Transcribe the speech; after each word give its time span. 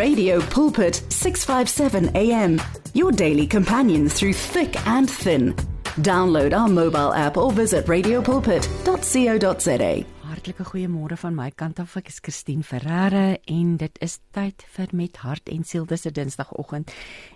Radio 0.00 0.40
Pulpit 0.40 1.04
657 1.12 2.16
AM, 2.16 2.56
your 2.94 3.12
daily 3.12 3.46
companion 3.46 4.08
through 4.08 4.32
thick 4.32 4.74
and 4.86 5.10
thin. 5.10 5.54
Download 6.00 6.56
our 6.56 6.68
mobile 6.68 7.12
app 7.12 7.36
or 7.36 7.52
visit 7.52 7.84
radiopulpit.co.za. 7.84 10.04
Hartlike 10.24 10.64
goeiemôre 10.64 11.16
van 11.20 11.34
my 11.34 11.50
kant 11.50 11.80
af. 11.84 11.96
Ek 12.00 12.08
is 12.08 12.20
Christine 12.24 12.64
Ferreira 12.64 13.36
en 13.44 13.76
dit 13.76 13.98
is 14.00 14.18
tyd 14.32 14.64
vir 14.72 14.88
met 14.96 15.20
hart 15.20 15.52
en 15.52 15.68
siel 15.68 15.84
dis 15.84 16.08
'n 16.08 16.16
Dinsdagoggend 16.16 16.88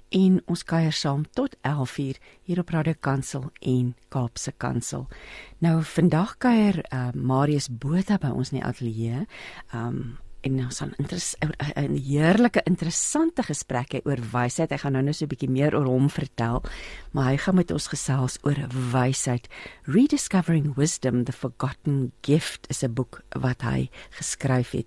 en 0.08 0.40
ons 0.46 0.64
kuier 0.64 0.92
saam 0.92 1.24
tot 1.36 1.56
11:00 1.60 2.16
hier 2.48 2.60
op 2.60 2.68
Radio 2.68 2.94
Kansel 3.00 3.50
en 3.60 3.94
Kaapse 4.08 4.52
Kansel. 4.56 5.06
Nou 5.58 5.82
vandag 5.82 6.38
kuier 6.38 6.84
uh, 6.92 7.08
Marius 7.12 7.68
Botha 7.68 8.16
by 8.16 8.32
ons 8.32 8.50
in 8.50 8.58
die 8.58 8.66
ateljee. 8.66 9.26
Um 9.74 10.23
en 10.44 10.60
ons 10.64 10.78
gaan 10.78 10.94
'n 10.98 11.96
heerlike 11.96 12.62
interessante 12.64 13.42
gesprek 13.42 13.94
hê 13.94 14.00
oor 14.04 14.20
wysheid. 14.32 14.72
Ek 14.72 14.80
gaan 14.80 14.92
nou 14.92 15.02
net 15.02 15.16
so 15.16 15.24
'n 15.24 15.28
bietjie 15.28 15.50
meer 15.50 15.74
oor 15.74 15.86
hom 15.86 16.08
vertel, 16.08 16.62
maar 17.12 17.30
hy 17.30 17.36
gaan 17.36 17.54
met 17.54 17.70
ons 17.70 17.86
gesels 17.88 18.38
oor 18.42 18.58
wysheid. 18.92 19.48
Rediscovering 19.84 20.74
Wisdom: 20.76 21.24
The 21.24 21.32
Forgotten 21.32 22.12
Gift 22.20 22.66
is 22.68 22.82
'n 22.82 22.92
boek 22.92 23.22
wat 23.40 23.62
hy 23.62 23.90
geskryf 24.10 24.70
het. 24.70 24.86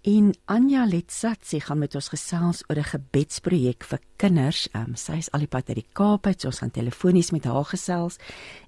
En 0.00 0.34
Anja 0.44 0.86
Letsatsi 0.86 1.58
gaan 1.60 1.78
met 1.78 1.94
ons 1.94 2.08
gesels 2.08 2.62
oor 2.68 2.78
'n 2.80 2.92
gebedsprojek 2.92 3.84
vir 3.84 4.00
kinders. 4.16 4.68
Um, 4.72 4.94
sy 4.94 5.16
is 5.18 5.30
al 5.32 5.40
die 5.40 5.48
pad 5.48 5.68
uit 5.68 5.76
die 5.76 5.92
Kaap 5.92 6.26
uit, 6.26 6.40
so 6.40 6.48
ons 6.48 6.58
gaan 6.58 6.70
telefonies 6.70 7.30
met 7.30 7.44
haar 7.44 7.64
gesels. 7.64 8.16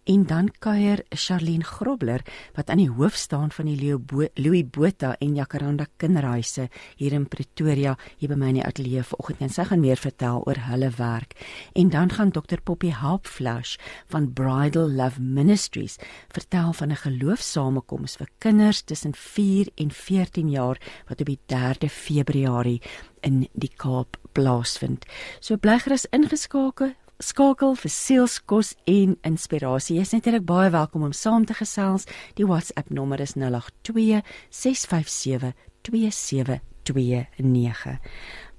En 0.05 0.27
dan 0.27 0.51
kuier 0.59 1.05
Charlene 1.11 1.65
Grobler 1.65 2.25
wat 2.55 2.71
aan 2.71 2.79
die 2.83 2.91
hoof 2.91 3.15
staan 3.15 3.51
van 3.51 3.67
die 3.67 3.77
Leo 3.77 3.99
Bo 3.99 4.27
Louis 4.35 4.65
Botha 4.65 5.15
en 5.21 5.35
Jacaranda 5.35 5.87
Kinderhuise 5.97 6.69
hier 6.97 7.13
in 7.13 7.29
Pretoria, 7.29 7.97
hier 8.19 8.29
by 8.29 8.35
my 8.35 8.49
in 8.49 8.55
die 8.55 8.65
ateljee 8.65 9.03
vanoggend 9.03 9.41
en 9.41 9.49
sy 9.49 9.65
gaan 9.65 9.81
meer 9.81 9.97
vertel 9.97 10.43
oor 10.47 10.59
hulle 10.69 10.91
werk. 10.97 11.37
En 11.75 11.91
dan 11.91 12.11
gaan 12.11 12.33
Dr 12.33 12.61
Poppy 12.65 12.91
Helpflash 12.91 13.77
van 14.09 14.33
Bridal 14.33 14.91
Love 14.91 15.21
Ministries 15.21 15.99
vertel 16.29 16.73
van 16.73 16.91
'n 16.91 16.97
geloofsamekoms 16.97 18.17
vir 18.17 18.29
kinders 18.39 18.83
tussen 18.83 19.15
4 19.15 19.69
en 19.77 19.91
14 19.91 20.51
jaar 20.51 20.79
wat 21.09 21.22
op 21.23 21.31
die 21.31 21.41
3de 21.53 21.89
Februarie 21.89 22.81
in 23.23 23.47
die 23.53 23.71
Kaap 23.71 24.19
plaasvind. 24.37 25.07
So 25.41 25.57
bly 25.57 25.79
gerus 25.83 26.09
ingeskakel 26.11 26.95
skakel 27.23 27.77
vir 27.79 27.93
sielskos 27.93 28.73
en 28.91 29.15
inspirasie. 29.27 29.99
Jy's 30.01 30.15
natuurlik 30.17 30.47
baie 30.49 30.71
welkom 30.75 31.05
om 31.07 31.15
saam 31.15 31.47
te 31.47 31.55
gesels. 31.55 32.09
Die 32.39 32.47
WhatsApp 32.47 32.91
nommer 32.91 33.23
is 33.23 33.37
082 33.39 34.23
657 34.51 35.53
2729. 35.87 37.99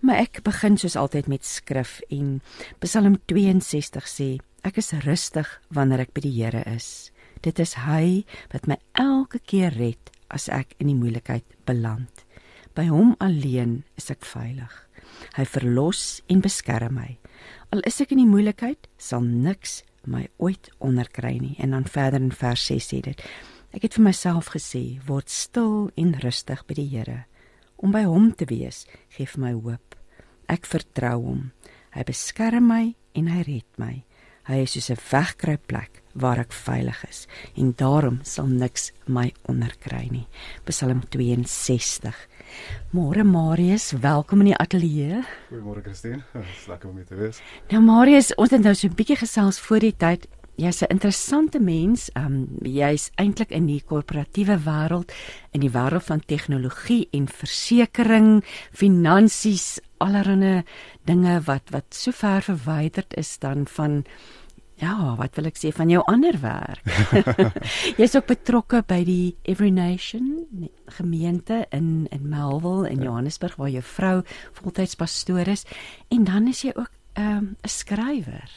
Maar 0.04 0.24
ek 0.24 0.42
begin 0.44 0.78
soos 0.80 0.98
altyd 1.00 1.30
met 1.32 1.48
skrif 1.48 2.00
en 2.12 2.40
Psalm 2.84 3.18
62 3.32 4.08
sê: 4.08 4.30
Ek 4.64 4.80
is 4.80 4.94
rustig 5.04 5.48
wanneer 5.72 6.04
ek 6.04 6.14
by 6.16 6.24
die 6.24 6.36
Here 6.36 6.64
is. 6.68 7.12
Dit 7.44 7.60
is 7.60 7.76
hy 7.84 8.24
wat 8.52 8.68
my 8.68 8.80
elke 9.00 9.40
keer 9.44 9.76
red 9.76 10.12
as 10.32 10.50
ek 10.50 10.76
in 10.80 10.92
die 10.92 10.98
moeilikheid 10.98 11.46
beland. 11.68 12.24
By 12.74 12.88
hom 12.90 13.16
alleen 13.22 13.84
is 14.00 14.10
ek 14.10 14.26
veilig. 14.26 14.74
Hy 15.38 15.46
verlos 15.46 16.22
en 16.32 16.42
beskerm 16.42 16.98
my. 16.98 17.10
Al 17.74 17.84
is 17.90 18.00
ek 18.02 18.14
in 18.16 18.24
die 18.24 18.30
moeilikheid, 18.30 18.88
sal 18.98 19.26
niks 19.26 19.82
my 20.10 20.26
ooit 20.42 20.70
onderkry 20.84 21.38
nie. 21.40 21.56
En 21.62 21.76
dan 21.76 21.86
verder 21.90 22.22
in 22.22 22.34
vers 22.34 22.66
6 22.70 22.90
sê 22.90 23.02
dit: 23.06 23.26
Ek 23.74 23.86
het 23.86 23.98
vir 23.98 24.08
myself 24.10 24.52
gesê, 24.54 25.00
word 25.06 25.30
stil 25.30 25.90
en 25.98 26.14
rustig 26.26 26.66
by 26.70 26.78
die 26.78 26.90
Here. 26.90 27.24
Om 27.78 27.94
by 27.94 28.04
hom 28.08 28.32
te 28.38 28.46
wees, 28.50 28.86
gee 29.16 29.28
vir 29.28 29.42
my 29.42 29.54
hoop. 29.54 29.98
Ek 30.50 30.66
vertrou 30.70 31.18
hom. 31.24 31.52
Hy 31.94 32.06
beskerm 32.08 32.70
my 32.70 32.84
en 33.18 33.30
hy 33.30 33.42
red 33.48 33.70
my. 33.82 34.04
Hy 34.50 34.64
is 34.66 34.74
soos 34.76 34.90
'n 34.90 35.02
wegkruipplek 35.12 36.03
waar 36.14 36.40
ek 36.44 36.54
veilig 36.54 37.00
is 37.10 37.26
en 37.58 37.74
daarom 37.78 38.20
sal 38.24 38.48
niks 38.48 38.92
my 39.06 39.32
onderkry 39.50 40.08
nie. 40.12 40.28
Psalm 40.70 41.02
62. 41.10 42.14
Môre 42.94 43.24
Marius, 43.26 43.92
welkom 43.98 44.44
in 44.46 44.52
die 44.52 44.58
ateljee. 44.58 45.24
Goeiemôre 45.50 45.82
Christine. 45.82 46.22
Dis 46.54 46.68
lekker 46.70 46.90
om 46.90 47.02
hier 47.02 47.10
te 47.10 47.18
wees. 47.18 47.42
Nou 47.74 47.82
Marius, 47.82 48.34
ons 48.38 48.54
het 48.54 48.62
nou 48.62 48.76
so 48.76 48.88
'n 48.88 48.96
bietjie 48.96 49.18
gesels 49.18 49.60
voor 49.60 49.80
die 49.80 49.96
tyd. 49.98 50.28
Jy's 50.56 50.84
'n 50.84 50.94
interessante 50.94 51.60
mens. 51.60 52.12
Um 52.16 52.48
jy's 52.62 53.10
eintlik 53.18 53.50
in 53.50 53.66
die 53.66 53.82
korporatiewe 53.82 54.58
wêreld, 54.58 55.12
in 55.52 55.62
die 55.62 55.72
wêreld 55.72 56.04
van 56.04 56.22
tegnologie 56.22 57.08
en 57.12 57.28
versekerings, 57.28 58.46
finansies, 58.72 59.80
allerlei 59.98 60.64
dinge 61.06 61.42
wat 61.48 61.72
wat 61.72 61.96
so 61.96 62.12
ver 62.12 62.42
verwyderd 62.42 63.14
is 63.18 63.40
dan 63.40 63.66
van 63.68 64.04
Ja, 64.82 65.16
wat 65.20 65.36
wil 65.38 65.48
ek 65.52 65.60
sê 65.60 65.70
van 65.76 65.92
jou 65.92 66.02
ander 66.10 66.36
werk? 66.42 66.82
Jy's 68.00 68.16
ook 68.18 68.28
betrokke 68.32 68.82
by 68.88 69.04
die 69.06 69.36
Every 69.46 69.70
Nation 69.70 70.48
gemeente 70.98 71.66
in 71.72 72.08
in 72.12 72.26
Melville 72.30 72.90
in 72.90 73.04
ja. 73.04 73.12
Johannesburg 73.12 73.56
waar 73.62 73.70
jou 73.70 73.84
vrou 73.86 74.16
voltyds 74.60 74.98
pastoor 74.98 75.48
is 75.48 75.66
en 76.10 76.26
dan 76.26 76.50
is 76.50 76.64
jy 76.66 76.74
ook 76.76 76.92
ehm, 77.14 77.54
'n 77.54 77.56
um, 77.62 77.70
skrywer. 77.70 78.50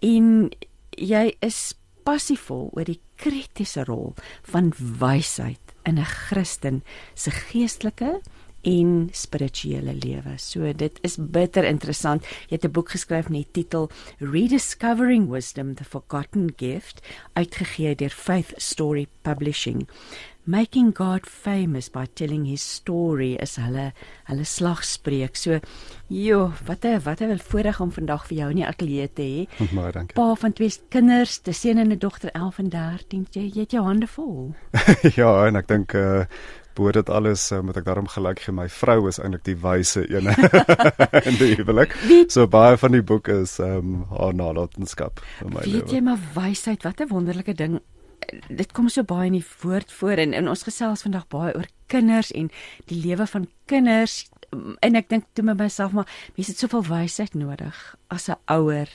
En 0.00 0.50
jy 0.90 1.36
is 1.40 1.74
passievol 2.04 2.70
oor 2.72 2.84
die 2.84 3.00
kritiese 3.16 3.84
rol 3.84 4.14
van 4.42 4.72
wysheid 4.76 5.74
in 5.84 5.98
'n 5.98 6.04
Christen 6.04 6.82
se 7.14 7.30
geestelike 7.30 8.20
en 8.64 9.08
spirituele 9.12 9.94
lewe. 9.94 10.34
So 10.40 10.72
dit 10.72 10.98
is 11.06 11.16
bitter 11.20 11.64
interessant. 11.64 12.24
Jy 12.48 12.56
het 12.56 12.64
'n 12.64 12.72
boek 12.72 12.90
geskryf 12.90 13.28
met 13.28 13.44
die 13.44 13.62
titel 13.62 13.90
Rediscovering 14.18 15.28
Wisdom: 15.28 15.74
The 15.74 15.84
Forgotten 15.84 16.52
Gift, 16.56 17.00
uitgegee 17.32 17.94
deur 17.94 18.10
Faith 18.10 18.52
Story 18.56 19.06
Publishing. 19.22 19.86
Making 20.46 20.92
God 20.92 21.24
famous 21.24 21.88
by 21.88 22.04
telling 22.14 22.44
his 22.44 22.60
story 22.60 23.32
is 23.40 23.56
hulle 23.56 23.92
hulle 24.28 24.44
slagspreuk. 24.44 25.36
So, 25.36 25.60
jo, 26.08 26.52
wat 26.66 26.84
'n 26.84 27.00
wat 27.00 27.20
'n 27.22 27.38
voorreg 27.38 27.80
om 27.80 27.90
vandag 27.90 28.26
vir 28.26 28.36
jou 28.38 28.50
in 28.50 28.56
die 28.56 28.66
ateljee 28.66 29.08
te 29.12 29.22
hê. 29.22 29.48
Baie 29.76 29.92
dankie. 29.92 30.14
Pa 30.14 30.34
van 30.34 30.52
twee 30.52 30.72
kinders, 30.90 31.40
'n 31.46 31.52
seun 31.52 31.78
en 31.78 31.92
'n 31.92 31.98
dogter 31.98 32.30
11 32.32 32.58
en 32.58 32.68
13. 32.68 33.26
Jy, 33.30 33.50
jy 33.54 33.60
het 33.60 33.70
jou 33.70 33.84
hande 33.84 34.06
vol. 34.06 34.54
ja, 35.20 35.46
en 35.46 35.56
ek 35.56 35.68
dink 35.68 35.94
uh 35.94 36.24
bo 36.74 36.92
dit 36.92 37.10
alles 37.10 37.46
uh, 37.52 37.60
moet 37.64 37.78
ek 37.80 37.86
daarom 37.86 38.08
gelyk 38.10 38.44
gee 38.44 38.54
my 38.54 38.66
vrou 38.68 39.08
is 39.08 39.20
eintlik 39.22 39.44
die 39.46 39.56
wyse 39.62 40.04
een 40.10 40.28
in 41.28 41.38
die 41.40 41.54
huwelik. 41.54 41.96
So 42.28 42.46
baie 42.50 42.76
van 42.80 42.96
die 42.96 43.02
boek 43.02 43.28
is 43.32 43.58
ehm 43.62 43.78
um, 43.78 44.04
haar 44.10 44.34
nalatenskap 44.34 45.22
vir 45.38 45.50
my. 45.54 45.64
Weet 45.66 45.94
jy 45.94 46.02
maar 46.04 46.20
wysheid, 46.34 46.84
wat 46.84 47.00
'n 47.00 47.08
wonderlike 47.08 47.54
ding. 47.54 47.80
Dit 48.48 48.72
kom 48.72 48.88
so 48.88 49.02
baie 49.02 49.26
in 49.26 49.38
die 49.38 49.46
woord 49.62 49.92
voor 49.92 50.18
en 50.18 50.32
in 50.32 50.48
ons 50.48 50.62
gesels 50.62 51.02
vandag 51.02 51.28
baie 51.28 51.54
oor 51.54 51.68
kinders 51.86 52.32
en 52.32 52.50
die 52.86 53.00
lewe 53.00 53.26
van 53.26 53.48
kinders 53.66 54.24
en 54.80 54.94
ek 54.94 55.08
dink 55.08 55.24
toe 55.32 55.44
met 55.44 55.58
myself 55.58 55.92
maar 55.92 56.08
mense 56.36 56.50
het 56.50 56.58
soveel 56.58 56.84
wysheid 56.88 57.34
nodig 57.34 57.96
as 58.08 58.28
'n 58.28 58.38
ouer. 58.46 58.88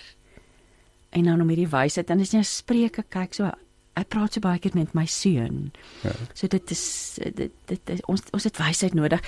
En 1.09 1.23
dan 1.23 1.41
om 1.41 1.47
hierdie 1.47 1.69
wysheid 1.69 2.07
dan 2.07 2.19
is 2.19 2.31
jy 2.31 2.43
Spreuke 2.43 3.03
kyk 3.09 3.33
so 3.33 3.51
ek 3.93 4.09
praat 4.13 4.35
so 4.35 4.43
baie 4.43 4.59
keer 4.61 4.75
met 4.77 4.93
my 4.97 5.05
seun. 5.09 5.71
Ja. 6.03 6.13
So 6.33 6.47
dit 6.47 6.71
is 6.71 6.83
dit 7.23 7.51
dit 7.71 7.93
is, 7.95 8.03
ons 8.11 8.23
ons 8.35 8.47
het 8.47 8.61
wysheid 8.61 8.93
nodig. 8.97 9.23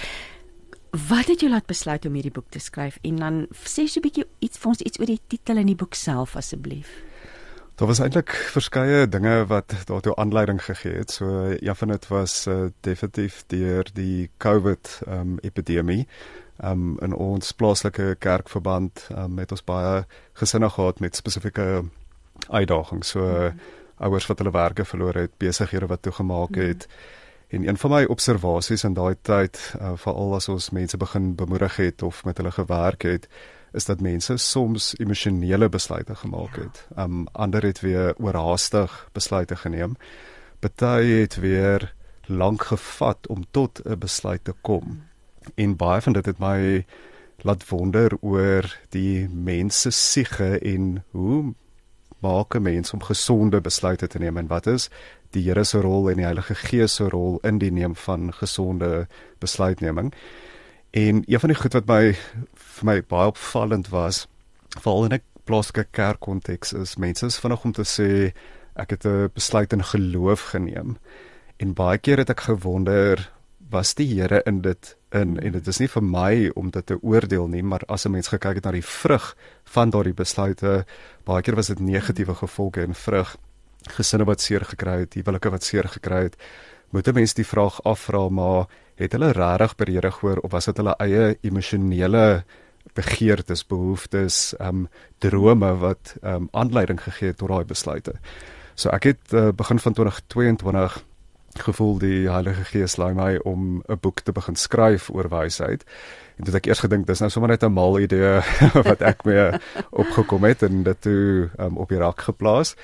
Wat 0.92 1.30
het 1.32 1.40
jou 1.40 1.52
laat 1.52 1.70
besluit 1.72 2.06
om 2.06 2.18
hierdie 2.18 2.34
boek 2.36 2.50
te 2.52 2.60
skryf 2.60 2.98
en 3.08 3.22
dan 3.22 3.46
sê 3.56 3.88
so 3.88 4.00
'n 4.00 4.08
bietjie 4.08 4.28
iets 4.40 4.58
vir 4.58 4.70
ons 4.70 4.82
iets 4.82 5.00
oor 5.00 5.06
die 5.06 5.22
titel 5.28 5.58
in 5.58 5.68
die 5.68 5.76
boek 5.76 5.94
self 5.96 6.36
asseblief. 6.36 6.90
Daar 7.76 7.88
was 7.88 8.00
eintlik 8.00 8.30
verskeie 8.30 9.08
dinge 9.08 9.46
wat 9.48 9.74
daartoe 9.86 10.16
aanleiding 10.16 10.62
gegee 10.62 10.98
het. 10.98 11.12
So 11.12 11.56
een 11.60 11.76
van 11.76 11.88
dit 11.88 12.08
was 12.08 12.48
uh, 12.48 12.70
definitief 12.82 13.44
deur 13.48 13.84
die 13.94 14.30
COVID 14.38 15.02
um, 15.08 15.40
epidemie. 15.42 16.08
Um, 16.64 17.00
in 17.00 17.14
ons 17.14 17.52
plaaslike 17.52 18.16
kerkverband 18.20 19.08
um, 19.18 19.38
het 19.38 19.52
ons 19.52 19.64
baie 19.64 20.06
gesinne 20.34 20.70
gehad 20.70 21.00
met 21.00 21.16
spesifieke 21.16 21.84
uitdagings. 22.50 23.10
So 23.10 23.20
mm 23.20 23.36
-hmm 23.36 23.81
ouers 24.02 24.28
wat 24.30 24.42
hulle 24.42 24.52
werke 24.52 24.86
verloor 24.86 25.14
het, 25.14 25.38
besighede 25.38 25.88
wat 25.88 26.02
toegemaak 26.02 26.56
het. 26.56 26.88
Mm. 26.88 27.20
En 27.52 27.68
een 27.68 27.78
van 27.78 27.92
my 27.92 28.04
observasies 28.08 28.84
in 28.88 28.94
daai 28.96 29.16
tyd, 29.28 29.58
uh, 29.76 29.92
veral 30.00 30.38
as 30.38 30.48
ons 30.50 30.70
mense 30.72 30.98
begin 30.98 31.34
bemoedig 31.36 31.76
het 31.76 32.02
of 32.02 32.24
met 32.24 32.38
hulle 32.40 32.52
gewerk 32.56 33.04
het, 33.04 33.28
is 33.76 33.86
dat 33.86 34.02
mense 34.02 34.38
soms 34.38 34.94
emosionele 35.00 35.70
besluite 35.70 36.16
gemaak 36.16 36.56
het. 36.56 36.86
Ja. 36.96 37.04
Um 37.04 37.28
ander 37.32 37.64
het 37.64 37.80
weer 37.80 38.16
oorhaastig 38.18 39.10
besluite 39.12 39.56
geneem. 39.56 39.98
Party 40.60 41.12
het 41.20 41.36
weer 41.36 41.94
lank 42.26 42.64
gevat 42.72 43.28
om 43.28 43.44
tot 43.52 43.82
'n 43.84 44.00
besluit 44.00 44.44
te 44.44 44.54
kom. 44.62 44.84
Mm. 44.84 45.02
En 45.56 45.76
baie 45.76 46.02
van 46.02 46.14
dit 46.14 46.26
het 46.26 46.40
my 46.40 46.86
laat 47.38 47.68
wonder 47.68 48.18
oor 48.22 48.80
die 48.90 49.30
mense 49.30 49.90
siege 49.90 50.60
en 50.60 51.04
hoe 51.12 51.54
maak 52.22 52.56
'n 52.56 52.62
mens 52.62 52.94
om 52.94 53.04
gesonde 53.04 53.62
besluite 53.62 54.08
te 54.08 54.20
neem 54.20 54.38
en 54.38 54.48
wat 54.48 54.68
is 54.68 54.90
die 55.32 55.44
Here 55.44 55.64
se 55.64 55.82
rol 55.82 56.10
en 56.10 56.20
die 56.20 56.26
Heilige 56.28 56.56
Gees 56.56 56.96
se 56.96 57.10
rol 57.10 57.40
in 57.48 57.60
die 57.62 57.72
neem 57.72 57.96
van 57.96 58.34
gesonde 58.34 59.08
besluitneming. 59.40 60.14
En 60.92 61.24
een 61.26 61.40
van 61.40 61.50
die 61.50 61.58
goed 61.58 61.74
wat 61.74 61.88
my 61.88 62.16
vir 62.54 62.86
my 62.86 63.02
baie 63.08 63.32
opvallend 63.32 63.90
was, 63.90 64.28
veral 64.80 65.06
in 65.06 65.14
'n 65.14 65.22
plaaslike 65.46 65.88
kerkkonteks 65.92 66.74
is 66.74 66.98
mense 66.98 67.26
is 67.26 67.40
vinnig 67.40 67.64
om 67.64 67.72
te 67.72 67.84
sê 67.84 68.34
ek 68.76 68.90
het 68.90 69.06
'n 69.06 69.30
besluit 69.34 69.74
in 69.74 69.84
geloof 69.84 70.42
geneem. 70.52 70.98
En 71.58 71.74
baie 71.74 71.98
keer 71.98 72.18
het 72.18 72.30
ek 72.30 72.40
gewonder 72.40 73.32
was 73.70 73.94
die 73.94 74.20
Here 74.20 74.42
in 74.46 74.62
dit 74.62 74.98
in 75.12 75.40
en 75.40 75.52
dit 75.52 75.68
is 75.68 75.80
nie 75.80 75.88
vir 75.88 76.04
my 76.04 76.34
om 76.56 76.70
dit 76.70 76.86
te 76.86 76.98
oordeel 77.02 77.48
nie, 77.48 77.64
maar 77.64 77.82
as 77.88 78.06
'n 78.06 78.12
mens 78.12 78.28
gekyk 78.28 78.56
het 78.56 78.66
na 78.66 78.72
die 78.72 78.86
vrug 78.86 79.36
van 79.64 79.90
daardie 79.90 80.14
besluite, 80.14 80.86
baie 81.26 81.42
keer 81.42 81.56
was 81.56 81.68
dit 81.68 81.80
negatiewe 81.80 82.36
gevolge 82.36 82.82
en 82.82 82.94
vrug 82.94 83.38
gesinne 83.90 84.26
wat 84.26 84.42
seer 84.42 84.66
gekry 84.66 85.00
het, 85.00 85.14
huwelike 85.14 85.50
wat 85.50 85.64
seer 85.64 85.88
gekry 85.88 86.24
het. 86.24 86.36
Moet 86.92 87.08
'n 87.08 87.14
mens 87.14 87.34
die 87.34 87.46
vraag 87.46 87.82
afvra 87.84 88.30
maar 88.30 88.66
het 88.96 89.12
hulle 89.12 89.32
regtig 89.32 89.76
by 89.76 89.86
die 89.86 89.96
Here 89.96 90.12
gehoor 90.12 90.38
of 90.38 90.52
was 90.52 90.66
dit 90.66 90.78
hulle 90.78 90.96
eie 91.00 91.38
emosionele 91.42 92.44
begeertes, 92.94 93.64
behoeftes, 93.68 94.54
ehm 94.60 94.68
um, 94.68 94.88
drome 95.20 95.78
wat 95.78 96.16
ehm 96.22 96.36
um, 96.36 96.48
aanleiding 96.52 97.02
gegee 97.02 97.28
het 97.28 97.38
tot 97.38 97.50
daai 97.50 97.66
besluite. 97.66 98.14
So 98.76 98.90
ek 98.90 99.04
het 99.04 99.34
uh, 99.34 99.50
begin 99.52 99.80
van 99.80 99.94
2022 99.94 101.04
gevoel 101.60 101.98
die 102.00 102.30
Heilige 102.30 102.64
Gees 102.64 102.98
laai 102.98 103.14
my 103.14 103.38
om 103.44 103.84
'n 103.88 104.00
boek 104.02 104.22
te 104.22 104.32
begin 104.32 104.56
skryf 104.56 105.10
oor 105.10 105.30
wysheid. 105.30 105.84
En 106.38 106.44
dit 106.44 106.56
ek 106.56 106.66
eers 106.66 106.80
gedink 106.80 107.08
dis 107.08 107.20
nou 107.20 107.30
sommer 107.30 107.50
net 107.50 107.64
'n 107.64 107.74
mal 107.74 108.00
idee 108.00 108.42
wat 108.90 109.02
ek 109.02 109.26
mee 109.26 109.52
opgekom 109.92 110.44
het 110.44 110.64
en 110.64 110.84
dit 110.84 111.02
toe 111.02 111.50
um, 111.60 111.78
op 111.78 111.90
die 111.90 111.98
rak 111.98 112.22
geplaas. 112.22 112.76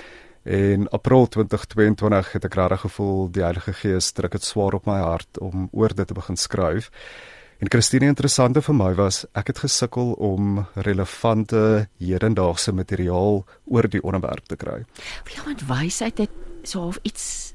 In 0.43 0.87
April 0.89 1.27
2022 1.27 2.31
het 2.31 2.45
ek 2.45 2.55
regtig 2.55 2.81
gevoel 2.81 3.31
die 3.31 3.43
Heilige 3.43 3.73
Gees 3.73 4.11
druk 4.11 4.31
dit 4.31 4.43
swaar 4.43 4.73
op 4.73 4.85
my 4.85 4.99
hart 4.99 5.39
om 5.39 5.69
oor 5.71 5.95
dit 5.95 6.07
te 6.07 6.13
begin 6.13 6.37
skryf. 6.37 6.91
En 7.59 7.69
Christine 7.69 8.05
interessante 8.05 8.61
vir 8.61 8.75
my 8.77 8.91
was 8.93 9.23
ek 9.33 9.47
het 9.47 9.59
gesukkel 9.63 10.11
om 10.13 10.65
relevante 10.85 11.87
hedendaagse 11.97 12.71
materiaal 12.71 13.41
oor 13.65 13.87
die 13.89 14.03
onderwerp 14.03 14.45
te 14.45 14.55
kry. 14.55 14.83
Ja, 15.33 15.43
want 15.43 15.65
wysheid 15.65 16.17
het 16.17 16.29
so 16.63 16.93
iets 17.01 17.46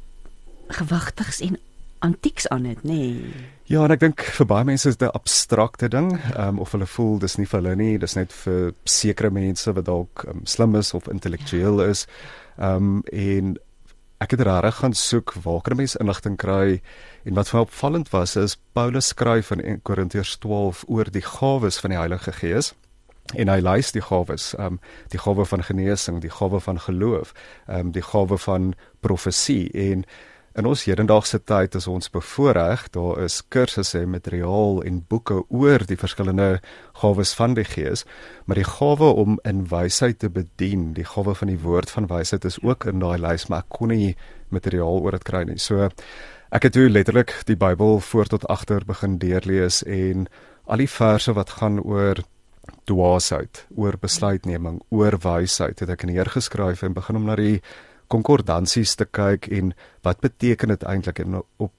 gewigtigs 0.72 1.40
en 1.40 1.58
antieks 2.02 2.48
aan 2.48 2.62
dit, 2.62 2.82
nê? 2.82 2.92
Nee. 2.92 3.50
Ja, 3.70 3.84
en 3.86 3.94
ek 3.94 4.02
dink 4.02 4.22
vir 4.36 4.46
baie 4.50 4.66
mense 4.68 4.88
is 4.90 4.98
dit 4.98 5.08
'n 5.08 5.16
abstrakte 5.16 5.88
ding, 5.88 6.10
um, 6.36 6.58
of 6.58 6.72
hulle 6.72 6.86
voel 6.86 7.18
dis 7.18 7.36
nie 7.38 7.46
vir 7.46 7.60
hulle 7.60 7.76
nie, 7.76 7.98
dis 7.98 8.16
net 8.16 8.32
vir 8.32 8.74
sekere 8.84 9.30
mense 9.30 9.72
wat 9.72 9.86
dalk 9.86 10.24
um, 10.28 10.42
slim 10.44 10.74
is 10.74 10.94
of 10.94 11.08
intellektueel 11.08 11.80
ja. 11.80 11.88
is. 11.88 12.06
Ehm 12.58 12.76
um, 12.76 13.02
en 13.12 13.56
ek 14.20 14.30
het 14.30 14.40
regtig 14.40 14.74
gaan 14.74 14.94
soek 14.94 15.32
waar 15.42 15.62
kan 15.62 15.76
mense 15.76 15.98
inligting 15.98 16.36
kry 16.36 16.82
en 17.24 17.34
wat 17.34 17.48
vir 17.48 17.58
my 17.58 17.62
opvallend 17.62 18.12
was 18.12 18.36
is 18.36 18.58
Paulus 18.72 19.08
skryf 19.08 19.50
in 19.50 19.80
Korintiërs 19.82 20.36
12 20.38 20.84
oor 20.86 21.10
die 21.10 21.24
gawes 21.26 21.80
van 21.82 21.90
die 21.90 21.98
Heilige 21.98 22.32
Gees 22.32 22.72
en 23.34 23.48
hy 23.48 23.60
lys 23.60 23.92
die 23.92 24.02
gawes, 24.02 24.52
ehm 24.58 24.74
um, 24.74 24.80
die 25.08 25.18
gawe 25.18 25.44
van 25.46 25.62
genesing, 25.62 26.20
die 26.20 26.30
gawe 26.30 26.60
van 26.60 26.78
geloof, 26.78 27.32
ehm 27.66 27.88
um, 27.88 27.92
die 27.92 28.04
gawe 28.04 28.38
van 28.38 28.74
profesie 29.00 29.70
en 29.72 30.04
In 30.52 30.66
ons 30.68 30.82
hedendaagse 30.84 31.38
tyd 31.48 31.72
is 31.78 31.86
ons 31.88 32.10
bevoorreg, 32.12 32.82
daar 32.92 33.22
is 33.24 33.38
kursusse 33.54 34.02
en 34.02 34.10
materiaal 34.12 34.82
en 34.84 34.98
boeke 35.08 35.38
oor 35.48 35.80
die 35.88 35.96
verskillende 35.96 36.58
gawes 37.00 37.32
van 37.38 37.54
die 37.56 37.64
Gees, 37.64 38.02
maar 38.44 38.60
die 38.60 38.66
gawe 38.68 39.08
om 39.22 39.38
in 39.48 39.62
wysheid 39.70 40.18
te 40.20 40.28
bedien, 40.28 40.90
die 40.92 41.06
gawe 41.08 41.32
van 41.38 41.48
die 41.48 41.56
woord 41.62 41.88
van 41.94 42.10
wysheid 42.10 42.44
is 42.44 42.58
ook 42.60 42.84
in 42.90 43.00
daai 43.00 43.16
lys, 43.22 43.46
maar 43.48 43.64
ek 43.64 43.72
kon 43.78 43.94
nie 43.94 44.12
materiaal 44.52 45.00
oor 45.00 45.16
dit 45.16 45.24
kry 45.24 45.40
nie. 45.48 45.56
So 45.56 45.88
ek 46.52 46.68
het 46.68 46.76
toe 46.76 46.84
letterlik 46.90 47.32
die 47.48 47.56
Bybel 47.56 48.02
voor 48.04 48.28
tot 48.28 48.44
agter 48.52 48.84
begin 48.84 49.16
deurlees 49.22 49.80
en 49.88 50.26
al 50.68 50.84
die 50.84 50.90
verse 50.98 51.32
wat 51.32 51.54
gaan 51.62 51.80
oor 51.80 52.20
dwaasheid, 52.92 53.64
oor 53.72 53.96
besluitneming, 53.96 54.82
oor 54.92 55.16
wysheid, 55.24 55.80
het 55.80 55.96
ek 55.96 56.04
neergeskryf 56.12 56.84
en 56.84 56.92
begin 56.92 57.22
om 57.22 57.24
na 57.30 57.38
die 57.40 57.62
konkordansies 58.12 58.94
te 59.00 59.06
kyk 59.08 59.48
en 59.58 59.72
wat 60.06 60.20
beteken 60.24 60.74
dit 60.74 60.84
eintlik 60.94 61.22
en 61.24 61.40
op 61.56 61.72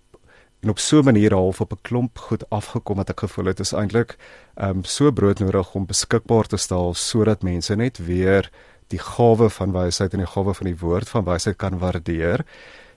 en 0.63 0.69
op 0.71 0.79
so 0.79 0.99
'n 0.99 1.05
manier 1.05 1.33
half 1.33 1.61
op 1.61 1.73
'n 1.73 1.81
klomp 1.81 2.17
goed 2.17 2.49
afgekom 2.49 2.97
wat 2.97 3.09
ek 3.09 3.19
gevoel 3.19 3.45
het 3.45 3.59
is 3.59 3.73
eintlik 3.73 4.17
ehm 4.55 4.69
um, 4.69 4.83
so 4.83 5.11
broodnodig 5.11 5.75
om 5.75 5.85
beskikbaar 5.85 6.47
te 6.47 6.57
stel 6.57 6.93
sodat 6.93 7.43
mense 7.43 7.75
net 7.75 7.97
weer 7.97 8.49
die 8.87 8.99
gawe 8.99 9.49
van 9.49 9.71
wysheid 9.71 10.13
en 10.13 10.19
die 10.19 10.33
gawe 10.35 10.53
van 10.53 10.67
die 10.67 10.79
woord 10.79 11.09
van 11.09 11.25
wysheid 11.25 11.57
kan 11.57 11.79
waardeer 11.79 12.45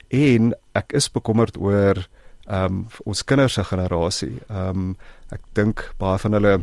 en 0.09 0.55
ek 0.73 0.93
is 0.93 1.11
bekommerd 1.11 1.57
oor 1.59 2.07
ehm 2.47 2.65
um, 2.65 2.87
ons 3.05 3.25
kinders 3.25 3.53
se 3.53 3.65
generasie. 3.65 4.39
Ehm 4.49 4.69
um, 4.69 4.97
ek 5.35 5.41
dink 5.53 5.93
baie 5.99 6.19
van 6.19 6.33
hulle 6.33 6.61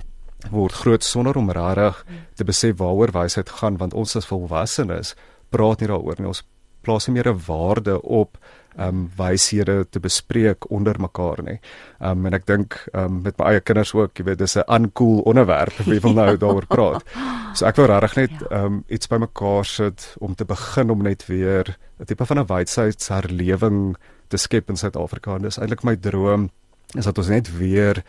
word 0.51 0.73
groot 0.73 1.03
sonder 1.03 1.37
om 1.37 1.51
regtig 1.51 2.05
te 2.35 2.43
besef 2.43 2.77
waaroor 2.77 3.11
wysheid 3.11 3.49
gaan 3.49 3.77
want 3.77 3.93
ons 3.93 4.15
as 4.15 4.27
volwassenes 4.27 5.15
praat 5.49 5.79
nie 5.79 5.87
daaroor 5.87 6.19
nie. 6.19 6.27
Ons 6.27 6.43
plaas 6.83 7.07
nie 7.07 7.15
meer 7.17 7.31
'n 7.33 7.41
waarde 7.47 8.01
op 8.01 8.37
ehm 8.75 8.87
um, 8.87 9.09
wyshede 9.17 9.85
te 9.89 9.99
bespreek 9.99 10.69
onder 10.71 10.99
mekaar 10.99 11.43
nie. 11.43 11.59
Ehm 11.99 12.17
um, 12.17 12.25
en 12.25 12.33
ek 12.33 12.45
dink 12.45 12.77
ehm 12.91 13.05
um, 13.05 13.21
met 13.21 13.37
my 13.37 13.51
eie 13.51 13.61
kinders 13.61 13.93
ook, 13.93 14.17
jy 14.17 14.23
weet, 14.23 14.37
dis 14.37 14.57
'n 14.57 14.65
uncool 14.67 15.21
onderwerp 15.29 15.77
wie 15.85 15.99
wil 15.99 16.13
nou 16.13 16.37
daaroor 16.43 16.65
praat. 16.67 17.03
So 17.53 17.65
ek 17.65 17.75
wil 17.75 17.85
regtig 17.85 18.15
net 18.15 18.31
ja. 18.31 18.47
ehm 18.49 18.65
um, 18.65 18.83
iets 18.87 19.07
bymekaar 19.07 19.65
sit 19.65 20.15
om 20.19 20.35
te 20.35 20.45
begin 20.45 20.89
om 20.89 21.03
net 21.03 21.25
weer 21.25 21.77
'n 21.99 22.05
tipe 22.05 22.25
van 22.25 22.39
'n 22.39 22.47
wysheidsherlewing 22.47 23.95
te 24.27 24.37
skep 24.37 24.69
in 24.69 24.77
Suid-Afrika. 24.77 25.37
Dis 25.37 25.57
eintlik 25.57 25.83
my 25.83 25.95
droom 25.95 26.49
is 26.97 27.05
dat 27.05 27.17
ons 27.17 27.27
net 27.27 27.57
weer 27.57 28.03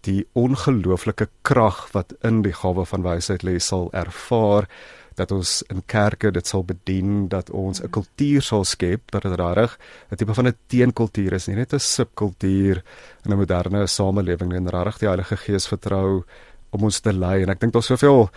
die 0.00 0.26
ongelooflike 0.32 1.28
krag 1.42 1.88
wat 1.92 2.14
in 2.22 2.42
die 2.42 2.52
gawe 2.52 2.84
van 2.86 3.02
wysheid 3.02 3.42
lê 3.42 3.58
sal 3.58 3.90
ervaar 3.92 4.68
dat 5.16 5.32
ons 5.32 5.62
in 5.72 5.82
kerke 5.88 6.30
dit 6.30 6.46
sal 6.46 6.64
bedien 6.64 7.28
dat 7.32 7.50
ons 7.50 7.80
'n 7.82 7.90
kultuur 7.90 8.42
sal 8.42 8.64
skep 8.64 9.10
dat 9.10 9.22
dit 9.22 9.32
regtig 9.32 9.78
'n 10.10 10.16
tipe 10.16 10.34
van 10.34 10.46
'n 10.46 10.56
teenkultuur 10.66 11.32
is 11.32 11.48
nie 11.48 11.56
net 11.56 11.72
'n 11.72 11.78
subkultuur 11.78 12.82
in 13.24 13.32
'n 13.32 13.36
moderne 13.38 13.86
samelewing 13.86 14.52
en 14.52 14.68
regtig 14.68 14.98
die 14.98 15.08
Heilige 15.08 15.36
Gees 15.36 15.68
vertrou 15.68 16.24
om 16.70 16.82
ons 16.82 17.00
te 17.00 17.12
lei. 17.12 17.42
En 17.42 17.48
ek 17.48 17.60
dink 17.60 17.72
daar's 17.72 17.86
soveel 17.86 18.30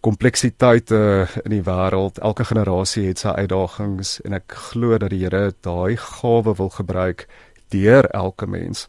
kompleksiteite 0.00 1.28
in 1.44 1.50
die 1.50 1.62
wêreld 1.62 2.18
elke 2.18 2.44
generasie 2.44 3.06
het 3.08 3.18
sy 3.18 3.28
uitdagings 3.28 4.20
en 4.20 4.32
ek 4.32 4.52
glo 4.70 4.98
dat 4.98 5.10
die 5.10 5.22
Here 5.24 5.54
daai 5.60 5.96
gawe 5.96 6.54
wil 6.54 6.70
gebruik 6.70 7.28
deur 7.68 8.04
elke 8.12 8.46
mens 8.46 8.88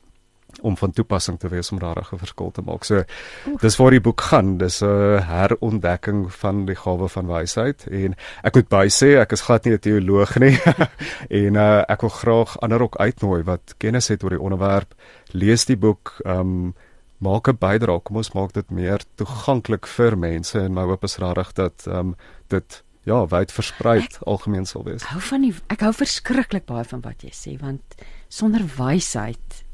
om 0.62 0.78
van 0.78 0.92
toepassing 0.92 1.40
te 1.40 1.50
wees 1.50 1.72
om 1.72 1.80
regtig 1.80 2.13
'n 2.13 2.18
verskil 2.18 2.52
te 2.52 2.62
maak. 2.62 2.84
So 2.84 3.04
Oef. 3.48 3.62
dis 3.62 3.78
waar 3.78 3.92
die 3.92 4.02
boek 4.02 4.22
gaan. 4.22 4.57
Dis 4.57 4.81
'n 4.81 5.19
herontdekking 5.22 6.33
van 6.33 6.66
die 6.66 6.76
gawe 6.76 7.09
van 7.09 7.28
wysheid 7.28 7.88
en 7.88 8.16
ek 8.44 8.56
moet 8.56 8.69
by 8.69 8.88
sê 8.88 9.19
ek 9.19 9.31
is 9.31 9.42
glad 9.42 9.66
nie 9.66 9.74
'n 9.74 9.80
teoloog 9.80 10.40
nie 10.40 10.57
en 11.44 11.56
uh, 11.56 11.83
ek 11.88 12.02
wil 12.02 12.09
graag 12.09 12.59
ander 12.59 12.81
ook 12.81 12.95
uitnooi 12.95 13.44
wat 13.44 13.76
kennis 13.78 14.07
het 14.07 14.24
oor 14.24 14.30
die 14.30 14.42
onderwerp. 14.42 14.94
Lees 15.31 15.66
die 15.66 15.78
boek, 15.78 16.21
ehm 16.26 16.40
um, 16.40 16.74
maak 17.18 17.47
'n 17.47 17.57
bydrae. 17.57 18.00
Kom 18.04 18.18
ons 18.18 18.33
maak 18.33 18.54
dit 18.54 18.69
meer 18.71 19.00
toeganklik 19.16 19.88
vir 19.88 20.18
mense 20.18 20.59
en 20.59 20.74
my 20.74 20.83
hoop 20.83 21.04
is 21.04 21.18
regtig 21.18 21.54
dat 21.54 21.88
ehm 21.88 21.97
um, 21.97 22.16
dit 22.47 22.83
ja, 23.06 23.26
wyd 23.30 23.52
versprei 23.52 24.07
algemeen 24.26 24.66
sal 24.66 24.83
wees. 24.83 25.04
Hou 25.04 25.21
van 25.21 25.42
die 25.42 25.54
ek 25.69 25.85
hou 25.85 25.94
verskriklik 25.94 26.66
baie 26.66 26.83
van 26.83 27.02
wat 27.06 27.21
jy 27.26 27.31
sê 27.33 27.56
want 27.62 27.95
sonder 28.28 28.66
wysheid 28.78 29.65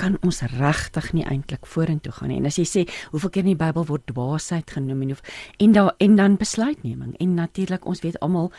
kan 0.00 0.16
ons 0.24 0.42
regtig 0.56 1.12
nie 1.16 1.24
eintlik 1.28 1.68
vorentoe 1.68 2.12
gaan 2.16 2.32
nie. 2.32 2.40
En 2.40 2.48
as 2.48 2.58
jy 2.60 2.66
sê 2.68 2.84
hoeveel 3.12 3.32
keer 3.34 3.46
in 3.46 3.52
die 3.52 3.60
Bybel 3.60 3.86
word 3.88 4.06
dwaasheid 4.08 4.72
genoem 4.76 5.04
en 5.06 5.16
of 5.16 5.24
en 5.60 5.76
dan 5.76 5.90
en 5.98 6.16
dan 6.16 6.36
besluitneming 6.40 7.16
en 7.20 7.34
natuurlik 7.36 7.86
ons 7.86 8.00
weet 8.04 8.20
almal 8.24 8.52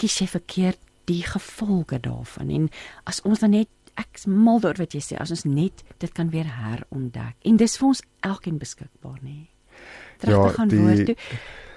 kies 0.00 0.18
jy 0.20 0.28
verkeerd 0.30 0.80
die 1.10 1.22
gevolge 1.26 1.98
daarvan. 2.00 2.50
En 2.50 2.68
as 3.08 3.22
ons 3.28 3.40
dan 3.42 3.56
net 3.56 3.70
ek 4.00 4.22
mal 4.26 4.62
oor 4.64 4.78
wat 4.80 4.94
jy 4.96 5.02
sê, 5.04 5.18
as 5.20 5.32
ons 5.34 5.44
net 5.44 5.82
dit 6.00 6.12
kan 6.16 6.30
weer 6.32 6.48
herontdek. 6.48 7.36
En 7.44 7.58
dis 7.60 7.74
vir 7.76 7.88
ons 7.88 8.04
elkeen 8.24 8.60
beskikbaar, 8.60 9.18
nê. 9.20 9.50
Terug 10.22 10.38
ja, 10.38 10.46
te 10.46 10.56
gaan 10.56 10.72
die... 10.72 10.80
woord 10.80 11.10
toe 11.10 11.16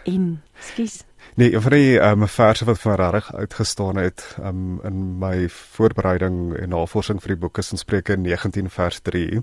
en 0.06 0.26
skus 0.62 1.02
Nee, 1.36 1.52
vir 1.60 1.74
die 1.76 1.96
um, 2.00 2.24
verse 2.32 2.64
wat 2.64 2.80
van 2.80 2.96
reg 3.12 3.26
uitgestaan 3.36 3.98
het 4.00 4.24
um, 4.40 4.78
in 4.88 5.00
my 5.20 5.50
voorbereiding 5.52 6.54
en 6.56 6.72
navorsing 6.72 7.20
vir 7.20 7.34
die 7.34 7.42
boek 7.42 7.60
is 7.60 7.74
in 7.76 7.82
Spreuke 7.82 8.16
19 8.16 8.70
vers 8.72 9.02
3 9.04 9.42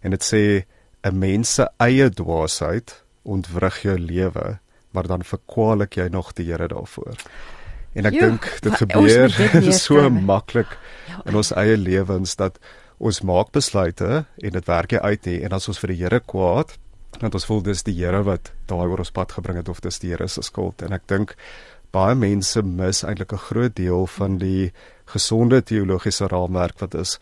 en 0.00 0.16
dit 0.16 0.24
sê 0.24 0.40
'n 1.04 1.18
mens 1.18 1.54
se 1.54 1.66
eie 1.84 2.08
dwaasheid 2.08 2.94
ontwrig 3.22 3.82
jou 3.82 3.98
lewe, 3.98 4.58
maar 4.90 5.06
dan 5.06 5.22
verkwalik 5.22 5.96
jy 5.96 6.08
nog 6.08 6.32
die 6.32 6.46
Here 6.48 6.68
daarvoor. 6.68 7.16
En 7.92 8.06
ek 8.06 8.16
dink 8.20 8.48
dit 8.62 8.74
gebeur 8.74 9.28
dit 9.28 9.74
so 9.86 10.10
maklik 10.10 10.78
ja. 11.08 11.20
in 11.26 11.36
ons 11.36 11.52
eie 11.52 11.76
lewens 11.76 12.36
dat 12.36 12.58
ons 12.98 13.20
maak 13.20 13.52
besluite 13.52 14.24
en 14.38 14.50
dit 14.50 14.66
werk 14.66 14.90
nie 14.90 15.00
uit 15.00 15.26
nie 15.26 15.42
en 15.44 15.52
as 15.52 15.68
ons 15.68 15.78
vir 15.78 15.92
die 15.92 16.00
Here 16.02 16.20
kwaad 16.20 16.78
want 17.20 17.34
ons 17.34 17.46
voel 17.46 17.62
dis 17.62 17.82
die 17.86 17.94
Here 17.94 18.22
wat 18.26 18.52
daai 18.66 18.86
oor 18.86 18.98
ons 18.98 19.14
pad 19.14 19.32
gebring 19.32 19.58
het 19.60 19.68
of 19.68 19.80
dis 19.80 19.98
die 20.02 20.10
Here 20.10 20.28
se 20.28 20.42
skuld 20.42 20.82
en 20.82 20.92
ek 20.92 21.06
dink 21.10 21.36
baie 21.94 22.14
mense 22.18 22.62
mis 22.62 23.04
eintlik 23.04 23.32
'n 23.32 23.46
groot 23.48 23.74
deel 23.76 24.06
van 24.06 24.38
die 24.38 24.72
gesonde 25.06 25.62
teologiese 25.62 26.26
raamwerk 26.26 26.80
wat 26.80 26.94
is 26.94 27.18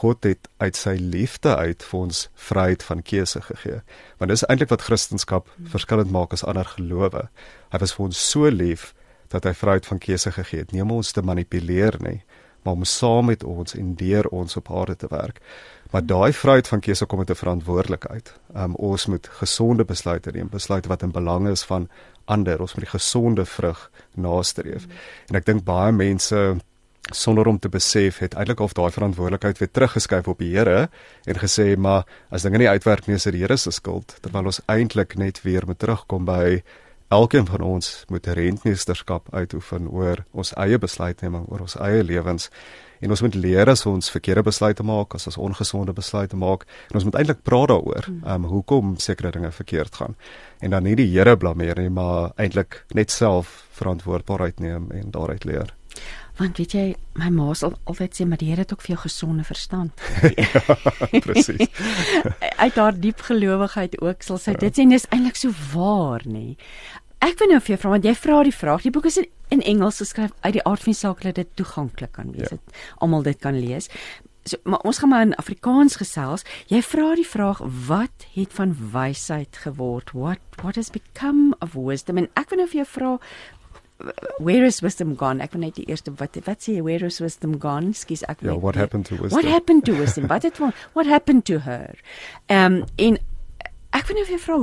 God 0.00 0.24
het 0.24 0.48
uit 0.58 0.76
sy 0.76 0.96
liefde 1.00 1.56
uit 1.56 1.82
vir 1.82 2.00
ons 2.00 2.28
vryheid 2.34 2.82
van 2.82 3.02
keuse 3.02 3.40
gegee. 3.40 3.80
Want 4.18 4.30
dis 4.30 4.44
eintlik 4.44 4.68
wat 4.68 4.82
Christendom 4.82 5.44
verskillend 5.72 6.10
maak 6.10 6.32
as 6.32 6.44
ander 6.44 6.68
gelowe. 6.68 7.28
Hy 7.72 7.78
was 7.78 7.94
vir 7.96 8.04
ons 8.04 8.30
so 8.30 8.50
lief 8.50 8.94
dat 9.32 9.44
hy 9.44 9.54
vryheid 9.56 9.86
van 9.86 9.98
keuse 9.98 10.30
gegee 10.32 10.58
het, 10.58 10.72
nie 10.72 10.82
om 10.82 10.92
ons 10.98 11.12
te 11.12 11.22
manipuleer 11.22 11.96
nie, 12.04 12.22
maar 12.66 12.74
om 12.74 12.84
saam 12.84 13.30
met 13.30 13.44
ons 13.46 13.74
en 13.78 13.94
deur 13.94 14.26
ons 14.34 14.56
op 14.58 14.70
aarde 14.74 14.96
te 14.96 15.06
werk. 15.10 15.38
Maar 15.94 16.02
daai 16.06 16.32
vryheid 16.34 16.68
van 16.68 16.80
keuse 16.82 17.06
kom 17.06 17.18
met 17.18 17.30
'n 17.30 17.38
verantwoordelikheid. 17.38 18.32
Um, 18.56 18.74
ons 18.74 19.06
moet 19.06 19.28
gesonde 19.28 19.84
besluite 19.84 20.30
neem, 20.30 20.48
besluite 20.48 20.88
wat 20.88 21.02
in 21.02 21.10
belang 21.10 21.48
is 21.48 21.62
van 21.62 21.88
ander. 22.24 22.60
Ons 22.60 22.74
moet 22.74 22.84
die 22.84 22.98
gesonde 22.98 23.44
vrug 23.44 23.90
nastreef. 24.14 24.86
En 25.28 25.36
ek 25.36 25.44
dink 25.46 25.64
baie 25.64 25.92
mense 25.92 26.56
sonder 27.14 27.46
om 27.46 27.58
te 27.58 27.68
besef 27.68 28.18
het 28.18 28.34
eintlik 28.34 28.60
of 28.60 28.72
daai 28.72 28.90
verantwoordelikheid 28.90 29.58
weer 29.58 29.70
teruggeskuif 29.70 30.28
op 30.28 30.38
die 30.38 30.56
Here 30.56 30.88
en 31.24 31.38
gesê 31.38 31.76
maar 31.76 32.02
as 32.30 32.42
dinge 32.42 32.58
nie 32.58 32.68
uitwerk 32.68 33.06
nie 33.06 33.14
is 33.14 33.22
dit 33.22 33.32
die 33.32 33.42
Here 33.42 33.56
se 33.56 33.70
skuld 33.70 34.16
terwyl 34.20 34.50
ons 34.50 34.60
eintlik 34.66 35.14
net 35.14 35.42
weer 35.42 35.66
moet 35.66 35.78
terugkom 35.78 36.24
by 36.24 36.62
elkeen 37.08 37.46
van 37.46 37.60
ons 37.60 38.04
moet 38.08 38.26
rentmeesterskap 38.26 39.28
uitoefen 39.34 39.88
oor 39.88 40.24
ons 40.30 40.52
eie 40.56 40.78
besluitneming 40.78 41.46
oor 41.48 41.60
ons 41.66 41.78
eie 41.78 42.02
lewens. 42.04 42.50
En 43.00 43.12
ons 43.12 43.22
moet 43.22 43.34
leer 43.34 43.68
as 43.68 43.84
ons 43.86 44.10
verkeerde 44.10 44.42
besluite 44.42 44.82
maak 44.82 45.14
as 45.14 45.26
ons 45.26 45.36
ongesonde 45.36 45.92
besluite 45.92 46.36
maak. 46.36 46.64
En 46.90 47.00
ons 47.00 47.04
moet 47.04 47.18
eintlik 47.20 47.42
praat 47.44 47.68
daaroor 47.68 48.08
hmm. 48.08 48.22
um, 48.24 48.50
hoekom 48.50 48.96
sekere 48.98 49.30
dinge 49.30 49.52
verkeerd 49.52 49.94
gaan. 49.94 50.16
En 50.60 50.70
dan 50.70 50.82
nie 50.88 50.96
die 50.96 51.10
Here 51.12 51.36
blameer 51.36 51.78
nie 51.80 51.90
maar 51.90 52.32
eintlik 52.36 52.84
net 52.94 53.10
self 53.10 53.66
verantwoordbaarheid 53.76 54.60
neem 54.60 54.90
en 54.90 55.10
daaruit 55.10 55.44
leer 55.44 55.74
Want 56.36 56.58
weet 56.60 56.74
jy, 56.76 56.84
my 57.16 57.30
ma 57.32 57.54
sal 57.56 57.78
altyd 57.88 58.16
sê 58.18 58.26
maar 58.28 58.40
die 58.40 58.50
Here 58.50 58.66
het 58.66 58.72
ook 58.74 58.84
vir 58.84 58.94
jou 58.94 59.02
gesonde 59.06 59.44
verstand. 59.48 60.02
ja, 60.36 61.20
presies. 61.24 61.70
Uit 62.64 62.76
haar 62.76 62.98
diep 63.00 63.24
gelowigheid 63.24 63.96
ook 64.02 64.26
sal 64.26 64.40
sy 64.42 64.56
dit 64.60 64.76
sê 64.76 64.84
en 64.84 64.92
dis 64.92 65.08
eintlik 65.08 65.40
so 65.40 65.54
waar, 65.72 66.26
nê. 66.28 66.58
Ek 67.24 67.40
wil 67.40 67.54
nou 67.54 67.62
vir 67.64 67.74
jou 67.74 67.80
vra 67.80 67.94
want 67.96 68.04
jy 68.04 68.14
vra 68.20 68.42
die 68.44 68.54
vraag. 68.54 68.84
Die 68.84 68.92
boek 68.92 69.08
is 69.08 69.16
in, 69.22 69.30
in 69.56 69.64
Engels 69.64 70.02
geskryf 70.04 70.34
uit 70.44 70.58
die 70.58 70.64
aard 70.68 70.84
van 70.84 70.92
die 70.92 71.00
saak 71.00 71.24
dat 71.24 71.40
dit 71.40 71.56
toeganklik 71.56 72.12
kan 72.18 72.34
wees. 72.36 72.52
Ja. 72.52 72.84
Almal 73.00 73.24
dit 73.24 73.40
kan 73.40 73.56
lees. 73.56 73.88
So, 74.46 74.60
maar 74.62 74.84
ons 74.86 75.00
gaan 75.02 75.10
maar 75.10 75.24
in 75.26 75.34
Afrikaans 75.40 75.96
gesels. 75.98 76.44
Jy 76.70 76.78
vra 76.86 77.14
die 77.18 77.26
vraag 77.26 77.64
wat 77.88 78.28
het 78.36 78.52
van 78.54 78.76
wysheid 78.92 79.56
geword? 79.64 80.12
What 80.12 80.60
what 80.60 80.76
has 80.76 80.92
become 80.92 81.56
of 81.64 81.74
wisdom? 81.74 82.20
En 82.20 82.28
ek 82.38 82.52
wil 82.52 82.62
nou 82.62 82.68
vir 82.70 82.84
jou 82.84 82.88
vra 82.92 83.16
where 84.38 84.64
is 84.64 84.80
wisdom 84.80 85.16
gone? 85.16 85.40
Ek 85.40 85.54
wil 85.56 85.64
net 85.64 85.78
die 85.78 85.86
eerste 85.88 86.12
wat 86.20 86.36
wat 86.44 86.64
sê 86.64 86.78
where 86.84 87.08
is 87.08 87.20
wisdom 87.22 87.56
gone? 87.60 87.94
Skus 87.96 88.24
ek 88.28 88.42
weet. 88.42 88.52
Yeah, 88.52 88.60
what 88.62 88.76
happened 88.76 89.06
to 89.08 89.16
wisdom? 89.16 89.36
What 89.38 89.48
happened 89.48 89.84
to 89.88 89.96
wisdom? 89.96 90.26
wat 90.26 90.42
het 90.42 90.60
what 90.96 91.06
happened 91.06 91.46
to 91.46 91.60
her? 91.64 91.96
Ehm 92.46 92.82
um, 92.82 92.84
en 92.96 93.18
ek 93.96 94.08
wil 94.10 94.20
net 94.20 94.28
vir 94.28 94.42
vrou, 94.42 94.62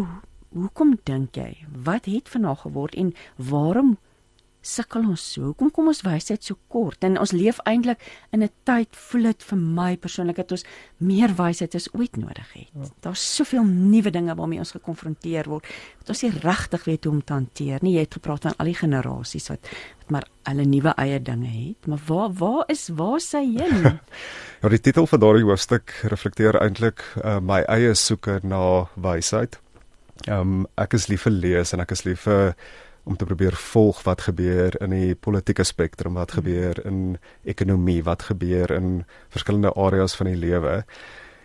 hoekom 0.53 0.97
dink 1.09 1.37
jy? 1.39 1.51
Wat 1.85 2.05
het 2.05 2.29
van 2.29 2.45
haar 2.49 2.61
geword 2.61 2.95
en 2.95 3.13
waarom 3.37 3.97
sukkel 4.63 5.07
ons 5.09 5.23
so? 5.33 5.51
Hoekom 5.51 5.71
kom 5.75 5.89
ons 5.91 6.03
wysheid 6.05 6.43
so 6.43 6.57
kort? 6.71 7.03
En 7.03 7.19
ons 7.21 7.33
leef 7.35 7.59
eintlik 7.69 7.99
in 8.31 8.43
'n 8.43 8.49
tyd 8.63 8.89
voel 8.91 9.23
dit 9.23 9.43
vir 9.43 9.57
my 9.57 9.97
persoonlik 9.97 10.35
dat 10.35 10.51
ons 10.51 10.65
meer 10.97 11.35
wysheid 11.35 11.75
as 11.75 11.89
ooit 11.93 12.17
nodig 12.17 12.53
het. 12.53 12.71
Ja. 12.73 12.89
Daar's 13.01 13.35
soveel 13.35 13.63
nuwe 13.63 14.11
dinge 14.11 14.35
waarmee 14.35 14.59
ons 14.59 14.71
gekonfronteer 14.71 15.49
word. 15.49 15.65
Dat 15.99 16.09
ons 16.09 16.21
nie 16.23 16.31
regtig 16.31 16.83
weet 16.85 17.03
hoe 17.03 17.13
om 17.13 17.23
te 17.23 17.33
hanteer 17.33 17.79
nie. 17.81 17.93
Jy 17.93 17.99
het 17.99 18.13
gepraat 18.13 18.41
van 18.41 18.53
al 18.57 18.65
die 18.65 18.75
generasies 18.75 19.47
wat 19.49 19.63
wat 20.03 20.11
maar 20.11 20.25
hulle 20.43 20.65
nuwe 20.67 20.93
eie 20.99 21.19
dinge 21.21 21.47
het. 21.47 21.87
Maar 21.87 21.99
waar 22.07 22.31
waar 22.33 22.63
is 22.67 22.89
waar 22.93 23.19
sy 23.19 23.43
heen? 23.57 23.83
ja, 24.61 24.69
die 24.69 24.79
titel 24.79 25.07
van 25.07 25.19
daardie 25.19 25.45
hoofstuk 25.47 25.93
reflekteer 26.03 26.59
eintlik 26.61 27.03
uh, 27.23 27.39
my 27.39 27.61
eie 27.71 27.93
soeke 27.95 28.39
na 28.43 28.87
wysheid. 28.95 29.59
Ehm 30.27 30.39
um, 30.39 30.65
ek 30.77 30.93
is 30.93 31.07
lief 31.07 31.25
vir 31.27 31.33
lees 31.33 31.73
en 31.73 31.83
ek 31.83 31.91
is 31.91 32.03
lief 32.03 32.27
vir 32.27 32.53
om 33.03 33.17
te 33.17 33.25
probeer 33.25 33.55
volg 33.55 34.03
wat 34.03 34.21
gebeur 34.21 34.75
in 34.81 34.95
die 34.95 35.15
politieke 35.15 35.63
spektrum, 35.67 36.15
wat 36.19 36.31
gebeur 36.37 36.79
in 36.85 37.17
ekonomie, 37.43 38.03
wat 38.03 38.29
gebeur 38.29 38.71
in 38.71 39.03
verskillende 39.33 39.73
areas 39.75 40.15
van 40.15 40.31
die 40.31 40.39
lewe. 40.39 40.83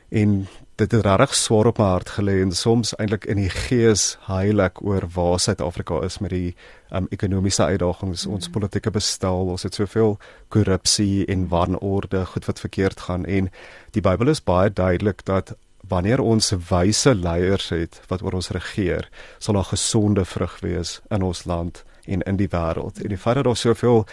En 0.09 0.47
dit 0.79 0.93
het 0.93 1.05
regtig 1.05 1.35
swaar 1.35 1.67
op 1.67 1.79
my 1.83 1.88
hart 1.91 2.12
gelê 2.15 2.38
en 2.41 2.53
soms 2.55 2.95
eintlik 2.97 3.27
in 3.27 3.41
die 3.43 3.50
gees 3.50 4.12
heilig 4.29 4.79
oor 4.87 5.05
waar 5.15 5.41
Suid-Afrika 5.43 5.99
is 6.07 6.21
met 6.23 6.31
die 6.31 6.55
um, 6.95 7.09
ekonomiese 7.11 7.67
uitdagings, 7.67 8.27
mm. 8.27 8.37
ons 8.38 8.50
politieke 8.55 8.93
bestel, 8.95 9.50
ons 9.50 9.67
het 9.67 9.75
soveel 9.75 10.17
korrupsie 10.55 11.27
en 11.27 11.49
wanorde, 11.50 12.23
goed 12.31 12.47
wat 12.47 12.62
verkeerd 12.62 13.03
gaan 13.09 13.27
en 13.27 13.50
die 13.97 14.05
Bybel 14.05 14.31
is 14.31 14.45
baie 14.45 14.71
duidelik 14.71 15.27
dat 15.27 15.57
wanneer 15.88 16.21
ons 16.21 16.52
wyse 16.68 17.14
leiers 17.14 17.68
het 17.68 18.00
wat 18.09 18.23
oor 18.23 18.38
ons 18.38 18.50
regeer, 18.50 19.09
sal 19.38 19.54
daar 19.54 19.71
gesonde 19.71 20.25
vrug 20.25 20.61
wees 20.61 21.00
in 21.11 21.23
ons 21.23 21.45
land 21.45 21.85
en 22.07 22.23
in 22.23 22.37
die 22.37 22.49
wêreld. 22.49 23.02
En 23.02 23.09
die 23.09 23.18
feit 23.18 23.37
dat 23.40 23.45
daar 23.45 23.57
soveel 23.57 24.07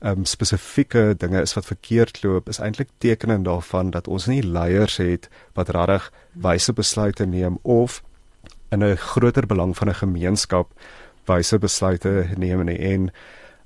um, 0.00 0.24
spesifieke 0.24 1.14
dinge 1.18 1.40
is 1.40 1.54
wat 1.54 1.66
verkeerd 1.66 2.22
loop, 2.22 2.48
is 2.48 2.58
eintlik 2.58 2.88
tekenend 2.98 3.44
daarvan 3.44 3.90
dat 3.90 4.08
ons 4.08 4.26
nie 4.26 4.42
leiers 4.42 4.96
het 4.96 5.28
wat 5.54 5.68
regtig 5.68 6.10
wyse 6.32 6.72
besluite 6.72 7.26
neem 7.26 7.58
of 7.62 8.02
in 8.70 8.84
'n 8.84 8.96
groter 8.96 9.46
belang 9.46 9.76
van 9.76 9.88
'n 9.88 9.94
gemeenskap 9.94 10.72
wyse 11.24 11.58
besluite 11.58 12.28
neem 12.36 12.64
nie. 12.64 12.78
en 12.78 13.10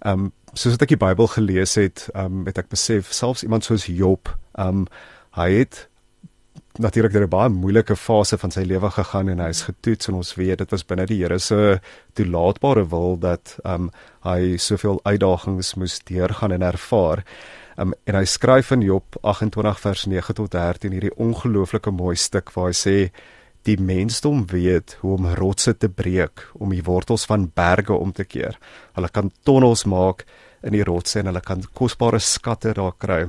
um, 0.06 0.32
soos 0.52 0.76
ek 0.80 0.88
die 0.88 0.96
Bybel 0.96 1.26
gelees 1.26 1.74
het, 1.74 2.08
um, 2.14 2.46
het 2.46 2.58
ek 2.58 2.68
besef 2.68 3.12
selfs 3.12 3.42
iemand 3.42 3.64
soos 3.64 3.86
Job, 3.86 4.38
um, 4.58 4.86
hy 5.30 5.50
het 5.52 5.89
natuurlik 6.78 7.12
deur 7.12 7.26
'n 7.26 7.28
baie 7.28 7.48
moeilike 7.48 7.96
fase 7.96 8.38
van 8.38 8.50
sy 8.50 8.60
lewe 8.62 8.90
gegaan 8.90 9.28
en 9.28 9.40
hy 9.40 9.48
is 9.48 9.62
getoets 9.62 10.08
en 10.08 10.14
ons 10.14 10.34
weet 10.34 10.58
dit 10.58 10.70
was 10.70 10.86
binne 10.86 11.06
die 11.06 11.22
Here 11.22 11.38
se 11.38 11.80
toelaatbare 12.14 12.88
wil 12.88 13.18
dat 13.18 13.58
um 13.64 13.90
hy 14.22 14.56
soveel 14.56 15.00
uitdagings 15.02 15.74
moes 15.74 16.00
deurgaan 16.04 16.52
en 16.52 16.62
ervaar. 16.62 17.24
Um 17.76 17.94
en 18.04 18.14
hy 18.14 18.24
skryf 18.24 18.70
in 18.70 18.82
Job 18.82 19.16
28 19.22 19.80
vers 19.80 20.06
9 20.06 20.34
tot 20.34 20.50
13 20.50 20.92
hierdie 20.92 21.16
ongelooflike 21.16 21.90
mooi 21.90 22.16
stuk 22.16 22.50
waar 22.52 22.66
hy 22.66 22.72
sê 22.74 23.10
die 23.62 23.76
mensdom 23.76 24.46
weet 24.46 24.96
hoe 25.00 25.16
om 25.16 25.26
rotse 25.34 25.76
te 25.76 25.88
breek 25.88 26.46
om 26.54 26.70
die 26.70 26.82
wortels 26.82 27.26
van 27.26 27.50
berge 27.54 27.92
om 27.92 28.12
te 28.12 28.24
keer. 28.24 28.58
Hulle 28.94 29.08
kan 29.08 29.30
tonnels 29.42 29.84
maak 29.84 30.24
in 30.62 30.72
die 30.72 30.84
rotse 30.84 31.18
en 31.18 31.26
hulle 31.26 31.40
kan 31.40 31.62
kosbare 31.74 32.18
skatte 32.18 32.72
daar 32.72 32.94
kry 32.98 33.26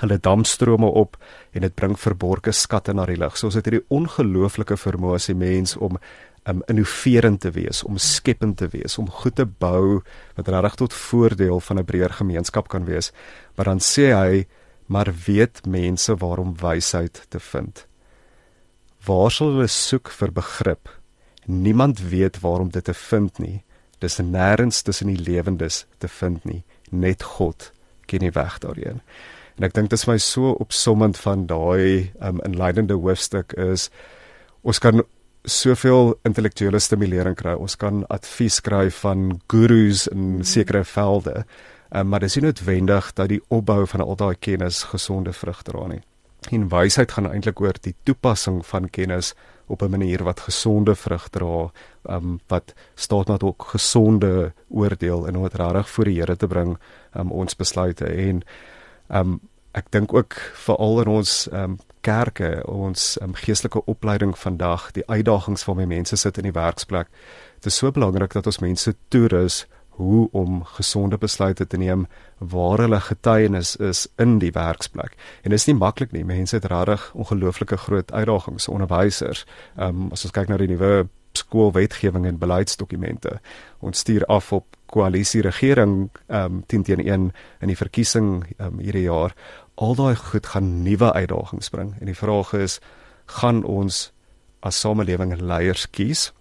hulle 0.00 0.18
damstrome 0.18 0.86
op 0.86 1.16
en 1.52 1.60
dit 1.60 1.74
bring 1.74 1.96
verborgde 1.98 2.52
skatte 2.52 2.94
na 2.94 3.06
die 3.06 3.16
lig. 3.16 3.36
So 3.36 3.46
ons 3.46 3.54
het 3.54 3.64
hierdie 3.64 3.84
ongelooflike 3.88 4.76
vermoë 4.76 5.14
as 5.14 5.28
'n 5.30 5.38
mens 5.38 5.76
om 5.76 5.98
um 6.46 6.62
innoverend 6.66 7.40
te 7.40 7.50
wees, 7.50 7.82
om 7.82 7.98
skepend 7.98 8.56
te 8.56 8.68
wees, 8.68 8.98
om 8.98 9.10
goed 9.10 9.34
te 9.34 9.46
bou 9.46 10.02
wat 10.36 10.48
reg 10.48 10.74
tot 10.74 10.94
voordeel 10.94 11.60
van 11.60 11.78
'n 11.78 11.84
breër 11.84 12.12
gemeenskap 12.12 12.68
kan 12.68 12.84
wees. 12.84 13.12
Maar 13.56 13.64
dan 13.64 13.80
sê 13.80 14.12
hy, 14.14 14.46
maar 14.86 15.14
weet 15.26 15.66
mense 15.66 16.16
waarom 16.16 16.54
wysheid 16.56 17.26
te 17.28 17.40
vind? 17.40 17.86
Waar 19.04 19.30
sal 19.30 19.52
hulle 19.54 19.66
soek 19.66 20.10
vir 20.10 20.32
begrip? 20.32 20.88
Niemand 21.46 22.00
weet 22.00 22.40
waarom 22.40 22.70
dit 22.70 22.84
te 22.84 22.94
vind 22.94 23.38
nie. 23.38 23.64
Dis 23.98 24.18
nêrens 24.18 24.82
tussen 24.82 25.06
die 25.06 25.22
lewendes 25.22 25.86
te 25.98 26.08
vind 26.08 26.44
nie. 26.44 26.64
Net 26.90 27.22
God 27.22 27.72
ken 28.06 28.18
die 28.18 28.34
weg 28.34 28.58
daarheen. 28.58 29.00
En 29.56 29.64
ek 29.64 29.74
dink 29.74 29.88
dit 29.90 29.98
is 29.98 30.08
my 30.08 30.18
so 30.20 30.52
opsommend 30.60 31.16
van 31.16 31.46
daai 31.48 32.12
um, 32.20 32.42
inleidende 32.44 32.94
hoofstuk 33.00 33.54
is 33.56 33.88
ons 34.66 34.80
kan 34.82 35.02
soveel 35.46 36.16
intellektuele 36.26 36.80
stimulering 36.82 37.36
kry. 37.38 37.54
Ons 37.54 37.78
kan 37.80 38.02
advies 38.12 38.58
kry 38.60 38.90
van 38.90 39.38
gurus 39.48 40.06
in 40.10 40.42
sekere 40.44 40.84
velde. 40.84 41.44
Um, 41.94 42.10
maar 42.10 42.20
dit 42.20 42.32
is 42.32 42.36
nie 42.36 42.48
noodwendig 42.48 43.12
dat 43.14 43.30
die 43.30 43.40
opbou 43.48 43.86
van 43.86 44.04
al 44.04 44.18
daai 44.18 44.34
kennis 44.34 44.82
gesonde 44.90 45.32
vrug 45.32 45.62
dra 45.64 45.86
nie. 45.88 46.02
En 46.52 46.68
wysheid 46.68 47.14
gaan 47.14 47.30
eintlik 47.30 47.60
oor 47.62 47.78
die 47.82 47.94
toepassing 48.04 48.60
van 48.66 48.90
kennis 48.90 49.32
op 49.66 49.82
'n 49.82 49.90
manier 49.90 50.22
wat 50.22 50.40
gesonde 50.40 50.94
vrug 50.94 51.28
dra, 51.28 51.70
um, 52.10 52.40
wat 52.48 52.74
staat 52.94 53.28
met 53.28 53.42
ook 53.42 53.62
gesonde 53.72 54.52
oordeel 54.68 55.26
en 55.26 55.40
wat 55.40 55.54
reg 55.54 55.88
voor 55.90 56.04
die 56.04 56.20
Here 56.20 56.36
te 56.36 56.46
bring 56.46 56.78
um, 57.16 57.30
ons 57.30 57.56
besluite 57.56 58.04
en 58.04 58.42
Um 59.08 59.40
ek 59.76 59.90
dink 59.92 60.14
ook 60.14 60.34
veral 60.56 61.02
in 61.02 61.08
ons 61.18 61.48
um 61.52 61.78
kerke, 62.06 62.62
ons 62.70 63.16
um, 63.22 63.34
geestelike 63.34 63.82
opleiding 63.90 64.36
vandag, 64.38 64.90
die 64.94 65.04
uitdagings 65.10 65.66
waarmee 65.66 65.90
mense 65.90 66.16
sit 66.16 66.38
in 66.38 66.46
die 66.48 66.54
werksplek. 66.54 67.10
Dit 67.58 67.72
is 67.72 67.80
so 67.82 67.90
belangrik 67.92 68.36
dat 68.36 68.46
ons 68.46 68.62
mense 68.62 68.94
toerus 69.12 69.64
hoe 69.96 70.28
om 70.36 70.60
gesonde 70.76 71.18
besluite 71.18 71.66
te 71.66 71.78
neem 71.80 72.04
waar 72.38 72.82
hulle 72.84 73.00
getuienis 73.00 73.76
is 73.80 74.04
in 74.20 74.36
die 74.38 74.52
werksplek. 74.52 75.16
En 75.42 75.50
dit 75.50 75.58
is 75.58 75.66
nie 75.66 75.76
maklik 75.78 76.12
nie. 76.12 76.24
Mense 76.24 76.58
het 76.58 76.68
regtig 76.68 77.08
ongelooflike 77.16 77.76
groot 77.76 78.12
uitdagings, 78.12 78.68
onderwysers. 78.68 79.46
Ehm 79.76 80.06
um, 80.06 80.10
as 80.12 80.26
ons 80.28 80.36
kyk 80.36 80.52
na 80.52 80.60
die 80.60 80.68
nuwe 80.68 81.08
skoolwetgewing 81.36 82.26
en 82.26 82.38
beleidsdokumente. 82.38 83.38
Ons 83.84 84.02
stuur 84.04 84.24
af 84.32 84.52
op 84.52 84.76
koalisie 84.86 85.42
regering 85.42 86.10
ehm 86.26 86.44
um, 86.44 86.64
teen 86.66 86.82
teen 86.82 87.02
1 87.04 87.32
in 87.60 87.72
die 87.72 87.76
verkiesing 87.76 88.44
ehm 88.56 88.66
um, 88.72 88.78
hierdie 88.78 89.06
jaar 89.06 89.34
al 89.74 89.94
daai 89.94 90.16
goed 90.16 90.46
gaan 90.46 90.82
nuwe 90.82 91.12
uitdagings 91.12 91.68
bring. 91.68 91.94
En 92.00 92.06
die 92.06 92.16
vraag 92.16 92.52
is, 92.52 92.80
gaan 93.26 93.64
ons 93.64 94.12
as 94.60 94.80
samelewing 94.80 95.40
leiers 95.40 95.90
kies 95.90 96.32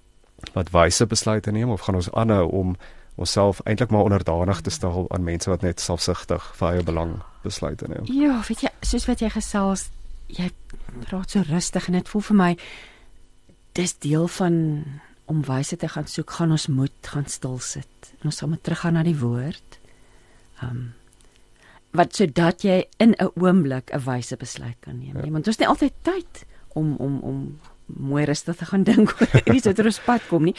wat 0.54 0.70
wyse 0.72 1.06
besluite 1.06 1.52
neem 1.52 1.70
of 1.70 1.82
gaan 1.82 1.96
ons 1.96 2.12
aanhou 2.12 2.46
om 2.52 2.76
onsself 3.16 3.62
eintlik 3.64 3.90
maar 3.90 4.08
onderdanig 4.08 4.62
te 4.62 4.70
stel 4.70 5.06
aan 5.10 5.24
mense 5.24 5.50
wat 5.50 5.62
net 5.62 5.80
selfsugtig 5.80 6.44
vir 6.60 6.70
eie 6.70 6.84
belang 6.84 7.16
besluite 7.44 7.88
neem? 7.88 8.08
Ja, 8.12 8.42
weet 8.48 8.66
jy, 8.68 8.72
soos 8.82 9.08
wat 9.08 9.24
jy 9.24 9.30
gesels, 9.32 9.90
jy 10.28 10.52
raak 11.12 11.30
so 11.32 11.44
rustig 11.48 11.88
en 11.88 12.00
dit 12.00 12.12
voel 12.12 12.26
vir 12.30 12.40
my 12.42 12.52
dis 13.76 13.98
deel 14.04 14.28
van 14.38 14.56
om 15.26 15.42
wyse 15.46 15.78
te 15.78 15.88
gaan 15.90 16.08
soek, 16.08 16.36
gaan 16.38 16.54
ons 16.54 16.68
moet 16.68 17.10
gaan 17.10 17.26
stil 17.26 17.58
sit. 17.60 18.12
En 18.20 18.30
ons 18.30 18.40
gaan 18.40 18.52
moet 18.54 18.64
teruggaan 18.64 18.96
na 18.98 19.04
die 19.04 19.18
woord. 19.20 19.80
Um 20.64 20.94
wat 21.96 22.12
sodat 22.16 22.64
jy 22.68 22.84
in 23.00 23.16
'n 23.16 23.32
oomblik 23.40 23.92
'n 23.94 24.04
wyse 24.04 24.36
besluit 24.38 24.76
kan 24.80 25.00
neem. 25.00 25.16
Ja. 25.16 25.32
Want 25.32 25.48
ons 25.48 25.58
het 25.58 25.60
nie 25.60 25.68
altyd 25.68 25.94
tyd 26.02 26.46
om 26.74 26.96
om 26.96 27.20
om 27.20 27.60
mooi 27.86 28.26
rustig 28.26 28.56
te 28.56 28.66
gaan 28.66 28.84
dink 28.92 29.16
oor 29.22 29.28
wat 29.66 29.80
oor 29.80 29.86
ons 29.86 30.00
pad 30.00 30.28
kom 30.28 30.44
nie. 30.44 30.56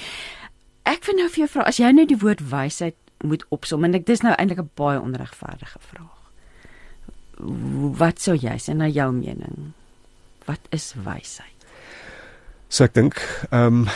Ek 0.83 1.05
wil 1.05 1.15
nou 1.15 1.29
vir 1.29 1.39
jou 1.45 1.49
vra 1.49 1.63
as 1.63 1.77
jy 1.77 1.91
nou 1.93 2.07
die 2.07 2.19
woord 2.19 2.41
wysheid 2.51 2.97
moet 3.25 3.45
opsom 3.49 3.85
en 3.85 3.95
ek 3.95 4.07
dis 4.07 4.23
nou 4.23 4.35
eintlik 4.35 4.59
'n 4.59 4.71
baie 4.75 5.01
onregverdige 5.01 5.79
vraag. 5.79 6.17
Wat 7.99 8.21
sou 8.21 8.37
jy 8.37 8.57
sê 8.59 8.75
na 8.75 8.89
jou 8.89 9.13
mening? 9.13 9.73
Wat 10.47 10.61
is 10.71 10.95
wysheid? 10.95 11.56
So 12.69 12.85
ek 12.85 12.97
dink 12.99 13.21
ehm 13.51 13.85
um, 13.85 13.89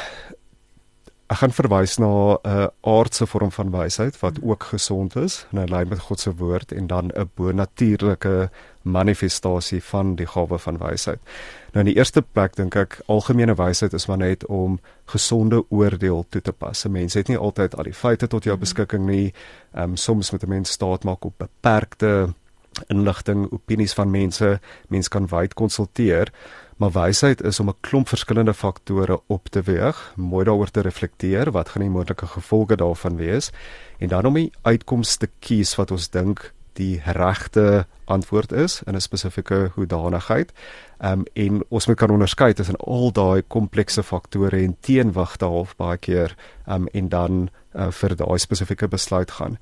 ek 1.31 1.39
gaan 1.45 1.53
verwys 1.55 1.93
na 2.03 2.11
'n 2.11 2.39
uh, 2.43 2.67
aardse 2.83 3.27
vorm 3.27 3.51
van 3.55 3.71
wysheid 3.71 4.19
wat 4.19 4.39
hmm. 4.39 4.51
ook 4.51 4.63
gesond 4.75 5.17
is 5.17 5.47
en 5.53 5.59
in 5.63 5.71
lyn 5.71 5.89
met 5.89 6.01
God 6.07 6.21
se 6.21 6.35
woord 6.35 6.73
en 6.73 6.87
dan 6.87 7.11
'n 7.15 7.31
bonatuurlike 7.35 8.51
manifestasie 8.83 9.83
van 9.83 10.15
die 10.15 10.27
gawe 10.27 10.59
van 10.59 10.79
wysheid. 10.79 11.21
Nou 11.73 11.87
in 11.87 11.93
die 11.93 11.97
eerste 11.99 12.23
plek 12.23 12.57
dink 12.57 12.75
ek 12.75 13.01
algemene 13.07 13.55
wysheid 13.55 13.93
is 13.93 14.07
maar 14.07 14.19
net 14.19 14.47
om 14.47 14.81
gesonde 15.07 15.65
oordeel 15.71 16.27
toe 16.29 16.43
te 16.43 16.53
pas. 16.53 16.85
Mense 16.85 17.19
het 17.19 17.29
nie 17.29 17.39
altyd 17.39 17.77
al 17.77 17.85
die 17.85 17.95
feite 17.95 18.27
tot 18.27 18.45
jou 18.45 18.55
hmm. 18.55 18.65
beskikking 18.65 19.07
nie. 19.07 19.33
Ehm 19.75 19.83
um, 19.83 19.97
soms 19.97 20.31
moet 20.31 20.43
'n 20.43 20.49
mens 20.49 20.71
staat 20.71 21.05
maak 21.05 21.25
op 21.25 21.35
beperkte 21.39 22.35
inligting, 22.89 23.53
opinies 23.53 23.93
van 23.93 24.11
mense. 24.11 24.61
Mense 24.89 25.09
kan 25.09 25.27
wyd 25.27 25.55
konsulteer. 25.55 26.33
Maar 26.81 26.91
wysheid 26.91 27.43
is 27.43 27.61
om 27.61 27.69
'n 27.69 27.81
klomp 27.81 28.09
verskillende 28.09 28.55
faktore 28.55 29.21
op 29.27 29.49
te 29.49 29.63
weeg, 29.63 30.13
mooi 30.17 30.45
daaroor 30.45 30.71
te 30.71 30.81
reflekteer 30.81 31.51
wat 31.51 31.69
gaan 31.69 31.83
die 31.83 31.91
moontlike 31.91 32.27
gevolge 32.27 32.77
daarvan 32.77 33.17
wees 33.17 33.51
en 33.99 34.09
dan 34.09 34.25
om 34.25 34.35
die 34.35 34.53
uitkoms 34.63 35.17
te 35.17 35.29
kies 35.39 35.75
wat 35.75 35.91
ons 35.91 36.11
dink 36.11 36.53
die 36.73 37.03
regte 37.05 37.87
antwoord 38.05 38.53
is 38.53 38.83
in 38.83 38.95
'n 38.95 39.01
spesifieke 39.01 39.71
hoedanigheid. 39.75 40.53
Ehm 40.99 41.13
um, 41.13 41.25
en 41.33 41.65
ons 41.69 41.87
moet 41.87 41.97
kan 41.97 42.11
onderskei 42.11 42.53
tussen 42.53 42.77
al 42.77 43.13
daai 43.13 43.43
komplekse 43.47 44.03
faktore 44.03 44.57
en 44.57 44.77
teenwigte 44.81 45.45
half 45.45 45.77
baie 45.77 45.99
keer 45.99 46.37
ehm 46.67 46.83
um, 46.83 46.89
en 46.93 47.09
dan 47.09 47.49
uh, 47.75 47.91
vir 47.91 48.17
daai 48.17 48.39
spesifieke 48.39 48.89
besluit 48.89 49.31
gaan. 49.31 49.59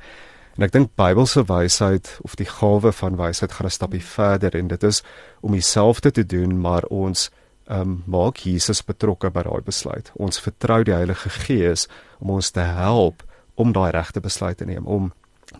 En 0.59 0.65
ek 0.67 0.73
dink 0.75 0.97
Bybelse 0.99 1.45
wysheid 1.47 2.09
of 2.27 2.35
die 2.35 2.49
gawe 2.51 2.91
van 2.93 3.17
wysheid 3.17 3.53
gaan 3.55 3.67
'n 3.67 3.71
stapie 3.71 4.03
verder 4.03 4.57
en 4.59 4.69
dit 4.69 4.83
is 4.83 5.03
om 5.41 5.53
dieselfde 5.53 6.11
te 6.11 6.27
doen 6.27 6.61
maar 6.61 6.83
ons 6.91 7.31
um, 7.71 8.03
maak 8.07 8.37
Jesus 8.37 8.83
betrokke 8.83 9.31
by 9.31 9.43
daai 9.47 9.63
besluit. 9.63 10.11
Ons 10.15 10.41
vertrou 10.41 10.83
die 10.83 10.95
Heilige 10.95 11.31
Gees 11.31 11.87
om 12.19 12.31
ons 12.31 12.51
te 12.51 12.61
help 12.61 13.23
om 13.55 13.73
daai 13.73 13.91
regte 13.91 14.21
besluit 14.21 14.57
te 14.57 14.65
neem, 14.65 14.87
om 14.87 15.13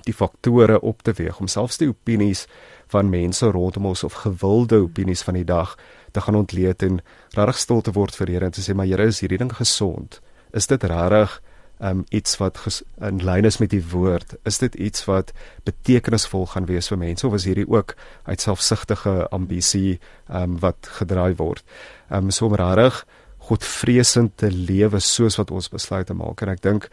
die 0.05 0.15
faktore 0.15 0.81
op 0.81 1.03
te 1.03 1.13
weeg, 1.13 1.39
om 1.41 1.47
selfs 1.47 1.79
die 1.79 1.89
opinies 1.89 2.47
van 2.93 3.11
mense 3.11 3.47
rondom 3.47 3.87
ons 3.87 4.05
of 4.05 4.13
gewilde 4.13 4.83
opinies 4.83 5.23
van 5.23 5.35
die 5.35 5.45
dag 5.45 5.77
te 6.13 6.21
gaan 6.21 6.35
ontleed 6.35 6.83
en 6.83 7.01
regtig 7.37 7.59
stil 7.59 7.81
te 7.81 7.93
word 7.93 8.17
vir 8.17 8.27
Here 8.27 8.45
en 8.45 8.53
te 8.53 8.63
sê 8.63 8.75
maar 8.75 8.87
Here, 8.87 9.07
is 9.07 9.21
hierdie 9.21 9.39
ding 9.39 9.53
gesond? 9.53 10.21
Is 10.53 10.67
dit 10.67 10.83
regtig 10.83 11.41
um 11.81 12.05
iets 12.11 12.37
wat 12.41 12.59
in 13.01 13.21
lyn 13.25 13.45
is 13.45 13.59
met 13.59 13.71
die 13.71 13.83
woord, 13.91 14.35
is 14.49 14.59
dit 14.59 14.75
iets 14.75 15.05
wat 15.07 15.33
betekenisvol 15.65 16.47
gaan 16.47 16.67
wees 16.67 16.91
vir 16.91 16.99
mense 16.99 17.27
of 17.27 17.35
is 17.39 17.47
hierdie 17.47 17.69
ook 17.69 17.95
uit 18.25 18.41
selfsugtige 18.41 19.29
ambisie 19.31 19.99
um 20.29 20.59
wat 20.59 20.91
gedraai 20.99 21.35
word? 21.39 21.65
Um 22.11 22.31
so 22.31 22.49
rarig 22.49 23.05
godvreesend 23.49 24.37
te 24.37 24.51
lewe 24.51 25.01
soos 25.01 25.39
wat 25.39 25.51
ons 25.51 25.71
besluit 25.73 26.07
te 26.07 26.15
maak. 26.15 26.43
En 26.43 26.53
ek 26.53 26.63
dink 26.63 26.89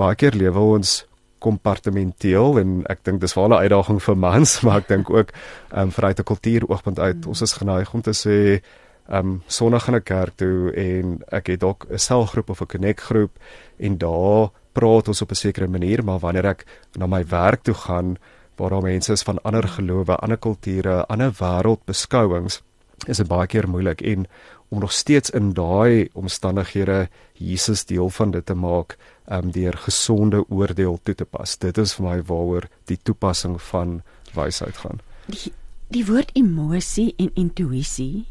baie 0.00 0.16
keer 0.16 0.34
lewe 0.34 0.58
ons 0.78 1.02
kompartementeel 1.42 2.60
en 2.60 2.74
ek 2.92 3.02
dink 3.04 3.20
dis 3.20 3.36
'n 3.36 3.52
uitdaging 3.52 4.00
vir 4.02 4.16
mans 4.16 4.50
maar 4.64 4.78
ek 4.82 4.88
dink 4.88 5.10
ook 5.10 5.32
um 5.74 5.90
vanuit 5.90 6.18
'n 6.18 6.30
kultuur 6.30 6.68
oogpunt 6.68 6.98
uit 6.98 7.26
ons 7.26 7.42
is 7.42 7.52
geneig 7.52 7.94
om 7.94 8.02
te 8.02 8.14
sê 8.14 8.62
um 9.08 9.42
sonnig 9.46 9.88
in 9.88 9.94
'n 9.94 10.02
kerk 10.02 10.36
toe 10.36 10.72
en 10.72 11.22
ek 11.32 11.46
het 11.46 11.60
dalk 11.60 11.86
'n 11.90 11.98
selgroep 11.98 12.50
of 12.50 12.60
'n 12.60 12.66
connect 12.66 13.00
groep 13.00 13.38
en 13.78 13.98
daar 13.98 14.50
praat 14.72 15.08
ons 15.08 15.22
op 15.22 15.30
'n 15.30 15.34
sekere 15.34 15.68
manier 15.68 16.04
maar 16.04 16.18
wanneer 16.18 16.46
ek 16.46 16.66
na 16.98 17.06
my 17.06 17.24
werk 17.24 17.62
toe 17.62 17.74
gaan 17.74 18.16
waar 18.56 18.70
daar 18.70 18.82
mense 18.82 19.12
is 19.12 19.22
van 19.22 19.42
ander 19.42 19.68
gelowe, 19.68 20.16
ander 20.16 20.38
kulture, 20.38 21.06
ander 21.06 21.32
wêreldbeskouings 21.32 22.62
is 23.06 23.16
dit 23.16 23.28
baie 23.28 23.46
keer 23.46 23.68
moeilik 23.68 24.00
en 24.00 24.26
om 24.68 24.80
nog 24.80 24.92
steeds 24.92 25.30
in 25.30 25.52
daai 25.52 26.08
omstandighede 26.12 27.08
Jesus 27.32 27.84
deel 27.84 28.10
van 28.10 28.30
dit 28.30 28.46
te 28.46 28.54
maak 28.54 28.96
um 29.26 29.50
deur 29.50 29.76
gesonde 29.76 30.44
oordeel 30.48 30.98
toe 31.02 31.14
te 31.14 31.24
pas. 31.24 31.56
Dit 31.58 31.78
is 31.78 31.94
vir 31.94 32.06
my 32.06 32.22
waaroor 32.22 32.68
die 32.84 32.98
toepassing 33.02 33.60
van 33.62 34.00
wysheid 34.34 34.76
gaan. 34.76 35.00
Die, 35.26 35.52
die 35.88 36.06
woord 36.06 36.30
emosie 36.38 37.12
en 37.18 37.30
intuïsie 37.34 38.26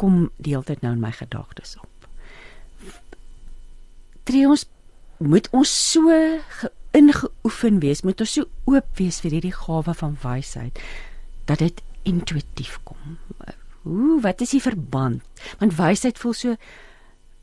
kom 0.00 0.30
deeltyd 0.36 0.82
nou 0.84 0.94
in 0.96 1.02
my 1.02 1.12
gedagtes 1.16 1.76
op. 1.80 2.08
Tree 4.26 4.48
ons 4.48 4.66
moet 5.22 5.48
ons 5.56 5.70
so 5.92 6.12
ingeoefen 6.96 7.80
wees, 7.80 8.02
moet 8.04 8.20
ons 8.20 8.32
so 8.38 8.48
oop 8.68 8.88
wees 9.00 9.20
vir 9.24 9.38
hierdie 9.38 9.54
gawe 9.54 9.94
van 9.96 10.16
wysheid 10.22 10.80
dat 11.48 11.62
dit 11.62 11.82
intuïtief 12.06 12.78
kom. 12.86 13.18
Ooh, 13.86 14.18
wat 14.22 14.42
is 14.42 14.56
die 14.56 14.62
verband? 14.62 15.22
Want 15.60 15.76
wysheid 15.78 16.18
voel 16.18 16.34
so 16.36 16.56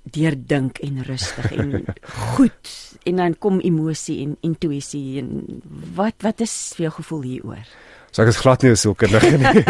deurdink 0.04 0.82
en 0.84 1.00
rustig 1.08 1.52
en 1.56 1.86
goed 2.36 2.72
en 3.08 3.22
dan 3.22 3.38
kom 3.39 3.62
emosie 3.63 4.20
en 4.26 4.36
intuïsie 4.44 5.22
en 5.22 5.62
wat 5.96 6.26
wat 6.26 6.44
is 6.44 6.56
vir 6.76 6.89
jou 6.89 6.94
gevoel 7.00 7.28
hieroor? 7.30 7.76
So 8.13 8.21
ek 8.21 8.30
is 8.30 8.43
glad 8.45 8.62
nie 8.62 8.76
so 8.78 8.93
kinderlik 8.93 9.39
nie. 9.41 9.63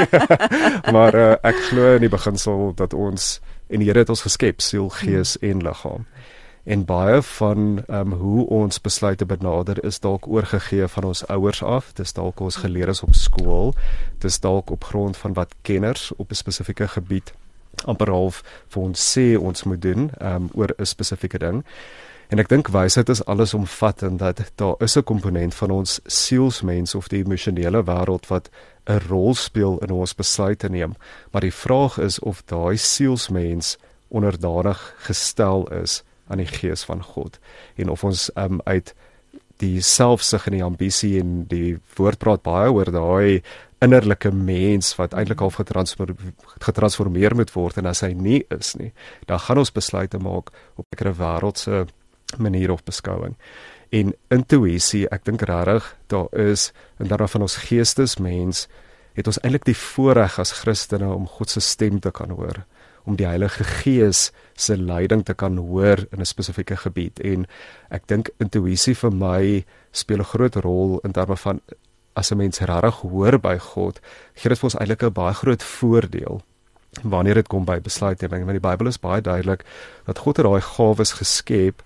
maar 0.95 1.15
uh, 1.15 1.27
ek 1.47 1.61
glo 1.69 1.93
in 1.95 2.03
die 2.03 2.11
beginsel 2.11 2.73
dat 2.75 2.91
ons 2.93 3.37
en 3.71 3.79
die 3.79 3.87
Here 3.87 4.03
het 4.03 4.11
ons 4.11 4.25
geskep 4.25 4.59
siel, 4.61 4.89
gees 4.99 5.37
hmm. 5.39 5.49
en 5.49 5.61
liggaam. 5.63 6.03
En 6.63 6.83
baie 6.87 7.21
van 7.39 7.63
ehm 7.87 8.11
um, 8.11 8.17
hoe 8.19 8.43
ons 8.47 8.81
besluite 8.83 9.25
benader 9.25 9.79
is 9.83 9.99
dalk 10.03 10.27
oorgegee 10.27 10.87
van 10.87 11.07
ons 11.07 11.23
ouers 11.27 11.63
af. 11.63 11.93
Dis 11.95 12.13
dalk 12.13 12.39
ons 12.43 12.59
geleer 12.59 12.91
is 12.91 13.03
op 13.03 13.15
skool. 13.15 13.73
Dis 14.19 14.39
dalk 14.43 14.75
op 14.75 14.83
grond 14.91 15.17
van 15.17 15.39
wat 15.39 15.55
kenners 15.61 16.11
op 16.15 16.31
'n 16.31 16.35
spesifieke 16.43 16.87
gebied 16.87 17.33
amper 17.85 18.11
half 18.11 18.43
vir 18.69 18.83
ons 18.83 19.03
sê 19.17 19.37
ons 19.39 19.63
moet 19.63 19.81
doen 19.81 20.11
ehm 20.19 20.35
um, 20.35 20.49
oor 20.53 20.75
'n 20.77 20.85
spesifieke 20.85 21.39
ding. 21.39 21.63
En 22.33 22.41
ek 22.41 22.47
dink 22.49 22.71
wysheid 22.73 23.11
is 23.13 23.19
allesomvattend 23.29 24.17
dat 24.17 24.39
daar 24.57 24.75
is 24.81 24.97
'n 24.97 25.03
komponent 25.03 25.53
van 25.53 25.69
ons 25.69 25.99
sielsmens 26.05 26.95
of 26.95 27.07
die 27.07 27.21
emosionele 27.23 27.83
wêreld 27.83 28.25
wat 28.27 28.49
'n 28.89 29.01
rol 29.09 29.33
speel 29.33 29.77
in 29.77 29.91
ons 29.91 30.15
besluite 30.15 30.69
neem. 30.69 30.95
Maar 31.31 31.41
die 31.41 31.53
vraag 31.53 31.97
is 31.97 32.19
of 32.19 32.41
daai 32.45 32.77
sielsmens 32.77 33.77
onderdanig 34.07 34.95
gestel 34.97 35.67
is 35.81 36.03
aan 36.27 36.37
die 36.37 36.47
gees 36.47 36.83
van 36.83 37.03
God 37.03 37.39
en 37.75 37.89
of 37.89 38.03
ons 38.03 38.31
um, 38.35 38.61
uit 38.63 38.93
die 39.57 39.81
selfsug 39.81 40.45
en 40.45 40.51
die 40.51 40.63
ambisie 40.63 41.19
en 41.19 41.45
die 41.47 41.79
woord 41.95 42.17
praat 42.17 42.41
baie 42.41 42.71
oor 42.71 42.91
daai 42.91 43.43
innerlike 43.79 44.31
mens 44.31 44.95
wat 44.95 45.13
eintlik 45.13 45.41
al 45.41 45.49
getransformeer 45.49 46.33
getransformeer 46.59 47.35
moet 47.35 47.53
word 47.53 47.77
en 47.77 47.85
as 47.85 48.01
hy 48.01 48.13
nie 48.13 48.45
is 48.49 48.75
nie 48.75 48.91
dan 49.25 49.39
gaan 49.39 49.57
ons 49.57 49.71
besluite 49.71 50.17
maak 50.17 50.49
op 50.75 50.85
'n 51.01 51.13
wêreldse 51.13 51.85
manier 52.37 52.71
of 52.71 52.83
beskouing. 52.83 53.35
En 53.93 54.13
intuïsie, 54.33 55.05
ek 55.13 55.25
dink 55.25 55.41
regtig 55.45 55.85
daar 56.07 56.29
is 56.33 56.71
in 56.99 57.07
terme 57.07 57.27
van 57.27 57.45
ons 57.45 57.57
geestesmens 57.67 58.67
het 59.13 59.27
ons 59.29 59.37
eintlik 59.45 59.67
die 59.69 59.77
voorreg 59.77 60.39
as 60.41 60.55
Christene 60.63 61.11
om 61.13 61.27
God 61.29 61.51
se 61.53 61.61
stem 61.61 61.99
te 62.01 62.11
kan 62.11 62.33
hoor, 62.33 62.63
om 63.05 63.17
die 63.19 63.27
Heilige 63.27 63.63
Gees 63.63 64.31
se 64.57 64.77
leiding 64.77 65.25
te 65.27 65.35
kan 65.37 65.57
hoor 65.57 66.07
in 66.11 66.21
'n 66.21 66.25
spesifieke 66.25 66.75
gebied 66.75 67.19
en 67.19 67.45
ek 67.91 68.07
dink 68.07 68.29
intuïsie 68.39 68.95
vir 68.95 69.11
my 69.11 69.65
speel 69.91 70.19
'n 70.19 70.31
groot 70.33 70.55
rol 70.55 70.99
in 71.03 71.11
terme 71.11 71.37
van 71.37 71.61
as 72.15 72.31
'n 72.31 72.37
mens 72.37 72.59
regtig 72.59 73.01
hoor 73.01 73.37
by 73.39 73.57
God, 73.57 73.99
gee 74.33 74.49
dit 74.49 74.59
vir 74.59 74.65
ons 74.65 74.79
eintlik 74.79 75.03
'n 75.03 75.13
baie 75.13 75.33
groot 75.33 75.63
voordeel 75.63 76.41
wanneer 77.01 77.33
dit 77.33 77.47
kom 77.47 77.65
by 77.65 77.79
besluitneming 77.81 78.45
want 78.45 78.59
die 78.59 78.69
Bybel 78.69 78.87
is 78.87 78.99
baie 79.01 79.21
duidelik 79.21 79.63
dat 80.05 80.17
God 80.17 80.37
het 80.37 80.45
daai 80.45 80.61
gawes 80.61 81.15
geskep 81.17 81.81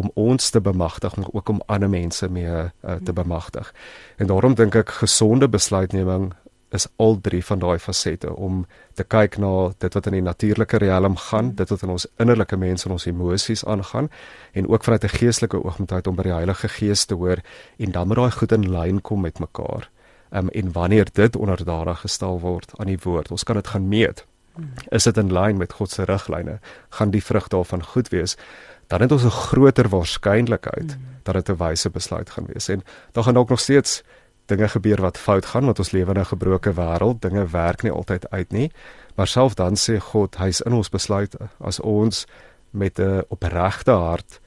om 0.00 0.10
ons 0.14 0.50
te 0.50 0.60
bemagtig 0.60 1.16
maar 1.16 1.32
ook 1.32 1.48
om 1.48 1.62
ander 1.66 1.90
mense 1.90 2.28
mee 2.28 2.48
uh, 2.50 2.98
te 3.04 3.12
bemagtig. 3.12 3.72
En 4.16 4.30
daarom 4.30 4.54
dink 4.54 4.74
ek 4.74 4.96
gesonde 5.02 5.48
besluitneming 5.48 6.32
is 6.70 6.86
al 7.02 7.18
drie 7.20 7.42
van 7.44 7.58
daai 7.58 7.78
fasette 7.82 8.30
om 8.34 8.62
te 8.94 9.04
kyk 9.04 9.38
na 9.42 9.70
dit 9.82 9.94
wat 9.96 10.06
in 10.06 10.18
die 10.18 10.24
natuurlike 10.26 10.78
riem 10.82 11.16
gaan, 11.18 11.52
dit 11.58 11.72
wat 11.72 11.82
in 11.82 11.94
ons 11.96 12.06
innerlike 12.22 12.56
mens 12.56 12.86
en 12.86 12.94
ons 12.94 13.06
emosies 13.10 13.64
aangaan 13.66 14.10
en 14.54 14.68
ook 14.68 14.84
vanuit 14.86 15.04
'n 15.04 15.16
geestelike 15.18 15.64
oogpunt 15.64 16.06
om 16.06 16.16
by 16.16 16.22
die 16.22 16.38
Heilige 16.38 16.68
Gees 16.68 17.04
te 17.04 17.14
hoor 17.14 17.42
en 17.78 17.90
dan 17.90 18.06
moet 18.06 18.16
daai 18.16 18.30
goed 18.30 18.52
in 18.52 18.70
lyn 18.70 19.00
kom 19.00 19.20
met 19.20 19.38
mekaar. 19.38 19.90
Um, 20.32 20.48
en 20.48 20.72
wanneer 20.72 21.08
dit 21.12 21.36
onderdanig 21.36 22.00
gestel 22.00 22.40
word 22.40 22.72
aan 22.76 22.86
die 22.86 22.98
woord, 23.02 23.30
ons 23.30 23.44
kan 23.44 23.56
dit 23.56 23.66
gaan 23.66 23.88
meet. 23.88 24.26
Is 24.90 25.04
dit 25.04 25.16
in 25.16 25.32
lyn 25.32 25.56
met 25.56 25.72
God 25.72 25.90
se 25.90 26.04
riglyne? 26.04 26.58
Gaan 26.88 27.10
die 27.10 27.24
vrug 27.24 27.48
daarvan 27.48 27.84
goed 27.84 28.08
wees? 28.08 28.36
Dan 28.90 29.00
het 29.00 29.12
ons 29.12 29.24
'n 29.24 29.38
groter 29.46 29.88
waarskynlikheid 29.88 30.98
dat 31.22 31.34
dit 31.34 31.48
'n 31.48 31.56
wyse 31.56 31.90
besluit 31.90 32.30
gaan 32.30 32.46
wees. 32.46 32.68
En 32.68 32.82
dan 33.12 33.24
gaan 33.24 33.34
dalk 33.34 33.48
nog 33.48 33.60
steeds 33.60 34.02
dinge 34.46 34.68
gebeur 34.68 35.00
wat 35.00 35.18
fout 35.18 35.46
gaan 35.46 35.64
want 35.64 35.78
ons 35.78 35.90
lewe 35.90 36.10
in 36.14 36.20
'n 36.20 36.26
gebroke 36.26 36.72
wêreld, 36.72 37.20
dinge 37.20 37.46
werk 37.46 37.82
nie 37.82 37.92
altyd 37.92 38.30
uit 38.30 38.50
nie. 38.52 38.72
Maar 39.14 39.26
self 39.26 39.54
dan 39.54 39.76
sê 39.76 39.98
God, 39.98 40.36
hy's 40.36 40.60
in 40.60 40.72
ons 40.72 40.88
besluite. 40.88 41.38
As 41.58 41.80
ons 41.80 42.26
met 42.70 42.98
'n 42.98 43.22
opregte 43.28 43.90
hart 43.90 44.40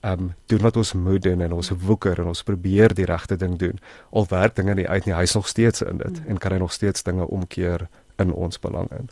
ehm 0.00 0.12
um, 0.12 0.34
doen 0.46 0.60
wat 0.60 0.76
ons 0.76 0.92
moet 0.92 1.22
doen 1.22 1.40
en 1.40 1.52
ons 1.52 1.70
woeker 1.70 2.18
en 2.18 2.26
ons 2.26 2.42
probeer 2.42 2.94
die 2.94 3.04
regte 3.04 3.36
ding 3.36 3.58
doen. 3.58 3.78
Al 4.10 4.26
werk 4.28 4.54
dinge 4.54 4.74
nie 4.74 4.88
uit 4.88 5.04
nie, 5.04 5.14
hy's 5.14 5.34
nog 5.34 5.48
steeds 5.48 5.82
in 5.82 5.96
dit 5.96 6.20
mm. 6.20 6.28
en 6.28 6.38
kan 6.38 6.52
hy 6.52 6.58
nog 6.58 6.72
steeds 6.72 7.02
dinge 7.02 7.26
omkeer 7.26 7.88
in 8.16 8.32
ons 8.32 8.58
belang 8.58 8.90
in. 8.90 9.08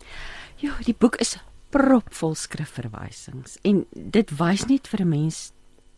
Ja, 0.57 0.73
die 0.85 0.95
boek 0.99 1.17
is 1.17 1.39
propvol 1.77 2.35
skrifverwysings 2.39 3.59
en 3.69 3.83
dit 3.93 4.31
wys 4.39 4.65
net 4.71 4.89
vir 4.89 5.03
'n 5.05 5.09
mens 5.09 5.53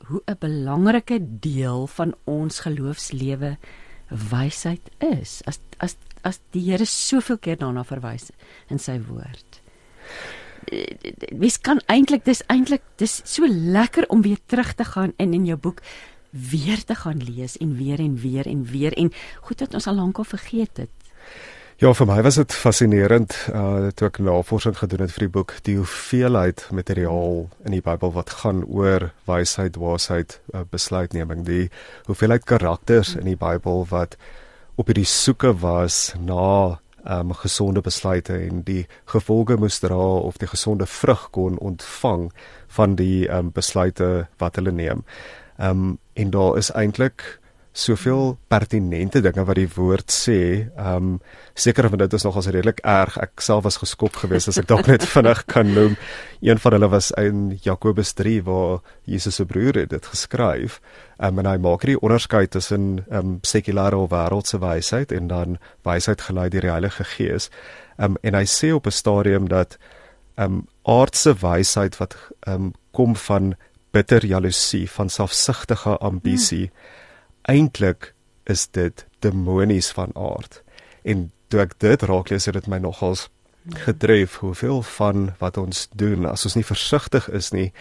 hoe 0.09 0.23
'n 0.27 0.39
belangrike 0.41 1.19
deel 1.41 1.87
van 1.87 2.15
ons 2.25 2.61
geloofslewe 2.61 3.57
wysheid 4.09 4.91
is 4.99 5.43
as 5.47 5.61
as 5.79 5.97
as 6.25 6.41
die 6.51 6.65
Here 6.71 6.85
soveel 6.85 7.39
keer 7.39 7.57
daarna 7.57 7.85
verwys 7.85 8.31
in 8.69 8.79
sy 8.79 8.99
woord. 9.01 9.61
Wes 11.33 11.59
kan 11.61 11.81
eintlik 11.87 12.25
dis 12.25 12.43
eintlik 12.49 12.83
dis 12.97 13.23
so 13.25 13.47
lekker 13.47 14.09
om 14.09 14.23
weer 14.23 14.41
terug 14.47 14.75
te 14.75 14.85
gaan 14.85 15.13
en 15.17 15.35
in 15.35 15.47
jou 15.47 15.57
boek 15.57 15.83
weer 16.31 16.85
te 16.85 16.95
gaan 16.95 17.23
lees 17.23 17.57
en 17.57 17.77
weer 17.77 18.01
en 18.01 18.17
weer 18.17 18.47
en 18.47 18.65
weer 18.65 18.93
en 18.93 19.13
goed 19.41 19.59
dat 19.59 19.75
ons 19.75 19.87
al 19.87 19.95
lankal 19.95 20.25
vergeet 20.25 20.77
het. 20.77 20.91
Ja, 21.79 21.93
vir 21.95 22.09
my 22.11 22.17
was 22.27 22.35
dit 22.35 22.55
fascinerend 22.59 23.37
uh 23.55 23.93
toe 23.95 24.09
ek 24.09 24.17
navorsing 24.19 24.75
gedoen 24.81 25.05
het 25.05 25.13
vir 25.15 25.25
die 25.29 25.31
boek, 25.37 25.53
die 25.63 25.77
hoeveelheid 25.79 26.65
materiaal 26.75 27.45
in 27.69 27.77
die 27.77 27.85
Bybel 27.87 28.11
wat 28.17 28.33
gaan 28.41 28.65
oor 28.67 29.13
wysheid, 29.31 29.77
dwaasheid, 29.77 30.41
uh, 30.51 30.65
besluitneming, 30.67 31.45
die 31.47 31.69
hoeveelheid 32.09 32.49
karakters 32.51 33.15
in 33.15 33.31
die 33.31 33.39
Bybel 33.39 33.87
wat 33.93 34.19
op 34.75 34.91
hierdie 34.91 35.07
soeke 35.07 35.55
was 35.63 36.17
na 36.19 36.81
um 37.07 37.31
gesonde 37.45 37.87
besluite 37.87 38.35
en 38.35 38.67
die 38.67 38.89
gevolge 39.15 39.55
moes 39.55 39.79
dra 39.79 40.03
of 40.19 40.43
die 40.43 40.51
gesonde 40.51 40.91
vrug 40.91 41.29
kon 41.31 41.63
ontvang 41.63 42.33
van 42.75 42.99
die 42.99 43.29
um 43.31 43.55
besluite 43.55 44.27
wat 44.43 44.59
hulle 44.59 44.75
neem. 44.75 45.07
Um 45.63 46.01
en 46.19 46.35
daar 46.35 46.59
is 46.59 46.75
eintlik 46.75 47.38
soveel 47.79 48.33
pertinente 48.51 49.21
dinge 49.23 49.45
wat 49.47 49.59
die 49.59 49.69
woord 49.71 50.11
sê. 50.11 50.41
Ehm 50.75 50.97
um, 50.97 51.21
seker 51.59 51.89
van 51.91 51.99
dit 51.99 52.13
is 52.15 52.25
nogals 52.27 52.49
redelik 52.55 52.81
erg. 52.87 53.17
Ek 53.23 53.43
self 53.43 53.65
was 53.67 53.79
geskok 53.83 54.19
geweest 54.23 54.51
as 54.51 54.59
ek 54.63 54.69
dalk 54.71 54.87
net 54.91 55.07
vinnig 55.15 55.45
kan 55.51 55.71
noem. 55.75 55.95
Een 56.43 56.59
van 56.63 56.77
hulle 56.77 56.89
was 56.91 57.11
in 57.19 57.59
Jakobus 57.63 58.13
3 58.19 58.43
waar 58.47 58.79
Jesus 59.07 59.39
se 59.39 59.47
broer 59.47 59.87
dit 59.87 60.11
geskryf. 60.13 60.81
Ehm 61.19 61.39
um, 61.39 61.45
en 61.45 61.51
hy 61.53 61.57
maak 61.63 61.87
hierdie 61.87 62.01
onderskeid 62.03 62.51
tussen 62.57 63.05
ehm 63.07 63.19
um, 63.19 63.39
sekulêre 63.47 64.03
of 64.03 64.11
wêreldse 64.11 64.59
wysheid 64.63 65.15
en 65.15 65.31
dan 65.31 65.59
wysheid 65.87 66.27
gelei 66.31 66.49
deur 66.49 66.67
die 66.67 66.75
Heilige 66.75 67.05
Gees. 67.15 67.51
Ehm 67.99 68.19
um, 68.19 68.21
en 68.23 68.35
hy 68.35 68.47
sê 68.47 68.75
op 68.75 68.87
'n 68.87 68.99
stadium 69.03 69.49
dat 69.49 69.79
ehm 70.35 70.53
um, 70.53 70.67
aardse 70.83 71.35
wysheid 71.43 71.99
wat 72.03 72.19
ehm 72.41 72.55
um, 72.55 72.73
kom 72.91 73.17
van 73.17 73.55
bitter 73.91 74.27
jaloesie, 74.27 74.91
van 74.91 75.09
selfsugtige 75.09 75.99
ambisie. 75.99 76.67
Hmm 76.75 76.98
eintlik 77.49 78.13
is 78.49 78.69
dit 78.77 79.07
demonies 79.25 79.91
van 79.97 80.13
aard. 80.15 80.63
En 81.05 81.31
toe 81.49 81.65
ek 81.65 81.79
dit 81.81 82.03
raak 82.03 82.31
lees, 82.31 82.47
het 82.47 82.55
dit 82.55 82.69
my 82.69 82.79
nogals 82.79 83.29
getref 83.69 84.37
hoeveel 84.37 84.83
van 84.83 85.33
wat 85.39 85.57
ons 85.57 85.89
doen 85.93 86.27
as 86.27 86.45
ons 86.45 86.57
nie 86.57 86.65
versigtig 86.65 87.29
is 87.29 87.51
nie 87.53 87.73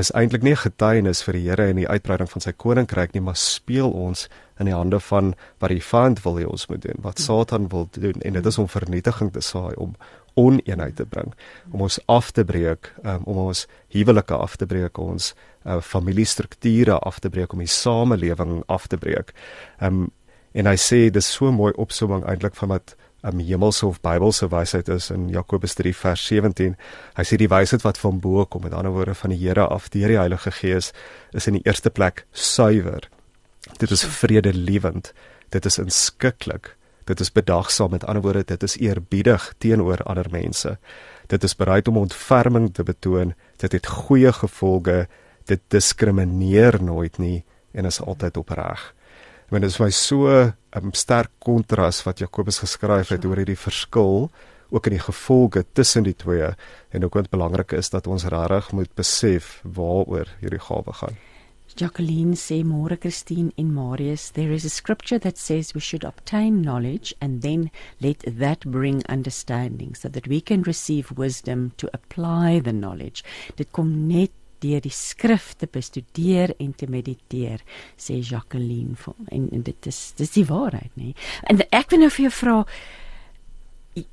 is 0.00 0.10
eintlik 0.10 0.42
nie 0.42 0.52
'n 0.52 0.64
getuienis 0.66 1.22
vir 1.22 1.32
die 1.32 1.48
Here 1.48 1.68
en 1.68 1.76
die 1.76 1.88
uitbreiding 1.88 2.30
van 2.30 2.40
sy 2.40 2.52
koninkryk 2.52 3.14
nie 3.14 3.20
maar 3.20 3.36
speel 3.36 3.90
ons 3.90 4.28
in 4.58 4.66
die 4.66 4.74
hande 4.74 5.00
van 5.00 5.34
wat 5.58 5.70
die 5.70 5.82
vyand 5.82 6.24
wil 6.24 6.38
hê 6.38 6.46
ons 6.46 6.66
moet 6.68 6.82
doen 6.82 7.02
wat 7.02 7.18
Satan 7.18 7.68
wil 7.68 7.88
doen 7.90 8.20
en 8.20 8.32
dit 8.32 8.46
is 8.46 8.58
om 8.58 8.68
vernietiging 8.68 9.32
te 9.32 9.40
saai 9.40 9.74
om 9.76 9.94
oneenheid 10.34 10.96
te 10.96 11.06
bring 11.06 11.32
om 11.70 11.84
ons 11.86 11.98
af 12.10 12.30
te 12.32 12.44
breek 12.44 12.90
um, 13.04 13.22
om 13.24 13.40
ons 13.46 13.66
huwelike 13.94 14.34
af 14.34 14.56
te 14.56 14.66
breek 14.66 14.98
ons 14.98 15.32
uh, 15.64 15.80
familiestrukture 15.80 16.98
af 16.98 17.20
te 17.20 17.30
breek 17.30 17.52
om 17.52 17.62
die 17.62 17.70
samelewing 17.70 18.62
af 18.66 18.88
te 18.88 18.98
breek. 18.98 19.34
Um 19.80 20.10
en 20.54 20.68
hy 20.70 20.76
sê 20.78 21.08
dis 21.10 21.26
so 21.26 21.50
mooi 21.50 21.72
opsomming 21.82 22.22
eintlik 22.30 22.54
van 22.54 22.70
wat 22.70 22.94
'n 23.24 23.32
um, 23.32 23.38
hemelse 23.38 23.86
of 23.86 24.00
Bybelse 24.00 24.48
wysheid 24.48 24.88
is 24.88 25.10
in 25.10 25.28
Jakobus 25.28 25.74
3 25.74 25.94
vers 25.96 26.26
17. 26.26 26.76
Hy 27.16 27.24
sê 27.24 27.36
die 27.36 27.48
wysheid 27.48 27.82
wat 27.82 27.98
van 27.98 28.20
bo 28.20 28.44
kom, 28.46 28.62
met 28.62 28.72
ander 28.72 28.92
woorde 28.92 29.14
van 29.14 29.30
die 29.30 29.38
Here 29.38 29.66
af 29.66 29.88
deur 29.88 30.08
die 30.08 30.18
Heilige 30.18 30.50
Gees, 30.50 30.92
is 31.32 31.46
in 31.46 31.52
die 31.52 31.64
eerste 31.64 31.90
plek 31.90 32.26
suiwer. 32.32 33.08
Dit 33.78 33.90
is 33.90 34.04
vredelewend. 34.04 35.12
Dit 35.48 35.64
is 35.64 35.78
inskikkelik 35.78 36.76
Dit 37.04 37.20
is 37.20 37.32
bedagsaam 37.32 37.90
met 37.90 38.04
ander 38.04 38.22
woorde, 38.22 38.44
dit 38.44 38.62
is 38.62 38.76
eerbiedig 38.80 39.54
teenoor 39.58 40.02
ander 40.02 40.26
mense. 40.30 40.78
Dit 41.26 41.44
is 41.44 41.56
bereid 41.56 41.88
om 41.88 41.96
ontferming 41.96 42.72
te 42.74 42.82
betoon. 42.82 43.34
Dit 43.56 43.72
het 43.72 43.86
goeie 43.86 44.32
gevolge. 44.32 45.06
Dit 45.44 45.60
diskrimineer 45.68 46.82
nooit 46.82 47.18
nie 47.18 47.44
en 47.72 47.84
is 47.84 48.00
altyd 48.00 48.36
opreg. 48.36 48.94
Want 49.48 49.62
dit 49.62 49.70
is 49.70 49.78
my 49.78 49.90
so 49.90 50.28
'n 50.28 50.54
um, 50.76 50.92
sterk 50.92 51.30
kontras 51.38 52.02
wat 52.02 52.18
Jakobus 52.18 52.58
geskryf 52.58 53.08
het 53.08 53.24
oor 53.24 53.36
hierdie 53.36 53.58
verskil 53.58 54.30
ook 54.70 54.86
in 54.86 54.96
die 54.96 55.04
gevolge 55.04 55.64
tussen 55.72 56.02
die 56.02 56.16
twee 56.16 56.54
en 56.90 57.04
ook 57.04 57.14
wat 57.14 57.30
belangrik 57.30 57.72
is 57.72 57.90
dat 57.90 58.06
ons 58.06 58.24
regtig 58.24 58.72
moet 58.72 58.94
besef 58.94 59.60
waaroor 59.62 60.26
hierdie 60.40 60.60
gawe 60.60 60.92
gaan. 60.92 61.16
Jacqueline 61.76 62.36
sê 62.38 62.62
môre 62.62 62.96
Christine 62.96 63.50
en 63.58 63.72
Marius 63.74 64.30
there 64.30 64.52
is 64.52 64.64
a 64.64 64.70
scripture 64.70 65.18
that 65.18 65.36
says 65.36 65.74
we 65.74 65.80
should 65.80 66.04
obtain 66.04 66.62
knowledge 66.62 67.12
and 67.20 67.42
then 67.42 67.70
let 68.00 68.22
that 68.26 68.60
bring 68.64 69.02
understanding 69.08 69.94
so 69.94 70.08
that 70.08 70.28
we 70.28 70.40
can 70.40 70.62
receive 70.62 71.10
wisdom 71.18 71.72
to 71.76 71.90
apply 71.92 72.60
the 72.60 72.72
knowledge. 72.72 73.24
Dit 73.56 73.72
kom 73.72 74.06
net 74.06 74.30
deur 74.62 74.80
die 74.80 74.94
skrif 74.94 75.52
te 75.58 75.66
bestudeer 75.66 76.54
en 76.62 76.72
te 76.72 76.86
mediteer 76.86 77.64
sê 77.98 78.20
Jacqueline 78.22 78.94
en, 79.32 79.50
en 79.50 79.62
dit 79.66 79.90
is 79.90 80.00
dis 80.16 80.36
die 80.38 80.46
waarheid 80.46 80.94
nê? 80.94 81.12
En 81.50 81.58
ek 81.74 81.90
wil 81.90 82.06
nou 82.06 82.12
vir 82.14 82.28
jou 82.28 82.34
vra 82.38 82.58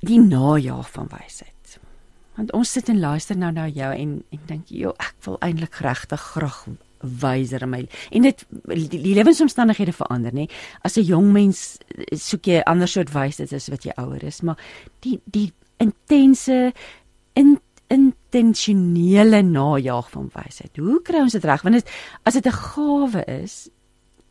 die 0.02 0.20
najaag 0.20 0.90
van 0.94 1.10
wysheid. 1.14 1.78
Want 2.36 2.52
ons 2.56 2.70
sit 2.74 2.88
en 2.88 3.00
luister 3.00 3.36
nou 3.36 3.52
na 3.52 3.68
jou 3.68 3.90
en 3.92 4.16
en 4.34 4.46
dink 4.48 4.70
jy 4.72 4.90
ek 4.98 5.14
wil 5.26 5.38
eintlik 5.44 5.78
regtig 5.84 6.32
graag 6.34 6.64
wyser 7.02 7.62
in 7.62 7.70
my. 7.70 7.88
En 8.10 8.22
dit 8.22 8.44
die, 8.50 8.88
die 8.88 9.14
lewensomstandighede 9.14 9.92
verander 9.92 10.32
nê. 10.34 10.48
As 10.82 10.96
'n 10.96 11.04
jong 11.04 11.32
mens 11.32 11.78
soek 12.12 12.46
jy 12.46 12.58
'n 12.60 12.68
ander 12.70 12.88
soort 12.88 13.12
wysheid 13.12 13.52
as 13.52 13.68
wat 13.68 13.84
jy 13.84 13.92
ouer 13.96 14.24
is 14.24 14.40
maar 14.42 14.58
die 15.00 15.20
die 15.24 15.52
intense 15.78 16.72
in 17.34 17.60
intentionele 17.92 19.42
najaag 19.42 20.10
van 20.10 20.30
wysheid. 20.32 20.76
Hoe 20.76 21.02
kry 21.02 21.20
ons 21.20 21.32
dit 21.32 21.44
reg? 21.44 21.62
Want 21.62 21.84
as 22.22 22.34
dit 22.34 22.46
'n 22.46 22.52
gawe 22.52 23.24
is 23.42 23.68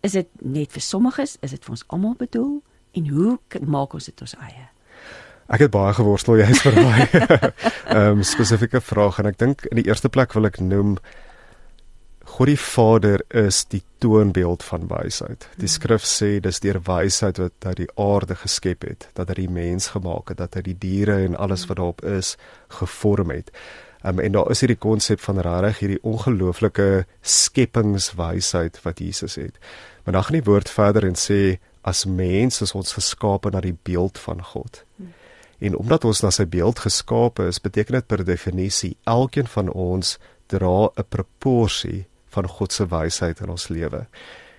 is 0.01 0.11
dit 0.11 0.27
net 0.41 0.71
vir 0.71 0.81
sommiges 0.81 1.37
is 1.41 1.51
dit 1.51 1.63
vir 1.63 1.71
ons 1.71 1.83
almal 1.87 2.15
bedoel? 2.17 2.63
En 2.91 3.07
hoe 3.07 3.39
maak 3.65 3.93
ons 3.93 4.05
dit 4.05 4.21
ons 4.21 4.35
eie? 4.35 4.69
Ek 5.51 5.59
het 5.59 5.71
baie 5.71 5.93
geworstel 5.93 6.39
jy 6.39 6.47
is 6.49 6.61
vir 6.61 6.75
my. 6.75 7.07
Ehm 7.91 8.21
um, 8.21 8.23
spesifieke 8.23 8.81
vrae 8.81 9.11
en 9.19 9.25
ek 9.25 9.37
dink 9.37 9.65
in 9.71 9.81
die 9.81 9.87
eerste 9.87 10.09
plek 10.09 10.33
wil 10.33 10.45
ek 10.45 10.59
noem 10.59 10.97
God 12.31 12.47
die 12.47 12.59
Vader 12.59 13.21
is 13.27 13.65
die 13.67 13.81
toonbeeld 13.99 14.63
van 14.63 14.87
wysheid. 14.87 15.43
Die 15.59 15.67
hmm. 15.67 15.73
skrif 15.73 16.05
sê 16.07 16.29
dis 16.39 16.61
deur 16.63 16.79
wysheid 16.87 17.41
wat 17.41 17.67
hy 17.67 17.73
die 17.81 17.89
aarde 17.99 18.37
geskep 18.39 18.85
het, 18.87 19.07
dat 19.19 19.33
hy 19.33 19.41
die 19.41 19.51
mens 19.51 19.89
gemaak 19.91 20.31
het, 20.31 20.39
dat 20.39 20.55
hy 20.55 20.63
die 20.69 20.77
diere 20.79 21.17
en 21.25 21.35
alles 21.35 21.65
wat 21.67 21.81
daarop 21.81 22.03
is 22.07 22.37
gevorm 22.71 23.33
het. 23.35 23.51
Um, 24.07 24.21
en 24.23 24.37
daar 24.37 24.49
is 24.53 24.63
hierdie 24.63 24.79
konsep 24.79 25.19
van 25.21 25.41
regtig 25.43 25.81
hierdie 25.83 26.03
ongelooflike 26.07 27.03
skepingswysheid 27.21 28.79
wat 28.85 29.03
Jesus 29.03 29.35
het. 29.35 29.59
Maar 30.05 30.15
dan 30.17 30.23
gaan 30.23 30.39
die 30.39 30.47
woord 30.47 30.71
verder 30.71 31.05
en 31.05 31.19
sê 31.19 31.59
as 31.83 32.05
mens 32.07 32.61
is 32.63 32.73
ons 32.77 32.95
geskape 32.95 33.51
na 33.51 33.59
die 33.61 33.75
beeld 33.75 34.21
van 34.23 34.39
God. 34.53 34.85
Hmm. 34.95 35.11
En 35.61 35.75
omdat 35.77 36.07
ons 36.07 36.23
na 36.23 36.31
sy 36.33 36.47
beeld 36.49 36.79
geskape 36.81 37.49
is, 37.51 37.59
beteken 37.61 37.99
dit 37.99 38.07
per 38.07 38.23
definisie 38.25 38.95
elkeen 39.03 39.51
van 39.51 39.69
ons 39.69 40.15
dra 40.49 40.89
'n 40.95 41.05
proporsie 41.09 42.07
van 42.33 42.47
God 42.47 42.73
se 42.73 42.87
wysheid 42.91 43.41
in 43.43 43.51
ons 43.53 43.67
lewe. 43.69 44.05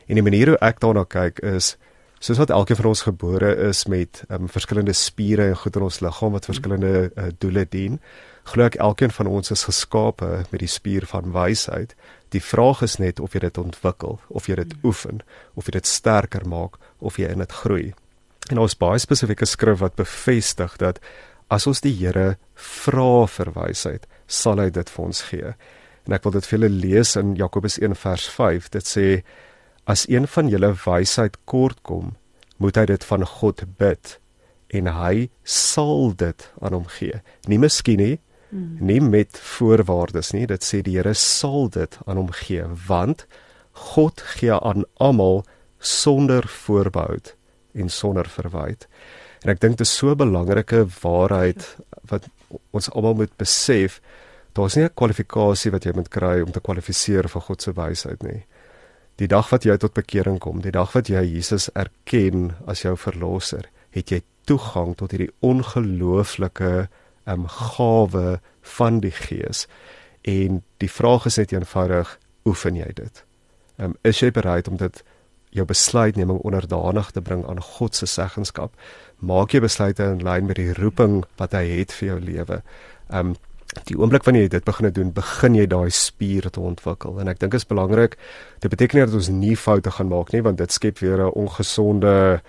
En 0.07 0.19
die 0.19 0.25
manier 0.25 0.53
hoe 0.53 0.61
ek 0.65 0.81
daarna 0.83 1.05
kyk 1.09 1.41
is 1.47 1.77
soos 2.23 2.39
wat 2.39 2.53
elkeen 2.55 2.79
van 2.79 2.93
ons 2.93 3.03
gebore 3.03 3.51
is 3.69 3.85
met 3.91 4.23
um, 4.31 4.47
verskillende 4.49 4.95
spiere 4.95 5.49
en 5.51 5.57
goed 5.59 5.77
in 5.77 5.87
ons 5.89 5.99
liggaam 6.05 6.37
wat 6.37 6.47
verskillende 6.47 7.11
uh, 7.11 7.31
doele 7.43 7.65
dien, 7.67 7.99
glo 8.47 8.67
ek 8.67 8.79
elkeen 8.79 9.11
van 9.15 9.31
ons 9.31 9.51
is 9.55 9.65
geskape 9.67 10.29
met 10.51 10.63
die 10.63 10.71
spier 10.71 11.07
van 11.11 11.33
wysheid. 11.35 11.97
Die 12.35 12.43
vraag 12.43 12.85
is 12.87 12.99
net 13.03 13.21
of 13.21 13.35
jy 13.35 13.43
dit 13.43 13.59
ontwikkel, 13.59 14.21
of 14.29 14.47
jy 14.47 14.61
dit 14.63 14.77
oefen, 14.87 15.23
of 15.59 15.67
jy 15.67 15.77
dit 15.81 15.91
sterker 15.91 16.47
maak 16.47 16.79
of 17.03 17.19
jy 17.19 17.33
in 17.35 17.43
dit 17.43 17.59
groei. 17.63 17.91
En 18.51 18.63
ons 18.63 18.79
baie 18.79 19.03
spesifieke 19.03 19.47
skrif 19.47 19.83
wat 19.83 19.99
bevestig 19.99 20.79
dat 20.79 21.03
as 21.53 21.67
ons 21.67 21.83
die 21.85 21.95
Here 21.99 22.37
vra 22.55 23.27
vir 23.29 23.53
wysheid, 23.55 24.07
sal 24.27 24.63
hy 24.63 24.71
dit 24.71 24.91
vir 24.91 25.05
ons 25.05 25.23
gee. 25.29 25.55
En 26.07 26.17
ek 26.17 26.25
wil 26.27 26.35
dit 26.39 26.49
vir 26.49 26.59
julle 26.59 26.73
lees 26.73 27.15
in 27.17 27.37
Jakobus 27.39 27.79
1 27.79 27.95
vers 27.95 28.27
5. 28.37 28.69
Dit 28.75 28.89
sê 28.89 29.07
as 29.85 30.07
een 30.09 30.27
van 30.31 30.51
julle 30.51 30.73
wysheid 30.85 31.39
kortkom, 31.45 32.17
moet 32.63 32.77
hy 32.79 32.87
dit 32.91 33.05
van 33.05 33.27
God 33.27 33.65
bid 33.79 34.19
en 34.73 34.89
hy 34.89 35.29
sal 35.45 36.13
dit 36.17 36.45
aan 36.63 36.77
hom 36.79 36.87
gee. 36.99 37.21
Nie 37.51 37.59
miskien 37.61 38.01
nie, 38.01 38.15
hmm. 38.51 38.79
nie 38.81 39.01
met 39.05 39.39
voorwaardes 39.57 40.33
nie. 40.37 40.47
Dit 40.49 40.65
sê 40.65 40.81
die 40.83 40.97
Here 40.97 41.15
sal 41.19 41.69
dit 41.73 41.99
aan 42.07 42.23
hom 42.23 42.31
gee 42.45 42.65
want 42.89 43.27
God 43.73 44.23
gee 44.37 44.55
aan 44.55 44.87
almal 45.01 45.43
sonder 45.83 46.47
voorbehoud 46.49 47.35
en 47.75 47.89
sonder 47.89 48.29
verwyd. 48.29 48.87
En 49.43 49.51
ek 49.53 49.61
dink 49.63 49.79
dit 49.81 49.87
is 49.87 49.97
so 49.97 50.13
'n 50.13 50.21
belangrike 50.21 50.87
waarheid 51.03 51.77
wat 52.11 52.29
ons 52.71 52.91
almal 52.91 53.15
moet 53.15 53.37
besef. 53.37 54.01
Daar's 54.53 54.77
nie 54.77 54.85
'n 54.85 54.95
kwalifikasie 54.95 55.71
wat 55.73 55.85
jy 55.85 55.93
moet 55.95 56.09
kry 56.09 56.41
om 56.41 56.53
te 56.53 56.61
kwalifiseer 56.61 57.29
vir 57.29 57.41
God 57.41 57.63
se 57.63 57.73
wysheid 57.73 58.23
nie. 58.23 58.45
Die 59.17 59.27
dag 59.27 59.51
wat 59.51 59.65
jy 59.65 59.77
tot 59.77 59.95
bekering 59.95 60.39
kom, 60.39 60.61
die 60.61 60.71
dag 60.71 60.93
wat 60.93 61.09
jy 61.09 61.23
Jesus 61.23 61.71
erken 61.75 62.55
as 62.67 62.83
jou 62.83 62.97
verlosser, 62.97 63.69
het 63.91 64.11
jy 64.11 64.23
toegang 64.45 64.97
tot 64.97 65.11
hierdie 65.11 65.33
ongelooflike 65.41 66.89
um, 67.27 67.47
gawe 67.49 68.41
van 68.61 69.01
die 69.01 69.11
Gees. 69.11 69.67
En 70.23 70.63
die 70.79 70.91
vraag 70.91 71.27
is 71.27 71.37
net 71.37 71.53
eenvoudig, 71.53 72.19
oefen 72.45 72.77
jy 72.77 72.91
dit? 72.95 73.25
Um, 73.79 73.95
is 74.03 74.21
jy 74.21 74.31
bereid 74.31 74.69
om 74.69 74.77
dit 74.77 75.03
jou 75.53 75.65
besluitneming 75.69 76.41
onderdanig 76.41 77.11
te 77.11 77.21
bring 77.21 77.45
aan 77.49 77.61
God 77.61 77.95
se 77.95 78.07
seggenskap? 78.07 78.75
Maak 79.19 79.55
jy 79.55 79.61
besluite 79.61 80.05
in 80.05 80.25
lyn 80.25 80.47
met 80.47 80.57
die 80.57 80.73
roeping 80.75 81.23
wat 81.39 81.53
hy 81.53 81.67
het 81.79 81.93
vir 81.93 82.15
jou 82.15 82.21
lewe? 82.21 82.63
Um 83.13 83.37
die 83.89 83.97
oomblik 83.99 84.27
wanneer 84.27 84.47
jy 84.47 84.53
dit 84.57 84.67
begin 84.67 84.91
doen, 84.93 85.13
begin 85.17 85.57
jy 85.57 85.67
daai 85.71 85.91
spier 85.95 86.49
te 86.53 86.61
ontwikkel. 86.61 87.21
En 87.21 87.31
ek 87.33 87.41
dink 87.41 87.55
dit 87.55 87.63
is 87.63 87.69
belangrik. 87.69 88.19
Dit 88.61 88.73
beteken 88.73 88.99
nie 88.99 89.07
dat 89.07 89.17
ons 89.17 89.31
nie 89.33 89.57
foute 89.57 89.91
gaan 89.97 90.11
maak 90.13 90.33
nie, 90.35 90.43
want 90.45 90.61
dit 90.61 90.73
skep 90.73 91.01
weer 91.01 91.25
'n 91.25 91.33
ongesonde 91.33 92.43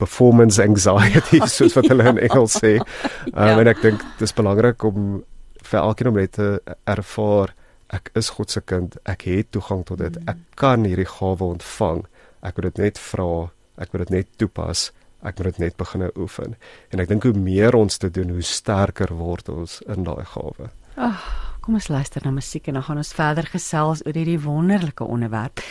performance 0.00 0.62
anxiety 0.62 1.40
soos 1.56 1.76
wat 1.76 1.88
hulle 1.92 2.08
in 2.08 2.18
Engels 2.18 2.56
sê. 2.56 2.78
Um, 2.80 3.34
ja. 3.34 3.58
En 3.60 3.68
ek 3.68 3.82
dink 3.82 4.00
dit 4.00 4.28
is 4.28 4.32
belangrik 4.32 4.82
om 4.82 5.22
vir 5.62 5.80
elkeen 5.80 6.08
om 6.08 6.16
net 6.16 6.32
te 6.32 6.62
ervaar 6.88 7.54
ek 7.90 8.10
is 8.14 8.30
God 8.30 8.50
se 8.50 8.60
kind. 8.60 8.96
Ek 9.04 9.26
het 9.26 9.50
toegang 9.50 9.84
tot 9.84 9.98
dit. 9.98 10.16
Ek 10.30 10.38
kan 10.54 10.84
hierdie 10.86 11.08
gawe 11.10 11.42
ontvang. 11.42 12.06
Ek 12.42 12.56
moet 12.56 12.70
dit 12.70 12.78
net 12.78 12.98
vra. 12.98 13.50
Ek 13.76 13.92
moet 13.92 14.06
dit 14.06 14.10
net 14.10 14.28
toepas 14.38 14.90
ek 15.22 15.38
moet 15.38 15.50
dit 15.52 15.58
net 15.66 15.76
begin 15.76 16.08
oefen. 16.16 16.56
En 16.90 17.02
ek 17.02 17.08
dink 17.08 17.26
hoe 17.28 17.36
meer 17.36 17.76
ons 17.76 17.98
dit 17.98 18.14
doen, 18.14 18.34
hoe 18.36 18.44
sterker 18.44 19.12
word 19.16 19.48
ons 19.52 19.80
in 19.88 20.04
daai 20.04 20.24
gawe. 20.34 20.70
Ag, 20.96 21.16
oh, 21.16 21.56
kom 21.64 21.76
ons 21.78 21.90
luister 21.92 22.24
na 22.24 22.32
musiek 22.34 22.66
en 22.68 22.78
dan 22.78 22.86
gaan 22.88 23.00
ons 23.02 23.12
verder 23.14 23.46
gesels 23.52 24.02
oor 24.06 24.16
hierdie 24.16 24.40
wonderlike 24.42 25.04
onderwerp. 25.04 25.62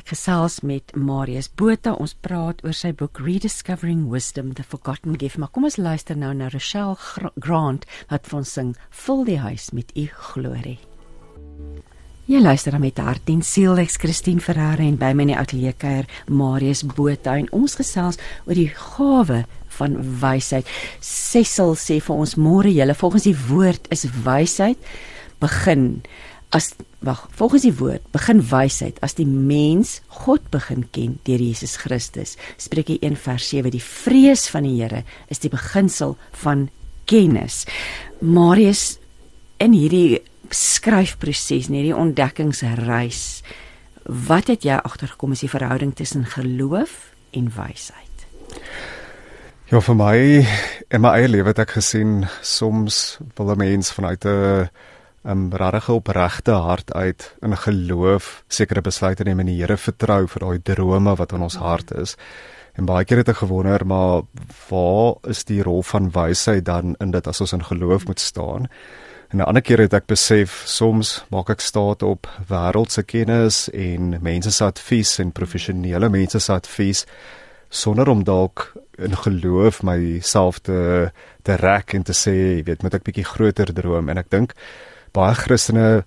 Ek 0.00 0.14
gesels 0.14 0.60
met 0.64 0.94
Marius 0.96 1.50
Botha. 1.52 1.92
Ons 2.00 2.14
praat 2.24 2.62
oor 2.64 2.76
sy 2.76 2.94
boek 2.96 3.20
Rediscovering 3.20 4.06
Wisdom: 4.12 4.54
The 4.56 4.64
Forgotten 4.64 5.18
Gift. 5.20 5.38
Maar 5.38 5.52
kom 5.52 5.68
ons 5.68 5.76
luister 5.76 6.16
nou 6.16 6.32
na 6.34 6.48
Rochelle 6.52 6.96
Grant 7.36 7.84
wat 8.08 8.30
vir 8.30 8.40
ons 8.40 8.56
sing 8.58 8.72
Vul 9.04 9.26
die 9.28 9.40
huis 9.42 9.70
met 9.76 9.92
u 9.98 10.08
glorie. 10.32 10.78
Jy 12.30 12.38
luister 12.38 12.76
met 12.78 13.00
hart 13.02 13.26
en 13.32 13.40
siel 13.42 13.80
ek 13.82 13.96
Christine 13.98 14.42
Ferreira 14.42 14.84
en 14.84 14.94
by 15.00 15.08
my 15.10 15.24
in 15.24 15.32
die 15.32 15.38
ateljee 15.40 15.74
kuier 15.74 16.06
Marius 16.30 16.84
Botha 16.86 17.34
en 17.34 17.48
ons 17.50 17.74
gesels 17.74 18.20
oor 18.46 18.54
die 18.54 18.68
gawe 18.70 19.40
van 19.74 19.96
wysheid. 20.22 20.70
Cecil 21.02 21.74
sê 21.74 21.98
vir 21.98 22.22
ons 22.22 22.36
môre 22.38 22.70
julle 22.70 22.94
volgens 22.94 23.26
die 23.26 23.34
woord 23.48 23.90
is 23.90 24.06
wysheid 24.22 24.78
begin 25.42 26.04
as 26.54 26.70
wag 27.02 27.26
volgens 27.34 27.66
die 27.66 27.74
woord 27.82 28.06
begin 28.14 28.46
wysheid 28.52 29.02
as 29.02 29.18
die 29.18 29.26
mens 29.26 29.98
God 30.22 30.46
begin 30.54 30.86
ken 30.94 31.18
deur 31.26 31.42
Jesus 31.42 31.74
Christus. 31.82 32.38
Spreuke 32.54 33.00
1 33.02 33.18
vers 33.18 33.50
7 33.50 33.74
die 33.74 33.82
vrees 33.82 34.46
van 34.54 34.68
die 34.68 34.76
Here 34.78 35.02
is 35.26 35.42
die 35.42 35.50
beginsel 35.50 36.14
van 36.44 36.68
kennis. 37.10 37.64
Marius 38.22 39.00
in 39.58 39.74
hierdie 39.74 40.22
skryfproses, 40.52 41.68
nie 41.68 41.82
die 41.88 41.96
ontdekkingsreis. 41.96 43.42
Wat 44.04 44.50
het 44.50 44.64
jy 44.66 44.78
agtergekom 44.78 45.32
is 45.32 45.44
die 45.44 45.52
verhouding 45.52 45.94
tussen 45.96 46.24
geloof 46.26 47.12
en 47.32 47.52
wysheid? 47.54 48.26
Ja, 49.72 49.80
vir 49.80 49.96
my 49.96 50.16
in 50.92 51.00
my 51.00 51.14
eie 51.16 51.28
lewe 51.30 51.48
het 51.54 51.62
ek 51.62 51.78
gesien 51.78 52.26
soms 52.44 53.18
wil 53.38 53.52
'n 53.54 53.58
mens 53.58 53.92
vanuit 53.92 54.24
'n 54.26 54.68
'n 55.24 55.52
regte 55.54 55.92
opregte 55.92 56.50
hart 56.50 56.92
uit 56.92 57.36
in 57.40 57.56
geloof 57.56 58.44
sekere 58.48 58.80
besluite 58.80 59.24
neem 59.24 59.40
en 59.40 59.46
die 59.46 59.60
Here 59.60 59.76
vertrou 59.76 60.26
vir 60.26 60.40
daai 60.40 60.58
drome 60.62 61.16
wat 61.16 61.32
in 61.32 61.42
ons 61.42 61.56
hart 61.56 61.92
is. 61.94 62.16
En 62.74 62.84
baie 62.84 63.04
keer 63.04 63.16
het 63.18 63.28
ek 63.28 63.36
gewonder 63.36 63.86
maar 63.86 64.22
waar 64.68 65.14
is 65.30 65.44
die 65.44 65.62
rol 65.62 65.82
van 65.82 66.10
wysheid 66.10 66.64
dan 66.64 66.96
in 67.00 67.10
dit 67.10 67.26
as 67.26 67.40
ons 67.40 67.52
in 67.52 67.64
geloof 67.64 68.06
moet 68.06 68.20
staan? 68.20 68.68
En 69.32 69.38
'n 69.38 69.48
ander 69.48 69.62
keer 69.62 69.78
het 69.78 69.94
ek 69.94 70.06
besef 70.06 70.62
soms 70.68 71.24
maak 71.30 71.48
ek 71.48 71.60
staat 71.60 72.02
op 72.02 72.28
wêreldse 72.48 73.02
kennis 73.02 73.70
en 73.72 74.18
mense 74.20 74.50
se 74.50 74.64
advies 74.64 75.18
en 75.18 75.32
professionele 75.32 76.08
mense 76.08 76.38
se 76.38 76.52
advies 76.52 77.06
sonder 77.68 78.08
om 78.08 78.24
dalk 78.24 78.74
in 78.98 79.16
geloof 79.16 79.82
myself 79.82 80.58
te 80.58 81.10
te 81.42 81.54
rek 81.54 81.94
en 81.94 82.02
te 82.02 82.12
sê, 82.12 82.30
jy 82.30 82.62
weet, 82.62 82.82
moet 82.82 82.94
ek 82.94 83.02
bietjie 83.02 83.24
groter 83.24 83.72
droom 83.72 84.08
en 84.08 84.18
ek 84.18 84.28
dink 84.30 84.52
baie 85.12 85.34
Christene 85.34 86.04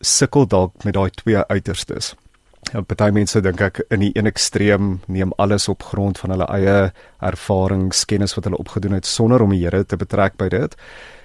sukkel 0.00 0.46
dalk 0.46 0.84
met 0.84 0.94
daai 0.94 1.10
twee 1.10 1.44
uiterstes. 1.48 2.14
Ja, 2.72 2.80
baie 2.80 3.12
mense 3.12 3.40
dink 3.40 3.60
ek 3.60 3.82
in 3.90 4.00
die 4.00 4.12
een 4.16 4.26
ekstreem 4.26 5.00
neem 5.06 5.32
alles 5.36 5.68
op 5.68 5.82
grond 5.82 6.18
van 6.18 6.30
hulle 6.30 6.48
eie 6.48 6.92
ervarings, 7.20 8.04
kennis 8.04 8.34
wat 8.34 8.44
hulle 8.44 8.56
opgedoen 8.56 8.92
het 8.92 9.06
sonder 9.06 9.42
om 9.42 9.50
die 9.50 9.60
Here 9.60 9.84
te 9.84 9.96
betrek 9.96 10.36
by 10.40 10.48
dit 10.48 10.74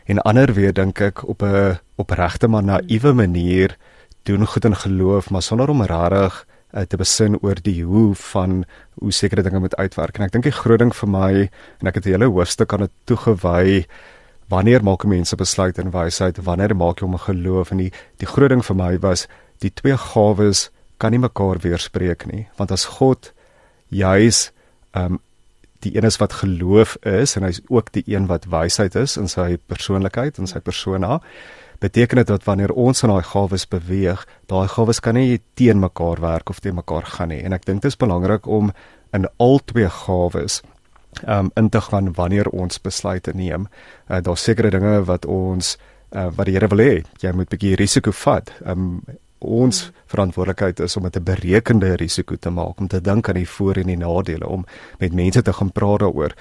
en 0.07 0.21
ander 0.23 0.53
weer 0.55 0.73
dink 0.73 1.01
ek 1.01 1.23
op 1.27 1.43
'n 1.43 1.79
opregte 1.95 2.47
maar 2.47 2.63
naïewe 2.63 3.13
manier 3.13 3.77
doen 4.23 4.47
goed 4.47 4.65
in 4.65 4.75
geloof 4.75 5.29
maar 5.29 5.41
sonder 5.41 5.69
om 5.69 5.83
rarig 5.83 6.45
uh, 6.73 6.81
te 6.81 6.97
besin 6.97 7.37
oor 7.41 7.55
die 7.61 7.83
hoe 7.83 8.15
van 8.15 8.63
hoe 8.99 9.11
sekere 9.11 9.43
dinge 9.43 9.59
moet 9.59 9.75
uitwerk. 9.75 10.17
En 10.17 10.27
ek 10.27 10.31
dink 10.31 10.47
die 10.47 10.55
groot 10.55 10.79
ding 10.79 10.93
vir 10.95 11.09
my 11.09 11.31
en 11.79 11.87
ek 11.87 11.99
het 11.99 12.05
'n 12.05 12.15
hele 12.15 12.31
hoofstuk 12.31 12.73
aan 12.73 12.85
dit 12.87 12.95
toegewy 13.05 13.85
wanneer 14.49 14.83
maak 14.83 15.05
mense 15.05 15.35
besluit 15.35 15.77
in 15.77 15.91
wysheid 15.91 16.37
wanneer 16.43 16.75
maak 16.75 16.99
jy 16.99 17.07
om 17.07 17.13
'n 17.13 17.27
geloof? 17.27 17.71
En 17.71 17.77
die 17.77 17.91
die 18.17 18.27
groot 18.27 18.49
ding 18.49 18.63
vir 18.65 18.75
my 18.75 18.99
was 18.99 19.27
die 19.59 19.71
twee 19.73 19.97
gawes 19.97 20.69
kan 20.97 21.11
nie 21.11 21.19
mekaar 21.19 21.57
weerspreek 21.61 22.25
nie 22.25 22.47
want 22.57 22.71
as 22.71 22.85
God 22.85 23.33
juis 23.89 24.51
um, 24.93 25.19
die 25.87 25.95
een 25.95 26.07
is 26.07 26.19
wat 26.21 26.39
geloof 26.43 26.97
is 27.07 27.35
en 27.39 27.47
hy's 27.47 27.61
ook 27.67 27.91
die 27.95 28.03
een 28.05 28.27
wat 28.27 28.49
wysheid 28.51 28.95
is 28.95 29.17
in 29.17 29.31
sy 29.31 29.55
persoonlikheid 29.71 30.37
en 30.37 30.47
sy 30.47 30.59
persona 30.59 31.21
beteken 31.79 32.17
dit 32.21 32.27
dat 32.27 32.43
wanneer 32.43 32.73
ons 32.73 33.03
in 33.03 33.11
daai 33.11 33.23
gawes 33.23 33.67
beweeg, 33.69 34.23
daai 34.49 34.67
gawes 34.71 34.99
kan 35.03 35.17
nie 35.17 35.41
teen 35.59 35.79
mekaar 35.79 36.21
werk 36.21 36.49
of 36.49 36.59
teen 36.59 36.75
mekaar 36.77 37.05
gaan 37.05 37.29
nie. 37.29 37.43
En 37.45 37.53
ek 37.53 37.67
dink 37.67 37.83
dit 37.83 37.91
is 37.91 37.99
belangrik 37.99 38.47
om 38.47 38.71
in 39.13 39.27
al 39.37 39.61
twee 39.69 39.89
gawes 39.89 40.61
um 41.25 41.51
in 41.57 41.69
te 41.69 41.81
gaan 41.81 42.11
wanneer 42.13 42.49
ons 42.53 42.81
besluite 42.81 43.33
neem. 43.33 43.67
Uh, 44.09 44.19
Daar's 44.21 44.43
sekere 44.43 44.69
dinge 44.73 44.99
wat 45.05 45.25
ons 45.25 45.77
uh, 46.11 46.27
wat 46.35 46.45
die 46.45 46.53
Here 46.57 46.69
wil 46.69 46.83
hê, 46.83 47.03
jy 47.21 47.31
moet 47.33 47.47
'n 47.47 47.57
bietjie 47.57 47.75
risiko 47.75 48.11
vat. 48.11 48.51
Um 48.65 49.03
ons 49.39 49.91
verantwoordelikheid 50.05 50.79
is 50.79 50.97
om 50.97 51.05
'n 51.05 51.23
berekende 51.23 51.95
risiko 51.95 52.35
te 52.35 52.49
maak 52.49 52.79
om 52.79 52.87
te 52.87 53.01
dink 53.01 53.29
aan 53.29 53.35
die 53.35 53.49
voor 53.49 53.75
en 53.75 53.87
die 53.87 53.97
nadele 53.97 54.47
om 54.47 54.65
met 54.99 55.13
mense 55.13 55.41
te 55.41 55.53
gaan 55.53 55.71
praat 55.71 55.99
daaroor. 55.99 56.33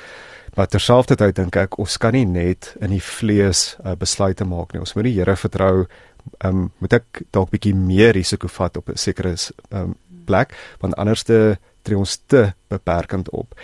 Maar 0.55 0.67
terselfdertyd 0.67 1.35
dink 1.35 1.57
ek 1.57 1.79
ons 1.79 1.97
kan 1.97 2.13
nie 2.13 2.25
net 2.25 2.77
in 2.81 2.91
die 2.91 3.03
vlees 3.03 3.77
uh, 3.85 3.93
besluite 3.93 4.45
maak 4.45 4.73
nie. 4.73 4.81
Ons 4.81 4.95
moet 4.95 5.05
die 5.05 5.19
Here 5.19 5.37
vertrou. 5.37 5.87
Ehm 6.39 6.57
um, 6.57 6.73
moet 6.79 6.93
ek 6.93 7.23
dalk 7.31 7.51
bietjie 7.51 7.75
meer 7.75 8.13
risiko 8.13 8.49
vat 8.49 8.77
op 8.77 8.89
'n 8.89 8.97
sekere 8.97 9.35
ehm 9.71 9.83
um, 9.83 9.95
plek 10.27 10.55
want 10.81 10.97
anderste 10.97 11.59
tree 11.83 11.99
ons 11.99 12.17
te 12.27 12.53
beperkend 12.69 13.31
op. 13.31 13.55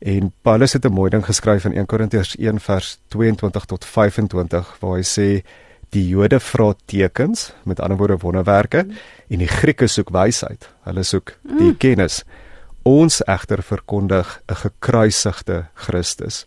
En 0.00 0.32
Paulus 0.42 0.72
het 0.72 0.84
'n 0.84 0.92
mooi 0.92 1.10
ding 1.10 1.24
geskryf 1.24 1.64
in 1.64 1.72
1 1.72 1.86
Korintiërs 1.86 2.36
1 2.38 2.60
vers 2.60 2.98
22 3.08 3.64
tot 3.64 3.84
25 3.84 4.76
waar 4.80 4.96
hy 4.96 5.02
sê 5.02 5.44
die 5.90 6.08
Jode 6.08 6.40
vra 6.40 6.74
tekens, 6.86 7.52
met 7.64 7.80
ander 7.80 7.98
woorde 7.98 8.18
wonderwerke, 8.22 8.84
mm. 8.84 8.96
en 9.28 9.38
die 9.38 9.48
Grieke 9.50 9.86
soek 9.86 10.10
wysheid. 10.10 10.68
Hulle 10.86 11.02
soek 11.02 11.34
die 11.42 11.72
mm. 11.72 11.76
kennis 11.82 12.24
Ons 12.82 13.20
egter 13.28 13.62
verkondig 13.62 14.40
'n 14.48 14.54
gekruisigde 14.54 15.68
Christus. 15.74 16.46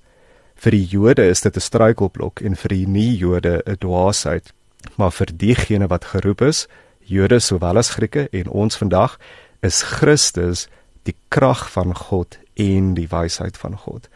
Vir 0.55 0.71
die 0.71 0.85
Jode 0.85 1.29
is 1.29 1.41
dit 1.41 1.55
'n 1.55 1.59
struikelblok 1.59 2.41
en 2.41 2.55
vir 2.55 2.69
die 2.69 2.87
nie-Jode 2.87 3.61
'n 3.65 3.77
dwaasheid, 3.79 4.51
maar 4.97 5.11
vir 5.11 5.27
diegene 5.37 5.87
wat 5.87 6.05
geroep 6.05 6.41
is, 6.41 6.67
Jode 7.05 7.39
sowel 7.39 7.77
as 7.77 7.89
Grieke 7.89 8.29
en 8.31 8.49
ons 8.49 8.77
vandag, 8.77 9.19
is 9.61 9.83
Christus 9.83 10.67
die 11.03 11.15
krag 11.29 11.69
van 11.71 11.93
God 11.95 12.37
en 12.55 12.93
die 12.93 13.07
wysheid 13.07 13.57
van 13.57 13.77
God. 13.77 14.09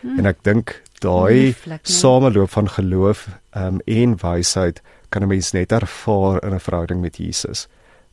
Hmm. 0.00 0.18
En 0.18 0.26
ek 0.26 0.42
dink 0.42 0.82
daai 1.04 1.54
sameloop 1.82 2.50
van 2.56 2.68
geloof 2.78 3.28
um, 3.52 3.80
en 3.84 4.16
wysheid 4.22 4.82
kan 5.08 5.22
'n 5.22 5.28
mens 5.28 5.52
net 5.52 5.72
ervaar 5.72 6.42
in 6.42 6.54
'n 6.54 6.66
verhouding 6.66 7.00
met 7.00 7.16
Jesus 7.16 7.68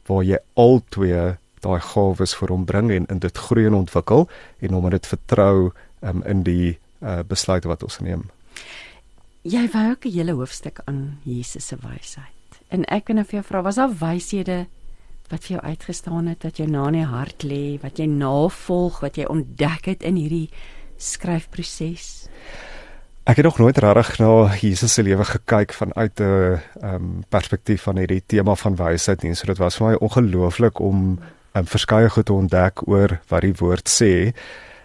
waar 0.05 0.23
jy 0.23 0.37
al 0.53 0.81
twee 0.89 1.37
daai 1.61 1.79
gawes 1.79 2.33
vir 2.35 2.51
hom 2.53 2.65
bring 2.65 2.91
en 2.91 3.05
in 3.13 3.19
dit 3.19 3.37
groei 3.37 3.65
en 3.69 3.77
ontwikkel 3.83 4.27
en 4.59 4.73
hom 4.77 4.89
dit 4.89 5.07
vertrou 5.07 5.71
um, 6.01 6.23
in 6.25 6.43
die 6.43 6.77
uh, 7.01 7.21
besluite 7.27 7.69
wat 7.69 7.83
ons 7.85 7.99
neem. 8.01 8.25
Jy 9.41 9.67
wou 9.73 9.89
ook 9.91 10.05
'n 10.05 10.11
hele 10.11 10.33
hoofstuk 10.37 10.81
aan 10.85 11.17
Jesus 11.23 11.67
se 11.67 11.77
wysheid. 11.81 12.61
En 12.69 12.85
ek 12.85 13.07
wil 13.07 13.15
nou 13.15 13.25
vir 13.25 13.39
jou 13.39 13.43
vra, 13.43 13.61
was 13.61 13.75
daar 13.75 13.93
wyshede 13.93 14.65
wat 15.29 15.43
vir 15.45 15.57
jou 15.57 15.61
uitgestaan 15.61 16.27
het 16.27 16.41
dat 16.41 16.57
jou 16.57 16.67
na 16.67 16.87
in 16.87 16.93
die 16.93 17.05
hart 17.05 17.43
lê, 17.43 17.79
wat 17.81 17.97
jy 17.99 18.05
navolg, 18.05 18.99
wat 18.99 19.15
jy 19.15 19.25
ontdek 19.25 19.85
het 19.85 20.03
in 20.03 20.15
hierdie 20.15 20.49
skryfproses? 20.97 22.27
Ek 23.23 23.35
het 23.35 23.45
nog 23.45 23.57
nooit 23.57 23.77
regtig 23.77 24.17
na 24.17 24.49
Jesus 24.57 24.93
se 24.93 25.03
lewe 25.03 25.25
gekyk 25.25 25.73
vanuit 25.73 26.19
'n 26.19 26.59
um, 26.83 27.23
perspektief 27.29 27.81
van 27.81 27.97
hierdie 27.97 28.23
tema 28.25 28.55
van 28.55 28.75
wysheid 28.75 29.21
nie. 29.21 29.35
So 29.35 29.45
dit 29.45 29.57
was 29.57 29.75
vir 29.77 29.87
my 29.87 29.95
ongelooflik 29.95 30.79
om 30.79 31.19
um, 31.53 31.65
verskeie 31.65 32.09
goed 32.09 32.25
te 32.25 32.33
ontdek 32.33 32.87
oor 32.87 33.19
wat 33.27 33.41
die 33.41 33.53
woord 33.53 33.89
sê. 33.89 34.33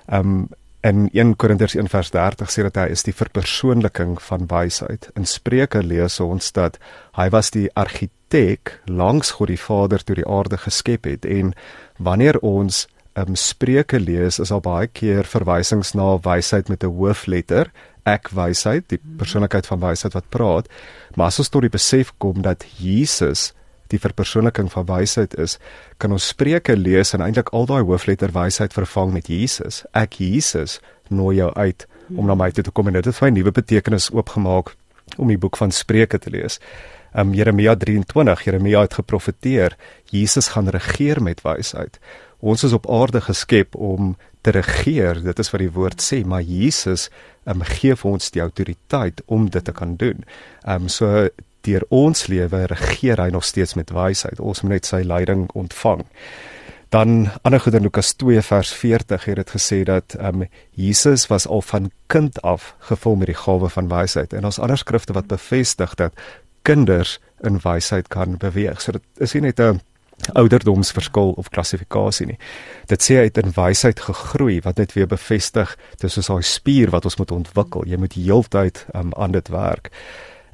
Um 0.07 0.49
in 0.81 1.09
1 1.12 1.37
Korintiërs 1.37 1.75
1:30 1.75 2.51
sê 2.51 2.62
dat 2.62 2.77
hy 2.77 2.87
is 2.90 3.03
die 3.03 3.14
verpersoonliking 3.14 4.22
van 4.22 4.46
wysheid. 4.46 5.11
In 5.14 5.25
Spreuke 5.25 5.83
lees 5.83 6.20
ons 6.20 6.53
dat 6.53 6.79
hy 7.12 7.29
was 7.31 7.51
die 7.51 7.70
argitek 7.75 8.81
langs 8.85 9.31
God 9.31 9.49
die 9.49 9.61
Vader 9.61 10.05
toe 10.05 10.14
die 10.14 10.29
aarde 10.29 10.57
geskep 10.57 11.05
het 11.05 11.25
en 11.25 11.55
wanneer 11.96 12.38
ons 12.38 12.87
um, 13.14 13.35
Spreuke 13.35 14.01
lees 14.01 14.38
is 14.38 14.53
al 14.53 14.61
baie 14.61 14.87
keer 14.87 15.25
verwysings 15.25 15.94
na 15.94 16.18
wysheid 16.18 16.68
met 16.68 16.85
'n 16.85 16.92
hoofletter 16.92 17.72
ek 18.07 18.31
wysheid, 18.37 18.87
die 18.92 19.01
persoonlikheid 19.19 19.66
van 19.66 19.83
wysheid 19.83 20.14
wat 20.14 20.29
praat. 20.31 20.71
Maar 21.16 21.33
as 21.33 21.40
ons 21.42 21.51
tot 21.53 21.66
die 21.66 21.73
besef 21.73 22.12
kom 22.23 22.42
dat 22.47 22.64
Jesus 22.79 23.53
die 23.92 24.01
verpersoonliking 24.03 24.71
van 24.73 24.87
wysheid 24.88 25.35
is, 25.38 25.59
kan 26.03 26.14
ons 26.14 26.27
Spreuke 26.33 26.75
lees 26.77 27.14
en 27.14 27.23
eintlik 27.23 27.53
al 27.55 27.69
daai 27.71 27.83
hoofletter 27.83 28.33
wysheid 28.35 28.75
vervang 28.75 29.12
met 29.14 29.31
Jesus. 29.31 29.85
Ek 29.95 30.19
Jesus 30.23 30.81
nooi 31.09 31.37
jou 31.38 31.53
uit 31.55 31.87
om 32.14 32.27
na 32.27 32.35
my 32.38 32.51
toe 32.55 32.64
te 32.66 32.75
kom 32.75 32.90
en 32.90 32.99
dit 32.99 33.07
het 33.07 33.14
vir 33.14 33.31
'n 33.31 33.35
nuwe 33.35 33.53
betekenis 33.53 34.11
oopgemaak 34.11 34.75
om 35.19 35.29
die 35.29 35.38
boek 35.38 35.57
van 35.57 35.71
Spreuke 35.71 36.19
te 36.19 36.31
lees. 36.31 36.59
Um 37.14 37.33
Jeremia 37.35 37.75
23, 37.77 38.45
Jeremia 38.45 38.81
het 38.81 38.95
geprofeteer, 38.95 39.77
Jesus 40.11 40.49
gaan 40.49 40.69
regeer 40.69 41.23
met 41.23 41.40
wysheid. 41.42 41.99
Ons 42.40 42.64
is 42.64 42.72
op 42.72 42.90
aarde 42.90 43.20
geskep 43.20 43.75
om 43.75 44.16
te 44.40 44.51
regeer, 44.51 45.22
dit 45.22 45.38
is 45.38 45.51
wat 45.51 45.62
die 45.62 45.72
woord 45.72 46.03
sê, 46.03 46.20
maar 46.25 46.42
Jesus 46.42 47.09
um, 47.44 47.64
gee 47.66 47.96
vir 47.96 48.11
ons 48.11 48.31
die 48.31 48.42
autoriteit 48.44 49.22
om 49.27 49.49
dit 49.51 49.64
te 49.64 49.75
kan 49.75 49.96
doen. 49.96 50.25
Ehm 50.64 50.87
um, 50.87 50.88
so 50.92 51.29
deur 51.66 51.83
ons 51.90 52.29
lewe 52.31 52.61
regeer 52.70 53.18
hy 53.18 53.31
nog 53.35 53.44
steeds 53.44 53.75
met 53.75 53.90
wysheid. 53.90 54.38
Ons 54.38 54.62
moet 54.62 54.77
net 54.77 54.87
sy 54.87 55.01
leiding 55.03 55.49
ontvang. 55.59 56.05
Dan 56.94 57.33
ander 57.42 57.61
goed 57.61 57.75
in 57.75 57.83
Lukas 57.83 58.12
2 58.14 58.42
vers 58.46 58.70
40 58.70 59.25
het 59.27 59.40
dit 59.42 59.51
gesê 59.57 59.83
dat 59.88 60.14
ehm 60.14 60.42
um, 60.42 60.49
Jesus 60.79 61.27
was 61.33 61.46
al 61.46 61.62
van 61.62 61.90
kind 62.07 62.42
af 62.42 62.75
gevul 62.79 63.16
met 63.16 63.33
die 63.33 63.40
gawe 63.42 63.68
van 63.68 63.90
wysheid. 63.90 64.33
En 64.33 64.44
ons 64.44 64.59
ander 64.62 64.79
skrifte 64.79 65.16
wat 65.16 65.27
bevestig 65.27 65.94
dat 65.94 66.14
kinders 66.62 67.18
in 67.42 67.59
wysheid 67.62 68.09
kan 68.09 68.37
beweeg. 68.38 68.81
So 68.81 68.92
dit 68.92 69.03
is 69.18 69.35
nie 69.35 69.42
net 69.51 69.61
'n 69.61 69.81
ouderdomsverskil 70.35 71.35
of 71.37 71.50
klassifikasie 71.55 72.26
nie. 72.26 72.38
Dit 72.90 73.05
sê 73.05 73.18
hy 73.20 73.26
het 73.29 73.38
in 73.42 73.55
wysheid 73.57 74.00
gegroei 74.00 74.61
wat 74.64 74.81
net 74.81 74.94
weer 74.96 75.09
bevestig 75.11 75.76
dis 76.00 76.12
soos 76.12 76.31
'n 76.31 76.42
spier 76.42 76.90
wat 76.90 77.05
ons 77.05 77.16
moet 77.16 77.31
ontwikkel. 77.31 77.87
Jy 77.87 77.96
moet 77.96 78.14
heeltyd 78.14 78.87
um, 78.94 79.12
aan 79.16 79.33
dit 79.33 79.48
werk. 79.48 79.90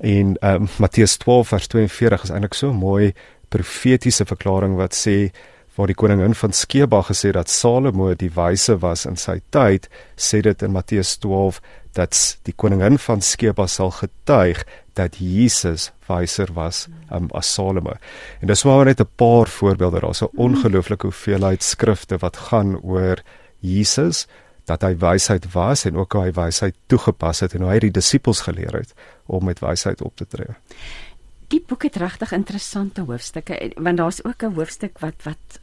En 0.01 0.37
um, 0.40 0.68
Matteus 0.79 1.16
12 1.16 1.48
vers 1.48 1.66
42 1.66 2.22
is 2.22 2.31
eintlik 2.31 2.55
so 2.55 2.72
mooi 2.72 3.14
profetiese 3.48 4.25
verklaring 4.25 4.77
wat 4.77 4.94
sê 4.94 5.31
waar 5.77 5.87
die 5.88 5.96
koningin 5.96 6.35
van 6.35 6.53
Skeba 6.53 7.01
gesê 7.03 7.33
dat 7.33 7.48
Salomo 7.48 8.14
die 8.14 8.31
wyse 8.35 8.77
was 8.83 9.07
in 9.07 9.16
sy 9.16 9.40
tyd, 9.51 9.88
sê 10.16 10.42
dit 10.44 10.62
in 10.62 10.72
Matteus 10.72 11.16
12 11.18 11.61
dat 11.96 12.18
die 12.44 12.53
koningin 12.57 12.98
van 12.98 13.20
Skeba 13.25 13.66
sal 13.66 13.90
getuig 13.90 14.64
dat 14.92 15.16
Jesus 15.16 15.90
wyser 16.07 16.52
was 16.52 16.87
um, 17.12 17.28
as 17.31 17.52
Salomo. 17.52 17.94
En 18.40 18.46
dis 18.46 18.64
maar 18.64 18.85
net 18.85 19.00
'n 19.00 19.09
paar 19.16 19.48
voorbeelde. 19.48 20.00
Daar's 20.00 20.22
'n 20.22 20.37
ongelooflike 20.37 21.07
hoeveelheid 21.07 21.62
skrifte 21.62 22.16
wat 22.18 22.37
gaan 22.37 22.81
oor 22.81 23.22
Jesus 23.59 24.26
dat 24.64 24.83
hy 24.83 24.96
wysheid 24.96 25.52
was 25.52 25.85
en 25.85 25.96
ook 25.96 26.12
hoe 26.12 26.22
hy 26.22 26.33
wysheid 26.33 26.74
toegepas 26.87 27.40
het 27.40 27.55
en 27.55 27.62
hoe 27.62 27.70
hy 27.70 27.78
die 27.78 27.90
disippels 27.90 28.40
geleer 28.40 28.72
het 28.72 28.94
om 29.26 29.44
met 29.44 29.59
wysheid 29.59 30.02
op 30.02 30.16
te 30.16 30.26
tree. 30.26 30.55
Die 31.48 31.64
boek 31.66 31.83
het 31.83 31.96
regtig 31.96 32.33
interessante 32.33 33.00
hoofstukke 33.00 33.72
want 33.76 33.96
daar's 33.96 34.24
ook 34.24 34.42
'n 34.42 34.55
hoofstuk 34.55 34.98
wat 34.98 35.14
wat 35.24 35.61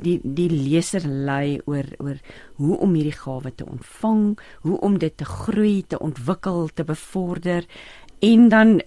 die 0.00 0.18
die 0.22 0.48
leser 0.50 1.04
lei 1.04 1.60
oor 1.64 1.86
oor 1.98 2.18
hoe 2.60 2.76
om 2.78 2.94
hierdie 2.94 3.16
gawe 3.16 3.52
te 3.54 3.66
ontvang, 3.66 4.38
hoe 4.66 4.78
om 4.80 4.98
dit 4.98 5.16
te 5.16 5.24
groei, 5.24 5.84
te 5.86 5.98
ontwikkel, 5.98 6.68
te 6.74 6.84
bevorder 6.84 7.66
en 8.20 8.48
dan 8.48 8.80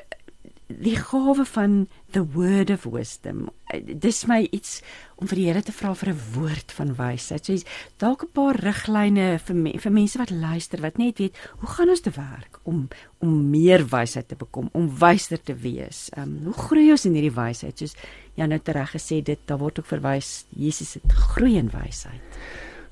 die 0.67 0.95
gawe 0.97 1.45
van 1.45 1.87
the 2.13 2.23
word 2.33 2.69
of 2.69 2.85
wisdom. 2.89 3.47
Dis 3.73 4.23
my 4.29 4.43
iets 4.53 4.81
om 5.19 5.27
vir 5.29 5.39
die 5.39 5.45
Here 5.47 5.61
te 5.65 5.73
vra 5.75 5.93
vir 5.93 6.09
'n 6.13 6.21
woord 6.33 6.71
van 6.71 6.95
wysheid. 6.95 7.45
So 7.45 7.57
dalk 7.97 8.23
'n 8.23 8.31
paar 8.33 8.55
riglyne 8.55 9.39
vir 9.39 9.55
me, 9.55 9.77
vir 9.77 9.91
mense 9.91 10.17
wat 10.17 10.29
luister 10.29 10.81
wat 10.81 10.97
net 10.97 11.19
weet 11.19 11.35
hoe 11.59 11.69
gaan 11.69 11.89
ons 11.89 12.01
te 12.01 12.11
werk 12.11 12.59
om 12.63 12.87
om 13.19 13.49
meer 13.49 13.85
wysheid 13.85 14.27
te 14.27 14.35
bekom, 14.35 14.69
om 14.73 14.97
wyser 14.99 15.41
te 15.43 15.55
wees. 15.55 16.09
Ehm 16.15 16.23
um, 16.23 16.43
hoe 16.45 16.53
groei 16.53 16.91
ons 16.91 17.05
in 17.05 17.13
hierdie 17.13 17.35
wysheid? 17.35 17.77
Soos 17.77 17.95
jy 18.35 18.45
nou 18.45 18.59
tereg 18.59 18.91
gesê 18.91 19.21
dit, 19.21 19.39
daar 19.45 19.59
word 19.59 19.79
ook 19.79 19.85
verwys 19.85 20.45
Jesus 20.49 20.93
het 20.93 21.11
groei 21.11 21.57
in 21.57 21.69
wysheid. 21.69 22.21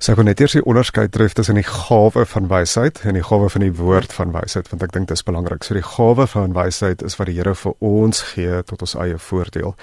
So 0.02 0.10
ek 0.10 0.18
wil 0.18 0.26
net 0.26 0.40
eers 0.42 0.56
die 0.56 0.64
onderskeid 0.66 1.12
tref 1.14 1.36
tussen 1.38 1.54
die 1.54 1.62
gawe 1.62 2.24
van 2.26 2.48
wysheid 2.50 2.96
en 3.06 3.14
die 3.14 3.22
gawe 3.22 3.46
van 3.54 3.62
die 3.62 3.74
woord 3.78 4.10
van 4.10 4.32
wysheid 4.34 4.66
want 4.72 4.82
ek 4.82 4.94
dink 4.96 5.06
dit 5.06 5.14
is 5.14 5.22
belangrik. 5.22 5.62
So 5.62 5.76
die 5.78 5.84
gawe 5.86 6.26
van 6.26 6.56
wysheid 6.56 7.04
is 7.06 7.14
wat 7.20 7.30
die 7.30 7.36
Here 7.36 7.52
vir 7.54 7.76
ons 7.78 8.24
gee 8.32 8.64
tot 8.66 8.82
ons 8.82 8.96
eie 8.98 9.20
voordeel. 9.28 9.76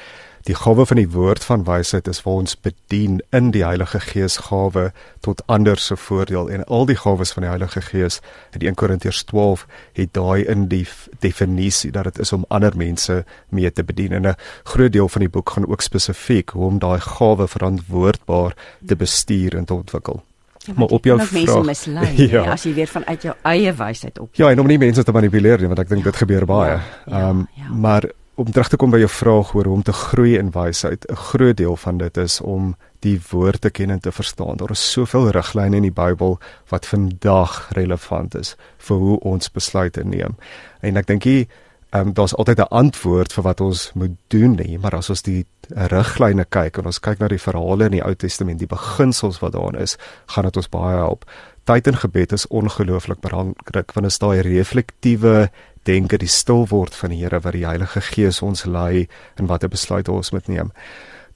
Die 0.50 0.58
gawe 0.58 0.82
van 0.86 0.98
die 0.98 1.10
woord 1.14 1.44
van 1.46 1.62
wysheid 1.68 2.08
is 2.10 2.24
vir 2.26 2.40
ons 2.42 2.56
bedien 2.58 3.20
in 3.38 3.52
die 3.54 3.62
Heilige 3.62 4.00
Gees 4.02 4.40
gawe 4.48 4.88
tot 5.22 5.44
ander 5.46 5.78
se 5.78 5.94
voordeel 5.94 6.50
en 6.50 6.64
al 6.66 6.88
die 6.90 6.96
gawes 6.98 7.36
van 7.36 7.46
die 7.46 7.52
Heilige 7.52 7.84
Gees 7.86 8.18
in 8.58 8.66
1 8.72 8.80
Korintiërs 8.82 9.20
12 9.30 9.68
het 10.00 10.10
daai 10.18 10.48
in 10.50 10.66
die 10.72 10.88
definisie 11.22 11.92
dat 11.94 12.10
dit 12.10 12.24
is 12.26 12.34
om 12.34 12.48
ander 12.50 12.74
mense 12.74 13.20
mee 13.54 13.70
te 13.70 13.86
bedien 13.86 14.18
en 14.18 14.26
'n 14.28 14.36
groot 14.64 14.92
deel 14.92 15.10
van 15.10 15.22
die 15.22 15.30
boek 15.30 15.50
gaan 15.50 15.70
ook 15.70 15.86
spesifiek 15.86 16.50
hoe 16.50 16.66
om 16.66 16.80
daai 16.80 17.00
gawe 17.00 17.48
verantwoordbaar 17.48 18.56
te 18.88 18.96
bestuur 18.96 19.56
en 19.56 19.66
te 19.66 19.74
ontwikkel. 19.74 20.24
Ja, 20.66 20.74
maar 20.76 20.88
op 20.88 21.06
jou 21.06 21.22
vraag 21.22 21.66
mislei 21.66 22.28
ja. 22.34 22.52
as 22.52 22.64
jy 22.64 22.74
weer 22.74 22.88
vanuit 22.88 23.22
jou 23.22 23.36
eie 23.42 23.74
wysheid 23.74 24.20
op. 24.20 24.30
Ja, 24.36 24.50
en 24.50 24.60
om 24.60 24.68
nie 24.68 24.78
mense 24.78 25.04
te 25.04 25.12
manipuleer 25.12 25.60
nie 25.60 25.68
want 25.68 25.80
ek 25.80 25.90
dink 25.90 26.04
ja. 26.04 26.10
dit 26.12 26.16
gebeur 26.16 26.46
baie. 26.46 26.72
Ja, 26.72 26.82
ja, 27.06 27.12
ehm 27.14 27.22
ja, 27.22 27.30
um, 27.30 27.48
ja. 27.54 27.74
maar 27.74 28.10
om 28.40 28.52
terug 28.52 28.70
te 28.72 28.78
kom 28.80 28.92
by 28.94 29.02
jou 29.02 29.10
vraag 29.12 29.50
oor 29.56 29.68
hoe 29.68 29.74
om 29.76 29.84
te 29.84 29.94
groei 29.94 30.38
in 30.40 30.52
wysheid, 30.56 31.06
'n 31.12 31.16
groot 31.16 31.58
deel 31.58 31.76
van 31.76 31.98
dit 31.98 32.18
is 32.18 32.42
om 32.42 32.76
die 33.00 33.20
woord 33.32 33.62
te 33.62 33.70
ken 33.70 33.90
en 33.90 34.00
te 34.00 34.12
verstaan. 34.12 34.58
Daar 34.58 34.72
is 34.72 34.92
soveel 34.92 35.30
riglyne 35.30 35.76
in 35.76 35.84
die 35.84 35.92
Bybel 35.92 36.40
wat 36.70 36.86
vandag 36.86 37.70
relevant 37.72 38.36
is 38.36 38.56
vir 38.78 38.98
hoe 38.98 39.20
ons 39.20 39.52
besluite 39.52 40.04
neem. 40.04 40.36
En 40.82 40.98
ek 40.98 41.08
dink 41.08 41.24
jy 41.24 41.48
ehm 41.90 42.08
um, 42.08 42.14
daar's 42.14 42.36
altyd 42.36 42.60
'n 42.60 42.70
antwoord 42.70 43.34
vir 43.34 43.44
wat 43.44 43.62
ons 43.62 43.92
moet 43.94 44.16
doen 44.28 44.56
nie, 44.56 44.78
maar 44.78 44.96
as 44.96 45.10
ons 45.10 45.22
die 45.22 45.46
riglyne 45.70 46.46
kyk 46.46 46.78
en 46.78 46.86
ons 46.86 47.00
kyk 47.00 47.20
na 47.20 47.28
die 47.28 47.42
verhale 47.42 47.86
in 47.86 47.92
die 47.92 48.04
Ou 48.04 48.16
Testament, 48.16 48.60
die 48.60 48.68
beginsels 48.68 49.40
wat 49.40 49.54
daarin 49.54 49.82
is, 49.82 49.98
gaan 50.26 50.44
dit 50.44 50.58
ons 50.58 50.70
baie 50.70 50.98
help. 50.98 51.26
Tyd 51.64 51.88
in 51.88 51.96
gebed 51.96 52.32
is 52.32 52.48
ongelooflik 52.48 53.20
belangrik 53.20 53.92
want 53.94 54.06
dit 54.06 54.12
is 54.12 54.20
daai 54.20 54.42
reflektiewe 54.42 55.50
denke 55.84 56.18
die 56.18 56.28
stil 56.28 56.68
word 56.68 56.96
van 56.96 57.10
die 57.10 57.22
Here 57.24 57.40
wat 57.44 57.54
die 57.54 57.66
Heilige 57.66 58.02
Gees 58.02 58.42
ons 58.42 58.66
lei 58.66 59.08
in 59.38 59.48
watter 59.48 59.70
besluit 59.70 60.10
ons 60.10 60.32
moet 60.32 60.48
neem. 60.48 60.72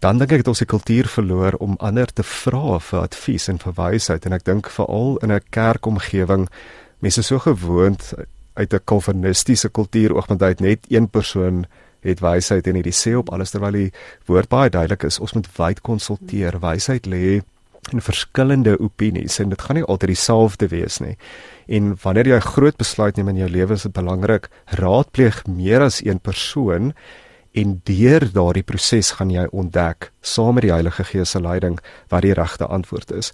Dan 0.04 0.20
dink 0.20 0.34
ek 0.36 0.44
het 0.44 0.52
ons 0.52 0.60
die 0.60 0.68
kultuur 0.68 1.08
verloor 1.08 1.56
om 1.64 1.78
ander 1.80 2.10
te 2.12 2.26
vra 2.28 2.80
vir 2.84 3.06
advies 3.06 3.48
en 3.48 3.60
vir 3.62 3.74
wysheid. 3.78 4.26
En 4.26 4.36
ek 4.36 4.44
dink 4.44 4.68
veral 4.70 5.18
in 5.24 5.32
'n 5.32 5.40
kerkomgewing 5.50 6.50
mense 7.00 7.24
so 7.24 7.40
gewoond 7.40 8.14
uit 8.54 8.74
'n 8.74 8.84
kalvinistiese 8.86 9.70
kultuur 9.70 10.16
oogpunt 10.16 10.42
uit 10.42 10.60
net 10.60 10.80
een 10.90 11.08
persoon 11.08 11.66
het 12.02 12.20
wysheid 12.20 12.68
en 12.68 12.76
hierdie 12.76 12.96
sê 12.96 13.16
op 13.16 13.32
alles 13.32 13.52
terwyl 13.52 13.72
die 13.72 13.94
woord 14.26 14.50
baie 14.50 14.70
duidelik 14.70 15.04
is. 15.04 15.20
Ons 15.20 15.34
moet 15.34 15.48
wyd 15.58 15.82
konsulteer. 15.82 16.60
Wysheid 16.60 17.06
lê 17.06 17.42
en 17.92 18.02
verskillende 18.02 18.78
opinies 18.80 19.40
en 19.40 19.50
dit 19.50 19.62
gaan 19.62 19.76
nie 19.76 19.84
altyd 19.84 20.14
dieselfde 20.14 20.68
wees 20.68 21.00
nie. 21.00 21.18
En 21.68 21.96
wanneer 22.04 22.28
jy 22.28 22.36
'n 22.36 22.52
groot 22.56 22.78
besluit 22.78 23.16
neem 23.18 23.30
in 23.30 23.38
jou 23.38 23.50
lewe, 23.50 23.74
is 23.74 23.84
dit 23.84 23.94
belangrik 23.94 24.50
raadpleeg 24.66 25.48
meer 25.48 25.82
as 25.82 26.06
een 26.06 26.20
persoon 26.20 26.94
en 27.54 27.82
deur 27.84 28.26
daardie 28.34 28.64
proses 28.64 29.12
gaan 29.12 29.30
jy 29.30 29.46
ontdek 29.52 30.12
saam 30.22 30.56
met 30.58 30.64
die 30.64 30.72
Heilige 30.72 31.04
Gees 31.04 31.32
se 31.32 31.42
leiding 31.42 31.80
wat 32.10 32.22
die 32.22 32.34
regte 32.34 32.66
antwoord 32.66 33.12
is 33.12 33.32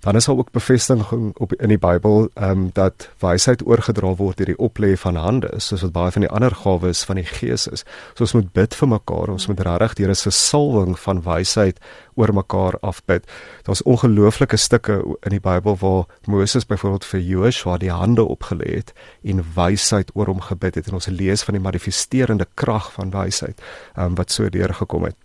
dan 0.00 0.16
is 0.16 0.24
daar 0.24 0.36
ook 0.36 0.50
bevestiging 0.50 1.36
op 1.36 1.52
in 1.52 1.68
die 1.68 1.78
Bybel 1.78 2.28
ehm 2.34 2.50
um, 2.50 2.70
dat 2.72 3.08
wysheid 3.18 3.66
oorgedra 3.66 4.14
word 4.14 4.36
deur 4.36 4.46
die 4.46 4.58
oplê 4.58 4.96
van 4.96 5.16
hande 5.16 5.50
soos 5.56 5.82
wat 5.82 5.92
baie 5.92 6.10
van 6.10 6.26
die 6.26 6.30
ander 6.30 6.54
gawes 6.54 7.04
van 7.04 7.16
die 7.16 7.24
Gees 7.24 7.66
is. 7.66 7.84
So 8.14 8.24
ons 8.26 8.32
moet 8.32 8.52
bid 8.52 8.74
vir 8.74 8.88
mekaar, 8.88 9.32
ons 9.34 9.46
moet 9.46 9.60
regtig 9.60 9.94
deur 9.94 10.10
'n 10.10 10.30
salwing 10.30 10.98
van 10.98 11.22
wysheid 11.22 11.80
oor 12.14 12.34
mekaar 12.34 12.78
afbid. 12.80 13.26
Daar's 13.62 13.82
ongelooflike 13.82 14.56
stukke 14.56 15.16
in 15.22 15.30
die 15.30 15.40
Bybel 15.40 15.76
waar 15.76 16.04
Moses 16.26 16.66
byvoorbeeld 16.66 17.04
vir 17.04 17.20
Joshua 17.20 17.76
die 17.76 17.92
hande 17.92 18.22
opgelê 18.22 18.74
het 18.74 18.92
en 19.24 19.44
wysheid 19.54 20.10
oor 20.14 20.26
hom 20.26 20.40
gebid 20.40 20.74
het 20.74 20.86
en 20.86 20.94
ons 20.94 21.06
lees 21.06 21.42
van 21.42 21.54
die 21.54 21.62
manifesterende 21.62 22.46
krag 22.54 22.92
van 22.92 23.10
wysheid 23.10 23.60
ehm 23.94 24.06
um, 24.06 24.14
wat 24.14 24.30
so 24.30 24.48
deurgekom 24.48 25.04
het. 25.04 25.16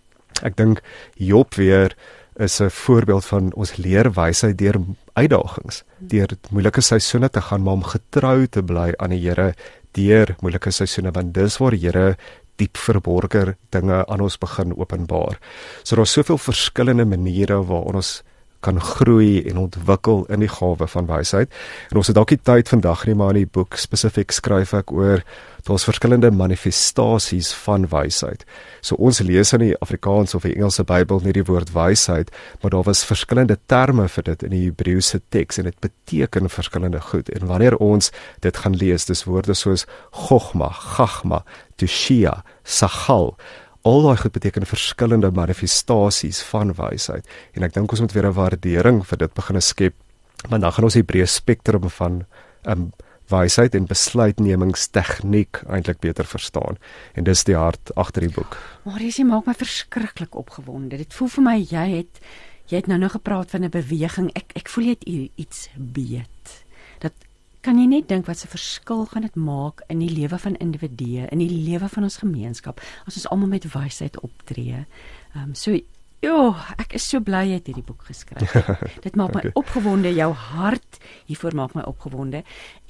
Ek 0.42 0.56
dink 0.56 0.82
Job 1.14 1.54
weer 1.54 1.94
is 2.36 2.60
'n 2.60 2.70
voorbeeld 2.70 3.24
van 3.24 3.52
ons 3.54 3.76
leer 3.76 4.12
wysheid 4.12 4.58
deur 4.58 4.80
uitdagings, 5.12 5.84
deur 5.98 6.28
moeilike 6.50 6.80
seisoene 6.80 7.30
te 7.30 7.40
gaan, 7.40 7.62
maar 7.62 7.72
om 7.72 7.82
getrou 7.82 8.46
te 8.46 8.62
bly 8.62 8.92
aan 8.96 9.10
die 9.10 9.28
Here 9.28 9.54
deur 9.92 10.36
moeilike 10.40 10.70
seisoene 10.70 11.10
want 11.10 11.34
dis 11.34 11.58
waar 11.58 11.70
die 11.70 11.86
Here 11.86 12.16
diep 12.56 12.76
verborgde 12.76 13.56
dinge 13.70 14.06
aan 14.06 14.20
ons 14.20 14.38
begin 14.38 14.76
openbaar. 14.76 15.38
So 15.82 15.96
daar's 15.96 16.12
soveel 16.12 16.38
verskillende 16.38 17.04
maniere 17.04 17.64
waar 17.64 17.94
ons 17.94 18.22
kan 18.64 18.80
groei 18.80 19.42
en 19.44 19.60
ontwikkel 19.66 20.24
in 20.32 20.44
die 20.44 20.50
gawe 20.50 20.88
van 20.88 21.08
wysheid. 21.10 21.52
En 21.92 22.00
ons 22.00 22.10
het 22.10 22.16
dalk 22.16 22.32
nie 22.32 22.40
tyd 22.42 22.70
vandag 22.72 23.04
nie, 23.08 23.16
maar 23.18 23.34
in 23.34 23.44
die 23.44 23.52
boek 23.58 23.76
spesifiek 23.80 24.32
skryf 24.32 24.74
ek 24.76 24.92
oor 24.94 25.24
daar's 25.64 25.86
verskillende 25.88 26.28
manifestasies 26.30 27.52
van 27.64 27.86
wysheid. 27.88 28.44
So 28.84 28.98
ons 29.00 29.22
lees 29.24 29.54
in 29.56 29.62
die 29.64 29.72
Afrikaans 29.80 30.36
of 30.36 30.44
die 30.44 30.52
Engelse 30.56 30.84
Bybel 30.84 31.22
nie 31.24 31.32
die 31.36 31.46
woord 31.48 31.72
wysheid, 31.72 32.32
maar 32.60 32.74
daar 32.74 32.84
was 32.84 33.04
verskillende 33.08 33.56
terme 33.72 34.08
vir 34.12 34.28
dit 34.28 34.44
in 34.44 34.52
die 34.52 34.64
Hebreëse 34.66 35.22
teks 35.32 35.60
en 35.60 35.70
dit 35.70 35.78
beteken 35.80 36.52
verskillende 36.52 37.00
goed. 37.00 37.32
En 37.32 37.48
wanneer 37.48 37.78
ons 37.80 38.12
dit 38.44 38.56
gaan 38.56 38.76
lees, 38.76 39.08
dis 39.08 39.24
woorde 39.24 39.56
soos 39.56 39.86
gogma, 40.26 40.68
gagma, 40.96 41.44
tushia, 41.80 42.42
sachal 42.64 43.32
al 43.84 44.02
daai 44.02 44.16
goed 44.16 44.32
beteken 44.32 44.66
verskillende 44.66 45.30
manifestasies 45.30 46.42
van 46.50 46.72
wysheid 46.78 47.28
en 47.52 47.62
ek 47.62 47.74
dink 47.76 47.92
ons 47.92 48.00
moet 48.00 48.12
weer 48.12 48.28
'n 48.28 48.38
waardering 48.40 49.06
vir 49.06 49.18
dit 49.18 49.34
begine 49.34 49.60
skep 49.60 49.94
want 50.48 50.62
dan 50.62 50.72
gaan 50.72 50.84
ons 50.84 50.98
die 50.98 51.08
breë 51.08 51.26
spektrum 51.28 51.88
van 51.90 52.24
um, 52.66 52.92
wysheid 53.32 53.74
en 53.74 53.86
besluitnemingstegniek 53.88 55.62
eintlik 55.68 56.00
beter 56.00 56.28
verstaan 56.28 56.76
en 57.14 57.24
dis 57.24 57.44
die 57.44 57.56
hart 57.56 57.92
agter 57.96 58.26
die 58.26 58.34
boek. 58.34 58.58
Maar 58.84 59.00
jy 59.00 59.24
maak 59.24 59.46
my 59.48 59.54
verskriklik 59.56 60.36
opgewonde. 60.36 60.98
Dit 61.00 61.14
voel 61.16 61.32
vir 61.36 61.46
my 61.48 61.56
jy 61.60 61.86
het 61.98 62.20
jy 62.68 62.80
het 62.80 62.88
nou 62.88 62.98
nog 62.98 63.12
gepraat 63.12 63.50
van 63.50 63.64
'n 63.64 63.70
beweging. 63.70 64.30
Ek 64.34 64.52
ek 64.56 64.68
voel 64.68 64.84
jy 64.84 64.90
het 64.90 65.08
iets 65.36 65.68
weet. 65.76 66.63
Kan 67.64 67.78
jy 67.80 67.86
net 67.88 68.10
dink 68.12 68.26
wat 68.28 68.44
'n 68.44 68.52
verskil 68.52 69.06
gaan 69.08 69.22
dit 69.24 69.36
maak 69.40 69.80
in 69.88 69.98
die 69.98 70.12
lewe 70.12 70.38
van 70.38 70.56
individue, 70.60 71.24
in 71.32 71.38
die 71.38 71.48
lewe 71.48 71.88
van 71.88 72.02
ons 72.02 72.20
gemeenskap 72.20 72.80
as 73.06 73.16
ons 73.16 73.28
almal 73.28 73.48
met 73.48 73.72
wysheid 73.72 74.20
optree? 74.20 74.84
Ehm 75.34 75.42
um, 75.42 75.54
so 75.54 75.72
Ja, 76.24 76.54
ek 76.80 76.94
is 76.96 77.04
so 77.10 77.20
bly 77.24 77.42
jy 77.50 77.58
het 77.58 77.68
hierdie 77.68 77.84
boek 77.84 78.06
geskryf. 78.08 78.54
Dit 79.04 79.16
maak 79.18 79.34
my 79.34 79.42
okay. 79.42 79.52
opgewonde, 79.60 80.12
jou 80.14 80.30
hart 80.32 81.00
hiervoor 81.28 81.56
maak 81.58 81.74
my 81.76 81.84
opgewonde. 81.88 82.42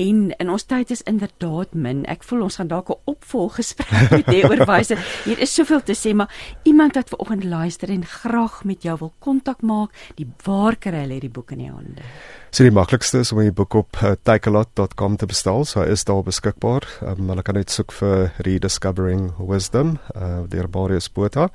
En 0.03 0.21
in 0.31 0.53
ons 0.53 0.67
tyd 0.71 0.93
is 0.95 1.03
inderdaad 1.11 1.75
min. 1.75 2.05
Ek 2.11 2.23
voel 2.27 2.47
ons 2.47 2.59
gaan 2.61 2.71
dalk 2.71 2.93
'n 2.95 3.01
opvolggesprek 3.11 4.11
met 4.19 4.31
hê 4.31 4.45
oor 4.47 4.65
wysheid. 4.69 5.03
Hier 5.25 5.39
is 5.43 5.55
soveel 5.55 5.83
te 5.83 5.97
sê, 5.99 6.15
maar 6.15 6.31
iemand 6.63 6.95
wat 6.95 7.11
vanoggend 7.11 7.45
luister 7.45 7.91
en 7.91 8.05
graag 8.05 8.63
met 8.65 8.83
jou 8.83 8.97
wil 9.01 9.13
kontak 9.19 9.63
maak, 9.63 9.91
die 10.17 10.29
waar 10.45 10.77
kry 10.77 11.05
hulle 11.05 11.19
hierdie 11.19 11.33
boek 11.33 11.53
in 11.53 11.65
die 11.65 11.71
hande? 11.71 12.07
So 12.55 12.63
die 12.63 12.71
maklikste 12.71 13.19
is 13.25 13.33
om 13.33 13.41
die 13.43 13.51
boek 13.51 13.75
op 13.75 13.99
uh, 14.03 14.15
takealot.com 14.23 15.17
te 15.17 15.27
bestel. 15.27 15.65
So 15.65 15.83
is 15.83 16.05
daar 16.05 16.23
beskikbaar. 16.23 16.87
Um, 17.03 17.29
hulle 17.29 17.43
kan 17.43 17.59
net 17.59 17.71
soek 17.71 17.93
vir 17.93 18.31
Rediscovering 18.47 19.33
Wisdom 19.39 19.99
uh, 20.15 20.45
deur 20.47 20.69
Boris 20.71 21.11
Botha. 21.11 21.51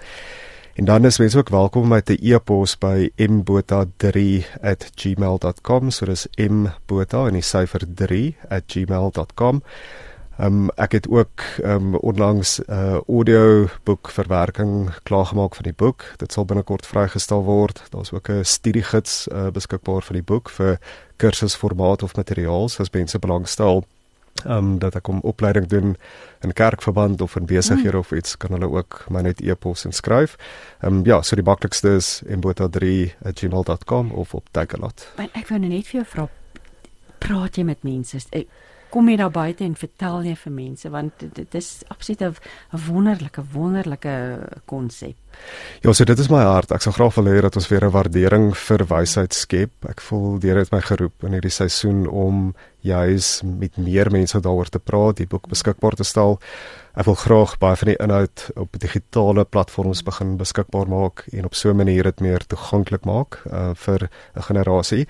En 0.79 0.85
dan 0.85 1.05
is 1.05 1.17
mense 1.17 1.37
ook 1.37 1.49
welkom 1.49 1.81
om 1.81 1.87
my 1.87 2.01
te 2.01 2.17
e-pos 2.23 2.77
by 2.77 3.09
mbota3@gmail.com. 3.15 5.91
So 5.91 6.05
dis 6.05 6.27
mbota 6.37 7.25
en 7.27 7.33
die 7.35 7.43
syfer 7.43 7.81
3@gmail.com. 7.95 9.63
Ehm 10.37 10.45
um, 10.45 10.69
ek 10.75 10.91
het 10.91 11.09
ook 11.09 11.41
ehm 11.63 11.71
um, 11.71 11.95
onlangs 11.95 12.59
'n 12.59 12.63
uh, 12.71 12.97
audio 13.07 13.67
boek 13.83 14.09
verwerking 14.09 14.89
klaargemaak 15.03 15.55
van 15.55 15.63
die 15.63 15.73
boek. 15.75 16.03
Dit 16.17 16.31
sal 16.31 16.45
binnekort 16.45 16.85
vrygestel 16.85 17.43
word. 17.43 17.83
Daar's 17.89 18.13
ook 18.13 18.29
'n 18.29 18.43
studiegids 18.43 19.27
uh, 19.27 19.47
beskikbaar 19.47 20.01
vir 20.01 20.13
die 20.13 20.23
boek 20.23 20.49
vir 20.49 20.79
kursusformaat 21.15 22.03
of 22.03 22.15
materiaal 22.15 22.63
as 22.63 22.89
mense 22.91 23.19
belangstel 23.19 23.75
ehm 23.75 23.98
um, 24.45 24.79
dat 24.79 24.95
ek 24.95 25.03
kom 25.03 25.19
opleiding 25.27 25.67
doen 25.67 25.95
in 26.41 26.53
kerkverband 26.53 27.21
of 27.21 27.35
in 27.35 27.45
besighede 27.45 27.97
mm. 27.97 27.99
of 27.99 28.11
iets 28.11 28.37
kan 28.37 28.51
hulle 28.55 28.69
ook 28.71 29.05
my 29.09 29.21
net 29.21 29.41
e-pos 29.41 29.85
en 29.85 29.91
skryf. 29.91 30.37
Ehm 30.81 30.93
um, 30.93 31.05
ja, 31.05 31.21
so 31.21 31.35
die 31.35 31.45
maklikste 31.45 31.89
is 31.99 32.21
mbota3@gmail.com 32.25 34.11
of 34.11 34.33
op 34.33 34.45
Tagalot. 34.51 35.07
Maar 35.17 35.29
ek 35.33 35.47
wou 35.49 35.59
net 35.59 35.87
vir 35.87 36.01
jou 36.01 36.05
vra 36.05 36.29
praat 37.19 37.59
jy 37.59 37.65
met 37.67 37.83
mense? 37.83 38.19
Ek, 38.35 38.47
kom 38.89 39.09
jy 39.09 39.17
daar 39.17 39.31
buite 39.31 39.63
en 39.63 39.75
vertel 39.75 40.23
jy 40.23 40.35
vir 40.35 40.53
mense 40.53 40.89
want 40.89 41.25
dit 41.35 41.55
is 41.55 41.83
absoluut 41.87 42.21
'n 42.21 42.35
wonderlike 42.87 43.43
wonderlike 43.53 44.13
konsep. 44.65 45.15
Ja, 45.81 45.93
so 45.93 46.03
dit 46.03 46.19
is 46.19 46.29
my 46.29 46.43
hart. 46.43 46.71
Ek 46.71 46.81
sal 46.81 46.93
graag 46.93 47.15
wil 47.15 47.25
hê 47.25 47.41
dat 47.41 47.55
ons 47.55 47.67
weer 47.67 47.85
'n 47.85 47.91
waardering 47.91 48.57
vir 48.57 48.85
wysheid 48.85 49.33
skep. 49.33 49.71
Ek 49.87 50.01
voel 50.01 50.39
deur 50.39 50.57
het 50.57 50.71
my 50.71 50.81
geroep 50.81 51.23
in 51.23 51.31
hierdie 51.31 51.51
seisoen 51.51 52.07
om 52.07 52.55
juis 52.81 53.41
met 53.43 53.77
meer 53.77 54.11
mense 54.11 54.39
daaroor 54.39 54.69
te 54.69 54.79
praat, 54.79 55.17
die 55.17 55.27
boek 55.27 55.47
beskikbaar 55.47 55.95
te 55.95 56.03
stel. 56.03 56.39
Ek 56.99 57.07
wil 57.07 57.15
graag 57.15 57.53
baie 57.61 57.77
van 57.79 57.87
die 57.87 57.99
inhoud 58.03 58.41
op 58.59 58.73
digitale 58.75 59.45
platforms 59.47 60.01
begin 60.03 60.33
beskikbaar 60.35 60.89
maak 60.91 61.21
en 61.31 61.45
op 61.47 61.53
so 61.55 61.71
'n 61.71 61.77
manier 61.79 62.03
dit 62.03 62.19
meer 62.19 62.43
toeganklik 62.47 63.05
maak 63.05 63.39
uh, 63.47 63.71
vir 63.73 64.09
'n 64.35 64.41
generasie. 64.41 65.07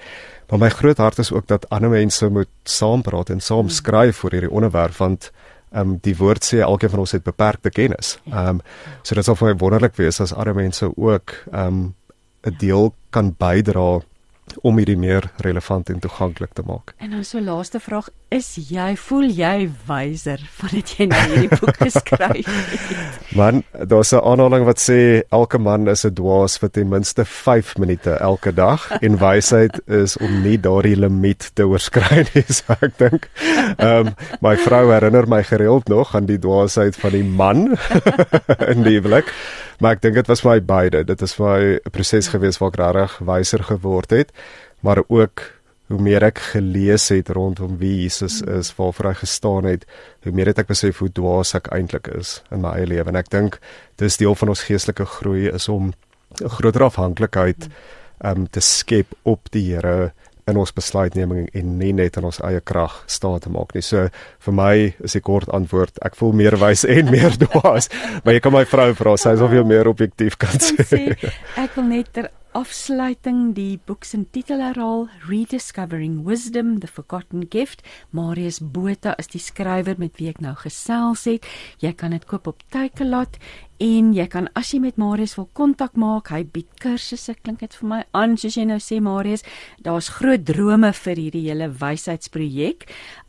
Maar 0.49 0.59
my 0.59 0.69
groot 0.69 0.97
hart 0.97 1.19
is 1.19 1.31
ook 1.31 1.47
dat 1.47 1.69
ander 1.69 1.89
mense 1.89 2.29
moet 2.29 2.49
saampraat 2.63 3.29
en 3.29 3.39
saam 3.39 3.69
skryf 3.69 4.23
oor 4.23 4.31
hierdie 4.31 4.51
onderwerp 4.51 4.97
want 4.97 5.31
ehm 5.71 5.89
um, 5.89 5.97
die 6.01 6.15
woord 6.17 6.45
sê 6.45 6.59
elkeen 6.61 6.89
van 6.89 6.99
ons 6.99 7.11
het 7.11 7.23
beperkte 7.23 7.69
kennis. 7.69 8.19
Ehm 8.25 8.47
um, 8.47 8.61
so 9.01 9.15
dit 9.15 9.25
sal 9.25 9.35
vir 9.35 9.47
my 9.47 9.57
wonderlik 9.57 9.95
wees 9.95 10.21
as 10.21 10.33
ander 10.33 10.55
mense 10.55 10.91
ook 10.95 11.33
ehm 11.51 11.67
um, 11.67 11.95
'n 12.43 12.55
deel 12.59 12.93
kan 13.09 13.35
bydra 13.37 14.01
om 14.61 14.77
hierdie 14.77 14.97
meer 14.97 15.29
relevant 15.43 15.89
en 15.89 15.99
toeganklik 15.99 16.53
te 16.53 16.63
maak. 16.65 16.93
En 16.97 17.11
dan 17.11 17.23
so 17.23 17.41
laaste 17.41 17.79
vraag, 17.79 18.09
is 18.30 18.47
jy 18.69 18.93
voel 19.01 19.32
jy 19.34 19.69
wyser 19.88 20.41
vandat 20.59 20.91
jy 20.99 21.07
nou 21.09 21.21
hierdie 21.32 21.57
boek 21.57 21.80
geskryf 21.88 22.45
het? 22.45 23.17
Man, 23.38 23.63
daar's 23.73 24.13
'n 24.13 24.21
aanhaling 24.21 24.65
wat 24.67 24.77
sê 24.77 25.25
elke 25.34 25.57
man 25.57 25.88
is 25.88 26.05
'n 26.05 26.13
dwaas 26.13 26.59
vir 26.61 26.69
ten 26.69 26.89
minste 26.89 27.25
5 27.25 27.77
minute 27.77 28.11
elke 28.21 28.53
dag 28.53 28.86
en 29.01 29.17
wysheid 29.17 29.82
is 29.88 30.17
om 30.17 30.41
nie 30.41 30.57
daardie 30.57 30.95
limiet 30.95 31.51
te 31.53 31.65
oorskry 31.65 32.25
nie, 32.34 32.45
so 32.57 32.77
ek 32.82 32.97
dink. 32.97 33.30
Ehm 33.77 34.07
um, 34.07 34.15
my 34.41 34.55
vrou 34.57 34.91
herinner 34.93 35.27
my 35.27 35.43
gereeld 35.43 35.89
nog 35.89 36.15
aan 36.15 36.25
die 36.25 36.39
dwaasheid 36.39 36.95
van 36.95 37.11
die 37.11 37.23
man 37.23 37.77
in 38.73 38.84
die 38.84 39.01
blik. 39.01 39.34
Maar 39.80 39.91
ek 39.91 40.01
dink 40.01 40.15
dit 40.15 40.27
was 40.27 40.41
vir 40.41 40.51
my 40.51 40.61
beide. 40.61 41.03
Dit 41.03 41.21
is 41.21 41.34
vir 41.34 41.45
my 41.45 41.61
'n 41.82 41.91
proses 41.91 42.27
gewees 42.27 42.59
waar 42.59 42.69
ek 42.69 42.77
regtig 42.77 43.19
wyser 43.25 43.63
geword 43.63 44.09
het, 44.11 44.32
maar 44.82 45.01
ook 45.07 45.59
hoe 45.89 45.99
meer 46.01 46.23
ek 46.27 46.39
gelees 46.53 47.07
het 47.09 47.31
rondom 47.33 47.77
wie 47.81 48.03
Jesus 48.03 48.41
is, 48.45 48.69
waarvoor 48.77 49.09
hy 49.09 49.15
gestaan 49.23 49.65
het, 49.65 49.85
hoe 50.23 50.33
meer 50.37 50.51
het 50.51 50.61
ek 50.61 50.69
besef 50.69 51.01
hoe 51.01 51.09
dwaas 51.09 51.55
ek 51.57 51.71
eintlik 51.73 52.11
is 52.13 52.39
in 52.53 52.61
my 52.61 52.75
eie 52.77 52.89
lewe. 52.89 53.09
En 53.09 53.17
ek 53.17 53.31
dink 53.33 53.57
dis 54.01 54.19
deel 54.21 54.37
van 54.37 54.53
ons 54.53 54.65
geestelike 54.67 55.07
groei 55.17 55.49
is 55.49 55.65
om 55.69 55.93
'n 56.41 56.49
groter 56.57 56.85
afhanklikheid 56.85 57.69
um 58.23 58.47
te 58.47 58.61
skep 58.61 59.15
op 59.23 59.49
die 59.51 59.73
Here 59.73 60.13
in 60.49 60.59
ons 60.59 60.73
besluitneming 60.75 61.47
en 61.53 61.77
nie 61.79 61.91
net 61.95 62.17
in 62.19 62.27
ons 62.29 62.41
eie 62.45 62.61
krag 62.61 62.97
staat 63.07 63.45
te 63.45 63.53
maak 63.53 63.75
nie. 63.75 63.83
So 63.85 64.07
vir 64.45 64.55
my 64.55 64.73
is 65.05 65.15
die 65.17 65.23
kort 65.25 65.51
antwoord, 65.55 66.01
ek 66.05 66.17
voel 66.19 66.35
meer 66.41 66.57
wys 66.61 66.85
en 66.89 67.11
meer 67.13 67.37
dwaas. 67.45 67.89
maar 68.23 68.35
jy 68.35 68.43
kan 68.43 68.55
my 68.55 68.65
vrou 68.69 68.91
vra, 68.97 69.15
sy 69.17 69.37
is 69.37 69.45
of 69.45 69.55
jy 69.55 69.63
meer 69.67 69.89
objektief 69.91 70.39
kan 70.41 70.59
sê. 70.59 71.15
Ek 71.59 71.77
wil 71.77 71.89
net 71.91 72.13
ter 72.17 72.31
afsluiting 72.57 73.53
die 73.53 73.77
boek 73.85 74.05
se 74.07 74.17
titel 74.33 74.61
herhaal 74.63 75.07
Rediscovering 75.29 76.23
Wisdom 76.25 76.79
the 76.79 76.87
Forgotten 76.87 77.45
Gift. 77.49 77.83
Marius 78.11 78.59
Botha 78.59 79.13
is 79.21 79.29
die 79.29 79.41
skrywer 79.41 79.99
met 80.01 80.17
wie 80.17 80.31
ek 80.31 80.41
nou 80.41 80.55
gesels 80.57 81.27
het. 81.29 81.45
Jy 81.83 81.93
kan 81.93 82.15
dit 82.15 82.25
koop 82.25 82.49
op 82.49 82.63
Takealot 82.73 83.37
en 83.80 84.11
jy 84.13 84.27
kan 84.32 84.47
as 84.59 84.73
jy 84.73 84.80
met 84.84 84.97
Marius 84.99 85.38
wil 85.39 85.47
kontak 85.57 85.93
maak, 85.99 86.30
hy 86.34 86.43
bied 86.43 86.69
kursusse, 86.84 87.34
klink 87.43 87.59
dit 87.63 87.73
vir 87.80 87.88
my 87.89 87.99
aan 88.17 88.38
soos 88.39 88.57
jy 88.59 88.65
nou 88.67 88.80
sê 88.84 88.95
Marius, 89.03 89.43
daar's 89.86 90.09
groot 90.19 90.43
drome 90.47 90.91
vir 90.99 91.17
hierdie 91.23 91.47
hele 91.47 91.67
wysheidsprojek. 91.80 92.80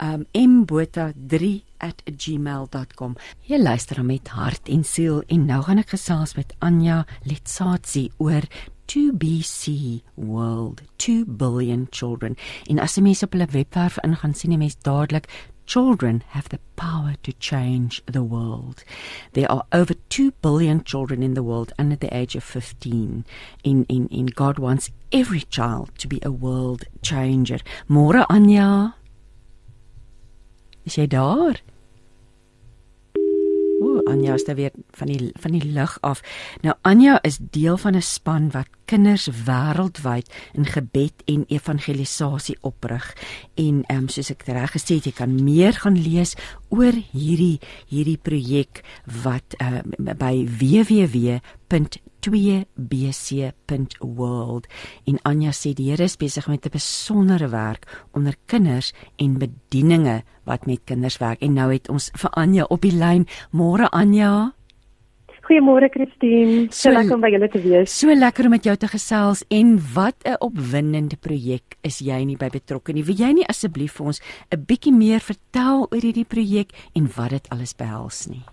Um 0.03 0.20
mbotha3@gmail.com. 0.34 3.12
Jy 3.46 3.59
luister 3.59 4.05
met 4.05 4.28
hart 4.28 4.68
en 4.68 4.84
siel 4.84 5.22
en 5.28 5.46
nou 5.46 5.62
gaan 5.62 5.78
ek 5.78 5.88
gesels 5.94 6.36
met 6.36 6.55
Anja 6.61 7.07
Letsatsi 7.24 8.11
oor 8.18 8.42
2BC 8.90 10.03
World 10.14 10.82
2 10.96 11.24
billion 11.24 11.86
children. 11.90 12.36
En 12.66 12.80
as 12.82 12.96
jy 12.96 13.05
mense 13.07 13.24
op 13.24 13.36
hulle 13.36 13.46
webwerf 13.53 14.01
ingaan 14.03 14.34
sien 14.34 14.51
jy 14.51 14.59
mense 14.59 14.82
dadelik 14.82 15.28
children 15.70 16.24
have 16.30 16.48
the 16.48 16.58
power 16.74 17.14
to 17.22 17.32
change 17.34 18.02
the 18.06 18.24
world. 18.24 18.82
There 19.34 19.50
are 19.50 19.62
over 19.70 19.94
2 19.94 20.32
billion 20.42 20.82
children 20.82 21.22
in 21.22 21.34
the 21.34 21.44
world 21.44 21.72
under 21.78 21.94
the 21.94 22.12
age 22.12 22.34
of 22.34 22.42
15. 22.42 23.24
In 23.62 23.84
in 23.88 24.08
in 24.08 24.26
God 24.26 24.58
wants 24.58 24.90
every 25.12 25.42
child 25.42 25.90
to 25.98 26.08
be 26.08 26.18
a 26.24 26.32
world 26.32 26.82
changer. 27.02 27.60
Môre 27.88 28.26
Anja. 28.26 28.94
Is 30.84 30.98
jy 30.98 31.06
daar? 31.06 31.62
Ooh, 33.80 34.02
Anja 34.10 34.34
is 34.34 34.44
daar 34.44 34.58
weer 34.58 34.74
van 34.90 35.06
die 35.06 35.30
van 35.38 35.54
die 35.54 35.64
lig 35.64 35.98
af. 36.02 36.22
Nou 36.66 36.74
Anja 36.82 37.22
is 37.22 37.38
deel 37.38 37.78
van 37.78 37.94
'n 37.94 38.02
span 38.02 38.50
wat 38.50 38.66
kinders 38.91 39.28
wêreldwyd 39.47 40.26
in 40.59 40.66
gebed 40.66 41.22
en 41.30 41.47
evangelisasie 41.49 42.59
oprig. 42.66 43.07
En 43.55 43.84
ehm 43.86 44.05
um, 44.05 44.11
soos 44.11 44.32
ek 44.34 44.47
reg 44.51 44.74
gesê 44.74 44.99
het, 44.99 45.11
jy 45.11 45.14
kan 45.14 45.38
meer 45.45 45.78
gaan 45.78 45.99
lees 45.99 46.34
oor 46.74 46.97
hierdie 47.12 47.61
hierdie 47.91 48.18
projek 48.18 48.82
wat 49.22 49.59
uh, 49.62 49.82
by 49.97 50.34
www 50.59 51.38
2bc.world 52.20 54.66
en 55.09 55.16
Anja 55.24 55.53
sê 55.57 55.72
die 55.76 55.91
Here 55.91 56.05
is 56.05 56.16
besig 56.20 56.49
met 56.51 56.66
'n 56.66 56.70
besondere 56.74 57.49
werk 57.49 57.86
onder 58.12 58.34
kinders 58.47 58.93
en 59.16 59.38
bedieninge 59.38 60.22
wat 60.45 60.66
met 60.66 60.80
kinders 60.84 61.18
werk. 61.18 61.41
En 61.41 61.53
nou 61.53 61.72
het 61.72 61.88
ons 61.88 62.11
vir 62.12 62.30
Anja 62.30 62.64
op 62.68 62.80
die 62.80 62.93
lyn. 62.93 63.26
Môre 63.51 63.91
Anja 63.91 64.55
Goeiemôre 65.51 65.88
Christine. 65.90 66.68
So, 66.70 66.86
so 66.86 66.90
lekker 66.94 67.16
om 67.16 67.24
by 67.24 67.28
julle 67.34 67.48
te 67.51 67.61
wees. 67.64 67.90
So 67.90 68.14
lekker 68.14 68.46
om 68.46 68.53
met 68.55 68.66
jou 68.68 68.74
te 68.78 68.86
gesels. 68.86 69.40
En 69.51 69.72
wat 69.96 70.14
'n 70.22 70.38
opwindende 70.38 71.16
projek 71.18 71.74
is 71.82 71.98
jy 71.98 72.22
nie 72.24 72.36
by 72.38 72.51
betrokke 72.55 72.94
nie. 72.94 73.03
Wil 73.03 73.18
jy 73.18 73.32
nie 73.34 73.46
asseblief 73.51 73.98
vir 73.98 74.07
ons 74.07 74.20
'n 74.55 74.62
bietjie 74.62 74.94
meer 74.94 75.18
vertel 75.18 75.90
oor 75.90 76.03
hierdie 76.07 76.24
projek 76.24 76.70
en 76.94 77.11
wat 77.16 77.30
dit 77.30 77.48
alles 77.51 77.74
behels 77.74 78.28
nie? 78.30 78.46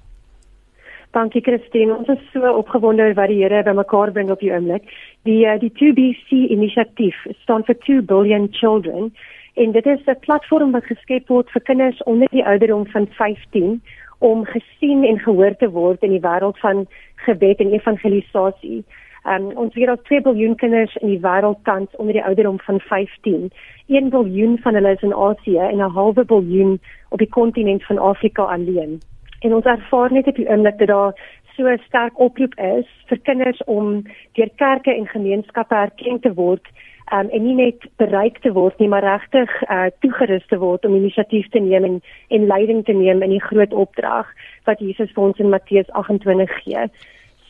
Dankie 1.14 1.42
Christine. 1.42 1.94
Ons 1.94 2.08
is 2.08 2.24
so 2.34 2.42
opgewonde 2.42 3.04
oor 3.04 3.14
wat 3.14 3.30
die 3.30 3.44
Here 3.44 3.64
bymekaar 3.64 4.12
bring 4.12 4.32
op 4.32 4.40
die 4.40 4.52
oomblik. 4.52 4.84
Die 5.24 5.46
uh, 5.46 5.60
die 5.60 5.70
2BC 5.70 6.50
inisiatief 6.50 7.16
staan 7.44 7.64
vir 7.64 7.78
2 7.86 8.02
billion 8.02 8.50
children. 8.52 9.14
En 9.54 9.72
dit 9.72 9.86
is 9.86 10.02
'n 10.08 10.20
platform 10.20 10.72
wat 10.72 10.86
geskep 10.86 11.28
word 11.28 11.50
vir 11.52 11.62
kinders 11.62 12.04
onder 12.04 12.28
die 12.32 12.46
ouderdom 12.46 12.88
van 12.88 13.08
15 13.08 13.82
om 14.18 14.46
gesien 14.46 15.04
en 15.04 15.20
gehoor 15.20 15.56
te 15.56 15.70
word 15.70 16.04
in 16.04 16.10
die 16.10 16.24
wêreld 16.24 16.60
van 16.60 16.86
gebed 17.16 17.60
en 17.60 17.72
evangelisasie. 17.72 18.84
Um, 19.28 19.52
ons 19.60 19.74
weet 19.76 19.88
dat 19.88 20.04
2 20.08 20.22
biljoen 20.22 20.56
kinders 20.56 20.96
in 20.96 21.08
die 21.08 21.20
wêreld 21.20 21.60
tans 21.64 21.96
onder 21.96 22.14
die 22.14 22.24
ouderdom 22.24 22.60
van 22.60 22.80
15. 22.80 23.50
1 23.88 24.10
biljoen 24.10 24.58
van 24.64 24.74
hulle 24.74 24.94
is 24.96 25.04
in 25.04 25.14
Asië 25.14 25.58
en 25.58 25.78
'n 25.84 25.96
halwe 25.98 26.26
biljoen 26.26 26.80
op 27.10 27.18
die 27.18 27.30
kontinent 27.30 27.86
van 27.86 27.98
Afrika 27.98 28.44
alleen. 28.44 29.00
En 29.40 29.54
ons 29.54 29.66
ervaar 29.66 30.12
net 30.12 30.28
op 30.28 30.36
die 30.36 30.50
oomblik 30.50 30.78
dat 30.78 30.88
daar 30.88 31.14
so 31.56 31.68
'n 31.68 31.82
sterk 31.88 32.20
oproep 32.20 32.54
is 32.60 32.88
vir 33.06 33.20
kinders 33.20 33.64
om 33.64 34.04
deur 34.34 34.50
kerke 34.56 34.96
en 34.96 35.08
gemeenskappe 35.08 35.76
erken 35.76 36.20
te 36.20 36.34
word 36.34 36.66
um, 37.12 37.30
en 37.30 37.44
nie 37.44 37.56
net 37.56 37.86
bereik 38.02 38.40
te 38.44 38.52
word 38.56 38.80
nie, 38.80 38.90
maar 38.92 39.06
regtig 39.06 39.52
uh, 39.68 39.88
toegerus 40.04 40.46
te 40.52 40.60
word 40.62 40.86
om 40.86 40.96
inisiatief 40.96 41.50
te 41.54 41.60
neem 41.60 41.86
en, 41.88 42.00
en 42.30 42.48
leiding 42.50 42.84
te 42.86 42.94
neem 42.94 43.24
in 43.26 43.36
die 43.36 43.44
groot 43.44 43.74
opdrag 43.74 44.30
wat 44.70 44.82
Jesus 44.84 45.14
vir 45.16 45.30
ons 45.30 45.40
in 45.44 45.54
Matteus 45.54 45.90
28 45.94 46.52
gee. 46.64 46.88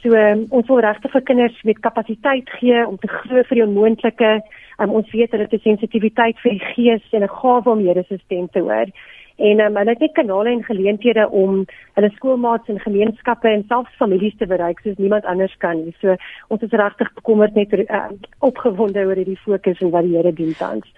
So 0.04 0.14
um, 0.14 0.46
ons 0.54 0.68
wil 0.70 0.84
regtig 0.86 1.12
vir 1.12 1.26
kinders 1.30 1.62
met 1.66 1.84
kapasiteit 1.86 2.50
gee 2.60 2.86
om 2.86 2.98
te 3.02 3.10
glo 3.12 3.44
vir 3.50 3.60
die 3.60 3.66
onmoontlike. 3.66 4.34
Um, 4.78 4.94
ons 5.00 5.10
weet 5.12 5.32
dat 5.34 5.48
dit 5.48 5.60
'n 5.60 5.66
sensitiwiteit 5.70 6.38
vir 6.44 6.52
die 6.52 6.66
gees 6.74 7.06
en 7.12 7.24
'n 7.24 7.38
gawe 7.42 7.70
om 7.70 7.86
Here 7.86 8.04
se 8.08 8.18
stem 8.26 8.50
te 8.50 8.60
hoor 8.60 8.92
en 9.38 9.60
um, 9.62 9.76
hulle 9.78 9.94
het 9.94 10.00
net 10.00 10.16
kanale 10.18 10.50
en 10.50 10.64
geleenthede 10.66 11.28
om 11.30 11.66
hulle 11.98 12.10
skoolmaats 12.16 12.70
en 12.74 12.80
gemeenskappe 12.82 13.50
en 13.50 13.66
selfs 13.68 13.98
families 14.02 14.38
te 14.38 14.48
bereik 14.50 14.80
soos 14.82 14.98
niemand 14.98 15.26
anders 15.26 15.54
kan 15.62 15.78
nie. 15.84 15.94
So 16.02 16.16
ons 16.54 16.64
is 16.66 16.74
regtig 16.82 17.14
bekommerd 17.20 17.58
net 17.58 17.74
uh, 17.74 18.08
opgewonde 18.40 19.06
oor 19.06 19.20
hierdie 19.20 19.40
fokus 19.44 19.82
en 19.82 19.94
wat 19.94 20.08
die 20.08 20.18
Here 20.18 20.34
doen 20.34 20.56
tans. 20.58 20.90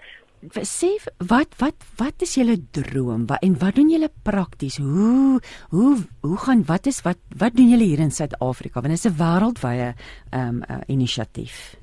Sê 0.64 0.88
wat 1.28 1.52
wat 1.60 1.84
wat 1.98 2.22
is 2.24 2.38
julle 2.38 2.56
droom 2.72 3.26
wat, 3.28 3.42
en 3.44 3.58
wat 3.60 3.76
doen 3.76 3.90
julle 3.92 4.08
prakties? 4.24 4.78
Hoe 4.80 5.40
hoe 5.68 5.96
hoe 6.24 6.38
gaan 6.46 6.64
wat 6.64 6.86
is 6.88 7.02
wat 7.04 7.20
wat 7.36 7.58
doen 7.58 7.68
julle 7.68 7.84
hier 7.84 8.00
in 8.00 8.10
Suid-Afrika? 8.10 8.80
Want 8.80 8.96
dit 8.96 9.04
is 9.04 9.10
'n 9.10 9.20
wêreldwye 9.20 9.92
ehm 10.32 10.48
um, 10.48 10.62
uh, 10.70 10.80
inisiatief. 10.86 11.76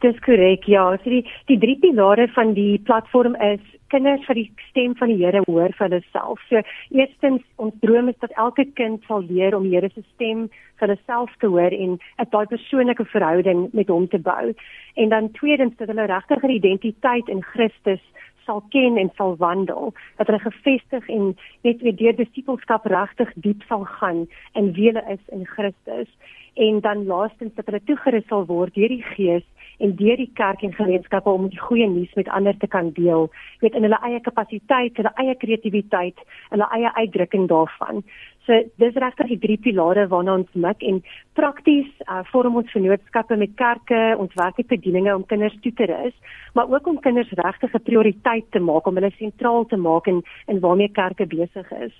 Dis 0.00 0.18
korrek. 0.26 0.64
Ja, 0.66 0.90
so 1.04 1.10
die 1.10 1.22
die 1.46 1.58
drie 1.58 1.78
pilare 1.78 2.26
van 2.34 2.52
die 2.54 2.78
platform 2.78 3.36
is 3.36 3.62
kinders 3.92 4.24
vir 4.28 4.38
die 4.40 4.48
stem 4.70 4.94
van 4.98 5.12
die 5.12 5.18
Here 5.20 5.42
hoor 5.46 5.74
vir 5.76 5.86
hulle 5.86 6.00
self. 6.10 6.40
So 6.48 6.62
eerstens 6.96 7.44
ons 7.62 7.76
droom 7.84 8.08
is 8.12 8.18
dat 8.24 8.34
elke 8.40 8.64
kind 8.78 9.04
sal 9.08 9.26
leer 9.28 9.56
om 9.56 9.68
die 9.68 9.74
Here 9.76 9.90
se 9.92 10.04
stem 10.14 10.48
vir 10.80 10.86
hulle 10.86 10.98
self 11.04 11.34
te 11.40 11.50
hoor 11.52 11.76
en 11.76 11.98
'n 11.98 12.30
daai 12.32 12.46
persoonlike 12.54 13.04
verhouding 13.14 13.68
met 13.72 13.88
hom 13.88 14.08
te 14.08 14.18
bou. 14.18 14.54
En 14.96 15.08
dan 15.08 15.30
tweedens 15.38 15.76
dat 15.76 15.88
hulle 15.88 16.06
regtig 16.06 16.42
'n 16.42 16.56
identiteit 16.60 17.28
in 17.28 17.42
Christus 17.42 18.02
sal 18.46 18.62
ken 18.70 18.96
en 18.96 19.10
sal 19.16 19.36
wandel, 19.36 19.92
dat 20.16 20.26
hulle 20.26 20.38
gefestig 20.38 21.08
en 21.08 21.36
net 21.62 21.80
weer 21.80 21.96
deur 21.96 22.16
disipelskap 22.16 22.86
regtig 22.86 23.32
diep 23.34 23.62
sal 23.68 23.84
gaan 23.84 24.26
in 24.54 24.72
wie 24.72 24.90
hulle 24.90 25.04
is 25.08 25.24
in 25.28 25.46
Christus. 25.46 26.08
En 26.54 26.80
dan 26.80 27.06
laastens 27.06 27.54
dat 27.54 27.66
hulle 27.66 27.84
toegerus 27.84 28.26
sal 28.26 28.46
word 28.46 28.74
deur 28.74 28.88
die 28.88 29.04
Gees 29.14 29.46
en 29.82 29.94
deur 29.98 30.16
die 30.16 30.30
kerk 30.38 30.62
en 30.62 30.74
gemeenskappe 30.76 31.30
om 31.30 31.48
die 31.50 31.60
goeie 31.60 31.88
nuus 31.90 32.12
met 32.18 32.28
ander 32.28 32.56
te 32.58 32.68
kan 32.70 32.92
deel, 32.96 33.28
weet 33.60 33.74
in 33.78 33.86
hulle 33.86 33.98
eie 34.06 34.20
kapasiteit, 34.22 34.96
hulle 35.00 35.12
eie 35.22 35.34
kreatiwiteit, 35.40 36.22
hulle 36.54 36.68
eie 36.76 36.92
uitdrukking 37.00 37.48
daarvan. 37.50 38.02
So 38.46 38.58
dis 38.82 38.96
regtig 38.98 39.28
die 39.30 39.40
drie 39.42 39.58
pilare 39.64 40.08
waarna 40.10 40.34
ons 40.40 40.54
mik 40.64 40.82
en 40.86 40.98
prakties 41.38 41.90
uh, 42.08 42.22
vorm 42.32 42.58
ons 42.58 42.72
vennootskappe 42.74 43.38
met 43.38 43.54
kerke, 43.58 44.00
ons 44.18 44.34
werk 44.38 44.58
met 44.58 44.72
bedieninge 44.72 45.14
om 45.14 45.26
kinders 45.30 45.54
toe 45.62 45.74
te 45.78 45.86
rus, 45.90 46.16
maar 46.58 46.70
ook 46.70 46.90
om 46.90 46.98
kinders 47.04 47.30
regtig 47.38 47.74
'n 47.74 47.86
prioriteit 47.86 48.50
te 48.50 48.58
maak 48.58 48.86
om 48.86 48.98
hulle 48.98 49.12
sentraal 49.18 49.66
te 49.66 49.76
maak 49.76 50.06
in 50.06 50.22
in 50.46 50.60
waarmee 50.60 50.90
kerke 50.90 51.26
besig 51.26 51.70
is. 51.72 51.94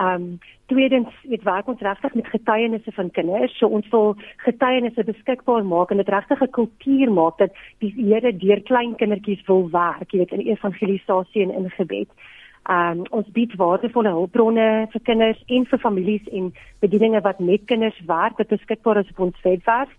Um 0.00 0.38
tweedens, 0.66 1.08
weet 1.22 1.42
werk 1.42 1.66
ons 1.66 1.80
regtig 1.80 2.14
met 2.14 2.26
getuienisse 2.26 2.92
van 2.92 3.10
kinders. 3.10 3.56
So 3.58 3.66
ons 3.66 3.88
wil 3.88 4.16
getuienisse 4.36 5.04
beskikbaar 5.04 5.64
maak 5.64 5.90
en 5.90 5.96
dit 5.96 6.08
regtig 6.08 6.42
'n 6.42 6.50
kultuur 6.50 7.12
maak 7.12 7.38
dat 7.38 7.50
die 7.78 7.92
Here 7.96 8.36
deur 8.36 8.60
klein 8.62 8.94
kindertjies 8.96 9.46
wil 9.46 9.70
werk, 9.70 10.12
jy 10.12 10.18
weet 10.18 10.32
in 10.32 10.46
evangelisasie 10.46 11.42
en 11.42 11.50
in 11.50 11.70
gebed. 11.70 12.08
Um 12.70 13.02
ons 13.10 13.28
bied 13.32 13.54
waardevolle 13.56 14.08
hulpbronne 14.08 14.86
vir 14.92 15.00
kinders 15.00 15.42
en 15.46 15.66
vir 15.66 15.78
families 15.78 16.28
en 16.28 16.52
bedieninge 16.80 17.20
wat 17.20 17.38
met 17.38 17.64
kinders 17.64 18.00
werk 18.06 18.38
wat 18.38 18.48
beskikbaar 18.48 18.96
is 18.96 19.10
op 19.10 19.20
ons 19.20 19.42
webwerf. 19.42 19.90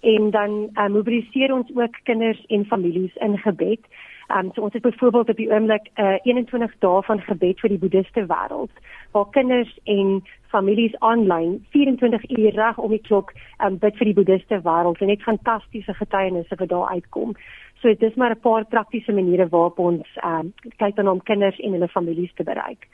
En 0.00 0.30
dan 0.30 0.50
um, 0.74 0.92
mobiliseer 0.92 1.52
ons 1.52 1.70
ook 1.74 1.94
kinders 2.02 2.44
en 2.46 2.64
families 2.64 3.14
in 3.16 3.38
gebed. 3.38 3.80
Um, 4.28 4.50
so 4.54 4.60
ons 4.60 4.72
het 4.72 4.82
byvoorbeeld 4.82 5.28
op 5.28 5.36
die 5.36 5.50
oomblik 5.52 5.88
uh, 5.94 6.16
21 6.22 6.74
dae 6.78 7.02
van 7.02 7.20
gebed 7.20 7.60
vir 7.60 7.68
die 7.68 7.78
boeddhiste 7.78 8.24
wêreld 8.26 8.72
waar 9.14 9.30
kinders 9.30 9.70
en 9.84 10.22
families 10.54 10.94
aanlyn 10.98 11.58
24 11.74 12.30
uur 12.38 12.54
reg 12.54 12.78
om 12.78 12.94
die 12.94 13.02
klok 13.08 13.32
um, 13.64 13.78
bid 13.82 13.98
vir 13.98 14.10
die 14.10 14.16
boeddhiste 14.18 14.60
wêreld 14.66 15.02
en 15.02 15.12
net 15.12 15.22
fantastiese 15.26 15.94
getuienisse 16.00 16.58
wat 16.60 16.72
daar 16.72 16.90
uitkom. 16.96 17.34
So 17.82 17.92
dit 17.92 18.02
is 18.08 18.14
maar 18.16 18.34
'n 18.34 18.40
paar 18.40 18.64
praktiese 18.64 19.12
maniere 19.12 19.48
waarop 19.48 19.78
ons 19.78 20.06
um, 20.24 20.52
kyk 20.76 20.96
dan 20.96 21.08
om 21.08 21.22
kinders 21.22 21.58
en 21.58 21.72
hulle 21.72 21.88
families 21.88 22.32
te 22.34 22.42
bereik. 22.42 22.88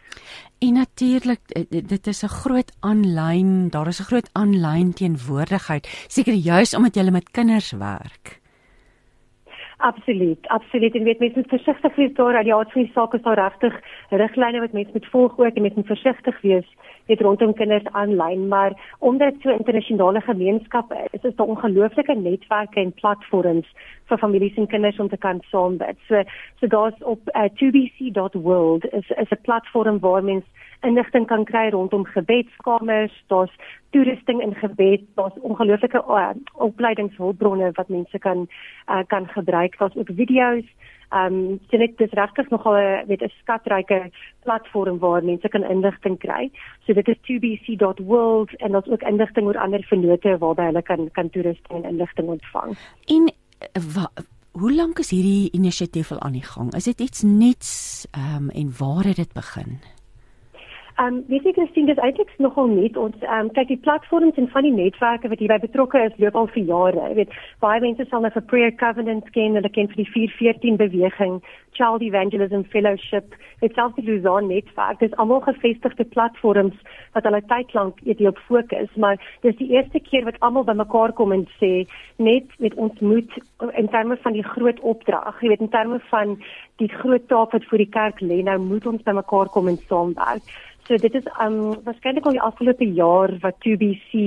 En 0.58 0.72
natuurlik 0.72 1.40
eh, 1.48 1.64
dit 1.94 2.06
is 2.06 2.22
'n 2.24 2.36
groot 2.42 2.70
aanlyn, 2.80 3.70
daar 3.70 3.86
is 3.86 4.00
'n 4.00 4.10
groot 4.10 4.30
aanlyn 4.32 4.92
teenwoordigheid, 4.92 5.86
seker 6.08 6.34
juis 6.34 6.76
omdat 6.76 6.94
jy 6.94 7.10
met 7.10 7.30
kinders 7.30 7.72
werk. 7.72 8.40
Absoluut, 9.80 10.48
absoluut. 10.48 10.94
En 10.94 11.02
weet 11.02 11.18
mense 11.18 11.38
moet 11.38 11.48
versigtig 11.48 11.94
wees 11.94 12.14
daar 12.14 12.34
aard 12.54 12.72
van 12.72 12.82
die 12.82 12.90
saak 12.94 13.14
is 13.14 13.22
daar 13.22 13.38
regtig 13.38 13.80
riglyne 14.10 14.60
wat 14.60 14.72
mense 14.72 14.90
moet 14.92 15.06
volg 15.06 15.38
ook 15.38 15.54
en 15.54 15.62
mense 15.62 15.76
moet 15.76 15.86
versigtig 15.86 16.40
wees 16.40 16.66
dit 17.10 17.20
rondom 17.26 17.52
kinders 17.58 17.86
aanlyn, 17.92 18.48
maar 18.48 18.72
omdat 18.98 19.32
dit 19.32 19.42
so 19.42 19.48
'n 19.50 19.58
internasionale 19.58 20.20
gemeenskap 20.20 20.92
is, 21.12 21.22
is 21.22 21.36
daar 21.36 21.46
ongelooflike 21.46 22.14
netwerke 22.14 22.80
en 22.80 22.92
platforms 22.92 23.68
vir 24.08 24.18
families 24.18 24.56
en 24.56 24.66
kinders 24.66 24.98
om 24.98 25.08
te 25.08 25.16
kan 25.16 25.40
saambid. 25.50 25.96
So 26.08 26.22
so 26.60 26.66
daar's 26.66 27.02
op 27.02 27.20
uh, 27.34 27.48
2bc.world 27.58 28.84
is 28.92 29.10
is 29.22 29.30
'n 29.30 29.42
platform 29.42 29.98
waar 29.98 30.24
mense 30.24 30.46
inligting 30.80 31.26
kan 31.26 31.44
kry 31.44 31.68
rondom 31.70 32.04
gebedskamers, 32.04 33.24
daar's 33.26 33.52
toerusting 33.90 34.42
in 34.42 34.54
gebed, 34.54 35.02
daar's 35.14 35.40
ongelooflike 35.40 36.04
uh, 36.08 36.30
opleidingshulpbronne 36.52 37.70
wat 37.72 37.88
mense 37.88 38.18
kan 38.18 38.48
uh, 38.88 39.02
kan 39.06 39.28
gebruik. 39.28 39.78
Daar's 39.78 39.96
ook 39.96 40.10
video's. 40.14 40.64
Ehm 41.10 41.34
um, 41.34 41.60
so 41.70 41.78
dit 41.78 42.00
is 42.00 42.12
regtig 42.12 42.50
nogal 42.50 42.76
'n 42.76 43.06
weet 43.06 43.22
'n 43.22 43.32
skatryke 43.42 44.10
platform 44.42 44.98
waar 44.98 45.24
mense 45.24 45.48
kan 45.48 45.64
inligting 45.64 46.18
kry. 46.18 46.50
So 46.86 46.92
dit 46.92 47.08
is 47.08 47.16
2bc.world 47.26 48.56
en 48.56 48.72
daar's 48.72 48.88
ook 48.88 49.02
inligting 49.02 49.46
oor 49.46 49.58
ander 49.58 49.82
vennote 49.82 50.38
waarby 50.38 50.62
hulle 50.62 50.82
kan 50.82 51.10
kan 51.12 51.30
toerusting 51.30 51.84
en 51.84 51.90
inligting 51.90 52.28
ontvang. 52.28 52.76
En 53.06 53.32
hoe 54.52 54.74
lank 54.74 54.98
is 54.98 55.10
hierdie 55.10 55.50
inisiatief 55.50 56.12
al 56.12 56.20
aan 56.20 56.32
die 56.32 56.44
gang? 56.46 56.74
Is 56.74 56.84
dit 56.84 57.00
iets 57.00 57.22
nuuts 57.22 58.06
ehm 58.10 58.34
um, 58.36 58.48
en 58.50 58.72
waar 58.78 59.04
het 59.04 59.16
dit 59.16 59.32
begin? 59.32 59.78
Ehm 61.00 61.14
um, 61.14 61.24
weet 61.28 61.46
jy 61.48 61.52
Christine, 61.56 61.86
dis 61.88 62.00
eintlik 62.04 62.28
nogal 62.44 62.66
net 62.68 62.96
ons 63.00 63.22
ehm 63.24 63.46
um, 63.46 63.48
kyk 63.56 63.70
die 63.70 63.80
platforms 63.86 64.36
en 64.40 64.48
van 64.52 64.66
die 64.66 64.74
netwerke 64.74 65.30
wat 65.32 65.40
hierby 65.40 65.56
betrokke 65.62 66.02
is 66.04 66.18
loop 66.20 66.36
al 66.36 66.50
vir 66.52 66.66
jare. 66.70 67.06
Jy 67.08 67.16
weet, 67.22 67.32
baie 67.64 67.80
mense 67.80 68.04
sal 68.10 68.20
net 68.26 68.36
vir 68.36 68.44
Prayer 68.50 68.74
Covenant 68.82 69.30
ken, 69.36 69.56
hulle 69.56 69.72
ken 69.72 69.88
vir 69.94 70.02
die 70.02 70.10
414 70.10 70.76
beweging, 70.82 71.40
Child 71.78 72.04
Evangelism 72.04 72.66
Fellowship, 72.74 73.32
dit 73.64 73.72
selfs 73.78 73.96
die 73.96 74.04
Luzon 74.10 74.52
netwerk. 74.52 75.00
Dis 75.00 75.16
almal 75.22 75.40
gevestigde 75.46 76.04
platforms 76.12 76.76
wat 77.16 77.24
hulle 77.24 77.40
tyd 77.48 77.72
lank 77.78 78.04
eet 78.04 78.20
op 78.28 78.44
fokus, 78.50 78.92
maar 79.00 79.16
dis 79.46 79.56
die 79.56 79.70
eerste 79.72 80.04
keer 80.04 80.28
wat 80.28 80.36
almal 80.44 80.68
bymekaar 80.68 81.16
kom 81.16 81.32
en 81.32 81.46
sê 81.56 81.86
net 82.20 82.52
met 82.58 82.76
ons 82.76 83.00
moet 83.00 83.40
in 83.72 83.88
terme 83.88 84.20
van 84.20 84.36
die 84.36 84.44
groot 84.52 84.84
opdrag, 84.84 85.40
jy 85.40 85.54
weet 85.54 85.64
in 85.64 85.72
terme 85.72 86.00
van 86.12 86.36
die 86.82 86.92
groot 86.92 87.24
taak 87.32 87.56
wat 87.56 87.64
vir 87.72 87.86
die 87.86 87.92
kerk 87.96 88.20
lê, 88.20 88.42
nou 88.44 88.58
moet 88.60 88.86
ons 88.88 89.06
bymekaar 89.06 89.48
kom 89.54 89.72
en 89.72 89.80
saamwerk. 89.88 90.44
So 90.90 90.98
dit 90.98 91.14
is 91.14 91.26
um 91.38 91.58
waarskynlik 91.86 92.24
al 92.26 92.34
die 92.34 92.42
afgelope 92.42 92.86
jaar 92.98 93.30
wat 93.44 93.60
2BC 93.62 94.22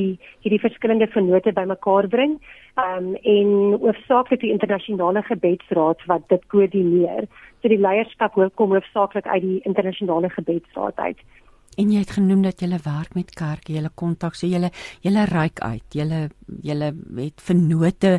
hierdie 0.45 0.59
verskillende 0.64 1.09
vennote 1.11 1.51
bymekaar 1.51 2.05
bring. 2.07 2.38
Um 2.80 3.09
en 3.20 3.49
hoofsaaklik 3.82 4.39
die 4.45 4.51
internasionale 4.53 5.26
gebedsraad 5.28 6.05
wat 6.07 6.24
dit 6.32 6.45
koördineer. 6.53 7.28
So 7.59 7.68
die 7.68 7.82
leierskap 7.84 8.38
kom 8.55 8.72
hoofsaaklik 8.72 9.28
uit 9.28 9.43
die 9.43 9.59
internasionale 9.68 10.30
gebedsraad 10.32 11.01
uit. 11.03 11.20
En 11.76 11.91
jy 11.91 11.99
het 11.99 12.16
genoem 12.16 12.45
dat 12.47 12.64
jy 12.64 12.70
werk 12.86 13.11
met 13.18 13.36
kerke, 13.36 13.74
jy 13.76 13.84
kontak, 13.99 14.39
so 14.39 14.47
jy 14.47 14.70
jy 15.03 15.26
reik 15.34 15.59
uit. 15.59 15.84
Jy 15.91 16.07
jy 16.64 16.80
het 17.18 17.43
vennote. 17.43 18.14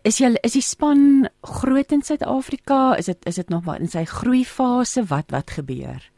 Is 0.00 0.22
jy 0.22 0.32
is 0.40 0.56
die 0.56 0.64
span 0.64 1.28
groot 1.44 1.92
in 1.92 2.00
Suid-Afrika? 2.00 2.96
Is 2.96 3.12
dit 3.12 3.28
is 3.28 3.36
dit 3.36 3.52
nog 3.52 3.68
in 3.76 3.92
sy 3.92 4.06
groeifase? 4.08 5.04
Wat 5.12 5.28
wat 5.28 5.58
gebeur? 5.60 6.11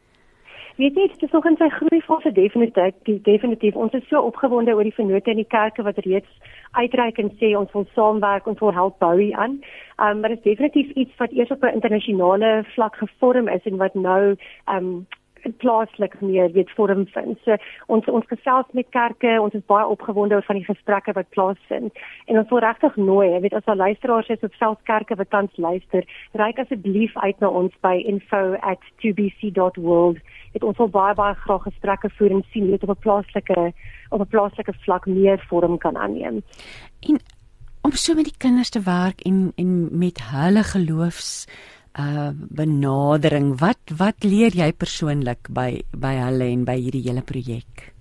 Weet 0.75 0.95
jy, 0.95 1.07
dit 1.07 1.21
is 1.23 1.31
nog 1.31 1.45
in 1.47 1.55
sy 1.55 1.69
groeifase 1.71 2.31
definitief, 2.35 3.19
definitief. 3.23 3.75
Ons 3.79 3.93
is 3.95 4.03
so 4.11 4.19
opgewonde 4.27 4.73
oor 4.75 4.83
die 4.83 4.95
vennote 4.95 5.31
in 5.31 5.39
die 5.39 5.47
kerke 5.47 5.85
wat 5.87 6.01
reeds 6.03 6.51
uitreik 6.75 7.21
en 7.23 7.29
sê 7.39 7.53
ons 7.55 7.71
wil 7.71 7.85
saamwerk 7.95 8.49
en 8.51 8.57
vir 8.59 8.75
help 8.75 8.97
bou 8.99 9.13
hier 9.15 9.37
aan. 9.39 9.61
Um 10.03 10.19
maar 10.19 10.35
dit 10.35 10.41
is 10.41 10.49
definitief 10.49 10.91
iets 10.99 11.15
wat 11.21 11.31
eers 11.31 11.53
op 11.55 11.63
'n 11.63 11.79
internasionale 11.79 12.65
vlak 12.73 12.99
gevorm 12.99 13.47
is 13.47 13.63
en 13.63 13.77
wat 13.77 13.95
nou 13.95 14.35
um 14.67 15.07
plaaslik 15.51 16.21
meer 16.21 16.51
weet 16.51 16.69
vorm 16.75 17.05
vind. 17.13 17.37
So 17.43 17.55
ons 17.87 18.05
ons 18.05 18.25
gesels 18.27 18.65
met 18.71 18.89
kerke, 18.89 19.41
ons 19.41 19.53
is 19.53 19.65
baie 19.65 19.87
opgewonde 19.87 20.35
oor 20.35 20.43
van 20.47 20.55
die 20.55 20.65
gesprekke 20.65 21.11
wat 21.13 21.29
plaasvind. 21.29 21.93
En 22.25 22.37
ons 22.37 22.49
wil 22.49 22.59
regtig 22.59 22.95
nooi, 22.95 23.39
weet 23.39 23.53
as 23.53 23.65
al 23.65 23.75
luisteraars 23.75 24.29
is 24.29 24.43
op 24.47 24.53
selfs 24.53 24.83
kerke 24.83 25.15
wat 25.15 25.29
tans 25.29 25.57
luister, 25.57 26.03
reik 26.33 26.59
asseblief 26.59 27.17
uit 27.17 27.39
na 27.39 27.49
ons 27.49 27.73
by 27.81 28.03
info@2bc.world. 28.13 30.17
Dit 30.53 30.63
ons 30.63 30.77
wil 30.77 30.89
baie 30.89 31.13
baie 31.13 31.35
graag 31.35 31.63
gesprekke 31.67 32.09
voer 32.17 32.31
en 32.31 32.43
sien 32.51 32.63
hoe 32.63 32.77
dit 32.77 32.83
op 32.83 32.89
'n 32.95 33.03
plaaslike 33.05 33.73
op 34.09 34.21
'n 34.21 34.27
plaaslike 34.27 34.73
vlak 34.85 35.05
meer 35.05 35.45
vorm 35.49 35.77
kan 35.77 35.97
aanneem. 35.97 36.43
En 36.99 37.19
om 37.81 37.91
so 37.91 38.13
met 38.13 38.23
die 38.23 38.37
kinders 38.37 38.69
te 38.69 38.81
werk 38.81 39.21
en 39.21 39.51
en 39.55 39.97
met 39.97 40.29
hulle 40.31 40.63
geloofs 40.63 41.47
uh 41.99 42.31
benadering. 42.33 43.55
Wat 43.59 43.93
wat 43.97 44.23
leer 44.23 44.55
jy 44.55 44.71
persoonlik 44.75 45.49
by 45.49 45.81
by 45.95 46.15
hulle 46.19 46.49
en 46.51 46.65
by 46.67 46.75
hierdie 46.79 47.05
hele 47.07 47.23
projek? 47.23 47.91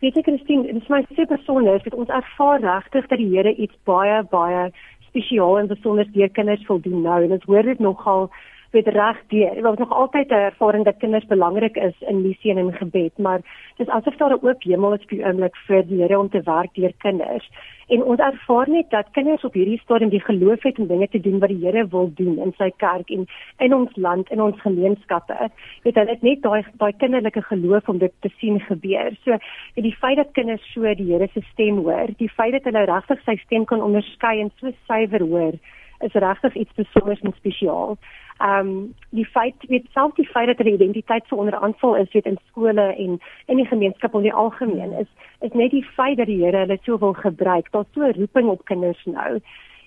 Weet 0.00 0.16
jy 0.16 0.22
Christine, 0.24 0.62
dit 0.64 0.78
is 0.80 0.88
my 0.88 1.02
se 1.14 1.26
persoonlik 1.28 1.84
dat 1.84 1.98
ons 1.98 2.08
ervaar 2.08 2.62
regtig 2.64 3.08
dat 3.10 3.18
die 3.20 3.28
Here 3.34 3.52
iets 3.52 3.76
baie 3.84 4.22
baie 4.30 4.70
spesiaal 5.10 5.58
en 5.58 5.68
besonder 5.68 6.08
deur 6.14 6.30
kinders 6.30 6.62
wil 6.68 6.80
doen 6.80 7.02
nou 7.02 7.18
en 7.24 7.34
ons 7.36 7.46
hoor 7.50 7.66
dit 7.66 7.82
nogal 7.82 8.30
weet 8.70 8.88
reg 8.88 9.18
deur. 9.28 9.54
Dit 9.54 9.62
was 9.62 9.78
nog 9.78 9.92
altyd 9.92 10.30
'n 10.30 10.34
ervaring 10.34 10.84
dat 10.84 10.96
kinders 10.96 11.26
belangrik 11.26 11.76
is 11.76 11.94
in 11.98 12.22
missie 12.22 12.50
en 12.50 12.58
in 12.58 12.72
gebed, 12.72 13.18
maar 13.18 13.40
dis 13.76 13.88
asof 13.88 14.16
daar 14.16 14.30
'n 14.30 14.46
oop 14.46 14.62
hemel 14.62 14.92
is 14.92 15.04
vir 15.06 15.26
oomblik 15.26 15.56
vir 15.66 15.86
die 15.86 16.00
Here 16.00 16.18
om 16.18 16.28
te 16.28 16.42
werk 16.42 16.74
deur 16.74 16.92
kinders. 16.98 17.50
En 17.88 18.04
ons 18.04 18.18
ervaar 18.18 18.68
net 18.68 18.90
dat 18.90 19.10
kinders 19.10 19.44
op 19.44 19.52
hierdie 19.52 19.80
stadium 19.82 20.10
die 20.10 20.20
geloof 20.20 20.62
het 20.62 20.78
om 20.78 20.86
dinge 20.86 21.08
te 21.08 21.20
doen 21.20 21.38
wat 21.38 21.48
die 21.48 21.64
Here 21.64 21.88
wil 21.88 22.10
doen 22.14 22.38
in 22.38 22.52
sy 22.58 22.70
kerk 22.76 23.10
en 23.10 23.26
in 23.58 23.74
ons 23.74 23.96
land 23.96 24.30
en 24.30 24.42
ons 24.42 24.60
gemeenskappe. 24.60 25.50
Weet 25.82 25.94
hulle 25.94 26.10
het 26.10 26.22
net 26.22 26.42
daai 26.42 26.64
daai 26.72 26.92
kinderlike 26.96 27.42
geloof 27.42 27.88
om 27.88 27.98
dit 27.98 28.12
te 28.20 28.30
sien 28.38 28.60
gebeur. 28.60 29.16
So 29.24 29.30
en 29.74 29.82
die 29.82 29.96
feit 29.96 30.16
dat 30.16 30.32
kinders 30.32 30.72
so 30.72 30.94
die 30.94 31.10
Here 31.10 31.28
se 31.32 31.40
stem 31.52 31.76
hoor, 31.76 32.06
die 32.16 32.30
feit 32.30 32.52
dat 32.52 32.64
hulle 32.64 32.84
regtig 32.84 33.20
sy 33.24 33.36
stem 33.36 33.64
kan 33.64 33.82
onderskei 33.82 34.40
en 34.40 34.52
so 34.56 34.70
suiwer 34.86 35.26
hoor, 35.26 35.52
is 36.00 36.12
regtig 36.12 36.54
iets 36.54 36.74
besonders 36.74 37.20
en 37.20 37.32
spesiaal. 37.36 37.98
Ehm 38.40 38.68
um, 38.68 38.94
die 39.10 39.26
feit 39.26 39.54
weet 39.68 39.86
self 39.92 40.14
die 40.16 40.24
feit 40.26 40.46
dat 40.46 40.56
hulle 40.58 40.72
identiteit 40.72 41.26
so 41.28 41.36
onder 41.36 41.54
aanval 41.54 41.96
is 41.96 42.12
weet 42.12 42.26
in 42.26 42.38
skole 42.48 42.82
en 42.82 43.18
in 43.46 43.56
die 43.56 43.66
gemeenskap 43.66 44.14
in 44.14 44.22
die 44.22 44.32
algemeen 44.32 44.92
is 44.92 45.08
is 45.40 45.52
net 45.52 45.70
die 45.70 45.84
feit 45.84 46.16
dat 46.16 46.26
die 46.26 46.38
Here 46.44 46.62
hulle 46.62 46.78
so 46.82 46.98
wil 46.98 47.12
gebruik. 47.12 47.68
Daar's 47.70 47.92
so 47.92 48.00
'n 48.06 48.16
roeping 48.16 48.48
op 48.48 48.64
kinders 48.64 49.02
nou. 49.04 49.40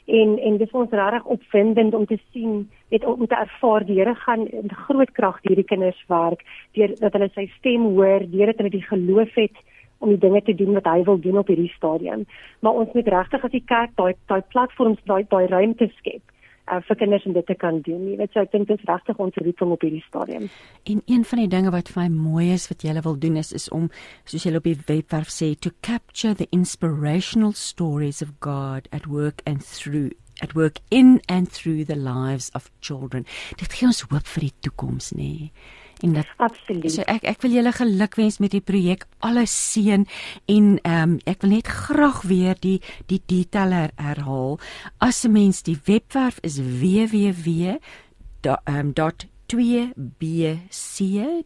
En 0.06 0.39
en 0.39 0.58
dis 0.58 0.72
ons 0.72 0.91
regtig 0.91 1.26
opwindend 1.26 1.93
om 1.93 2.06
te 2.06 2.20
sien 2.32 2.70
weet 2.89 3.06
om 3.06 3.28
te 3.28 3.36
ervaar 3.36 3.86
die 3.86 3.97
Here 3.99 4.16
gaan 4.16 4.47
in 4.47 4.70
groot 4.86 5.12
krag 5.12 5.39
hierdie 5.41 5.70
kinders 5.72 6.04
werk 6.08 6.43
deur 6.74 6.95
dat 6.99 7.14
hulle 7.14 7.30
sy 7.34 7.47
stem 7.58 7.82
hoor, 7.82 8.20
deur 8.30 8.45
dat 8.45 8.58
hulle 8.58 8.70
die 8.70 8.86
geloof 8.89 9.34
het 9.34 9.58
om 9.97 10.10
die 10.10 10.18
dinge 10.18 10.41
te 10.41 10.56
doen 10.56 10.74
wat 10.74 10.86
hy 10.86 11.04
wil 11.04 11.20
doen 11.20 11.38
op 11.38 11.47
hierdie 11.47 11.74
stadium. 11.76 12.26
Maar 12.60 12.74
ons 12.74 12.93
moet 12.93 13.08
regtig 13.08 13.43
as 13.43 13.51
die 13.51 13.66
kerk 13.66 13.95
daai 13.95 14.14
daai 14.26 14.41
platforms 14.41 15.01
daai 15.06 15.26
daai 15.30 15.47
ruimte 15.47 15.89
skep 15.97 16.33
uh, 16.72 16.80
vir 16.88 16.99
kinders 16.99 17.26
om 17.26 17.36
dit 17.36 17.45
te 17.45 17.55
kan 17.59 17.82
doen. 17.86 18.07
Jy 18.09 18.18
weet, 18.22 18.34
so 18.34 18.43
ek 18.43 18.51
dink 18.53 18.68
dit 18.70 18.80
is 18.80 18.89
regtig 18.89 19.20
ons 19.26 19.39
roeping 19.45 19.76
op 19.76 19.86
hierdie 19.86 20.03
stadium. 20.07 20.49
En 20.89 21.03
een 21.05 21.28
van 21.30 21.43
die 21.43 21.51
dinge 21.51 21.74
wat 21.76 21.91
vir 21.93 22.03
my 22.03 22.09
mooi 22.16 22.47
is 22.55 22.68
wat 22.72 22.86
jy 22.86 22.95
wil 23.03 23.20
doen 23.20 23.38
is 23.41 23.53
is 23.53 23.70
om 23.76 23.89
soos 24.26 24.47
jy 24.47 24.55
op 24.57 24.68
die 24.70 24.78
webwerf 24.88 25.32
sê 25.34 25.53
to 25.59 25.72
capture 25.82 26.34
the 26.34 26.49
inspirational 26.51 27.53
stories 27.53 28.22
of 28.22 28.34
God 28.39 28.89
at 28.91 29.07
work 29.07 29.41
and 29.45 29.64
through 29.66 30.11
at 30.41 30.55
work 30.55 30.80
in 30.89 31.22
and 31.30 31.51
through 31.51 31.86
the 31.86 31.95
lives 31.95 32.49
of 32.53 32.72
children. 32.82 33.26
Dit 33.57 33.74
gee 33.74 33.88
ons 33.88 34.03
hoop 34.09 34.28
vir 34.36 34.49
die 34.49 34.55
toekoms, 34.68 35.14
nê. 35.14 35.32
Nee 35.49 35.82
en 36.02 36.14
dat 36.14 36.26
absoluut. 36.38 36.91
So 36.91 37.02
ek 37.08 37.24
ek 37.24 37.41
wil 37.41 37.52
julle 37.52 37.72
gelukwens 37.72 38.39
met 38.39 38.52
die 38.52 38.62
projek 38.62 39.06
alles 39.20 39.72
seën 39.72 40.06
en 40.46 40.80
ehm 40.84 41.04
um, 41.04 41.20
ek 41.26 41.41
wil 41.41 41.58
net 41.58 41.68
graag 41.68 42.22
weer 42.22 42.56
die 42.60 42.82
die 43.08 43.22
detail 43.26 43.72
her, 43.72 43.91
herhaal. 43.96 44.60
As 45.00 45.26
'n 45.26 45.32
mens 45.32 45.64
die 45.64 45.80
webwerf 45.86 46.39
is 46.41 46.60
www 46.60 47.80
ehm 48.44 48.91
2bc 49.54 50.98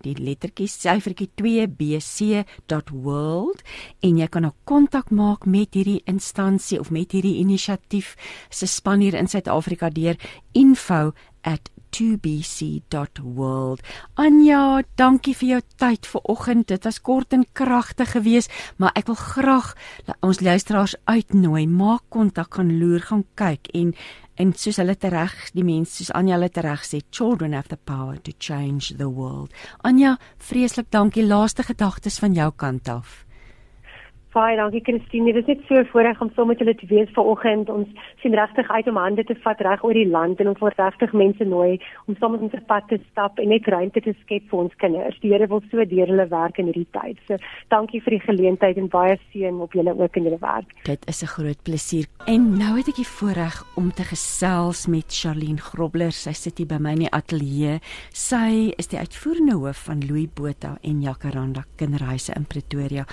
die 0.06 0.14
lettertjie 0.16 0.70
syfertjie 0.72 1.28
2bc.world 1.42 3.60
en 4.08 4.14
jy 4.22 4.28
kan 4.28 4.46
'n 4.46 4.54
kontak 4.64 5.12
maak 5.12 5.46
met 5.46 5.74
hierdie 5.74 6.02
instansie 6.06 6.80
of 6.80 6.92
met 6.92 7.12
hierdie 7.12 7.40
inisiatief 7.44 8.16
se 8.50 8.68
span 8.68 9.00
hier 9.00 9.14
in 9.14 9.28
Suid-Afrika 9.28 9.90
deur 9.90 10.16
info@ 10.54 11.14
2bc.world. 11.96 13.82
Anja, 14.16 14.82
dankie 14.96 15.36
vir 15.36 15.50
jou 15.50 15.62
tyd 15.78 16.08
vanoggend. 16.08 16.68
Dit 16.68 16.84
was 16.88 17.02
kort 17.02 17.34
en 17.34 17.46
kragtig 17.54 18.12
geweest, 18.12 18.52
maar 18.78 18.92
ek 18.96 19.08
wil 19.12 19.20
graag 19.20 19.76
ons 20.22 20.40
luisteraars 20.42 20.96
uitnooi, 21.06 21.68
maak 21.68 22.04
kontak, 22.10 22.54
gaan 22.56 22.80
loer, 22.80 23.02
gaan 23.02 23.26
kyk 23.36 23.68
en 23.74 23.94
en 24.38 24.52
soos 24.54 24.78
hulle 24.78 24.94
tereg, 24.94 25.34
die 25.58 25.66
mense 25.66 25.96
soos 25.98 26.12
Anja 26.14 26.36
hulle 26.38 26.52
tereg 26.54 26.84
sê, 26.86 27.02
children 27.10 27.58
have 27.58 27.74
the 27.74 27.78
power 27.90 28.22
to 28.22 28.32
change 28.38 28.94
the 29.00 29.10
world. 29.10 29.50
Anja, 29.82 30.18
vreeslik 30.38 30.92
dankie. 30.94 31.26
Laaste 31.26 31.66
gedagtes 31.66 32.20
van 32.22 32.38
jou 32.38 32.52
kant 32.54 32.90
af 32.90 33.27
Baie 34.38 34.54
dankie 34.54 34.84
Christine. 34.86 35.32
Dit 35.34 35.48
is 35.48 35.56
net 35.56 35.62
so 35.66 35.82
voorreg 35.90 36.20
om 36.22 36.30
saam 36.36 36.52
met 36.52 36.60
julle 36.62 36.76
te 36.78 36.86
wees 36.92 37.10
vanoggend. 37.16 37.72
Ons 37.74 38.12
sien 38.22 38.36
regtig 38.38 38.68
uit 38.70 38.90
om 38.92 39.00
hande 39.02 39.24
te 39.26 39.34
vat 39.42 39.62
reg 39.66 39.82
oor 39.82 39.98
die 39.98 40.06
land 40.06 40.38
en 40.44 40.52
ons 40.52 40.60
wil 40.62 40.70
regtig 40.78 41.16
mense 41.18 41.48
nooi 41.50 41.80
om 42.06 42.18
saam 42.20 42.36
met 42.36 42.44
ons 42.46 42.58
op 42.60 42.68
pad 42.70 42.86
te 42.92 43.00
stap 43.08 43.42
en 43.42 43.50
net 43.50 43.66
ruimte 43.74 44.04
te 44.06 44.14
skep 44.20 44.46
vir 44.52 44.60
ons 44.60 44.76
kinders. 44.84 45.18
Die 45.24 45.32
Here 45.32 45.48
wil 45.50 45.64
so 45.72 45.82
deur 45.90 46.12
hulle 46.14 46.28
werk 46.30 46.60
in 46.62 46.70
hierdie 46.70 46.86
tyd. 46.94 47.18
So 47.26 47.40
dankie 47.74 48.04
vir 48.06 48.18
die 48.18 48.22
geleentheid 48.28 48.78
en 48.78 48.92
baie 48.94 49.16
seën 49.32 49.58
op 49.66 49.74
julle 49.74 49.96
ook 49.98 50.22
in 50.22 50.30
julle 50.30 50.40
werk. 50.44 50.78
Dit 50.86 51.10
is 51.10 51.24
'n 51.24 51.34
groot 51.34 51.64
plesier. 51.64 52.06
En 52.28 52.58
nou 52.60 52.78
het 52.78 52.88
ek 52.94 53.02
die 53.02 53.14
voorreg 53.18 53.66
om 53.76 53.90
te 53.90 54.04
gesels 54.04 54.86
met 54.88 55.10
Charlene 55.10 55.58
Grobler. 55.58 56.12
Sy 56.12 56.34
sit 56.34 56.58
hier 56.58 56.68
by 56.68 56.78
my 56.78 56.92
in 56.92 57.06
die 57.08 57.12
ateljee. 57.12 57.80
Sy 58.14 58.74
is 58.78 58.88
die 58.88 59.00
uitvoerende 59.00 59.58
hoof 59.58 59.86
van 59.90 60.06
Louis 60.06 60.30
Botha 60.30 60.78
en 60.84 61.02
Jacaranda 61.02 61.66
Kinderhuise 61.76 62.34
in 62.36 62.46
Pretoria. 62.46 63.06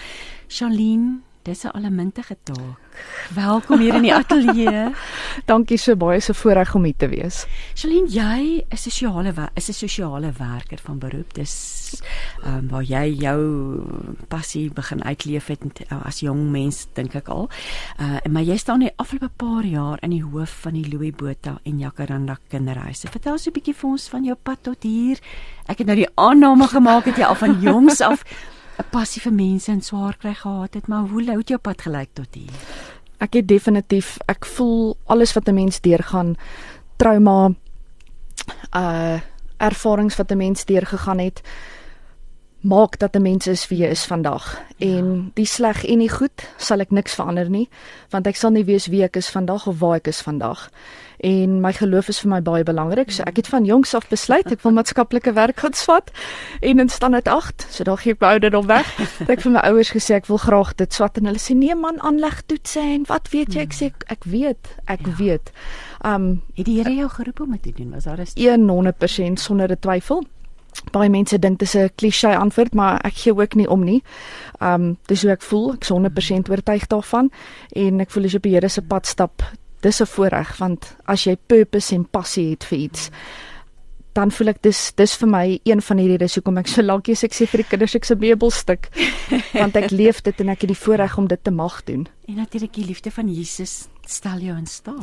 Charlene, 0.48 1.13
dis 1.44 1.64
'n 1.64 1.72
allemintige 1.76 2.36
taak. 2.42 2.80
Welkom 3.34 3.80
hier 3.80 3.94
in 3.94 4.02
die 4.02 4.14
ateljee. 4.14 4.92
Dankie 5.50 5.78
so 5.78 5.96
baie 5.96 6.20
so 6.20 6.32
voorreg 6.32 6.74
om 6.74 6.84
hier 6.84 6.96
te 6.96 7.08
wees. 7.08 7.46
Charlene, 7.74 8.08
jy 8.08 8.64
is 8.70 8.86
'n 8.86 8.90
sosiale 8.90 9.50
is 9.54 9.68
'n 9.68 9.72
sosiale 9.72 10.32
werker 10.32 10.78
van 10.78 10.98
beroep. 10.98 11.34
Dis 11.34 12.00
ehm 12.44 12.54
um, 12.54 12.68
waar 12.68 12.82
jy 12.82 13.14
jou 13.20 13.40
passie 14.28 14.70
begin 14.72 15.04
uitleef 15.04 15.46
het 15.46 15.60
as 15.88 16.20
jong 16.20 16.50
mens, 16.50 16.86
dink 16.94 17.14
ek 17.14 17.28
al. 17.28 17.50
Uh 18.00 18.18
maar 18.28 18.42
jy 18.42 18.56
staan 18.56 18.80
die 18.80 18.92
afgelope 18.96 19.30
paar 19.36 19.64
jaar 19.64 19.98
in 20.02 20.10
die 20.10 20.24
hoof 20.24 20.50
van 20.62 20.72
die 20.72 20.88
Louis 20.88 21.12
Botha 21.12 21.60
en 21.64 21.78
Jacaranda 21.78 22.38
Kinderhuise. 22.48 23.08
Vertel 23.08 23.32
ons 23.32 23.46
'n 23.46 23.52
bietjie 23.52 23.74
vir 23.74 23.90
ons 23.90 24.08
van 24.08 24.24
jou 24.24 24.36
pad 24.42 24.62
tot 24.62 24.82
hier. 24.82 25.18
Ek 25.66 25.78
het 25.78 25.86
nou 25.86 25.96
die 25.96 26.10
aanname 26.14 26.68
gemaak 26.68 27.04
dat 27.04 27.16
jy 27.16 27.24
al 27.24 27.34
van 27.34 27.60
jongs 27.60 28.00
af 28.00 28.24
'n 28.78 28.88
passie 28.90 29.22
vir 29.22 29.32
mense 29.32 29.70
en 29.70 29.80
swaar 29.80 30.16
kry 30.16 30.34
gehad 30.34 30.74
het, 30.74 30.86
maar 30.88 31.08
hoe 31.08 31.22
loop 31.24 31.48
jou 31.48 31.58
pad 31.58 31.82
gelyk 31.82 32.08
tot 32.12 32.34
hier? 32.34 32.50
Ek 33.18 33.34
het 33.34 33.48
definitief, 33.48 34.18
ek 34.26 34.44
voel 34.44 34.96
alles 35.06 35.32
wat 35.32 35.48
'n 35.48 35.54
mens 35.54 35.80
deurgaan, 35.80 36.36
trauma, 36.96 37.52
uh 38.72 39.20
ervarings 39.56 40.16
wat 40.16 40.30
'n 40.30 40.36
mens 40.36 40.64
deurgegaan 40.64 41.18
het, 41.18 41.40
maak 42.60 42.98
dat 42.98 43.14
'n 43.16 43.22
mens 43.22 43.46
is 43.46 43.68
wie 43.68 43.78
jy 43.78 43.88
is 43.88 44.04
vandag. 44.04 44.60
Ja. 44.76 44.86
En 44.86 45.30
die 45.34 45.46
sleg 45.46 45.84
en 45.84 45.98
die 45.98 46.10
goed 46.10 46.48
sal 46.56 46.80
ek 46.80 46.90
niks 46.90 47.14
verander 47.14 47.50
nie, 47.50 47.68
want 48.10 48.26
ek 48.26 48.36
sal 48.36 48.50
nie 48.50 48.64
weet 48.64 48.86
wie 48.86 49.02
ek 49.02 49.16
is 49.16 49.30
vandag 49.30 49.66
of 49.66 49.78
waar 49.78 49.96
ek 49.96 50.06
is 50.06 50.20
vandag 50.20 50.70
en 51.18 51.60
my 51.60 51.72
geloof 51.72 52.08
is 52.08 52.20
vir 52.20 52.30
my 52.30 52.40
baie 52.42 52.64
belangrik. 52.64 53.12
So 53.12 53.22
ek 53.26 53.36
het 53.36 53.48
van 53.48 53.64
jongs 53.64 53.94
af 53.94 54.08
besluit 54.08 54.50
ek 54.52 54.62
wil 54.62 54.74
maatskaplike 54.78 55.32
werk 55.32 55.60
gaan 55.64 55.72
swat 55.72 56.10
en 56.60 56.78
in 56.78 56.88
standaard 56.88 57.28
8, 57.28 57.66
so 57.70 57.84
daar 57.84 57.98
gee 57.98 58.12
ek 58.12 58.20
my 58.20 58.34
ouderdom 58.36 58.66
weg. 58.66 58.88
Ek 59.28 59.40
vir 59.40 59.52
my 59.56 59.64
ouers 59.70 59.92
gesê 59.94 60.18
ek 60.18 60.28
wil 60.30 60.38
graag 60.42 60.74
dit 60.80 60.92
swat 60.92 61.18
en 61.18 61.30
hulle 61.30 61.42
sê 61.42 61.56
nee 61.56 61.74
man, 61.74 62.00
aanleg 62.00 62.42
toetse 62.46 62.80
en 62.80 63.04
wat 63.08 63.30
weet 63.32 63.54
jy? 63.54 63.66
Ek 63.68 63.76
sê 63.76 63.90
ek 64.12 64.24
weet, 64.28 64.74
ek 64.86 65.06
ja. 65.06 65.16
weet. 65.18 65.52
Um 66.04 66.42
het 66.54 66.66
die 66.68 66.78
Here 66.78 66.92
jou 66.92 67.08
geroep 67.08 67.40
om 67.40 67.52
dit 67.56 67.62
te 67.62 67.72
doen? 67.72 67.90
Was 67.94 68.04
daar 68.04 68.20
'n 68.20 68.68
100% 68.68 69.40
sonder 69.40 69.70
'n 69.70 69.80
twyfel? 69.80 70.24
Baie 70.92 71.08
mense 71.10 71.38
dink 71.38 71.58
dit 71.58 71.68
is 71.68 71.74
'n 71.74 71.90
klise 71.96 72.36
antwoord, 72.36 72.74
maar 72.74 73.00
ek 73.04 73.14
gee 73.14 73.34
ook 73.34 73.54
nie 73.54 73.68
om 73.68 73.84
nie. 73.84 74.02
Um 74.60 74.98
dis 75.06 75.22
hoe 75.22 75.30
ek 75.30 75.42
voel. 75.42 75.72
Ek 75.72 75.82
is 75.82 75.88
100% 75.88 76.48
oortuig 76.48 76.86
daarvan 76.86 77.30
en 77.72 78.00
ek 78.00 78.10
voel 78.10 78.24
as 78.24 78.32
jy 78.32 78.36
op 78.36 78.42
die 78.42 78.52
Here 78.54 78.68
se 78.68 78.82
pad 78.82 79.06
stap, 79.06 79.42
dis 79.84 80.00
'n 80.00 80.10
voorreg 80.16 80.56
want 80.58 80.94
as 81.04 81.26
jy 81.26 81.36
purpose 81.36 81.94
en 81.94 82.04
passie 82.04 82.50
het 82.50 82.64
vir 82.64 82.78
iets 82.78 83.10
dan 84.14 84.30
voel 84.30 84.52
ek 84.52 84.60
dis 84.62 84.80
dis 84.94 85.16
vir 85.20 85.30
my 85.30 85.44
een 85.66 85.82
van 85.82 85.98
hierdie 85.98 86.16
redes 86.16 86.36
hoekom 86.38 86.60
ek 86.62 86.70
so 86.70 86.82
lank 86.86 87.08
is 87.10 87.24
ek 87.26 87.34
sê 87.34 87.48
vir 87.50 87.64
die 87.64 87.68
kinders 87.72 87.96
ek 87.98 88.06
se 88.06 88.14
meubelstuk. 88.18 88.86
Want 89.60 89.78
ek 89.80 89.90
leef 89.90 90.22
dit 90.22 90.42
en 90.44 90.52
ek 90.54 90.62
het 90.64 90.70
die 90.70 90.78
voorreg 90.78 91.16
om 91.18 91.26
dit 91.30 91.42
te 91.42 91.50
mag 91.50 91.80
doen. 91.88 92.06
En 92.30 92.38
natuurlik 92.38 92.76
die 92.78 92.86
liefde 92.92 93.10
van 93.10 93.32
Jesus 93.32 93.88
stel 94.06 94.44
jou 94.46 94.54
in 94.56 94.70
staat. 94.70 95.02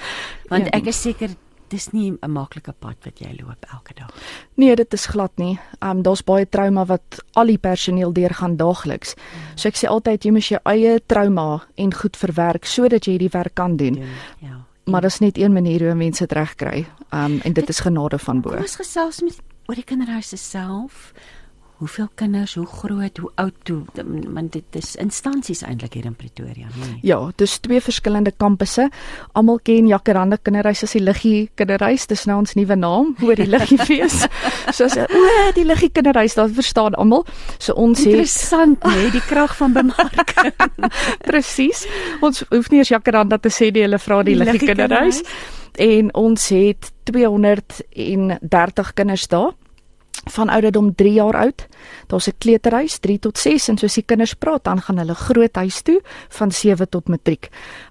Want 0.52 0.68
ja. 0.68 0.74
ek 0.76 0.92
is 0.92 1.00
seker 1.00 1.32
dis 1.70 1.90
nie 1.92 2.12
'n 2.12 2.30
maklike 2.30 2.72
pad 2.78 2.96
wat 3.04 3.18
jy 3.18 3.36
loop 3.38 3.64
elke 3.72 3.94
dag. 3.94 4.10
Nee, 4.54 4.76
dit 4.76 4.92
is 4.92 5.06
glad 5.06 5.32
nie. 5.36 5.58
Um 5.80 6.02
daar's 6.02 6.22
baie 6.22 6.48
trauma 6.48 6.84
wat 6.84 7.24
al 7.32 7.46
die 7.46 7.58
personeel 7.58 8.12
deurgaan 8.12 8.56
daagliks. 8.56 9.14
Hmm. 9.14 9.56
So 9.56 9.68
ek 9.68 9.76
sê 9.76 9.88
altyd 9.88 10.24
jy 10.24 10.30
moet 10.30 10.48
jou 10.48 10.60
eie 10.64 11.00
trauma 11.06 11.62
en 11.76 11.94
goed 11.94 12.16
verwerk 12.16 12.64
sodat 12.64 13.04
jy 13.04 13.12
hierdie 13.12 13.32
werk 13.32 13.54
kan 13.54 13.76
doen. 13.76 13.94
doen 13.94 14.08
ja. 14.40 14.64
Maar 14.84 15.00
dit 15.00 15.10
is 15.10 15.18
net 15.18 15.38
een 15.38 15.52
manier 15.52 15.80
hoe 15.86 15.94
mense 15.94 16.26
dit 16.26 16.32
regkry. 16.32 16.86
Um 17.12 17.40
en 17.44 17.52
dit 17.52 17.68
is 17.68 17.80
genade 17.80 18.18
van 18.18 18.40
bo. 18.40 18.50
Ons 18.50 18.76
gesels 18.76 19.20
met 19.20 19.38
oor 19.66 19.74
die 19.74 19.84
kinderhuise 19.84 20.36
self 20.36 21.12
hoeveel 21.80 22.08
kinders, 22.14 22.54
hoe 22.54 22.66
groot, 22.68 23.18
hoe 23.18 23.30
oud 23.40 23.54
toe 23.64 23.78
want 24.34 24.52
dit 24.52 24.76
is 24.76 24.92
instansies 25.00 25.62
eintlik 25.64 25.94
hier 25.96 26.08
in 26.10 26.16
Pretoria, 26.16 26.68
nee. 26.76 26.98
Ja, 27.08 27.16
dis 27.40 27.56
twee 27.64 27.80
verskillende 27.80 28.32
kampusse. 28.36 28.90
Almal 29.32 29.62
ken 29.64 29.88
Jacaranda 29.88 30.36
Kinderhuis 30.36 30.84
as 30.84 30.92
die 30.96 31.00
Liggie 31.00 31.48
Kinderhuis, 31.56 32.04
dis 32.10 32.26
nou 32.28 32.36
ons 32.42 32.52
nuwe 32.58 32.76
naam 32.76 33.14
oor 33.24 33.40
die 33.40 33.48
Liggie 33.48 33.78
fees. 33.88 34.26
so 34.76 34.84
as 34.84 34.98
o, 35.00 35.22
die 35.56 35.64
Liggie 35.64 35.88
Kinderhuis, 35.88 36.36
daar 36.36 36.52
verstaan 36.52 36.98
almal. 37.00 37.24
So 37.56 37.72
ons 37.80 38.04
Interessant, 38.04 38.76
het 38.76 38.84
Interessant, 38.84 39.00
nee, 39.00 39.14
die 39.16 39.24
krag 39.24 39.56
van 39.56 39.72
bemarking. 39.78 40.52
Presies. 41.30 41.86
Ons 42.20 42.44
hoef 42.50 42.68
nie 42.68 42.82
eers 42.82 42.92
Jacaranda 42.92 43.40
te 43.40 43.48
sê 43.48 43.70
nie, 43.72 43.86
hulle 43.88 44.02
vra 44.02 44.20
die, 44.20 44.36
die 44.36 44.44
Liggie 44.44 44.68
Kinderhuis. 44.68 45.24
En 45.80 46.12
ons 46.18 46.48
het 46.52 46.92
230 47.08 48.94
kinders 49.00 49.28
daar 49.32 49.54
van 50.24 50.48
ouderdom 50.48 50.94
3 50.94 51.12
jaar 51.12 51.36
oud. 51.36 51.66
Daar's 52.06 52.28
'n 52.28 52.38
kleuterhuis 52.38 52.98
3 52.98 53.18
tot 53.18 53.38
6 53.38 53.68
en 53.68 53.78
soos 53.78 53.94
die 53.94 54.02
kinders 54.02 54.34
praat, 54.34 54.64
dan 54.64 54.80
gaan 54.80 54.98
hulle 54.98 55.14
groot 55.14 55.54
huis 55.56 55.82
toe 55.82 56.00
van 56.28 56.52
7 56.52 56.88
tot 56.88 57.08
matriek. 57.08 57.48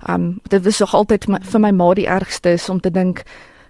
Um 0.10 0.40
dit 0.48 0.64
was 0.64 0.80
nog 0.80 0.94
altyd 0.94 1.28
my, 1.28 1.38
vir 1.42 1.60
my 1.60 1.72
ma 1.72 1.94
die 1.94 2.08
ergste 2.08 2.50
is 2.50 2.70
om 2.70 2.80
te 2.80 2.92
dink 2.92 3.24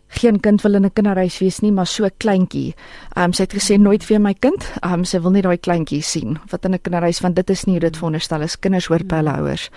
geen 0.07 0.39
kind 0.39 0.61
wil 0.61 0.73
in 0.73 0.85
'n 0.85 0.93
kinderhuis 0.93 1.39
wees 1.39 1.59
nie, 1.59 1.71
maar 1.71 1.87
so 1.87 2.07
kleintjie. 2.17 2.75
Um 3.15 3.33
sy 3.33 3.43
het 3.43 3.53
gesê 3.53 3.77
nooit 3.79 4.03
vir 4.03 4.19
my 4.19 4.33
kind. 4.33 4.71
Um 4.83 5.05
sy 5.05 5.19
wil 5.19 5.31
nie 5.31 5.41
daai 5.41 5.57
kleintjie 5.57 6.01
sien 6.01 6.39
wat 6.49 6.65
in 6.65 6.73
'n 6.73 6.81
kinderhuis 6.81 7.19
want 7.19 7.35
dit 7.35 7.49
is 7.49 7.65
nie 7.65 7.73
hoe 7.73 7.89
dit 7.89 7.97
veronderstel 7.97 8.41
is. 8.41 8.59
Kinders 8.59 8.87
hoor 8.87 9.03
by 9.03 9.15
hulle 9.15 9.37
ouers. 9.37 9.69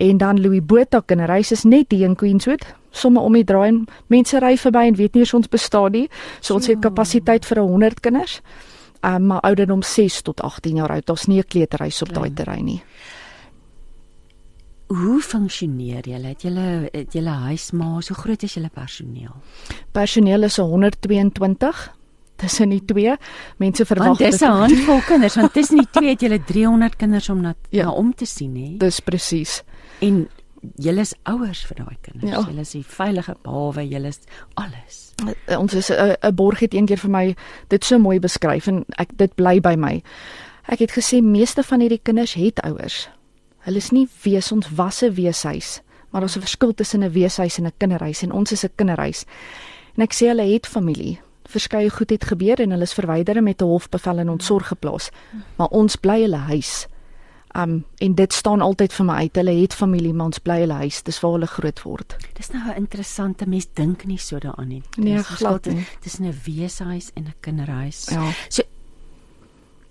En 0.00 0.16
dan 0.16 0.40
Louis 0.40 0.64
Botha 0.64 1.02
kinderhuis 1.04 1.52
is 1.52 1.66
net 1.68 1.92
hier 1.92 2.08
in 2.08 2.16
Queenswood 2.16 2.64
somme 2.90 3.20
om 3.20 3.36
die 3.36 3.44
draai 3.46 3.68
en 3.68 3.84
mense 4.10 4.40
ry 4.42 4.56
verby 4.58 4.88
en 4.90 4.98
weet 4.98 5.14
nie 5.14 5.24
eens 5.24 5.34
ons 5.36 5.50
bestaan 5.50 5.94
nie. 5.94 6.06
So 6.40 6.56
ons 6.58 6.66
ja. 6.66 6.74
het 6.74 6.82
kapasiteit 6.84 7.46
vir 7.46 7.62
100 7.62 8.00
kinders. 8.04 8.40
Um, 9.00 9.30
maar 9.30 9.40
ouderdom 9.48 9.82
6 9.82 10.20
tot 10.26 10.42
18 10.44 10.76
jaar 10.76 10.92
oud. 10.92 11.06
Daar's 11.06 11.26
nie 11.26 11.38
'n 11.40 11.48
kleuterhuis 11.48 12.02
op 12.02 12.12
daai 12.14 12.32
terrein 12.32 12.64
nie. 12.64 12.82
Hoe 14.86 15.20
funksioneer 15.20 16.08
julle? 16.08 16.26
Het 16.26 16.42
julle 16.42 16.88
het 16.92 17.12
julle 17.12 17.30
huis 17.30 17.70
maar 17.70 18.02
so 18.02 18.14
groot 18.14 18.42
is 18.42 18.54
julle 18.54 18.70
personeel? 18.74 19.36
Personeel 19.92 20.42
is 20.42 20.56
122 20.56 21.94
tussen 22.36 22.68
die 22.68 22.84
twee. 22.84 23.16
Mense 23.56 23.84
verwag 23.84 24.18
dit. 24.18 24.30
Dis 24.30 24.40
'n 24.40 24.50
handvol 24.50 25.00
kinders 25.00 25.34
want 25.34 25.52
tussen 25.52 25.76
die 25.76 25.88
twee 25.90 26.08
het 26.08 26.20
julle 26.20 26.44
300 26.44 26.96
kinders 26.96 27.28
om 27.28 27.40
na, 27.40 27.54
ja, 27.70 27.84
na 27.84 27.92
om 27.92 28.14
te 28.14 28.24
sien, 28.24 28.56
hè. 28.56 28.76
Dis 28.76 29.00
presies. 29.00 29.62
En 30.00 30.28
julle 30.76 31.00
is 31.00 31.14
ouers 31.22 31.62
vir 31.68 31.76
daai 31.76 31.96
kinders. 32.04 32.32
Ja. 32.32 32.42
Julle 32.44 32.64
is 32.64 32.74
die 32.76 32.84
veilige 32.84 33.34
behalwe 33.44 33.86
julle 33.88 34.12
is 34.12 34.20
alles. 34.60 34.98
Uh, 35.24 35.58
ons 35.58 35.74
is 35.74 35.90
'n 35.90 35.94
uh, 35.94 36.14
'n 36.28 36.34
borg 36.34 36.60
het 36.60 36.74
eendag 36.74 37.00
vir 37.00 37.10
my 37.10 37.36
dit 37.68 37.84
so 37.84 37.98
mooi 37.98 38.18
beskryf 38.18 38.66
en 38.66 38.84
ek 38.98 39.16
dit 39.16 39.34
bly 39.34 39.60
by 39.60 39.74
my. 39.74 40.02
Ek 40.68 40.78
het 40.78 40.92
gesê 40.92 41.22
meeste 41.22 41.62
van 41.62 41.80
hierdie 41.80 42.02
kinders 42.02 42.34
het 42.34 42.60
ouers. 42.60 43.08
Hulle 43.66 43.76
is 43.76 43.90
nie 43.90 44.08
wees 44.22 44.52
ons 44.52 44.68
wasse 44.68 45.12
weeshuis, 45.12 45.80
maar 46.10 46.20
daar's 46.20 46.36
'n 46.36 46.40
verskil 46.40 46.74
tussen 46.74 47.04
'n 47.04 47.12
weeshuis 47.12 47.58
en 47.58 47.66
'n 47.66 47.72
kinderhuis 47.78 48.22
en 48.22 48.32
ons 48.32 48.52
is 48.52 48.64
'n 48.64 48.72
kinderhuis. 48.76 49.24
En 49.96 50.02
ek 50.02 50.14
sê 50.14 50.26
hulle 50.26 50.52
het 50.52 50.66
familie. 50.66 51.20
Verskeie 51.44 51.90
goed 51.90 52.10
het 52.10 52.24
gebeur 52.24 52.60
en 52.60 52.70
hulle 52.70 52.82
is 52.82 52.94
verwyder 52.94 53.42
met 53.42 53.60
'n 53.62 53.64
hofbevel 53.64 54.18
en 54.18 54.28
ontsorg 54.28 54.68
geplaas. 54.68 55.10
Maar 55.56 55.68
ons 55.68 55.96
bly 55.96 56.20
hulle 56.20 56.36
huis. 56.36 56.86
Um 57.52 57.84
en 57.98 58.14
dit 58.14 58.32
staan 58.32 58.60
altyd 58.60 58.92
vir 58.92 59.04
my 59.04 59.14
uit. 59.14 59.36
Hulle 59.36 59.54
het 59.60 59.74
familie, 59.74 60.12
maar 60.14 60.26
ons 60.26 60.38
bly 60.38 60.60
hulle 60.60 60.72
huis. 60.72 61.02
Dis 61.02 61.20
waar 61.20 61.32
hulle 61.32 61.46
groot 61.46 61.82
word. 61.82 62.16
Dis 62.34 62.50
nou 62.50 62.62
'n 62.68 62.76
interessante 62.76 63.48
mens 63.48 63.66
dink 63.74 64.04
nie 64.04 64.18
so 64.18 64.38
daaraan 64.38 64.68
nie. 64.68 64.82
Nee, 64.96 65.22
glad 65.22 65.66
nie. 65.66 65.86
Dis 66.00 66.18
'n 66.18 66.34
weeshuis 66.44 67.10
en 67.14 67.24
'n 67.24 67.34
kinderhuis. 67.40 68.08
Ja. 68.10 68.32
So 68.48 68.62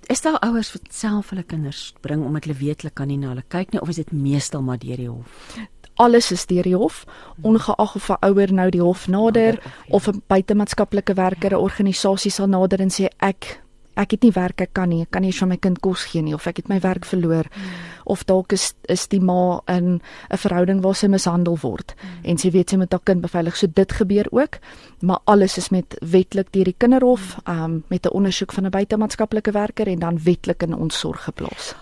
is 0.07 0.22
daar 0.22 0.39
ouers 0.39 0.72
wat 0.74 0.88
self 0.89 1.30
hulle 1.30 1.43
kinders 1.43 1.93
bring 2.01 2.26
omdat 2.26 2.43
hulle 2.43 2.57
weet 2.57 2.82
hulle 2.82 2.93
kan 2.93 3.07
nie 3.07 3.18
na 3.18 3.28
hulle 3.28 3.43
kyk 3.47 3.72
nie 3.72 3.82
of 3.82 3.89
is 3.89 3.95
dit 4.01 4.12
meestal 4.12 4.62
maar 4.66 4.80
deur 4.82 4.97
die 4.97 5.10
hof? 5.10 5.57
Alles 5.99 6.32
is 6.32 6.45
deur 6.45 6.64
die 6.64 6.76
hof, 6.76 7.03
ongeag 7.41 7.95
of 7.95 8.10
'n 8.10 8.18
ouer 8.26 8.53
nou 8.53 8.70
die 8.70 8.82
hof 8.82 9.07
nader 9.07 9.60
of 9.89 10.07
'n 10.07 10.24
buitemaatskaplike 10.28 11.14
werker, 11.14 11.51
'n 11.53 11.62
organisasie 11.62 12.32
sal 12.32 12.47
nader 12.47 12.80
en 12.80 12.89
sê 12.89 13.07
ek 13.20 13.62
ek 14.00 14.16
het 14.16 14.24
nie 14.24 14.34
werk 14.36 14.62
ek 14.64 14.74
kan 14.78 14.89
nie 14.91 15.02
ek 15.04 15.12
kan 15.16 15.26
nie 15.26 15.34
vir 15.36 15.50
my 15.52 15.58
kind 15.62 15.82
kos 15.84 16.06
gee 16.12 16.24
nie 16.26 16.36
of 16.38 16.47
ek 16.47 16.62
het 16.64 16.70
my 16.72 16.80
werk 16.84 17.08
verloor 17.10 17.50
mm. 17.50 17.74
of 18.14 18.24
dalk 18.30 18.56
is 18.56 18.74
is 18.88 19.08
die 19.12 19.20
ma 19.20 19.60
in 19.68 20.00
'n 20.30 20.38
verhouding 20.38 20.82
waar 20.84 20.95
sy 20.95 21.08
mishandel 21.08 21.58
word 21.62 21.95
mm. 21.95 22.24
en 22.24 22.38
sy 22.38 22.52
weet 22.52 22.70
sy 22.70 22.78
moet 22.78 22.91
haar 22.91 23.04
kind 23.04 23.22
beveilig 23.22 23.58
so 23.58 23.68
dit 23.68 23.91
gebeur 23.91 24.28
ook 24.32 24.60
maar 25.02 25.20
alles 25.26 25.58
is 25.58 25.70
met 25.70 25.97
wetlik 26.02 26.52
deur 26.52 26.66
die 26.66 26.78
kinderhof 26.78 27.38
um, 27.47 27.84
met 27.89 28.06
'n 28.06 28.16
ondersoek 28.16 28.54
van 28.54 28.66
'n 28.66 28.72
buitemaatskaplike 28.72 29.52
werker 29.52 29.88
en 29.88 30.00
dan 30.00 30.24
wetlik 30.24 30.64
in 30.64 30.74
ons 30.74 31.00
sorg 31.00 31.24
geplaas 31.24 31.76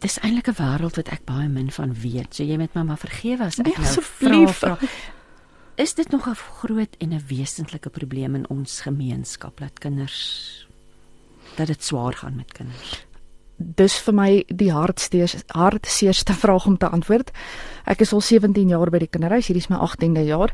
dis 0.00 0.18
eintlik 0.20 0.48
'n 0.48 0.58
wêreld 0.62 0.96
wat 0.96 1.08
ek 1.08 1.24
baie 1.24 1.48
min 1.48 1.70
van 1.70 1.94
weet. 1.94 2.34
So 2.34 2.42
jy 2.42 2.56
moet 2.58 2.74
my 2.74 2.82
maar 2.82 2.98
vergewe 2.98 3.44
as 3.44 3.58
ek 3.58 3.66
Nee, 3.66 3.74
nou 3.78 4.02
vra. 4.02 4.52
vra. 4.52 4.88
Is 5.76 5.94
dit 5.94 6.10
nog 6.10 6.28
'n 6.28 6.34
groot 6.34 6.96
en 6.98 7.12
'n 7.12 7.24
wesentlike 7.28 7.90
probleem 7.90 8.34
in 8.34 8.48
ons 8.48 8.80
gemeenskap 8.80 9.58
dat 9.58 9.78
kinders 9.78 10.65
dat 11.56 11.66
dit 11.66 11.84
swaar 11.84 12.12
gaan 12.12 12.36
met 12.36 12.52
kinders? 12.52 13.06
dis 13.56 13.94
vir 14.04 14.14
my 14.14 14.30
die 14.52 14.70
hartseer 14.72 15.32
hartseerste 15.56 16.34
vraag 16.42 16.66
om 16.66 16.76
te 16.76 16.88
antwoord. 16.88 17.32
Ek 17.88 18.04
is 18.04 18.12
al 18.12 18.20
17 18.20 18.68
jaar 18.72 18.90
by 18.92 19.00
die 19.02 19.10
kinderhuis, 19.10 19.48
hierdie 19.48 19.64
is 19.64 19.70
my 19.72 19.80
18de 19.80 20.26
jaar. 20.28 20.52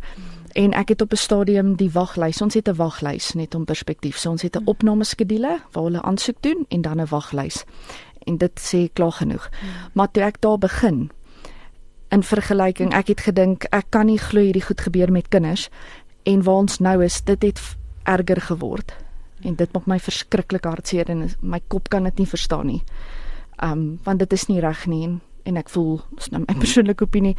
En 0.59 0.75
ek 0.77 0.93
het 0.93 1.03
op 1.03 1.13
'n 1.13 1.17
stadium 1.17 1.75
die 1.77 1.91
waglys. 1.91 2.43
Ons 2.43 2.55
het 2.55 2.69
'n 2.69 2.77
waglys 2.77 3.33
net 3.35 3.55
om 3.55 3.65
perspektief. 3.65 4.19
So 4.19 4.31
ons 4.31 4.43
het 4.43 4.57
'n 4.57 4.67
opnameskedule 4.67 5.61
waar 5.73 5.85
hulle 5.85 6.03
aansoek 6.03 6.37
doen 6.41 6.67
en 6.69 6.83
dan 6.83 7.01
'n 7.01 7.07
waglys. 7.07 7.65
En 8.27 8.37
dit 8.37 8.61
sê 8.61 8.93
klaar 8.93 9.13
genoeg. 9.13 9.51
Maar 9.95 10.11
toe 10.11 10.23
ek 10.23 10.41
daar 10.41 10.59
begin 10.59 11.11
in 12.11 12.23
vergelyking, 12.23 12.93
ek 12.93 13.09
het 13.09 13.21
gedink 13.21 13.65
ek 13.65 13.87
kan 13.89 14.07
nie 14.07 14.19
glo 14.19 14.41
hierdie 14.41 14.63
goed 14.63 14.81
gebeur 14.81 15.13
met 15.13 15.29
kinders 15.29 15.69
en 16.23 16.43
waar 16.43 16.55
ons 16.55 16.79
nou 16.79 17.05
is, 17.05 17.23
dit 17.23 17.43
het 17.43 17.77
erger 18.05 18.41
geword. 18.41 19.02
En 19.43 19.57
dit 19.59 19.75
maak 19.75 19.87
my 19.91 19.99
verskriklik 19.99 20.65
hartseer 20.65 21.11
en 21.11 21.27
my 21.41 21.61
kop 21.69 21.89
kan 21.89 22.05
dit 22.05 22.23
nie 22.23 22.29
verstaan 22.29 22.67
nie. 22.67 22.83
Um 23.63 23.99
want 24.05 24.19
dit 24.19 24.33
is 24.33 24.47
nie 24.49 24.61
reg 24.61 24.87
nie 24.87 25.05
en, 25.07 25.21
en 25.45 25.57
ek 25.57 25.71
voel, 25.71 26.01
dis 26.17 26.31
nou 26.31 26.45
my 26.45 26.55
persoonlike 26.65 27.05
opinie, 27.05 27.37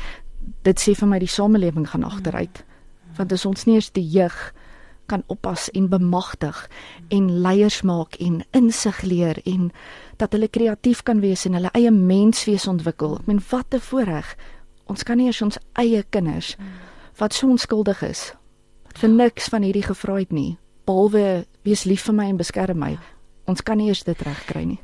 dit 0.67 0.79
sê 0.79 0.95
vir 0.95 1.07
my 1.07 1.19
die 1.19 1.31
samelewing 1.31 1.87
gaan 1.91 2.03
agteruit. 2.03 2.63
Want 3.17 3.31
as 3.31 3.45
ons 3.45 3.65
nie 3.65 3.75
eens 3.79 3.91
die 3.95 4.05
jeug 4.05 4.53
kan 5.11 5.23
oppas 5.27 5.67
en 5.75 5.89
bemagtig 5.91 6.69
en 7.11 7.27
leiers 7.43 7.81
maak 7.81 8.15
en 8.23 8.41
insig 8.55 9.01
leer 9.01 9.39
en 9.45 9.71
dat 10.17 10.31
hulle 10.31 10.47
kreatief 10.47 11.03
kan 11.03 11.19
wees 11.19 11.43
en 11.45 11.57
hulle 11.59 11.71
eie 11.75 11.91
menswees 11.91 12.67
ontwikkel. 12.71 13.17
Ek 13.19 13.27
meen 13.27 13.43
wat 13.51 13.73
'n 13.73 13.79
voorreg. 13.79 14.35
Ons 14.87 15.03
kan 15.03 15.17
nie 15.17 15.27
eens 15.27 15.41
ons 15.41 15.59
eie 15.73 16.03
kinders 16.09 16.55
wat 17.17 17.33
so 17.33 17.47
onskuldig 17.47 18.01
is 18.01 18.33
wat 18.83 18.97
vir 19.01 19.09
niks 19.09 19.47
van 19.49 19.63
hierdie 19.63 19.85
gevra 19.85 20.19
het 20.19 20.31
nie, 20.31 20.57
behalwe 20.85 21.45
wees 21.63 21.85
lief 21.85 22.07
vir 22.07 22.15
my 22.17 22.29
en 22.29 22.37
beskerm 22.37 22.79
my. 22.79 22.97
Ons 23.49 23.63
kan 23.65 23.77
nie 23.77 23.89
eers 23.91 24.03
dit 24.03 24.21
regkry 24.25 24.65
nie. 24.65 24.79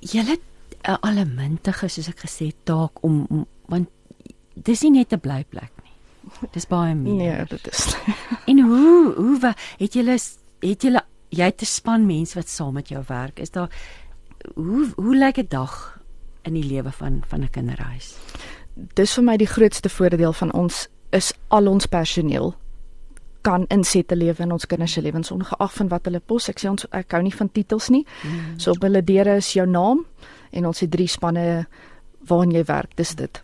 Julle 0.00 0.38
'n 0.84 0.98
allemintige 1.00 1.88
soos 1.88 2.08
ek 2.08 2.26
gesê 2.26 2.52
taak 2.64 3.02
om, 3.02 3.26
om 3.30 3.46
want 3.68 3.88
dis 4.54 4.82
nie 4.82 4.90
net 4.90 5.12
'n 5.12 5.20
blyplek 5.20 5.72
nie. 5.82 5.92
Dis 6.52 6.66
baie 6.66 6.94
meer. 6.94 7.14
Nee, 7.14 7.44
dit 7.44 7.68
is 7.68 7.96
En 8.50 8.60
hoe 8.60 9.14
hoe 9.16 9.54
het 9.78 9.92
julle 9.94 10.18
het 10.60 10.82
julle 10.82 11.02
jy 11.30 11.44
het 11.44 11.62
'n 11.62 11.66
span 11.66 12.06
mense 12.06 12.34
wat 12.34 12.48
saam 12.48 12.74
met 12.74 12.88
jou 12.88 13.02
werk. 13.08 13.40
Is 13.40 13.50
daar 13.50 13.70
hoe 14.54 14.92
hoe 14.96 15.16
lyk 15.16 15.38
'n 15.38 15.48
dag 15.48 16.00
in 16.42 16.54
die 16.54 16.64
lewe 16.64 16.92
van 16.92 17.22
van 17.26 17.40
'n 17.42 17.50
kinderhuis? 17.50 18.16
dis 18.74 19.14
vir 19.16 19.24
my 19.24 19.36
die 19.38 19.48
grootste 19.48 19.90
voordeel 19.92 20.34
van 20.34 20.52
ons 20.52 20.86
is 21.14 21.32
al 21.54 21.70
ons 21.70 21.86
personeel 21.86 22.54
kan 23.44 23.66
insette 23.72 24.16
lewe 24.16 24.42
in 24.42 24.52
ons 24.54 24.66
kinders 24.66 24.96
se 24.96 25.02
lewens 25.04 25.32
ongeag 25.34 25.72
van 25.78 25.90
wat 25.92 26.08
hulle 26.08 26.20
pos. 26.20 26.48
Ek 26.48 26.62
sê 26.62 26.70
ons 26.70 26.86
ek 26.96 27.16
hou 27.16 27.22
nie 27.24 27.34
van 27.34 27.50
titels 27.52 27.90
nie. 27.92 28.04
Mm. 28.24 28.58
So 28.62 28.74
op 28.74 28.84
hulle 28.86 29.04
deure 29.04 29.38
is 29.42 29.52
jou 29.56 29.66
naam 29.68 30.04
en 30.54 30.70
ons 30.70 30.80
het 30.80 30.90
drie 30.90 31.08
spanne 31.10 31.66
waarin 32.28 32.54
jy 32.54 32.64
werk. 32.70 32.94
Dis 32.96 33.14
dit. 33.18 33.42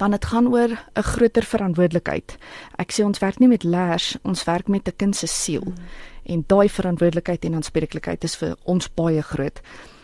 Want 0.00 0.16
dit 0.16 0.24
gaan 0.24 0.48
oor 0.48 0.70
'n 0.70 1.02
groter 1.02 1.44
verantwoordelikheid. 1.44 2.38
Ek 2.78 2.92
sê 2.92 3.04
ons 3.04 3.18
werk 3.18 3.38
nie 3.38 3.48
met 3.48 3.64
leers, 3.64 4.16
ons 4.24 4.44
werk 4.44 4.68
met 4.68 4.88
'n 4.88 4.96
kind 4.96 5.16
se 5.16 5.26
siel. 5.26 5.64
Mm. 5.64 5.76
En 6.24 6.44
daai 6.46 6.68
verantwoordelikheid 6.68 7.44
en 7.44 7.54
aanspreeklikheid 7.54 8.24
is 8.24 8.36
vir 8.36 8.56
ons 8.64 8.88
baie 8.94 9.22
groot. 9.22 9.60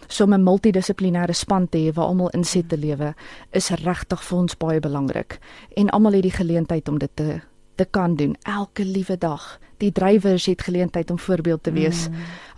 So 0.08 0.24
om 0.24 0.34
'n 0.34 0.42
multidissiplinêre 0.42 1.34
span 1.34 1.68
te 1.68 1.78
hê 1.78 1.92
waar 1.92 2.06
almal 2.06 2.30
inset 2.30 2.68
te 2.68 2.76
lewe 2.76 3.14
is 3.50 3.70
regtig 3.70 4.22
vir 4.22 4.38
ons 4.38 4.56
baie 4.56 4.80
belangrik. 4.80 5.38
En 5.76 5.90
almal 5.90 6.12
het 6.12 6.22
die 6.22 6.30
geleentheid 6.30 6.88
om 6.88 6.98
dit 6.98 7.10
te 7.14 7.40
te 7.76 7.84
kan 7.84 8.16
doen 8.16 8.36
elke 8.42 8.84
liewe 8.84 9.18
dag. 9.18 9.58
Die 9.76 9.92
drywers 9.92 10.46
het 10.46 10.62
geleentheid 10.62 11.10
om 11.10 11.18
voorbeeld 11.18 11.62
te 11.62 11.72
wees. 11.72 12.08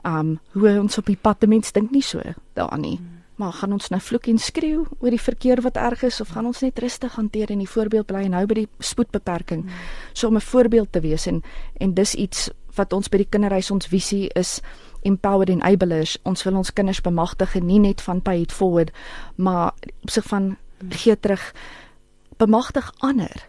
Um 0.07 0.39
hoe 0.53 0.79
ons 0.81 0.99
op 0.99 1.07
die 1.07 1.19
pad 1.21 1.41
te 1.41 1.47
mens 1.47 1.73
dink 1.73 1.91
nie 1.91 2.03
so 2.03 2.23
daaraan 2.55 2.81
nie. 2.81 2.99
Maar 3.39 3.53
gaan 3.53 3.73
ons 3.73 3.89
nou 3.89 4.01
vloek 4.03 4.27
en 4.27 4.39
skreeu 4.39 4.85
oor 4.99 5.15
die 5.15 5.23
verkeer 5.23 5.61
wat 5.63 5.77
erg 5.79 6.03
is 6.03 6.21
of 6.21 6.29
gaan 6.35 6.47
ons 6.47 6.61
net 6.61 6.79
rustig 6.79 7.15
hanteer 7.15 7.51
en 7.55 7.59
die 7.63 7.71
voorbeeld 7.71 8.07
bly 8.07 8.25
en 8.27 8.35
hou 8.35 8.47
by 8.51 8.55
die 8.65 8.69
spoedbeperking? 8.79 9.67
So 10.13 10.29
om 10.29 10.37
'n 10.37 10.41
voorbeeld 10.41 10.93
te 10.93 11.01
wees 11.01 11.27
en 11.27 11.43
en 11.79 11.95
dis 11.95 12.15
iets 12.15 12.51
wat 12.75 12.93
ons 12.93 13.09
by 13.09 13.17
die 13.17 13.31
kinderhuis 13.31 13.71
ons 13.71 13.87
visie 13.87 14.29
is 14.35 14.61
empowered 15.03 15.49
enablers. 15.49 16.19
Ons 16.23 16.43
wil 16.43 16.57
ons 16.57 16.73
kinders 16.73 17.01
bemagtig 17.01 17.55
en 17.55 17.67
nie 17.67 17.79
net 17.79 18.01
van 18.01 18.23
pay 18.23 18.41
it 18.41 18.53
forward, 18.53 18.91
maar 19.37 19.73
op 20.03 20.11
sig 20.11 20.25
van 20.25 20.57
gee 20.89 21.21
terug 21.21 21.53
bemagtig 22.37 22.93
ander. 22.99 23.49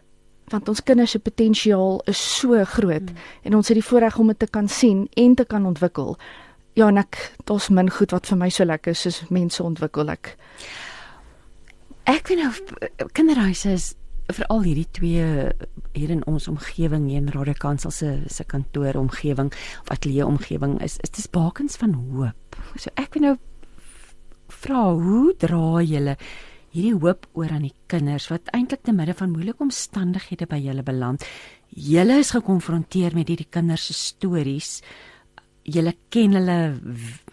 Want 0.49 0.69
ons 0.69 0.83
kinders 0.83 1.11
se 1.11 1.19
potensiaal 1.19 2.01
is 2.09 2.19
so 2.39 2.63
groot 2.65 3.11
mm. 3.11 3.25
en 3.43 3.55
ons 3.59 3.67
het 3.67 3.77
die 3.77 3.85
voorreg 3.85 4.17
om 4.19 4.31
dit 4.33 4.39
te 4.39 4.47
kan 4.47 4.67
sien 4.67 5.07
en 5.13 5.35
te 5.35 5.45
kan 5.45 5.65
ontwikkel. 5.65 6.15
Ja, 6.77 6.87
en 6.87 7.01
ek 7.01 7.19
daar's 7.49 7.69
min 7.69 7.89
goed 7.91 8.13
wat 8.15 8.29
vir 8.29 8.39
my 8.39 8.49
so 8.53 8.65
lekker 8.65 8.95
is 8.95 9.05
soos 9.05 9.23
mense 9.29 9.63
ontwikkel 9.63 10.09
ek. 10.13 10.35
Ek 12.09 12.29
weet 12.31 12.41
nou 12.41 13.07
kinderhuise 13.13 13.73
is 13.75 13.91
veral 14.29 14.61
hierdie 14.65 14.87
twee 14.93 15.25
hier 15.95 16.11
in 16.13 16.21
ons 16.29 16.47
omgewing 16.51 17.07
hier 17.09 17.21
in 17.21 17.31
Radio 17.33 17.57
Kansel 17.57 17.91
se 17.91 18.11
se 18.29 18.45
kantoor 18.45 18.97
omgewing 18.99 19.49
of 19.81 19.91
ateljee 19.93 20.25
omgewing 20.25 20.77
is 20.85 20.97
is 21.03 21.13
dis 21.15 21.29
bakens 21.29 21.77
van 21.81 21.93
hoop. 21.93 22.59
So 22.75 22.93
ek 22.95 23.17
wil 23.17 23.25
nou 23.25 23.35
vra 24.61 24.83
hoe 24.93 25.33
dra 25.37 25.81
julle 25.85 26.15
hierdie 26.73 26.95
hoop 26.95 27.27
oor 27.33 27.51
aan 27.53 27.65
die 27.67 27.75
kinders 27.89 28.29
wat 28.29 28.49
eintlik 28.53 28.83
te 28.85 28.93
midde 28.95 29.15
van 29.17 29.31
moeilike 29.33 29.63
omstandighede 29.65 30.47
by 30.49 30.59
julle 30.61 30.83
beland. 30.85 31.25
Julle 31.69 32.19
is 32.21 32.33
gekonfronteer 32.35 33.15
met 33.17 33.29
hierdie 33.31 33.49
kinders 33.49 33.87
se 33.89 33.95
stories. 33.97 34.79
Julle 35.69 35.93
ken 36.13 36.37
hulle 36.37 36.59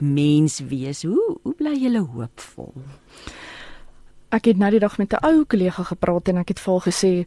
menswees. 0.01 1.05
Hoe 1.09 1.37
hoe 1.43 1.55
bly 1.57 1.77
julle 1.81 2.05
hoopvol? 2.05 2.73
Ek 4.35 4.51
het 4.51 4.59
nou 4.61 4.71
die 4.71 4.83
dag 4.83 4.99
met 4.99 5.13
'n 5.13 5.25
ou 5.25 5.45
kollega 5.45 5.83
gepraat 5.83 6.29
en 6.29 6.39
ek 6.39 6.49
het 6.49 6.61
vir 6.61 6.73
haar 6.73 6.87
gesê 6.93 7.27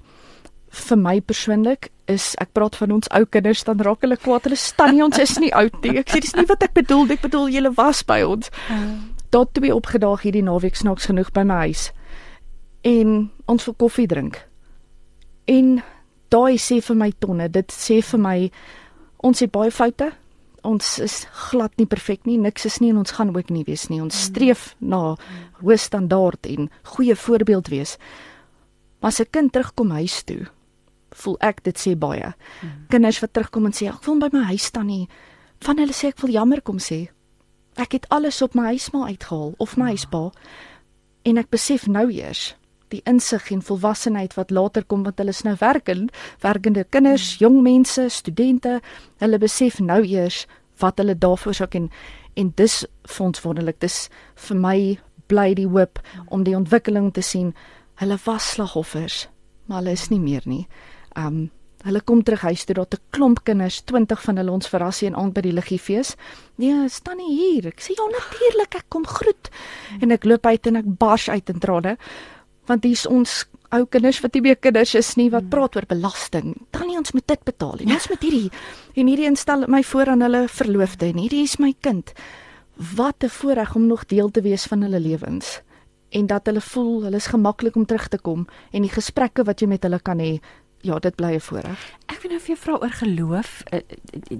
vir 0.69 0.97
my 0.97 1.19
persoonlik 1.21 1.89
is 2.07 2.35
ek 2.41 2.53
praat 2.53 2.75
van 2.75 2.91
ons 2.91 3.09
ou 3.09 3.25
kinders 3.25 3.63
dan 3.63 3.81
raak 3.81 4.01
hulle 4.01 4.17
kwaad. 4.17 4.43
Hulle 4.43 4.55
staan 4.55 4.95
nie 4.95 5.03
ons 5.03 5.17
is 5.17 5.37
nie 5.39 5.53
oud 5.53 5.83
nie. 5.83 5.97
Ek 5.97 6.09
sê 6.09 6.21
dis 6.21 6.35
nie 6.35 6.45
wat 6.45 6.63
ek 6.63 6.73
bedoel. 6.73 7.11
Ek 7.11 7.21
bedoel 7.21 7.49
julle 7.49 7.71
was 7.77 8.03
by 8.03 8.21
ons. 8.21 8.49
Daar 9.29 9.45
het 9.45 9.53
twee 9.53 9.75
opgedaag 9.75 10.21
hierdie 10.21 10.43
naweek 10.43 10.75
snaaks 10.75 11.05
genoeg 11.05 11.31
by 11.31 11.43
my 11.43 11.55
huis. 11.69 11.91
En 12.81 13.31
ons 13.45 13.65
wil 13.65 13.75
koffie 13.75 14.07
drink. 14.07 14.39
En 15.49 15.79
daai 16.31 16.57
sê 16.61 16.79
vir 16.85 16.95
my 16.95 17.11
tonne, 17.19 17.49
dit 17.49 17.73
sê 17.73 17.99
vir 18.05 18.21
my 18.21 18.37
ons 19.25 19.41
het 19.43 19.51
baie 19.51 19.71
foute. 19.73 20.11
Ons 20.67 20.97
is 21.03 21.23
glad 21.49 21.75
nie 21.79 21.87
perfek 21.87 22.25
nie. 22.27 22.37
Niks 22.37 22.67
is 22.67 22.79
nie 22.83 22.91
en 22.93 23.01
ons 23.01 23.15
gaan 23.15 23.33
ook 23.35 23.51
nie 23.51 23.65
wees 23.67 23.87
nie. 23.89 24.01
Ons 24.03 24.19
streef 24.29 24.73
na 24.79 25.15
hoë 25.63 25.79
standaard 25.79 26.47
en 26.47 26.69
goeie 26.95 27.15
voorbeeld 27.15 27.71
wees. 27.71 27.97
Maar 28.99 29.11
as 29.11 29.19
'n 29.21 29.31
kind 29.31 29.51
terugkom 29.51 29.91
huis 29.91 30.23
toe, 30.23 30.47
voel 31.11 31.37
ek 31.39 31.63
dit 31.63 31.77
sê 31.79 31.95
baie. 31.97 32.33
Kinders 32.89 33.19
wat 33.19 33.33
terugkom 33.33 33.65
en 33.65 33.71
sê 33.71 33.87
ek 33.87 34.03
wil 34.05 34.19
by 34.19 34.29
my 34.31 34.43
huis 34.43 34.63
staan 34.63 34.87
nie. 34.87 35.07
Van 35.59 35.77
hulle 35.77 35.93
sê 35.93 36.07
ek 36.07 36.21
wil 36.21 36.31
jammer 36.31 36.61
kom 36.61 36.77
sê. 36.77 37.09
Ek 37.75 37.91
het 37.91 38.09
alles 38.09 38.41
op 38.41 38.55
my 38.55 38.63
huisma 38.63 39.07
uitgehaal 39.07 39.53
of 39.57 39.77
my 39.77 39.85
huispa 39.85 40.31
en 41.23 41.37
ek 41.37 41.49
besef 41.49 41.87
nou 41.87 42.11
eers 42.11 42.55
die 42.89 43.01
insig 43.05 43.51
en 43.51 43.61
volwassenheid 43.61 44.33
wat 44.37 44.51
later 44.51 44.83
kom 44.83 45.03
want 45.03 45.17
hulle 45.17 45.29
is 45.35 45.43
nou 45.43 45.55
werkend, 45.59 46.11
werkende 46.41 46.83
kinders, 46.89 47.37
jong 47.39 47.61
mense, 47.61 48.09
studente, 48.09 48.79
hulle 49.17 49.37
besef 49.37 49.79
nou 49.79 50.03
eers 50.03 50.45
wat 50.79 50.97
hulle 50.97 51.17
daarvoor 51.17 51.53
sou 51.53 51.67
en 51.71 51.89
en 52.39 52.51
dis 52.55 52.85
vir 53.03 53.25
ons 53.25 53.41
wonderlik. 53.43 53.79
Dis 53.83 54.07
vir 54.47 54.57
my 54.57 54.77
bly 55.27 55.53
die 55.57 55.67
hoop 55.67 55.99
om 56.31 56.45
die 56.47 56.55
ontwikkeling 56.57 57.11
te 57.13 57.23
sien. 57.25 57.53
Hulle 57.99 58.17
was 58.25 58.53
slagoffers, 58.55 59.27
maar 59.67 59.81
hulle 59.81 59.95
is 59.97 60.09
nie 60.09 60.21
meer 60.23 60.45
nie. 60.45 60.65
Um 61.17 61.49
hulle 61.87 62.01
kom 62.03 62.19
terug 62.27 62.41
huis 62.43 62.65
toe, 62.67 62.75
daar't 62.75 62.93
'n 62.93 63.07
klomp 63.15 63.43
kinders, 63.47 63.81
20 63.87 64.21
van 64.21 64.37
hulle 64.37 64.51
ons 64.51 64.67
verras 64.67 64.99
hier 64.99 65.15
aan 65.15 65.31
by 65.31 65.41
die 65.41 65.53
liggieefees. 65.53 66.15
Nee, 66.57 66.89
staan 66.89 67.17
nie 67.17 67.35
hier. 67.37 67.67
Ek 67.67 67.79
sê 67.79 67.95
ja 67.95 68.03
natuurlik, 68.03 68.75
ek 68.75 68.89
kom 68.89 69.05
groet. 69.07 69.49
En 70.01 70.11
ek 70.11 70.25
loop 70.25 70.45
uit 70.45 70.67
en 70.67 70.75
ek 70.75 70.97
bars 70.97 71.29
uit 71.29 71.49
in 71.49 71.59
trane 71.59 71.97
want 72.69 72.85
hier's 72.85 73.05
ons 73.09 73.45
ou 73.75 73.85
kinders 73.85 74.19
wat 74.23 74.33
nie 74.33 74.41
meer 74.41 74.57
kinders 74.57 74.95
is 74.97 75.15
nie 75.17 75.29
wat 75.33 75.49
praat 75.49 75.75
oor 75.77 75.85
belasting. 75.89 76.55
Dan 76.73 76.87
nie 76.89 76.97
ons 76.97 77.13
moet 77.13 77.27
dit 77.29 77.43
betaal 77.45 77.75
nie. 77.81 77.93
Ons 77.93 78.09
moet 78.09 78.21
hierdie 78.25 78.49
en 78.95 79.09
hierdie 79.11 79.27
instel 79.29 79.65
my 79.69 79.81
voor 79.85 80.13
aan 80.13 80.25
hulle 80.25 80.47
verloofde 80.49 81.09
en 81.11 81.21
hierdie 81.21 81.43
is 81.45 81.57
my 81.61 81.73
kind. 81.85 82.13
Wat 82.95 83.23
'n 83.23 83.29
voorreg 83.29 83.75
om 83.75 83.87
nog 83.87 84.05
deel 84.05 84.31
te 84.31 84.41
wees 84.41 84.65
van 84.65 84.81
hulle 84.81 84.99
lewens 84.99 85.61
en 86.09 86.25
dat 86.25 86.45
hulle 86.45 86.61
voel 86.61 87.03
hulle 87.03 87.15
is 87.15 87.27
gemaklik 87.27 87.75
om 87.75 87.85
terug 87.85 88.07
te 88.07 88.17
kom 88.17 88.47
en 88.71 88.81
die 88.81 88.89
gesprekke 88.91 89.43
wat 89.43 89.61
jy 89.61 89.67
met 89.67 89.83
hulle 89.83 89.99
kan 89.99 90.17
hê, 90.19 90.39
ja, 90.81 90.99
dit 90.99 91.15
bly 91.15 91.35
'n 91.35 91.39
voorreg. 91.39 91.79
Ek 92.07 92.21
wil 92.21 92.31
nou 92.31 92.39
vir 92.39 92.55
jou 92.55 92.57
vra 92.57 92.73
oor 92.81 92.89
geloof. 92.89 93.63
Uh, 93.73 93.79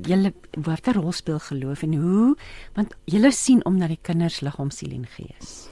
Julle 0.08 0.34
wat 0.58 0.88
'n 0.88 0.94
rol 0.94 1.12
speel 1.12 1.40
geloof 1.40 1.84
en 1.84 1.94
hoe 1.94 2.36
want 2.74 2.96
julle 3.06 3.32
sien 3.32 3.66
om 3.66 3.78
na 3.78 3.88
die 3.88 4.00
kinders 4.02 4.42
liggaam, 4.42 4.72
siel 4.72 4.92
en 4.92 5.06
gees. 5.06 5.70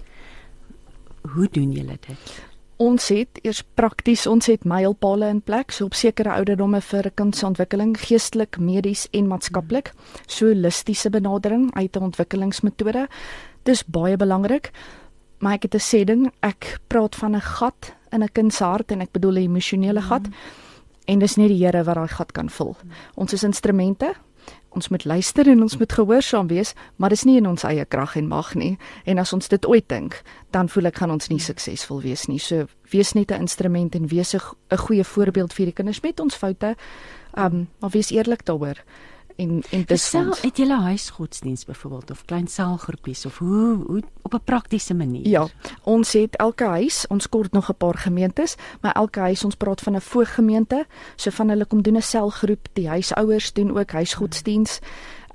hoe 1.33 1.47
doen 1.51 1.71
julle 1.71 1.97
dit? 2.07 2.46
Ons 2.77 3.07
het 3.09 3.39
eers 3.41 3.63
prakties, 3.73 4.27
ons 4.29 4.45
het 4.45 4.65
mylpale 4.69 5.31
in 5.33 5.39
plek 5.41 5.71
so 5.73 5.87
op 5.89 5.95
sekere 5.97 6.35
ouderdomme 6.35 6.77
vir 6.85 7.09
kindsontwikkeling, 7.17 7.95
geestelik, 7.97 8.59
medies 8.61 9.07
en 9.17 9.31
maatskaplik. 9.31 9.95
So 10.27 10.51
holistiese 10.51 11.09
benadering 11.09 11.71
uit 11.73 11.97
'n 11.97 12.03
ontwikkelingsmetode. 12.03 13.07
Dis 13.63 13.83
baie 13.85 14.17
belangrik. 14.17 14.71
Maar 15.39 15.53
ek 15.53 15.63
het 15.63 15.75
'n 15.75 15.79
sê 15.79 16.03
ding, 16.05 16.31
ek 16.41 16.79
praat 16.87 17.15
van 17.15 17.35
'n 17.35 17.41
gat 17.41 17.95
in 18.11 18.23
'n 18.23 18.31
kind 18.33 18.53
se 18.53 18.63
hart 18.63 18.91
en 18.91 19.01
ek 19.01 19.11
bedoel 19.11 19.33
'n 19.33 19.49
emosionele 19.49 20.01
gat. 20.01 20.27
Mm. 20.27 20.33
En 21.05 21.19
dis 21.19 21.35
nie 21.35 21.47
die 21.47 21.65
Here 21.65 21.83
wat 21.83 21.95
daai 21.95 22.07
gat 22.07 22.31
kan 22.31 22.49
vul. 22.49 22.75
Mm. 22.83 22.91
Ons 23.15 23.33
is 23.33 23.43
instrumente, 23.43 24.13
ons 24.77 24.91
moet 24.93 25.05
luister 25.09 25.49
en 25.49 25.65
ons 25.65 25.77
moet 25.81 25.93
gehoorsaam 25.99 26.47
wees, 26.51 26.73
maar 26.95 27.13
dis 27.13 27.25
nie 27.27 27.37
in 27.41 27.49
ons 27.49 27.65
eie 27.67 27.85
krag 27.85 28.15
en 28.19 28.29
mag 28.29 28.53
nie. 28.55 28.75
En 29.09 29.17
as 29.21 29.33
ons 29.33 29.49
dit 29.49 29.67
ooit 29.67 29.85
dink, 29.89 30.21
dan 30.55 30.69
voel 30.69 30.91
ek 30.91 31.01
gaan 31.01 31.13
ons 31.17 31.29
nie 31.33 31.41
suksesvol 31.41 32.03
wees 32.05 32.27
nie. 32.29 32.39
So 32.39 32.67
wees 32.93 33.13
net 33.13 33.31
'n 33.31 33.47
instrument 33.47 33.95
en 33.95 34.07
wees 34.07 34.35
'n 34.35 34.77
goeie 34.77 35.03
voorbeeld 35.03 35.53
vir 35.53 35.65
die 35.65 35.73
kinders 35.73 36.01
met 36.01 36.19
ons 36.19 36.35
foute. 36.35 36.75
Um 37.35 37.67
maar 37.79 37.91
wees 37.91 38.11
eerlik 38.11 38.45
daaroor 38.45 38.77
en 39.37 39.63
en 39.69 39.83
dis 39.85 40.09
sel 40.09 40.33
het 40.41 40.57
julle 40.57 40.79
huisgodsdiens 40.81 41.65
byvoorbeeld 41.65 42.11
of 42.11 42.25
klein 42.25 42.47
selgroepies 42.47 43.25
of 43.25 43.37
hoe 43.37 43.83
hoe 43.87 44.01
op 44.21 44.33
'n 44.33 44.43
praktiese 44.43 44.93
manier 44.93 45.27
Ja 45.27 45.47
ons 45.83 46.13
het 46.13 46.35
elke 46.35 46.63
huis 46.63 47.05
ons 47.07 47.29
kort 47.29 47.51
nog 47.51 47.69
'n 47.69 47.77
paar 47.77 47.97
gemeentes 47.97 48.55
maar 48.81 48.91
elke 48.91 49.19
huis 49.19 49.43
ons 49.43 49.55
praat 49.55 49.81
van 49.81 49.95
'n 49.95 50.01
vooggemeente 50.01 50.85
so 51.15 51.29
van 51.29 51.49
hulle 51.49 51.65
kom 51.65 51.81
doen 51.81 51.97
'n 51.97 52.01
selgroep 52.01 52.67
die 52.73 52.87
huisouers 52.87 53.53
doen 53.53 53.77
ook 53.77 53.91
huisgodsdiens 53.91 54.79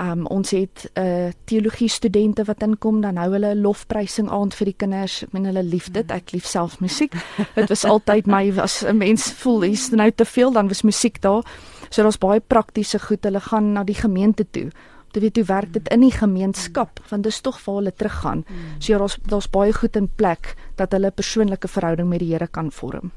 Um, 0.01 0.27
ons 0.27 0.51
het 0.51 0.91
'n 0.95 1.01
uh, 1.01 1.31
teologie 1.45 1.89
studente 1.89 2.45
wat 2.45 2.63
inkom 2.63 3.01
dan 3.01 3.17
hou 3.17 3.33
hulle 3.33 3.55
'n 3.55 3.61
lofprysing 3.61 4.31
aand 4.31 4.55
vir 4.55 4.65
die 4.65 4.75
kinders. 4.77 5.23
Ek 5.23 5.33
meen 5.33 5.45
hulle 5.45 5.63
lief 5.63 5.91
dit. 5.91 6.11
Ek 6.11 6.33
lief 6.33 6.47
self 6.47 6.81
musiek. 6.81 7.13
Dit 7.55 7.69
was 7.69 7.85
altyd 7.85 8.27
my 8.27 8.53
as 8.59 8.83
'n 8.85 8.97
mens 8.97 9.33
voel 9.33 9.63
hier's 9.63 9.91
nou 9.91 10.11
te 10.11 10.25
veel 10.25 10.53
dan 10.53 10.69
was 10.69 10.83
musiek 10.83 11.21
daar. 11.21 11.45
So 11.93 12.03
daar's 12.03 12.18
baie 12.18 12.40
praktiese 12.40 12.99
goed. 12.99 13.24
Hulle 13.24 13.40
gaan 13.40 13.72
na 13.72 13.84
die 13.84 13.99
gemeente 13.99 14.47
toe. 14.51 14.70
Om 14.72 15.12
te 15.12 15.20
weet 15.20 15.36
hoe 15.36 15.45
werk 15.45 15.72
dit 15.72 15.88
in 15.93 16.01
die 16.01 16.14
gemeenskap 16.14 17.01
want 17.11 17.26
dis 17.26 17.40
tog 17.45 17.59
waar 17.64 17.80
hulle 17.80 17.93
teruggaan. 17.93 18.45
So 18.78 18.93
ja, 18.93 18.99
daar's 18.99 19.18
daar's 19.28 19.51
baie 19.53 19.72
goed 19.76 19.97
in 19.97 20.09
plek 20.09 20.55
dat 20.80 20.93
hulle 20.93 21.11
'n 21.11 21.14
persoonlike 21.14 21.68
verhouding 21.68 22.09
met 22.09 22.18
die 22.18 22.32
Here 22.32 22.47
kan 22.47 22.72
vorm. 22.72 23.12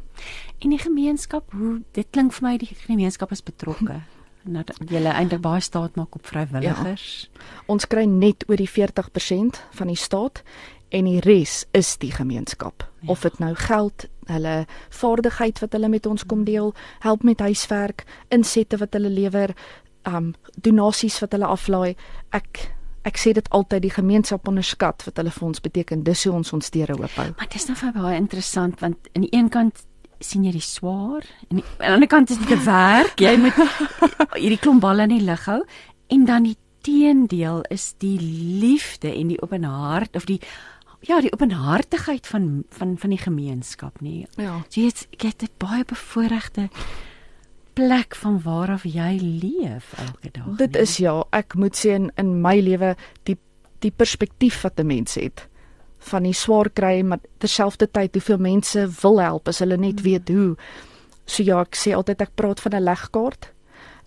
En 0.60 0.70
die 0.70 0.80
gemeenskap, 0.80 1.52
hoe 1.52 1.82
dit 1.92 2.08
klink 2.10 2.34
vir 2.34 2.50
my 2.50 2.58
die 2.58 2.76
gemeenskap 2.88 3.32
is 3.32 3.44
betrokke. 3.44 4.02
Nou 4.46 4.64
julle 4.86 5.10
eintlik 5.10 5.42
baie 5.42 5.62
staat 5.62 5.96
maak 5.96 6.16
op 6.16 6.28
vrywilligers. 6.28 7.30
Ja. 7.34 7.42
Ons 7.66 7.88
kry 7.88 8.04
net 8.06 8.44
oor 8.48 8.56
die 8.56 8.70
40% 8.70 9.62
van 9.72 9.88
die 9.88 9.96
staat 9.96 10.44
en 10.96 11.08
die 11.10 11.22
res 11.26 11.64
is 11.76 11.96
die 12.02 12.12
gemeenskap. 12.14 12.86
Ja. 13.02 13.12
Of 13.14 13.26
dit 13.28 13.40
nou 13.44 13.52
geld, 13.60 14.08
hulle 14.32 14.56
vaardigheid 14.96 15.60
wat 15.62 15.76
hulle 15.76 15.90
met 15.92 16.06
ons 16.10 16.26
kom 16.26 16.46
deel, 16.48 16.72
help 17.04 17.26
met 17.28 17.44
huiswerk, 17.44 18.06
insette 18.34 18.80
wat 18.82 18.96
hulle 18.98 19.12
lewer, 19.12 19.54
um 20.08 20.34
donasies 20.56 21.20
wat 21.24 21.36
hulle 21.36 21.50
aflaai. 21.50 21.96
Ek 22.36 22.70
ek 23.06 23.20
sê 23.22 23.36
dit 23.38 23.50
altyd 23.54 23.84
die 23.84 23.94
gemeenskap 23.94 24.48
onderskat 24.50 25.04
wat 25.06 25.20
hulle 25.22 25.34
vir 25.34 25.46
ons 25.46 25.62
beteken. 25.62 26.06
Dis 26.08 26.24
hoe 26.26 26.34
ons 26.40 26.54
ons 26.58 26.72
deure 26.74 26.96
oop 26.98 27.20
hou. 27.20 27.28
Maar 27.38 27.52
dit 27.52 27.60
is 27.60 27.68
nou 27.70 27.76
vir 27.78 27.92
baie 27.94 28.18
interessant 28.18 28.82
want 28.82 29.12
aan 29.14 29.28
die 29.28 29.34
een 29.36 29.52
kant 29.54 29.84
sien 30.24 30.46
jy 30.48 30.56
die 30.56 30.64
swaar 30.64 31.26
en 31.52 31.60
aan 31.60 31.66
die 31.78 31.92
ander 31.92 32.10
kant 32.10 32.32
is 32.34 32.40
dit 32.42 32.56
'n 32.56 32.66
werk. 32.66 33.20
Jy 33.20 33.36
moet 33.38 33.60
hierdie 34.42 34.62
klomp 34.62 34.82
balle 34.82 35.06
in 35.06 35.18
die 35.20 35.26
lug 35.28 35.46
hou 35.46 35.62
en 36.08 36.26
dan 36.26 36.50
die 36.50 36.58
teendeel 36.86 37.62
is 37.70 37.94
die 37.98 38.18
liefde 38.62 39.14
en 39.14 39.28
die 39.34 39.42
openhart 39.42 40.16
of 40.16 40.26
die 40.26 40.40
ja, 41.08 41.22
die 41.22 41.34
openhartigheid 41.34 42.28
van 42.28 42.64
van 42.70 42.98
van 42.98 43.10
die 43.14 43.22
gemeenskap, 43.22 44.02
nê. 44.02 44.26
Ja. 44.42 44.62
So 44.70 44.82
jy 44.82 44.92
het 44.92 45.08
jy 45.12 45.28
het 45.28 45.44
'n 45.44 45.54
baie 45.58 45.86
bevoordeelde 45.86 46.70
plek 47.76 48.16
van 48.16 48.42
waar 48.42 48.72
af 48.72 48.84
jy 48.84 49.18
leef 49.20 49.94
elke 50.00 50.32
dag. 50.32 50.58
Dit 50.58 50.72
nie? 50.72 50.82
is 50.82 50.98
ja, 50.98 51.24
ek 51.32 51.56
moet 51.56 51.76
sê 51.76 51.96
in 51.96 52.12
in 52.16 52.42
my 52.42 52.60
lewe 52.60 52.96
die 53.24 53.38
die 53.80 53.92
perspektief 53.92 54.62
wat 54.62 54.80
'n 54.80 54.88
mens 54.88 55.16
het 55.16 55.48
van 56.00 56.24
die 56.24 56.34
swaar 56.34 56.70
kry 56.70 57.02
maar 57.02 57.20
terselfdertyd 57.38 58.14
hoeveel 58.14 58.38
mense 58.38 58.88
wil 59.02 59.22
help 59.22 59.48
as 59.48 59.60
hulle 59.60 59.78
net 59.78 60.00
mm. 60.00 60.04
weet 60.04 60.30
hoe. 60.30 60.56
So 61.26 61.44
ja, 61.44 61.62
ek 61.62 61.76
sê 61.76 61.96
altyd 61.96 62.22
ek 62.22 62.36
praat 62.36 62.60
van 62.60 62.76
'n 62.76 62.84
legkaart 62.84 63.52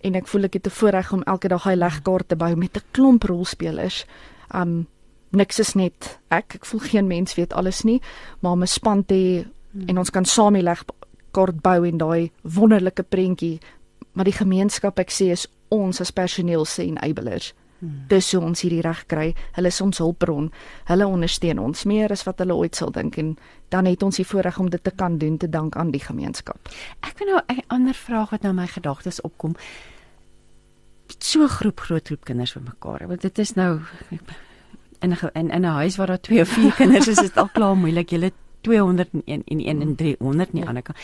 en 0.06 0.14
ek 0.14 0.26
voel 0.26 0.44
ek 0.44 0.54
het 0.54 0.66
'n 0.66 0.70
voorreg 0.70 1.12
om 1.12 1.22
elke 1.22 1.48
dag 1.48 1.64
hy 1.64 1.74
legkaart 1.74 2.28
te 2.28 2.36
bou 2.36 2.54
met 2.56 2.76
'n 2.76 2.86
klomp 2.92 3.22
rolspelers. 3.22 4.06
Um 4.54 4.86
niks 5.30 5.58
is 5.58 5.74
net 5.74 6.18
ek 6.28 6.54
ek 6.60 6.64
voel 6.64 6.80
geen 6.80 7.08
mens 7.08 7.34
weet 7.34 7.52
alles 7.52 7.84
nie 7.84 8.00
maar 8.40 8.52
om 8.52 8.62
'n 8.62 8.66
span 8.66 9.04
te 9.04 9.14
hê 9.14 9.44
hmm. 9.44 9.88
en 9.88 9.98
ons 9.98 10.10
kan 10.10 10.24
saam 10.24 10.54
die 10.54 10.62
leg 10.62 10.84
kort 11.30 11.62
bou 11.62 11.84
en 11.84 11.98
daai 11.98 12.30
wonderlike 12.42 13.02
prentjie 13.02 13.60
maar 14.12 14.24
die 14.24 14.38
gemeenskap 14.38 14.98
ek 14.98 15.10
sê 15.10 15.30
is 15.32 15.46
ons 15.68 16.00
as 16.00 16.10
personeel 16.10 16.64
se 16.64 16.82
enablers 16.82 17.52
hmm. 17.80 18.06
dis 18.08 18.32
hoe 18.32 18.42
ons 18.42 18.62
hierdie 18.64 18.82
reg 18.82 19.04
kry. 19.06 19.34
Hulle 19.56 19.68
is 19.68 19.80
ons 19.80 20.00
hulpbron. 20.02 20.50
Hulle 20.88 21.06
ondersteun 21.06 21.60
ons 21.62 21.84
meer 21.84 22.12
as 22.12 22.24
wat 22.26 22.40
hulle 22.42 22.56
ooit 22.56 22.74
sal 22.74 22.90
dink 22.94 23.18
en 23.18 23.36
dan 23.68 23.86
het 23.86 24.02
ons 24.02 24.16
die 24.16 24.26
voorreg 24.26 24.58
om 24.58 24.70
dit 24.70 24.82
te 24.84 24.90
kan 24.90 25.18
doen 25.18 25.36
te 25.38 25.48
dank 25.48 25.76
aan 25.76 25.92
die 25.94 26.02
gemeenskap. 26.02 26.58
Ek 27.06 27.18
wil 27.18 27.34
nou 27.34 27.42
'n 27.48 27.62
ander 27.68 27.94
vraag 27.94 28.30
wat 28.30 28.42
nou 28.42 28.54
my 28.54 28.66
gedagtes 28.66 29.20
opkom. 29.20 29.56
So 31.18 31.46
groep 31.48 31.80
groot 31.80 32.06
groep 32.06 32.24
kinders 32.24 32.54
bymekaar 32.54 33.06
want 33.08 33.22
dit 33.22 33.38
is 33.38 33.54
nou 33.54 33.80
in 35.00 35.16
in 35.32 35.50
in 35.50 35.64
'n 35.64 35.64
huis 35.64 35.96
waar 35.96 36.06
daar 36.06 36.20
2 36.20 36.40
of 36.40 36.48
4 36.48 36.72
kinders 36.80 37.08
is, 37.08 37.18
is 37.18 37.28
dit 37.28 37.36
al 37.36 37.48
klaar 37.48 37.76
moeilik. 37.76 38.10
Julle 38.10 38.32
201 38.60 39.22
en 39.24 39.42
1 39.44 39.80
en 39.80 39.94
300 39.94 40.52
nie 40.52 40.62
ja. 40.62 40.68
ander 40.68 40.82
kant. 40.82 40.98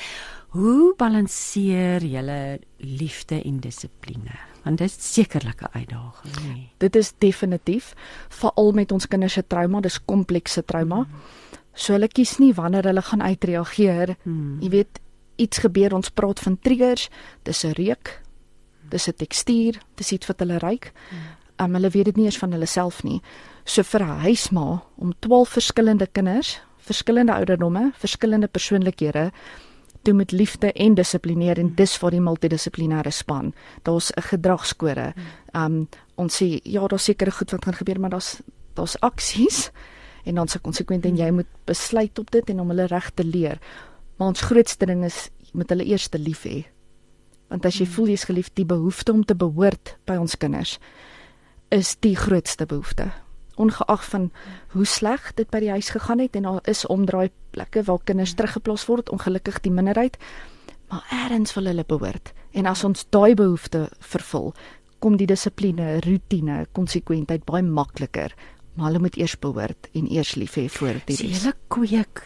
Hoe 0.54 0.94
balanseer 0.96 2.04
julle 2.04 2.60
liefde 2.78 3.42
en 3.42 3.60
dissipline? 3.60 4.36
Want 4.62 4.78
dit 4.78 4.88
is 4.88 5.12
sekerlik 5.14 5.60
'n 5.60 5.72
uitdaging, 5.72 6.34
nee. 6.46 6.70
Dit 6.78 6.96
is 6.96 7.12
definitief 7.18 7.94
veral 8.28 8.72
met 8.72 8.92
ons 8.92 9.08
kinders 9.08 9.32
se 9.32 9.46
trauma, 9.46 9.80
dis 9.80 10.04
komplekse 10.04 10.64
trauma. 10.64 10.96
Hmm. 10.96 11.20
So 11.72 11.92
hulle 11.92 12.08
kies 12.08 12.38
nie 12.38 12.54
wanneer 12.54 12.84
hulle 12.84 13.02
gaan 13.02 13.22
uitreageer. 13.22 14.16
Hmm. 14.22 14.60
Jy 14.60 14.68
weet, 14.68 15.00
iets 15.36 15.58
gebeur, 15.58 15.94
ons 15.94 16.10
praat 16.10 16.40
van 16.40 16.58
triggers. 16.58 17.08
Dis 17.42 17.64
'n 17.64 17.70
reuk. 17.72 18.22
Dis 18.88 19.08
'n 19.08 19.14
tekstuur, 19.16 19.80
dis 19.94 20.12
iets 20.12 20.26
wat 20.26 20.38
hulle 20.38 20.58
ruik. 20.58 20.92
Hmm. 21.08 21.66
Um, 21.66 21.74
hulle 21.74 21.90
weet 21.90 22.04
dit 22.04 22.16
nie 22.16 22.24
eens 22.24 22.38
van 22.38 22.52
hulle 22.52 22.66
self 22.66 23.02
nie. 23.02 23.20
So 23.64 23.82
vir 23.82 24.02
'n 24.02 24.20
huisma 24.20 24.84
om 24.96 25.12
12 25.18 25.48
verskillende 25.48 26.06
kinders, 26.06 26.60
verskillende 26.78 27.32
ouderdomme, 27.32 27.92
verskillende 27.96 28.46
persoonlikhede 28.46 29.32
toe 30.02 30.14
met 30.14 30.32
liefde 30.32 30.72
en 30.72 30.94
dissiplineer 30.94 31.58
en 31.58 31.74
dis 31.74 31.96
vir 31.96 32.10
die 32.10 32.20
multidissiplinêre 32.20 33.10
span. 33.10 33.54
Daar's 33.82 34.12
'n 34.12 34.20
gedragskode. 34.20 35.14
Um 35.54 35.88
ons 36.14 36.42
sê 36.42 36.60
ja, 36.62 36.86
daar's 36.86 37.04
sekere 37.04 37.30
goed 37.30 37.50
wat 37.50 37.64
gaan 37.64 37.74
gebeur, 37.74 38.00
maar 38.00 38.10
daar's 38.10 38.42
daar's 38.74 39.00
aksies 39.00 39.70
en 40.28 40.34
dan 40.34 40.48
se 40.48 40.58
konsekwente 40.58 41.08
en 41.08 41.16
jy 41.16 41.30
moet 41.30 41.48
besluit 41.64 42.18
op 42.18 42.30
dit 42.30 42.50
en 42.50 42.60
om 42.60 42.68
hulle 42.68 42.86
reg 42.86 43.10
te 43.10 43.24
leer. 43.24 43.58
Maar 44.16 44.28
ons 44.28 44.40
grootste 44.40 44.86
ding 44.86 45.04
is 45.04 45.30
met 45.52 45.68
hulle 45.68 45.84
eerste 45.84 46.18
lief 46.18 46.42
hê. 46.44 46.64
Want 47.48 47.66
as 47.66 47.78
jy 47.78 47.86
voel 47.86 48.06
jy's 48.06 48.24
geliefd, 48.24 48.54
die 48.54 48.64
behoefte 48.64 49.12
om 49.12 49.24
te 49.24 49.34
behoort 49.34 49.96
by 50.04 50.16
ons 50.16 50.36
kinders 50.36 50.78
is 51.68 51.96
die 52.00 52.16
grootste 52.16 52.66
behoefte 52.66 53.23
ongeag 53.56 54.04
van 54.04 54.30
hoe 54.74 54.86
sleg 54.86 55.32
dit 55.34 55.50
by 55.50 55.60
die 55.60 55.70
huis 55.70 55.90
gegaan 55.94 56.18
het 56.18 56.36
en 56.36 56.42
daar 56.42 56.60
is 56.70 56.86
omdraai 56.86 57.30
plekke 57.50 57.82
waar 57.82 58.02
kinders 58.04 58.34
teruggeplaas 58.34 58.86
word 58.86 59.10
ongelukkig 59.10 59.60
die 59.60 59.72
minderheid 59.72 60.18
maar 60.88 61.30
eers 61.30 61.54
wil 61.54 61.64
hulle 61.70 61.84
behoort. 61.86 62.32
En 62.52 62.66
as 62.70 62.84
ons 62.84 63.06
daai 63.10 63.34
behoefte 63.34 63.88
vervul 63.98 64.52
kom 65.02 65.18
die 65.20 65.28
dissipline 65.28 65.98
roetine 66.04 66.64
konsekwentheid 66.72 67.44
baie 67.44 67.64
makliker. 67.66 68.34
Maar 68.74 68.90
hulle 68.90 69.02
moet 69.06 69.18
eers 69.18 69.36
behoort 69.38 69.88
en 69.92 70.06
eers 70.10 70.34
lief 70.34 70.56
hê 70.58 70.68
voor 70.68 71.00
dit 71.06 71.20
is 71.20 71.42
hulle 71.42 71.54
kweek 71.68 72.24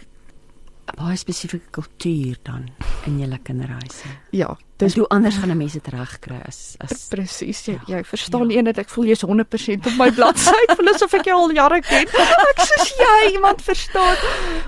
baie 0.96 1.16
spesifieke 1.16 1.70
kultuur 1.70 2.38
dan 2.42 2.68
in 3.06 3.18
julle 3.20 3.38
kinderhuise. 3.42 4.08
Ja, 4.30 4.56
dis 4.80 4.96
hoe 4.96 5.06
anders 5.08 5.36
gaan 5.36 5.50
'n 5.50 5.56
mens 5.56 5.72
dit 5.72 5.88
regkry 5.88 6.40
as 6.46 6.76
as 6.78 7.08
presies. 7.08 7.64
Jy, 7.64 7.72
ja, 7.72 7.96
jy 7.96 8.04
verstaan 8.04 8.48
ja. 8.50 8.58
een 8.58 8.64
dat 8.64 8.78
ek 8.78 8.88
voel 8.88 9.04
jy's 9.04 9.24
100% 9.24 9.86
op 9.86 9.96
my 9.98 10.10
bladsy, 10.10 10.64
voel 10.76 10.88
asof 10.94 11.12
ek 11.14 11.24
jou 11.24 11.36
al 11.36 11.52
jare 11.52 11.80
ken. 11.80 12.06
Ek 12.50 12.60
sê 12.60 12.96
jy 12.98 13.32
iemand 13.32 13.62
verstaan. 13.62 14.16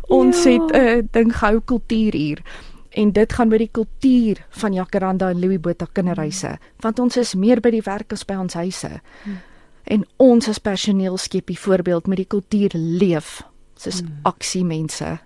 Ons 0.08 0.44
ja. 0.44 0.50
het 0.50 0.72
'n 0.72 0.76
uh, 0.76 1.02
ding 1.10 1.36
gehou 1.36 1.60
kultuur 1.60 2.12
hier. 2.12 2.42
En 2.90 3.12
dit 3.12 3.32
gaan 3.32 3.48
met 3.48 3.58
die 3.58 3.70
kultuur 3.70 4.46
van 4.50 4.72
Jacaranda 4.72 5.28
en 5.30 5.38
Louis 5.38 5.60
Botha 5.60 5.86
kinderhuise, 5.92 6.58
want 6.80 6.98
ons 6.98 7.16
is 7.16 7.34
meer 7.34 7.60
by 7.60 7.70
die 7.70 7.82
werk 7.84 8.12
as 8.12 8.24
by 8.24 8.34
ons 8.34 8.54
huise. 8.54 9.00
Hmm. 9.22 9.38
En 9.84 10.04
ons 10.16 10.48
as 10.48 10.58
personeel 10.58 11.16
skep 11.16 11.46
die 11.46 11.58
voorbeeld 11.58 12.06
met 12.06 12.16
die 12.16 12.26
kultuur 12.26 12.70
leef. 12.74 13.42
Dis 13.82 14.00
hmm. 14.00 14.18
aksie 14.22 14.64
mense 14.64 15.20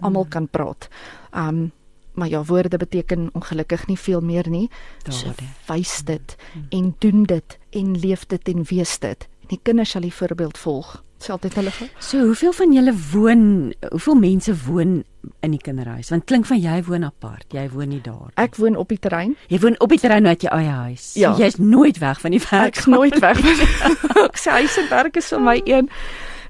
almal 0.00 0.24
mm. 0.24 0.30
kan 0.30 0.48
praat. 0.48 0.88
Um 1.32 1.72
maar 2.16 2.28
ja, 2.28 2.44
woorde 2.44 2.78
beteken 2.80 3.28
ongelukkig 3.36 3.86
nie 3.86 3.98
veel 3.98 4.20
meer 4.20 4.48
nie. 4.48 4.70
So 5.08 5.34
wys 5.68 6.00
dit 6.04 6.36
mm. 6.54 6.66
en 6.68 6.94
doen 6.98 7.24
dit 7.28 7.58
en 7.70 7.98
leef 8.00 8.26
dit 8.26 8.48
en 8.48 8.64
wees 8.64 8.98
dit 8.98 9.26
en 9.42 9.52
die 9.52 9.60
kinders 9.62 9.90
sal 9.90 10.00
die 10.00 10.14
voorbeeld 10.14 10.58
volg. 10.58 11.02
Dis 11.16 11.30
altyd 11.32 11.54
hulle. 11.54 11.70
So, 11.98 12.20
hoeveel 12.28 12.52
van 12.52 12.72
julle 12.72 12.92
woon, 13.12 13.44
hoeveel 13.88 14.18
mense 14.20 14.52
woon 14.66 14.98
in 15.40 15.54
die 15.54 15.60
kinderhuis? 15.62 16.10
Want 16.12 16.26
klink 16.28 16.46
van 16.46 16.60
jy 16.60 16.82
woon 16.84 17.06
apart. 17.08 17.46
Jy 17.56 17.64
woon 17.72 17.88
nie 17.88 18.02
daar. 18.04 18.34
Ek 18.40 18.58
woon 18.60 18.76
op 18.76 18.92
die 18.92 18.98
terrein. 19.00 19.32
Jy 19.48 19.62
woon 19.64 19.78
op 19.80 19.94
die 19.94 20.00
terrein 20.02 20.28
uit 20.28 20.44
jou 20.44 20.52
eie 20.52 20.74
huis. 20.90 21.14
Ja. 21.16 21.32
So, 21.32 21.42
Jy's 21.42 21.56
nooit 21.56 21.98
weg 22.02 22.20
van 22.20 22.36
die 22.36 22.42
werk. 22.50 22.76
Ek's 22.76 22.88
nooit 22.92 23.16
weg. 23.24 23.40
ek 24.26 24.36
sê 24.40 24.58
huis 24.60 24.76
en 24.82 24.90
werk 24.92 25.16
is 25.16 25.30
vir 25.32 25.44
my 25.48 25.56
een. 25.64 25.88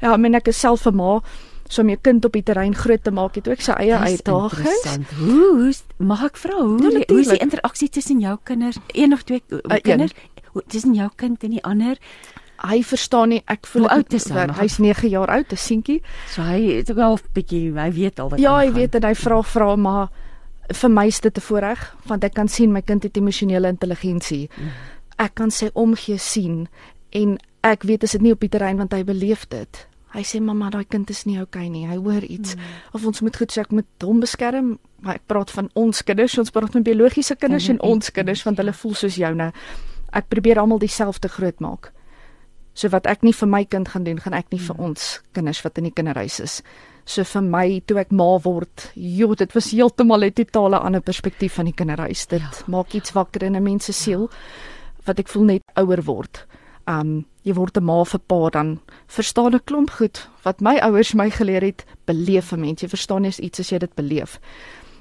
Ja, 0.01 0.17
ek 0.17 0.25
meen 0.25 0.39
ek 0.41 0.51
is 0.51 0.59
self 0.59 0.89
'n 0.91 0.99
ma, 0.99 1.21
so 1.69 1.83
om 1.83 1.89
jou 1.89 1.99
kind 2.03 2.25
op 2.25 2.33
die 2.33 2.43
terrein 2.43 2.75
groot 2.75 3.03
te 3.05 3.11
maak, 3.11 3.35
het 3.35 3.49
ook 3.49 3.61
sy 3.61 3.73
eie 3.73 3.97
uitdagings. 3.97 5.11
Hoe 5.19 5.51
hoe 5.59 5.73
mag 5.99 6.25
ek 6.25 6.37
vra 6.37 6.57
hoe 6.63 6.79
Ja, 6.83 7.03
hoe 7.09 7.21
is 7.21 7.29
die 7.29 7.39
interaksie 7.39 7.89
tussen 7.89 8.21
jou 8.21 8.39
kinders, 8.45 8.79
een 8.95 9.13
of 9.13 9.23
twee 9.23 9.43
uh, 9.49 9.77
kinders, 9.83 10.13
tussen 10.69 10.95
jou 10.95 11.09
kind 11.17 11.43
en 11.45 11.51
die 11.51 11.65
ander? 11.65 11.99
Hy 12.57 12.83
verstaan 12.83 13.29
nie 13.29 13.43
ek 13.47 13.67
voel 13.67 13.89
oud 13.89 14.13
is 14.17 14.29
hy? 14.33 14.47
Hy's 14.61 14.79
9 14.79 15.09
jaar 15.09 15.29
oud, 15.29 15.53
'n 15.53 15.57
seentjie. 15.57 16.01
So 16.33 16.43
hy 16.43 16.79
het 16.79 16.91
ook 16.91 16.99
al 16.99 17.15
'n 17.17 17.21
bietjie, 17.35 17.73
hy 17.75 17.91
weet 17.93 18.21
al 18.21 18.29
wat 18.31 18.39
Ja, 18.41 18.57
hy 18.57 18.67
aangaan. 18.67 18.75
weet 18.75 18.95
en 18.95 19.03
hy 19.05 19.15
vra 19.15 19.43
vra 19.43 19.77
maar 19.77 20.09
vir 20.73 20.91
my 20.91 21.07
is 21.07 21.21
dit 21.21 21.37
'n 21.37 21.41
voorreg 21.41 21.97
want 22.07 22.25
ek 22.25 22.35
kan 22.35 22.49
sien 22.49 22.73
my 22.73 22.81
kind 22.83 23.03
het 23.03 23.17
emosionele 23.17 23.69
intelligensie. 23.69 24.49
Mm. 24.57 24.69
Ek 25.19 25.35
kan 25.35 25.51
sy 25.51 25.71
omgee 25.75 26.19
sien 26.19 26.69
en 27.11 27.39
ek 27.63 27.83
weet 27.83 28.03
as 28.05 28.13
dit 28.13 28.21
nie 28.23 28.33
op 28.33 28.41
die 28.41 28.49
terrein 28.49 28.77
want 28.77 28.93
hy 28.93 29.05
beleef 29.05 29.47
dit. 29.49 29.87
Hy 30.17 30.23
sê 30.25 30.41
mamma, 30.41 30.71
daai 30.73 30.87
kind 30.89 31.11
is 31.13 31.25
nie 31.29 31.37
oukei 31.43 31.67
nie. 31.71 31.85
Hy 31.87 31.97
hoor 32.01 32.25
iets 32.25 32.55
Mm. 32.57 32.61
of 32.97 33.05
ons 33.07 33.21
moet 33.21 33.37
goed 33.37 33.53
sê 33.53 33.61
ek 33.61 33.73
moet 33.73 33.87
hom 34.03 34.21
beskerm, 34.21 34.79
maar 35.03 35.15
ek 35.21 35.27
praat 35.29 35.51
van 35.51 35.69
ons 35.77 36.03
kinders, 36.03 36.39
ons 36.39 36.51
praat 36.51 36.73
van 36.73 36.83
biologiese 36.83 37.37
kinders 37.37 37.69
en 37.69 37.77
en 37.79 37.91
ons 37.91 38.11
kinders 38.11 38.43
want 38.47 38.57
ja. 38.57 38.63
hulle 38.63 38.73
voel 38.73 38.95
soos 38.95 39.17
joune. 39.21 39.53
Ek 40.13 40.29
probeer 40.29 40.59
almal 40.59 40.79
dieselfde 40.81 41.29
groot 41.29 41.61
maak. 41.61 41.93
So 42.75 42.89
wat 42.93 43.07
ek 43.07 43.23
nie 43.23 43.33
vir 43.33 43.49
my 43.49 43.65
kind 43.65 43.89
gaan 43.89 44.05
doen, 44.05 44.19
gaan 44.21 44.35
ek 44.35 44.47
nie 44.53 44.61
Mm. 44.61 44.65
vir 44.67 44.77
ons 44.79 45.21
kinders 45.35 45.63
wat 45.65 45.79
in 45.79 45.85
die 45.85 45.93
kinderhuis 45.93 46.41
is. 46.41 46.63
So 47.05 47.23
vir 47.25 47.43
my 47.43 47.81
toe 47.87 47.99
ek 47.99 48.11
ma 48.11 48.39
word, 48.39 48.91
joh, 48.97 49.35
dit 49.35 49.53
was 49.55 49.71
heeltemal 49.71 50.25
'n 50.25 50.33
totale 50.33 50.79
ander 50.79 51.01
perspektief 51.01 51.53
van 51.55 51.67
die 51.67 51.75
kinderhuis. 51.75 52.27
Dit 52.27 52.41
Ja. 52.41 52.51
maak 52.67 52.95
iets 52.95 53.13
wakker 53.13 53.43
in 53.45 53.55
'n 53.57 53.63
mens 53.63 53.85
se 53.85 53.93
siel 53.93 54.31
wat 55.07 55.19
ek 55.19 55.29
voel 55.29 55.45
net 55.45 55.63
ouer 55.77 56.03
word. 56.03 56.47
Um 56.89 57.27
jy 57.43 57.53
word 57.55 57.77
'n 57.77 57.85
ma 57.85 58.05
vir 58.05 58.21
pa 58.27 58.49
dan 58.51 58.81
verstaan 59.09 59.55
'n 59.55 59.61
klomp 59.65 59.91
goed 59.91 60.29
wat 60.45 60.61
my 60.61 60.77
ouers 60.79 61.15
my 61.15 61.31
geleer 61.31 61.63
het, 61.63 61.85
beleef 62.07 62.53
'n 62.53 62.61
mens. 62.61 62.81
Jy 62.81 62.89
verstaan 62.89 63.23
nie 63.23 63.33
iets 63.41 63.61
as 63.61 63.71
jy 63.71 63.79
dit 63.79 63.95
beleef. 63.95 64.39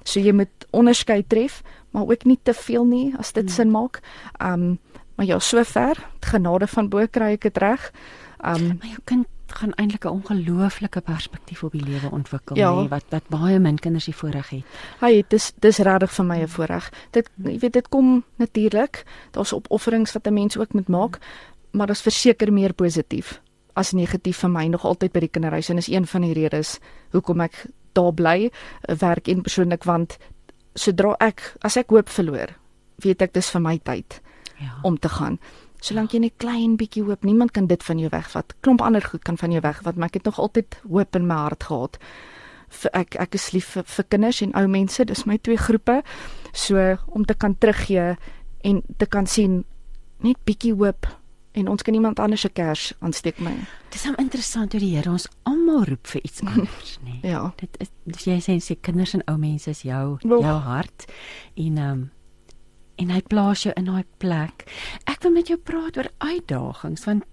So 0.04 0.20
jy 0.20 0.32
moet 0.34 0.66
onderskei 0.72 1.24
tref, 1.28 1.62
maar 1.92 2.04
ook 2.08 2.26
nie 2.26 2.40
te 2.44 2.54
veel 2.54 2.86
nie 2.86 3.14
as 3.18 3.32
dit 3.34 3.44
Mm. 3.46 3.50
sin 3.50 3.72
maak. 3.72 4.02
Um 4.42 4.80
maar 5.18 5.26
ja, 5.26 5.40
sover, 5.40 5.96
genade 6.22 6.68
van 6.68 6.90
bo 6.90 7.08
kry 7.08 7.32
ek 7.34 7.42
dit 7.42 7.58
reg. 7.58 7.92
Um 8.44 8.68
Maar 8.68 8.88
jou 8.90 9.00
kind 9.06 9.26
gaan 9.48 9.72
eintlik 9.78 10.04
'n 10.06 10.10
ongelooflike 10.10 11.02
perspektief 11.02 11.64
op 11.64 11.72
die 11.72 11.82
lewe 11.84 12.12
ontwikkel, 12.12 12.56
Ja. 12.58 12.72
nê, 12.72 12.88
wat 12.90 13.04
wat 13.10 13.28
baie 13.30 13.60
min 13.60 13.80
kinders 13.80 14.06
die 14.06 14.16
voorreg 14.16 14.50
het. 14.50 14.64
Hy 15.00 15.16
het 15.18 15.30
dis 15.30 15.54
dis 15.60 15.78
regtig 15.78 16.12
vir 16.12 16.26
my 16.26 16.42
'n 16.42 16.48
voorreg. 16.48 16.92
Dit 17.12 17.30
jy 17.44 17.60
weet 17.60 17.74
dit 17.74 17.90
kom 17.90 18.24
natuurlik. 18.38 19.04
Daar's 19.32 19.54
opofferings 19.54 20.14
wat 20.14 20.28
'n 20.28 20.34
mens 20.34 20.58
ook 20.58 20.74
moet 20.74 20.88
maak, 20.88 21.20
maar 21.76 21.92
dit 21.92 21.98
is 22.00 22.06
verseker 22.08 22.52
meer 22.56 22.74
positief 22.74 23.40
as 23.76 23.92
negatief 23.92 24.40
vir 24.44 24.52
my 24.52 24.68
nog 24.72 24.86
altyd 24.88 25.14
by 25.16 25.26
die 25.26 25.32
kinderhuis 25.36 25.70
en 25.70 25.82
is 25.82 25.90
een 25.92 26.08
van 26.08 26.24
die 26.24 26.36
redes 26.38 26.78
hoekom 27.12 27.44
ek 27.46 27.66
daar 27.96 28.14
bly, 28.16 28.50
eh, 28.50 28.96
werk 29.00 29.28
en 29.32 29.44
persoonlik 29.44 29.84
want 29.88 30.18
sodra 30.76 31.16
ek 31.20 31.56
as 31.64 31.78
ek 31.78 31.90
hoop 31.90 32.10
verloor, 32.10 32.56
weet 33.04 33.22
ek 33.22 33.34
dis 33.34 33.50
vir 33.52 33.62
my 33.62 33.78
tyd 33.78 34.22
Ja. 34.60 34.80
om 34.84 34.98
te 34.98 35.10
gaan. 35.10 35.40
Solank 35.82 36.12
jy 36.14 36.20
net 36.20 36.38
klein 36.38 36.78
bietjie 36.78 37.04
hoop, 37.04 37.24
niemand 37.24 37.52
kan 37.52 37.68
dit 37.68 37.84
van 37.84 38.00
jou 38.00 38.10
wegvat. 38.10 38.54
Klomp 38.62 38.82
ander 38.82 39.02
goed 39.02 39.24
kan 39.24 39.38
van 39.38 39.52
jou 39.52 39.62
wegvat, 39.62 39.96
maar 39.96 40.08
ek 40.08 40.14
het 40.14 40.24
nog 40.24 40.40
altyd 40.40 40.76
hoop 40.90 41.16
in 41.16 41.28
my 41.28 41.36
hart 41.36 41.64
gehad. 41.64 41.98
Vir 42.70 42.92
ek 42.94 43.16
ek 43.20 43.36
is 43.36 43.52
lief 43.52 43.66
vir, 43.66 43.84
vir 43.84 44.06
kinders 44.10 44.42
en 44.42 44.56
ou 44.56 44.68
mense, 44.68 45.06
dis 45.06 45.26
my 45.26 45.38
twee 45.38 45.58
groepe. 45.58 46.04
So 46.54 46.98
om 47.08 47.26
te 47.26 47.34
kan 47.34 47.56
teruggee 47.58 48.16
en 48.64 48.82
te 48.98 49.06
kan 49.06 49.28
sien 49.28 49.66
net 50.24 50.38
bietjie 50.46 50.74
hoop 50.74 51.06
en 51.56 51.70
ons 51.72 51.84
kan 51.84 51.94
iemand 51.94 52.20
anders 52.20 52.42
se 52.46 52.50
kers 52.50 52.94
aansteek 53.00 53.40
my. 53.44 53.54
Dis 53.94 54.04
hom 54.08 54.16
interessant 54.22 54.76
hoe 54.76 54.82
die 54.84 54.96
Here 54.96 55.12
ons 55.12 55.28
almal 55.48 55.86
roep 55.90 56.08
vir 56.12 56.22
iets 56.28 56.44
anders, 56.52 56.98
nê. 57.06 57.20
Ja. 57.24 57.54
Dit 57.62 57.78
is 57.80 58.26
jy 58.28 58.40
sê 58.44 58.58
sê 58.64 58.76
kinders 58.82 59.16
en 59.16 59.24
ou 59.32 59.38
mense 59.42 59.70
is 59.72 59.86
jou 59.88 60.18
Wel. 60.24 60.42
jou 60.42 60.58
hart 60.68 61.08
en 61.56 61.78
ehm 61.78 61.92
um, 61.92 62.04
en 62.96 63.10
hy 63.12 63.20
plaas 63.28 63.66
jou 63.66 63.74
in 63.76 63.90
daai 63.90 64.06
plek. 64.24 64.64
Ek 65.12 65.26
wil 65.26 65.34
met 65.36 65.50
jou 65.52 65.58
praat 65.60 65.98
oor 66.00 66.08
uitdagings 66.24 67.04
want 67.06 67.26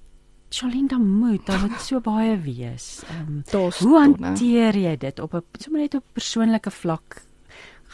Charlene 0.52 0.88
dan 0.90 1.04
moet 1.06 1.46
daar 1.46 1.62
moet 1.62 1.80
so 1.80 2.00
baie 2.00 2.34
wees. 2.42 3.02
Ehm 3.08 3.42
um, 3.52 3.70
hoe 3.78 3.98
hanteer 4.00 4.76
jy 4.76 4.96
dit 4.96 5.20
op 5.20 5.34
'n 5.34 5.42
sommer 5.58 5.80
net 5.80 5.94
op 5.94 6.04
persoonlike 6.12 6.70
vlak? 6.70 7.22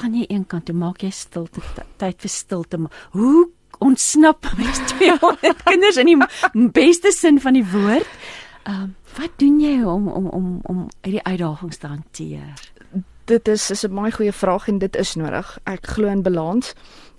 Gaan 0.01 0.15
jy 0.15 0.27
eenkant 0.29 0.65
toe 0.67 0.75
maak 0.75 1.03
jy 1.03 1.11
stilte 1.11 1.61
tyd 1.99 2.21
vir 2.21 2.31
stilte? 2.31 2.79
Hoe 3.11 3.51
ontsnap 3.79 4.47
mens 4.57 4.81
200 4.99 5.63
kinders 5.65 5.97
in 5.97 6.07
die 6.07 6.71
beste 6.73 7.13
sin 7.13 7.41
van 7.41 7.59
die 7.59 7.67
woord? 7.67 8.09
Ehm 8.69 8.83
um, 8.83 8.95
wat 9.19 9.33
doen 9.37 9.61
jy 9.61 9.83
om 9.83 10.09
om 10.09 10.27
om 10.27 10.61
om 10.63 10.89
hierdie 11.03 11.23
uitdagings 11.25 11.77
te 11.77 11.87
hanteer? 11.87 12.71
Dit 13.25 13.49
is 13.49 13.71
is 13.71 13.83
'n 13.87 13.95
baie 13.95 14.13
goeie 14.13 14.33
vraag 14.33 14.69
en 14.69 14.79
dit 14.79 14.97
is 14.97 15.15
nodig. 15.15 15.59
Ek 15.65 15.87
glo 15.87 16.09
in 16.09 16.23
balans. 16.23 16.75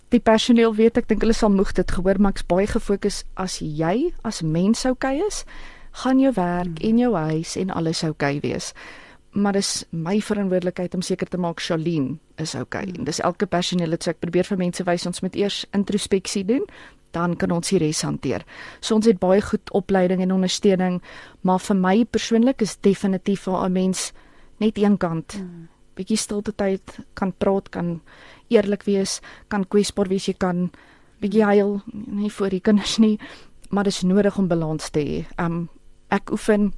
Die 0.10 0.20
personeel 0.20 0.76
weet 0.76 0.97
ek 0.97 1.07
dink 1.07 1.22
hulle 1.22 1.34
sal 1.34 1.49
moeg 1.49 1.72
dit 1.72 1.91
gehoor 1.91 2.20
maar 2.20 2.32
ek's 2.32 2.45
baie 2.45 2.68
gefokus 2.68 3.24
as 3.34 3.60
jy 3.60 4.14
as 4.22 4.41
mens 4.41 4.86
oukei 4.86 5.22
is, 5.28 5.43
gaan 5.91 6.20
jou 6.20 6.32
werk 6.34 6.80
en 6.80 6.97
jou 6.97 7.16
huis 7.16 7.55
en 7.55 7.70
alles 7.70 8.03
oukei 8.03 8.39
wees. 8.39 8.74
Maar 9.32 9.53
dis 9.53 9.86
my 9.91 10.19
verantwoordelikheid 10.21 10.95
om 10.95 11.01
seker 11.01 11.27
te 11.27 11.38
maak 11.38 11.61
Charlene 11.61 12.17
is 12.38 12.55
oukei. 12.55 12.86
En 12.97 13.03
dis 13.03 13.19
elke 13.19 13.45
personeel 13.45 13.89
dit 13.89 14.03
so 14.03 14.09
ek 14.09 14.19
probeer 14.19 14.43
vir 14.43 14.57
mense 14.57 14.84
wys 14.84 15.05
ons 15.05 15.21
moet 15.21 15.36
eers 15.36 15.65
introspeksie 15.71 16.45
doen 16.45 16.65
dan 17.11 17.36
kan 17.36 17.51
ons 17.51 17.71
die 17.71 17.80
res 17.82 18.03
hanteer. 18.05 18.43
So 18.82 18.95
ons 18.95 19.07
het 19.09 19.19
baie 19.19 19.41
goed 19.41 19.71
opleiding 19.73 20.21
en 20.21 20.36
ondersteuning, 20.36 20.99
maar 21.41 21.59
vir 21.59 21.75
my 21.75 21.95
persoonlik 22.05 22.61
is 22.61 22.77
definitief 22.77 23.47
vir 23.47 23.65
'n 23.65 23.71
mens 23.73 24.11
net 24.59 24.77
een 24.77 24.97
kant 24.97 25.41
bietjie 25.99 26.17
stilte 26.17 26.53
tyd 26.55 26.82
kan 27.13 27.34
praat, 27.38 27.69
kan 27.69 28.01
eerlik 28.49 28.84
wees, 28.84 29.19
kan 29.47 29.65
kwesbaar 29.67 30.07
wees, 30.07 30.27
jy 30.27 30.36
kan 30.39 30.69
bietjie 31.19 31.43
huil, 31.43 31.82
nie 31.93 32.30
vir 32.30 32.49
die 32.49 32.63
kinders 32.63 32.97
nie, 32.97 33.19
maar 33.69 33.84
dis 33.84 34.03
nodig 34.03 34.38
om 34.38 34.47
balans 34.47 34.89
te 34.89 34.99
hê. 34.99 35.25
Um 35.38 35.67
ek 36.09 36.32
oefen 36.32 36.73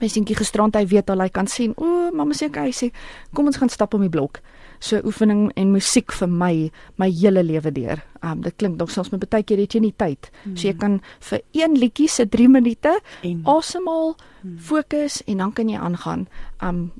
my 0.00 0.08
seentjie 0.08 0.36
gisterand 0.38 0.76
hy 0.78 0.84
weet 0.86 1.10
al 1.10 1.24
hy 1.24 1.28
kan 1.34 1.48
sien, 1.50 1.74
o, 1.76 2.10
mamma 2.14 2.36
sê 2.36 2.48
hy 2.54 2.70
sê 2.72 2.90
kom 3.34 3.50
ons 3.50 3.58
gaan 3.60 3.72
stap 3.72 3.94
om 3.94 4.04
die 4.06 4.12
blok. 4.12 4.40
So 4.80 5.00
oefening 5.04 5.50
en 5.60 5.72
musiek 5.74 6.12
vir 6.16 6.28
my 6.28 6.70
my 6.96 7.10
hele 7.10 7.42
lewe 7.44 7.72
deur. 7.74 8.00
Um 8.22 8.40
dit 8.40 8.56
klink 8.56 8.78
dalk 8.78 8.90
soms 8.90 9.10
met 9.12 9.28
baie 9.28 9.44
keer 9.44 9.60
het 9.60 9.74
jy 9.74 9.82
nie 9.84 9.92
tyd. 9.92 10.30
So 10.54 10.68
jy 10.68 10.74
kan 10.78 11.00
vir 11.20 11.42
een 11.52 11.76
liedjie 11.76 12.08
se 12.08 12.26
3 12.26 12.48
minute 12.48 12.96
asemhaal, 13.44 14.16
fokus 14.56 15.22
en 15.26 15.44
dan 15.44 15.52
kan 15.52 15.68
jy 15.68 15.76
aangaan. 15.76 16.28
Um 16.62 16.90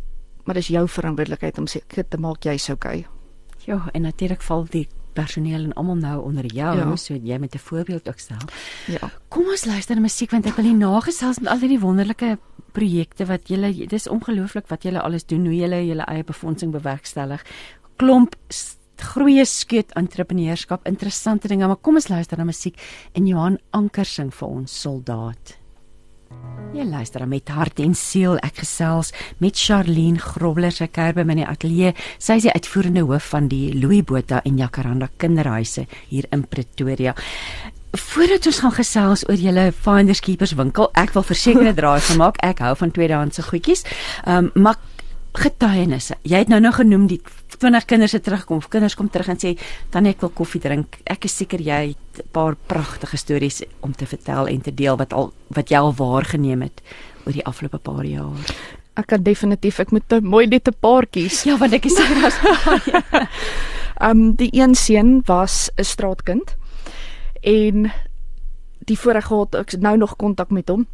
maar 0.45 0.57
dis 0.57 0.73
jou 0.73 0.87
verantwoordelikheid 0.89 1.59
om 1.59 1.67
seker 1.67 2.09
te 2.09 2.19
maak 2.19 2.45
jy's 2.45 2.71
okay. 2.71 3.07
ja, 3.67 3.89
en 3.95 4.03
natuurlik 4.03 4.43
val 4.43 4.65
die 4.73 4.89
personeel 5.13 5.65
en 5.65 5.73
almal 5.73 5.97
nou 5.97 6.23
onder 6.25 6.47
jou, 6.47 6.77
Ja. 6.77 6.97
so 6.97 7.15
jy 7.15 7.39
met 7.39 7.55
'n 7.55 7.59
voorbeeld 7.59 8.09
ook 8.09 8.19
stel. 8.19 8.39
Ja. 8.87 9.11
Kom 9.29 9.45
ons 9.49 9.65
luister 9.65 9.95
na 9.95 10.01
musiek 10.03 10.31
want 10.31 10.47
ek 10.47 10.57
wil 10.57 10.65
nie 10.65 10.75
nagesels 10.75 11.39
met 11.41 11.49
al 11.49 11.59
hierdie 11.59 11.81
wonderlike 11.81 12.39
projekte 12.73 13.27
wat 13.27 13.49
julle 13.49 13.87
dis 13.87 14.09
ongelooflik 14.09 14.69
wat 14.69 14.83
julle 14.83 15.01
alles 15.01 15.25
doen, 15.27 15.45
hoe 15.47 15.55
julle 15.57 15.87
julle 15.87 16.05
eie 16.07 16.25
befondsing 16.25 16.73
bewerkstellig. 16.73 17.43
Klomp 17.97 18.35
groeie 18.97 19.45
skeut 19.45 19.93
entrepreneurskap, 19.97 20.87
interessante 20.87 21.49
dinge, 21.49 21.67
maar 21.67 21.77
kom 21.77 21.95
ons 21.95 22.09
luister 22.09 22.37
na 22.39 22.45
musiek 22.45 22.77
en 23.15 23.27
Johan 23.27 23.59
Anker 23.71 24.05
sing 24.05 24.31
vir 24.35 24.49
ons 24.49 24.81
soldaat. 24.81 25.57
Jy 26.71 26.85
luister 26.87 27.25
met 27.27 27.49
hart 27.51 27.81
en 27.83 27.97
siel. 27.99 28.37
Ek 28.47 28.61
gesels 28.63 29.11
met 29.43 29.59
Charlene 29.59 30.21
Grobler 30.23 30.71
se 30.71 30.87
kuier 30.87 31.17
by 31.17 31.25
my 31.27 31.35
in 31.35 31.41
die 31.43 31.49
ateljee. 31.51 31.95
Sy 32.23 32.37
is 32.39 32.47
die 32.47 32.53
uitvoerende 32.55 33.03
hoof 33.09 33.27
van 33.33 33.49
die 33.51 33.73
Louis 33.75 34.05
Botha 34.07 34.39
en 34.47 34.61
Jacaranda 34.61 35.09
kinderhuise 35.19 35.89
hier 36.13 36.29
in 36.31 36.45
Pretoria. 36.47 37.17
Voordat 37.91 38.47
ons 38.47 38.61
gaan 38.63 38.77
gesels 38.77 39.27
oor 39.27 39.43
julle 39.43 39.73
Finders 39.75 40.23
Keepers 40.23 40.55
winkel, 40.55 40.87
ek 40.95 41.11
wil 41.17 41.27
versekerde 41.27 41.75
draai 41.75 41.99
gemaak. 42.07 42.39
Ek 42.47 42.63
hou 42.63 42.77
van 42.79 42.95
tweedehandse 42.95 43.43
goedjies. 43.51 43.83
Ehm 44.23 44.53
um, 44.55 44.63
maar 44.63 44.79
getuienisse. 45.35 46.17
Jy 46.27 46.43
het 46.43 46.49
nou 46.51 46.59
nou 46.63 46.73
genoem 46.75 47.07
die 47.11 47.21
20 47.61 47.85
kinders 47.85 48.13
het 48.17 48.25
terugkom. 48.25 48.57
Of 48.57 48.69
kinders 48.73 48.97
kom 48.97 49.11
terug 49.13 49.29
en 49.29 49.39
sê 49.41 49.55
dan 49.93 50.09
ek 50.09 50.23
wil 50.25 50.33
koffie 50.33 50.61
drink. 50.63 50.99
Ek 51.05 51.29
is 51.29 51.37
seker 51.37 51.61
jy 51.61 51.93
het 51.93 52.25
'n 52.25 52.29
paar 52.33 52.57
pragtige 52.57 53.17
stories 53.17 53.63
om 53.81 53.93
te 53.93 54.07
vertel 54.07 54.49
en 54.49 54.61
te 54.61 54.75
deel 54.75 54.97
wat 54.97 55.13
al 55.13 55.33
wat 55.49 55.69
jy 55.69 55.77
al 55.77 55.95
waargeneem 55.95 56.63
het 56.63 56.81
oor 57.27 57.33
die 57.33 57.45
afgelope 57.45 57.79
paar 57.79 58.05
jaar. 58.05 58.39
Ek 58.97 59.07
kan 59.07 59.23
definitief 59.23 59.81
ek 59.81 59.93
moet 59.93 60.13
'n 60.13 60.25
mooi 60.25 60.47
net 60.47 60.69
'n 60.69 60.77
paar 60.81 61.07
kies. 61.07 61.45
Ja, 61.45 61.57
want 61.57 61.73
ek 61.73 61.85
is 61.85 61.97
seker 61.97 62.25
as 62.25 62.39
Um 64.01 64.35
die 64.41 64.51
een 64.53 64.75
seun 64.75 65.23
was 65.27 65.71
'n 65.77 65.85
straatkind 65.85 66.57
en 67.43 67.93
die 68.79 68.99
voorreg 68.99 69.27
gehad 69.27 69.55
ek 69.55 69.73
nou 69.81 69.97
nog 69.97 70.17
kontak 70.17 70.51
met 70.51 70.69
hom 70.69 70.87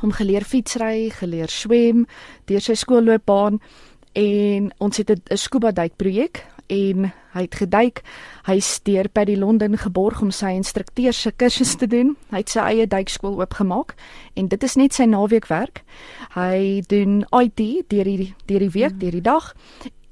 hom 0.00 0.12
geleer 0.12 0.44
fietsry, 0.44 1.10
geleer 1.10 1.50
swem 1.52 2.06
deur 2.48 2.60
sy 2.60 2.74
skoolloopbaan 2.74 3.60
en 4.14 4.72
ons 4.78 4.96
het 4.96 5.10
'n 5.10 5.36
scuba 5.36 5.72
duik 5.72 5.96
projek 5.96 6.44
en 6.66 7.12
hy 7.34 7.42
het 7.42 7.54
geduik. 7.54 8.02
Hy's 8.46 8.80
deur 8.86 9.08
by 9.12 9.24
die 9.28 9.36
Londen 9.36 9.76
geborg 9.78 10.22
om 10.22 10.30
sy 10.30 10.54
instrukteur 10.54 11.12
se 11.12 11.32
kursus 11.32 11.74
te 11.76 11.86
doen. 11.90 12.16
Hy 12.30 12.42
het 12.44 12.52
sy 12.52 12.60
eie 12.60 12.86
duikskool 12.86 13.40
oopgemaak 13.40 13.94
en 14.38 14.48
dit 14.48 14.62
is 14.62 14.76
net 14.80 14.94
sy 14.94 15.04
naweekwerk. 15.10 15.82
Hy 16.34 16.82
doen 16.88 17.24
IT 17.42 17.88
deur 17.88 18.04
die 18.04 18.34
deur 18.46 18.64
die 18.66 18.70
week, 18.70 19.00
deur 19.00 19.10
die 19.18 19.24
dag. 19.24 19.54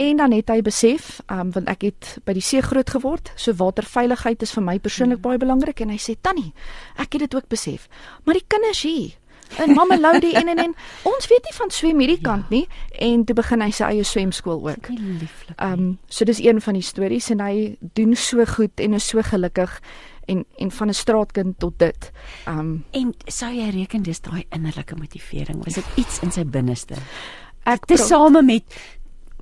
En 0.03 0.17
dan 0.19 0.33
het 0.33 0.49
hy 0.51 0.63
besef, 0.67 1.21
um, 1.31 1.53
want 1.55 1.69
ek 1.71 1.85
het 1.87 2.17
by 2.27 2.35
die 2.35 2.43
see 2.43 2.63
groot 2.65 2.91
geword, 2.91 3.31
so 3.39 3.55
waterveiligheid 3.55 4.43
is 4.43 4.55
vir 4.57 4.65
my 4.67 4.79
persoonlik 4.83 5.21
baie 5.23 5.39
belangrik 5.39 5.85
en 5.85 5.93
hy 5.95 5.99
sê 6.01 6.17
Tannie, 6.19 6.51
ek 6.99 7.15
het 7.15 7.29
dit 7.29 7.37
ook 7.39 7.47
besef. 7.53 7.87
Maar 8.25 8.41
die 8.41 8.49
kinders 8.49 8.83
hier 8.83 9.13
en 9.59 9.75
mamma 9.75 9.99
Loudie 9.99 10.35
en 10.35 10.49
en 10.49 10.59
en 10.59 10.75
ons 11.03 11.27
weet 11.29 11.45
nie 11.45 11.57
van 11.57 11.71
swem 11.71 11.99
hierdie 11.99 12.19
ja. 12.21 12.23
kant 12.23 12.51
nie 12.51 12.69
en 12.99 13.25
toe 13.25 13.37
begin 13.37 13.61
hy 13.61 13.71
sy 13.71 13.85
eie 13.85 14.05
swemskool 14.05 14.63
ook. 14.69 14.89
Lieflik. 14.89 15.57
Ehm 15.57 15.73
um, 15.73 15.99
so 16.09 16.25
dis 16.25 16.41
een 16.43 16.61
van 16.61 16.79
die 16.79 16.87
stories 16.87 17.31
en 17.31 17.41
hy 17.41 17.77
doen 17.95 18.17
so 18.17 18.45
goed 18.45 18.81
en 18.81 18.95
is 18.95 19.09
so 19.09 19.23
gelukkig 19.23 19.81
en 20.31 20.45
en 20.59 20.71
van 20.71 20.89
'n 20.89 20.95
straatkind 20.95 21.59
tot 21.59 21.79
dit. 21.79 22.11
Ehm 22.47 22.59
um, 22.59 22.85
en 22.91 23.15
sou 23.27 23.53
jy 23.53 23.71
reken 23.71 24.03
dis 24.03 24.21
daai 24.21 24.45
innerlike 24.49 24.95
motivering? 24.97 25.65
Was 25.65 25.75
dit 25.75 25.85
iets 25.95 26.21
in 26.23 26.31
sy 26.31 26.45
binneste? 26.45 26.95
Ek 27.65 27.85
tesame 27.87 28.43
met 28.43 28.65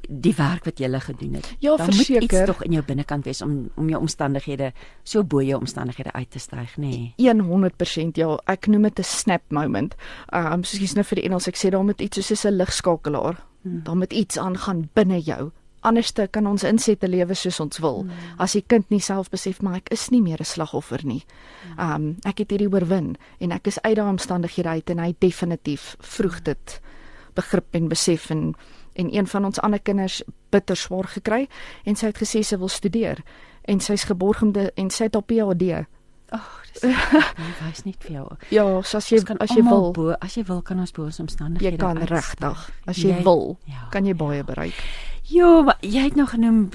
die 0.09 0.35
werk 0.35 0.65
wat 0.65 0.79
jy 0.79 0.91
gele 0.91 1.01
gedoen 1.01 1.35
het. 1.35 1.55
Ja, 1.59 1.77
Dan 1.77 1.87
verseker. 1.87 2.21
moet 2.21 2.33
iets 2.33 2.45
tog 2.47 2.63
in 2.63 2.73
jou 2.73 2.85
binnekant 2.85 3.25
wees 3.25 3.43
om 3.43 3.71
om 3.77 3.89
jou 3.89 4.01
omstandighede 4.01 4.73
so 5.03 5.23
bo 5.25 5.41
jou 5.41 5.61
omstandighede 5.61 6.13
uit 6.13 6.31
te 6.31 6.39
styg, 6.39 6.77
nê? 6.77 6.91
Nee. 6.91 7.15
100% 7.17 8.17
ja, 8.17 8.39
ek 8.47 8.67
noem 8.67 8.83
dit 8.83 8.99
'n 8.99 9.03
snap 9.03 9.43
moment. 9.49 9.95
Um 10.33 10.65
soos 10.65 10.81
jy's 10.81 10.95
nou 10.95 11.05
vir 11.05 11.17
die 11.17 11.25
Engels 11.25 11.49
ek 11.49 11.57
sê 11.57 11.71
daar 11.71 11.85
moet 11.85 12.01
iets 12.01 12.27
soos 12.27 12.45
'n 12.45 12.57
ligskakelaar. 12.57 13.43
Hmm. 13.63 13.83
Daar 13.85 13.97
moet 13.97 14.13
iets 14.13 14.39
aangaan 14.39 14.89
binne 14.95 15.21
jou. 15.21 15.51
Anderste 15.81 16.29
kan 16.31 16.47
ons 16.47 16.63
inset 16.63 17.01
te 17.01 17.09
lewe 17.09 17.35
soos 17.35 17.61
ons 17.61 17.79
wil. 17.79 18.01
Hmm. 18.03 18.11
As 18.39 18.53
die 18.53 18.65
kind 18.67 18.91
nie 18.91 19.01
self 19.01 19.31
besef 19.31 19.63
maar 19.63 19.77
ek 19.77 19.89
is 19.91 20.11
nie 20.11 20.23
meer 20.23 20.41
'n 20.41 20.45
slagoffer 20.45 21.01
nie. 21.05 21.25
Um 21.79 22.17
ek 22.25 22.39
het 22.39 22.51
hierdie 22.51 22.73
oorwin 22.73 23.17
en 23.41 23.53
ek 23.53 23.67
is 23.67 23.83
uit 23.83 23.97
daai 23.97 24.11
omstandighede 24.11 24.69
uit 24.69 24.91
en 24.91 24.99
hy 24.99 25.15
definitief 25.19 25.97
vroeg 26.01 26.43
dit 26.43 26.81
begrip 27.35 27.75
en 27.75 27.89
besef 27.89 28.31
en 28.31 28.55
en 28.93 29.15
een 29.15 29.27
van 29.27 29.45
ons 29.45 29.61
ander 29.61 29.81
kinders 29.81 30.23
bitter 30.51 30.77
swaar 30.77 31.09
gekry 31.09 31.47
en 31.85 31.97
sy 31.97 32.11
het 32.11 32.19
gesê 32.19 32.43
sy 32.43 32.59
wil 32.61 32.69
studeer 32.69 33.23
en 33.69 33.81
sy's 33.81 34.05
geborg 34.09 34.43
om 34.43 34.53
de, 34.53 34.71
en 34.75 34.91
sy 34.91 35.09
het 35.09 35.17
op 35.17 35.27
PhD. 35.31 35.85
Ag, 36.31 36.49
dis 36.73 36.85
ek 37.51 37.61
wys 37.65 37.85
net 37.85 38.07
vir 38.07 38.17
jou. 38.21 38.27
Ja, 38.55 38.65
so 38.87 38.99
as 38.99 39.11
jy 39.11 39.21
as 39.39 39.55
jy 39.55 39.65
wil, 39.67 39.91
bo, 39.95 40.15
as 40.19 40.37
jy 40.39 40.45
wil 40.49 40.63
kan 40.67 40.81
ons 40.83 40.95
bo 40.97 41.09
ons 41.09 41.21
omstandighede 41.23 41.77
jy 41.77 41.83
kan 41.83 42.01
regtig. 42.11 42.65
As 42.87 43.03
jy 43.03 43.21
wil, 43.27 43.59
ja. 43.71 43.89
kan 43.95 44.07
jy 44.07 44.15
baie 44.19 44.47
bereik. 44.47 44.79
Ja, 45.31 45.61
maar 45.67 45.79
jy 45.87 46.09
het 46.09 46.19
nou 46.19 46.27
genoem 46.31 46.69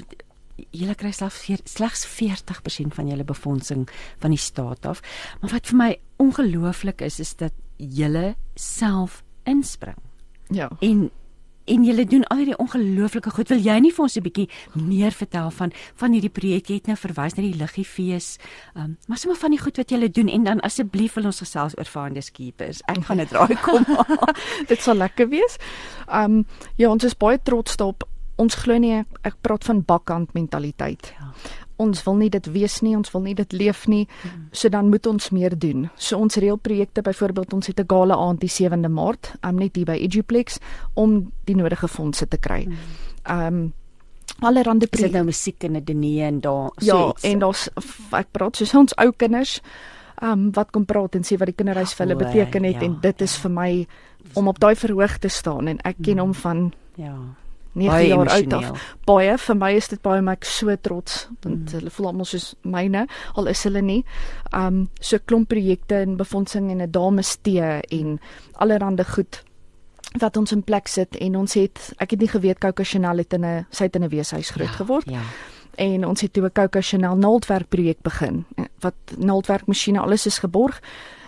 julle 0.72 0.94
kry 0.96 1.12
slegs 1.12 1.44
slegs 1.68 2.06
40% 2.08 2.96
van 2.96 3.10
julle 3.10 3.24
befondsing 3.28 3.84
van 4.22 4.32
die 4.32 4.40
staat 4.40 4.86
af. 4.88 5.02
Maar 5.42 5.58
wat 5.58 5.68
vir 5.72 5.80
my 5.80 5.90
ongelooflik 6.22 7.04
is 7.04 7.20
is 7.20 7.34
dat 7.36 7.52
julle 7.76 8.34
self 8.54 9.22
inspring 9.44 9.98
Ja. 10.48 10.70
en 10.80 11.10
en 11.66 11.84
julle 11.84 12.04
doen 12.06 12.24
al 12.30 12.42
hierdie 12.42 12.58
ongelooflike 12.62 13.30
goed. 13.30 13.50
Wil 13.52 13.62
jy 13.64 13.78
nie 13.82 13.92
vir 13.92 14.02
ons 14.02 14.16
'n 14.16 14.22
bietjie 14.22 14.48
meer 14.74 15.12
vertel 15.12 15.50
van 15.50 15.72
van 15.94 16.12
hierdie 16.12 16.30
projek? 16.30 16.68
Jy 16.68 16.74
het 16.74 16.86
nou 16.86 16.96
verwys 16.96 17.36
na 17.36 17.42
die 17.42 17.58
liggiefees. 17.58 18.38
Um, 18.74 18.96
maar 19.06 19.18
sommer 19.18 19.38
van 19.38 19.50
die 19.50 19.60
goed 19.60 19.76
wat 19.76 19.90
julle 19.90 20.10
doen 20.10 20.28
en 20.28 20.44
dan 20.44 20.60
asseblief 20.60 21.14
wil 21.14 21.24
ons 21.24 21.38
gesels 21.38 21.78
oor 21.78 21.84
Finders 21.84 22.30
Keepers. 22.30 22.82
Ek 22.86 23.04
gaan 23.04 23.16
dit 23.16 23.32
raai 23.32 23.56
kom. 23.62 23.84
Dit 24.70 24.80
sal 24.80 24.96
lekker 24.96 25.28
wees. 25.28 25.58
Um 26.08 26.46
ja, 26.76 26.90
ons 26.90 27.04
is 27.04 27.14
baie 27.14 27.38
trots 27.42 27.76
daarop. 27.76 28.04
Ons 28.36 28.54
glo 28.54 28.78
nie 28.78 29.04
ek 29.24 29.40
praat 29.40 29.64
van 29.64 29.82
bakkant 29.84 30.34
mentaliteit. 30.34 31.14
Ja. 31.18 31.32
Ons 31.76 32.02
wil 32.04 32.14
nie 32.16 32.30
dit 32.30 32.46
wees 32.46 32.80
nie, 32.82 32.96
ons 32.96 33.10
wil 33.12 33.20
nie 33.22 33.34
dit 33.34 33.52
leef 33.52 33.86
nie. 33.86 34.06
So 34.52 34.68
dan 34.68 34.88
moet 34.88 35.06
ons 35.06 35.30
meer 35.30 35.58
doen. 35.58 35.90
So 35.96 36.16
ons 36.18 36.36
reël 36.36 36.56
projekte 36.56 37.02
byvoorbeeld 37.02 37.52
ons 37.52 37.66
het 37.66 37.80
'n 37.80 37.86
gala 37.88 38.14
aand 38.16 38.40
die 38.40 38.48
7de 38.48 38.88
Maart, 38.88 39.34
um, 39.44 39.56
net 39.56 39.76
hier 39.76 39.84
by 39.84 39.96
Eduplex 40.00 40.58
om 40.94 41.32
die 41.44 41.54
nodige 41.56 41.88
fondse 41.88 42.26
te 42.28 42.38
kry. 42.38 42.68
Um 43.28 43.72
allerhande 44.40 44.84
Is 44.84 44.90
dit 44.90 45.00
projekte 45.00 45.16
nou 45.16 45.24
musiek 45.24 45.64
en 45.64 45.76
'n 45.76 45.84
diner 45.84 46.26
en 46.26 46.40
daar 46.40 46.70
so 46.78 46.86
Ja, 46.86 47.08
iets? 47.10 47.22
en 47.24 47.38
daar's 47.38 47.68
ek 48.12 48.26
praat 48.32 48.56
soos 48.56 48.74
ons 48.74 48.92
ou 48.96 49.12
kinders 49.12 49.60
um 50.22 50.50
wat 50.52 50.70
kom 50.70 50.84
praat 50.84 51.14
en 51.14 51.22
sê 51.22 51.36
wat 51.38 51.46
die 51.46 51.54
kinderhuis 51.54 51.94
vir 51.94 52.06
hulle 52.06 52.16
O, 52.16 52.24
beteken 52.24 52.64
het 52.64 52.74
ja, 52.74 52.86
en 52.86 52.98
dit 53.00 53.20
is 53.22 53.36
vir 53.36 53.50
my 53.50 53.86
om 54.34 54.48
op 54.48 54.58
daai 54.58 54.74
verhoog 54.74 55.18
te 55.18 55.28
staan 55.28 55.68
en 55.68 55.78
ek 55.84 55.96
ken 56.02 56.18
hom 56.18 56.34
van 56.34 56.72
ja. 56.96 57.14
9 57.76 57.90
Baie 57.92 58.06
jaar 58.08 58.18
oud 58.18 58.28
emosioneel. 58.42 58.72
af. 58.72 58.96
Baie 59.06 59.34
vir 59.38 59.56
my 59.56 59.70
is 59.76 59.88
dit 59.88 60.02
baie 60.02 60.20
maar 60.22 60.34
ek 60.38 60.44
so 60.44 60.76
trots 60.80 61.28
want 61.42 61.72
Mm. 61.72 61.78
hulle 61.78 61.90
voel 61.90 62.06
almal 62.06 62.24
soos 62.24 62.54
myne 62.64 63.06
al 63.34 63.46
is 63.52 63.62
hulle 63.64 63.82
nie. 63.82 64.04
Um 64.54 64.88
so 65.00 65.18
klomp 65.18 65.48
projekte 65.48 65.94
en 66.00 66.16
befondsing 66.16 66.70
en 66.70 66.80
'n 66.82 66.90
dames 66.90 67.36
tee 67.42 67.80
en 67.90 68.18
allerhande 68.58 69.04
goed 69.04 69.42
wat 70.20 70.36
ons 70.36 70.52
in 70.52 70.62
plek 70.62 70.88
sit 70.88 71.16
en 71.16 71.36
ons 71.36 71.54
het 71.54 71.92
ek 71.98 72.10
het 72.10 72.20
nie 72.20 72.28
geweet 72.28 72.58
Coco 72.58 72.82
Chanel 72.84 73.18
het 73.18 73.32
in 73.34 73.44
'n 73.44 73.66
sy 73.70 73.84
het 73.84 73.96
in 73.96 74.04
'n 74.04 74.08
weeshuis 74.08 74.50
groot 74.50 74.68
ja, 74.68 74.72
geword 74.74 75.10
Ja. 75.10 75.20
en 75.76 76.06
ons 76.06 76.20
het 76.20 76.32
toe 76.32 76.44
'n 76.44 76.52
Coco 76.52 76.80
Chanel 76.80 77.16
naaldwerk 77.16 77.68
projek 77.68 78.00
begin 78.02 78.44
wat 78.80 78.94
naaldwerkmasjiene 79.18 80.00
alles 80.00 80.26
is 80.26 80.38
geborg 80.38 80.80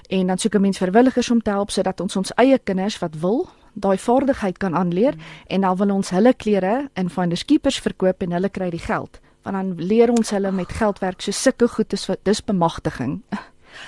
en 0.08 0.26
dan 0.26 0.38
soek 0.38 0.54
'n 0.54 0.60
mens 0.60 0.78
vrywilligers 0.78 1.30
om 1.30 1.42
te 1.42 1.50
help 1.50 1.70
sodat 1.70 2.00
ons 2.00 2.16
ons 2.16 2.32
eie 2.36 2.58
kinders 2.58 2.98
wat 2.98 3.14
wil 3.20 3.48
daai 3.80 3.96
vaardigheid 3.98 4.58
kan 4.58 4.74
aanleer 4.74 5.14
mm. 5.16 5.20
en 5.46 5.60
dan 5.60 5.76
wil 5.76 5.90
ons 5.94 6.10
hulle 6.10 6.32
klere 6.34 6.88
in 6.94 7.10
Finders 7.10 7.44
Keepers 7.44 7.80
verkoop 7.80 8.22
en 8.22 8.32
hulle 8.32 8.48
kry 8.48 8.70
die 8.70 8.82
geld 8.84 9.20
want 9.46 9.56
dan 9.56 9.74
leer 9.88 10.10
ons 10.10 10.30
hulle 10.30 10.50
met 10.52 10.68
geldwerk 10.68 11.22
so 11.22 11.30
sulke 11.32 11.68
goed 11.68 11.92
is 11.92 12.06
wat 12.08 12.24
dis 12.24 12.42
bemagtiging 12.44 13.22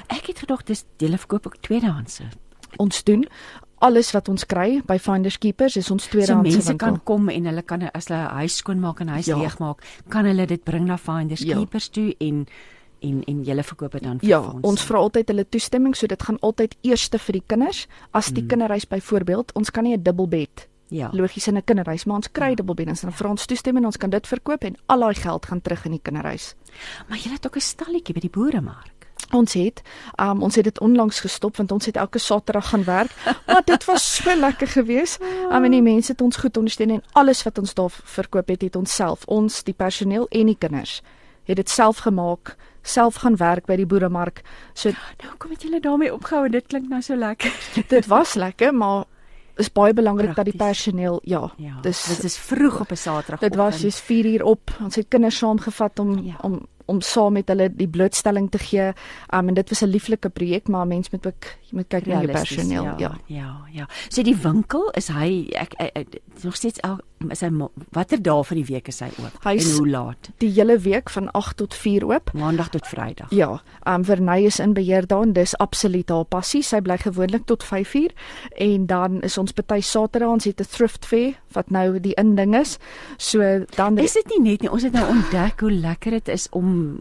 Ek 0.09 0.27
het 0.31 0.39
gedog 0.45 0.62
dis 0.69 0.85
dele 1.03 1.19
verkoop 1.19 1.47
ook 1.47 1.57
tweedehandse. 1.67 2.29
ons 2.79 3.03
doen 3.05 3.25
alles 3.81 4.11
wat 4.12 4.29
ons 4.29 4.45
kry 4.47 4.83
by 4.87 4.99
Finders 4.99 5.39
Keepers 5.39 5.77
is 5.77 5.91
ons 5.91 6.05
So 6.05 6.11
tweedehandse 6.12 6.53
mense 6.53 6.69
winkel 6.69 6.87
kan 6.87 7.01
kom 7.05 7.29
en 7.33 7.47
hulle 7.49 7.62
kan 7.62 7.83
as 7.95 8.07
hulle 8.09 8.21
huis 8.43 8.57
skoonmaak 8.61 9.01
en 9.01 9.09
huis 9.09 9.27
Ja. 9.27 9.37
leegmaak, 9.41 9.83
kan 10.09 10.25
hulle 10.29 10.47
dit 10.47 10.65
bring 10.65 10.85
na 10.87 10.97
Finders 10.97 11.41
Ja. 11.41 11.57
Keepers 11.57 11.89
toe 11.89 12.15
en 12.21 12.47
en 13.03 13.23
en 13.27 13.43
julle 13.45 13.63
verkoop 13.63 13.93
dit 13.93 14.03
dan 14.03 14.19
vir 14.21 14.29
Ja, 14.29 14.41
ons. 14.41 14.63
ons 14.63 14.83
vra 14.85 14.99
altyd 14.99 15.29
hulle 15.29 15.45
toestemming, 15.49 15.97
so 15.97 16.07
dit 16.07 16.23
gaan 16.23 16.39
altyd 16.41 16.77
eerste 16.83 17.19
vir 17.19 17.33
die 17.33 17.43
kinders. 17.47 17.87
As 18.13 18.27
die 18.33 18.43
Mm. 18.43 18.49
kinderhuis 18.49 18.87
byvoorbeeld, 18.89 19.53
ons 19.55 19.71
kan 19.71 19.85
nie 19.85 19.97
'n 19.97 20.03
dubbelbed 20.03 20.69
ja. 20.89 21.11
logies 21.13 21.47
in 21.49 21.57
'n 21.57 21.65
kinderhuis, 21.65 22.05
maar 22.05 22.17
ons 22.17 22.29
kry 22.33 22.55
dubbelbed 22.55 22.87
en 22.89 22.95
dan 23.01 23.13
vra 23.13 23.29
ons 23.31 23.47
toestemming 23.47 23.83
en 23.85 23.87
ons 23.87 23.97
kan 23.97 24.11
dit 24.11 24.27
verkoop 24.27 24.65
en 24.65 24.77
al 24.87 25.01
daai 25.01 25.15
geld 25.15 25.47
gaan 25.47 25.61
terug 25.63 25.85
in 25.85 25.91
die 25.93 26.01
kinderhuis. 26.03 26.55
Maar 27.09 27.19
julle 27.19 27.35
het 27.35 27.47
ook 27.47 27.57
'n 27.57 27.61
stalletjie 27.61 28.15
by 28.15 28.21
die 28.21 28.31
boeremark. 28.31 28.93
Ons 29.33 29.53
het 29.53 29.83
um, 30.21 30.43
ons 30.43 30.55
het 30.55 30.65
dit 30.65 30.81
onlangs 30.81 31.21
gestop 31.21 31.57
want 31.57 31.73
ons 31.73 31.87
het 31.87 31.97
elke 31.97 32.19
Saterdag 32.19 32.69
gaan 32.69 32.85
werk, 32.85 33.11
maar 33.47 33.63
dit 33.65 33.85
was 33.85 34.17
so 34.17 34.35
lekker 34.47 34.67
geweest. 34.67 35.21
Um, 35.53 35.65
en 35.65 35.71
die 35.71 35.83
mense 35.83 36.13
het 36.13 36.21
ons 36.21 36.37
goed 36.37 36.57
ondersteun 36.57 36.91
en 36.91 37.03
alles 37.13 37.43
wat 37.43 37.59
ons 37.59 37.75
daar 37.75 37.91
verkoop 38.05 38.49
het, 38.49 38.63
het 38.63 38.77
ons 38.77 38.95
self, 38.95 39.25
ons 39.27 39.63
die 39.63 39.75
personeel 39.75 40.27
en 40.31 40.47
die 40.47 40.57
kinders 40.59 41.03
het 41.45 41.57
dit 41.57 41.69
self 41.71 41.99
gemaak, 41.99 42.57
self 42.82 43.15
gaan 43.15 43.36
werk 43.36 43.66
by 43.66 43.77
die 43.77 43.86
boeremark. 43.86 44.43
So 44.74 44.90
Nou 45.23 45.35
kom 45.39 45.51
het 45.51 45.62
julle 45.62 45.81
daarmee 45.81 46.12
opgehou 46.15 46.44
en 46.47 46.51
dit 46.52 46.66
klink 46.66 46.89
nou 46.89 47.02
so 47.02 47.16
lekker. 47.16 47.52
dit 47.89 48.07
was 48.07 48.35
lekker, 48.35 48.74
maar 48.74 49.05
is 49.57 49.73
baie 49.73 49.93
belangrik 49.93 50.35
dat 50.35 50.44
die 50.44 50.57
personeel 50.57 51.20
ja, 51.24 51.51
Ja. 51.57 51.81
dis 51.82 52.05
dit 52.05 52.24
is 52.24 52.39
vroeg 52.39 52.81
op 52.81 52.90
'n 52.90 52.97
Saterdag. 52.97 53.40
dit 53.40 53.55
was 53.57 53.81
jy's 53.82 54.01
4 54.01 54.24
uur 54.27 54.43
op. 54.44 54.70
Ons 54.81 54.94
het 54.97 55.09
kinders 55.09 55.36
saamgevat 55.39 55.98
om 55.98 56.24
Ja. 56.24 56.36
om 56.43 56.66
om 56.86 57.01
saam 57.01 57.32
met 57.32 57.48
hulle 57.48 57.69
die 57.74 57.89
blootstelling 57.89 58.51
te 58.51 58.59
gee. 58.59 58.93
Um 59.35 59.48
en 59.48 59.55
dit 59.55 59.69
was 59.69 59.81
'n 59.82 59.86
lieflike 59.86 60.28
projek, 60.31 60.69
maar 60.69 60.86
mens 60.86 61.11
moet 61.11 61.27
ook 61.27 61.44
jy 61.44 61.70
moet 61.77 61.89
kyk 61.89 62.07
na 62.07 62.12
jou 62.23 62.32
personeel. 62.32 62.82
Ja. 62.85 62.94
ja. 62.98 63.12
Ja, 63.27 63.57
ja. 63.73 63.89
So 64.09 64.23
die 64.23 64.36
winkel 64.36 64.90
is 64.90 65.09
hy 65.09 65.48
ek, 65.52 65.74
ek, 65.78 65.90
ek 65.97 66.07
nog 66.43 66.57
steeds 66.57 66.81
el, 66.81 66.98
is 67.29 67.43
hy 67.45 67.51
watter 67.93 68.17
dae 68.25 68.41
van 68.49 68.57
die 68.57 68.65
week 68.65 68.87
is 68.89 69.03
hy 69.05 69.11
oop? 69.21 69.35
Hy 69.45 69.53
is- 69.59 69.67
en 69.69 69.77
hoe 69.77 69.89
laat? 69.93 70.31
Die 70.41 70.49
hele 70.57 70.79
week 70.81 71.11
van 71.11 71.29
8 71.37 71.57
tot 71.59 71.75
4 71.75 72.07
oop. 72.09 72.33
Maandag 72.33 72.71
tot 72.71 72.87
Vrydag. 72.89 73.29
Ja, 73.31 73.61
um 73.87 74.05
Verney 74.05 74.45
is 74.47 74.59
in 74.59 74.73
beheer 74.73 75.07
daar. 75.07 75.27
Dis 75.33 75.53
absoluut 75.59 76.09
haar 76.09 76.25
passie. 76.25 76.63
Sy 76.63 76.81
bly 76.81 76.97
gewoonlik 76.97 77.45
tot 77.47 77.63
5uur 77.63 78.11
en 78.57 78.87
dan 78.87 79.21
is 79.23 79.37
ons 79.39 79.53
party 79.53 79.81
Saterdag 79.81 80.29
ons 80.31 80.45
het 80.45 80.61
'n 80.61 80.65
thrift 80.65 81.05
fair 81.05 81.35
wat 81.53 81.71
nou 81.71 82.01
die 82.01 82.15
inding 82.15 82.55
is. 82.57 82.79
So 83.19 83.65
dan 83.77 83.99
Is 83.99 84.13
dit 84.15 84.27
nie 84.29 84.51
net 84.51 84.61
nie 84.63 84.71
ons 84.71 84.83
het 84.83 84.93
nou 84.93 85.07
ontdek 85.11 85.61
hoe 85.61 85.71
lekker 85.73 86.11
dit 86.11 86.29
is 86.29 86.49
om 86.53 87.01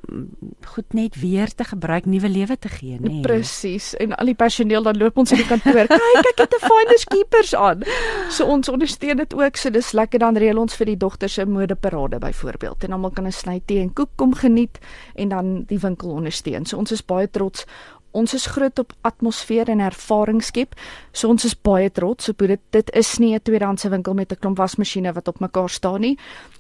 goed 0.65 0.93
net 0.93 1.15
weer 1.21 1.47
te 1.55 1.63
gebruik, 1.63 2.05
nuwe 2.05 2.29
lewe 2.29 2.57
te 2.59 2.67
gee, 2.67 2.97
nê? 2.99 3.07
Nee. 3.09 3.21
Presies. 3.21 3.93
En 3.95 4.15
al 4.15 4.25
die 4.25 4.35
personeel 4.35 4.83
dan 4.83 4.97
loop 4.97 5.17
ons 5.17 5.31
in 5.31 5.37
die 5.37 5.45
kantoor. 5.47 5.87
Kyk, 5.87 6.25
ek 6.29 6.37
het 6.37 6.53
'n 6.53 6.65
Finders 6.67 7.03
Keepers 7.05 7.55
aan. 7.55 7.83
So 8.29 8.45
ons 8.45 8.69
ondersteun 8.69 9.17
dit 9.17 9.33
ook. 9.33 9.55
So 9.55 9.69
dis 9.69 9.91
lekker 9.93 10.08
dan 10.17 10.37
reël 10.37 10.57
ons 10.57 10.75
vir 10.75 10.85
die 10.85 10.97
dogters 10.97 11.37
'n 11.37 11.51
modeparade 11.51 12.19
byvoorbeeld. 12.19 12.83
En 12.83 12.91
almal 12.91 13.11
kan 13.11 13.25
'n 13.25 13.31
sny 13.31 13.61
tee 13.65 13.81
en 13.81 13.93
koek 13.93 14.09
kom 14.15 14.33
geniet 14.33 14.79
en 15.15 15.29
dan 15.29 15.63
die 15.67 15.79
winkel 15.79 16.09
ondersteun. 16.09 16.65
So 16.65 16.77
ons 16.77 16.91
is 16.91 17.05
baie 17.05 17.29
trots 17.29 17.65
ons 18.11 18.33
is 18.33 18.45
groot 18.49 18.79
op 18.79 18.93
atmosfeer 19.01 19.69
en 19.69 19.83
ervaring 19.85 20.41
skep. 20.43 20.75
So 21.11 21.29
ons 21.29 21.45
is 21.45 21.55
baie 21.55 21.89
trots 21.93 22.31
op 22.31 22.45
dit. 22.47 22.61
Dit 22.73 22.89
is 22.95 23.17
nie 23.19 23.35
'n 23.35 23.41
tweedehandse 23.41 23.89
winkel 23.89 24.13
met 24.13 24.31
'n 24.31 24.39
klomp 24.39 24.57
wasmasjiene 24.57 25.13
wat 25.13 25.27
op 25.27 25.39
mekaar 25.39 25.69
staan 25.69 26.01
nie. 26.01 26.17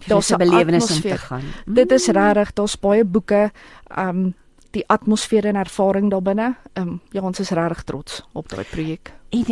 Daar's 0.07 0.31
'n 0.31 0.37
belewenis 0.37 0.91
om 0.91 1.01
te 1.01 1.17
gaan. 1.17 1.43
Mm. 1.65 1.73
Dit 1.73 1.91
is 1.91 2.07
regtig, 2.07 2.53
daar's 2.53 2.79
baie 2.79 3.05
boeke, 3.05 3.51
um 3.97 4.33
die 4.71 4.83
atmosfeer 4.87 5.45
en 5.45 5.55
ervaring 5.55 6.09
daarbinne. 6.09 6.55
Um 6.73 7.01
ja, 7.11 7.21
ons 7.21 7.39
is 7.39 7.49
regtig 7.49 7.83
trots 7.83 8.23
op 8.33 8.49
daai 8.49 8.65
projek. 8.65 9.13
En 9.29 9.45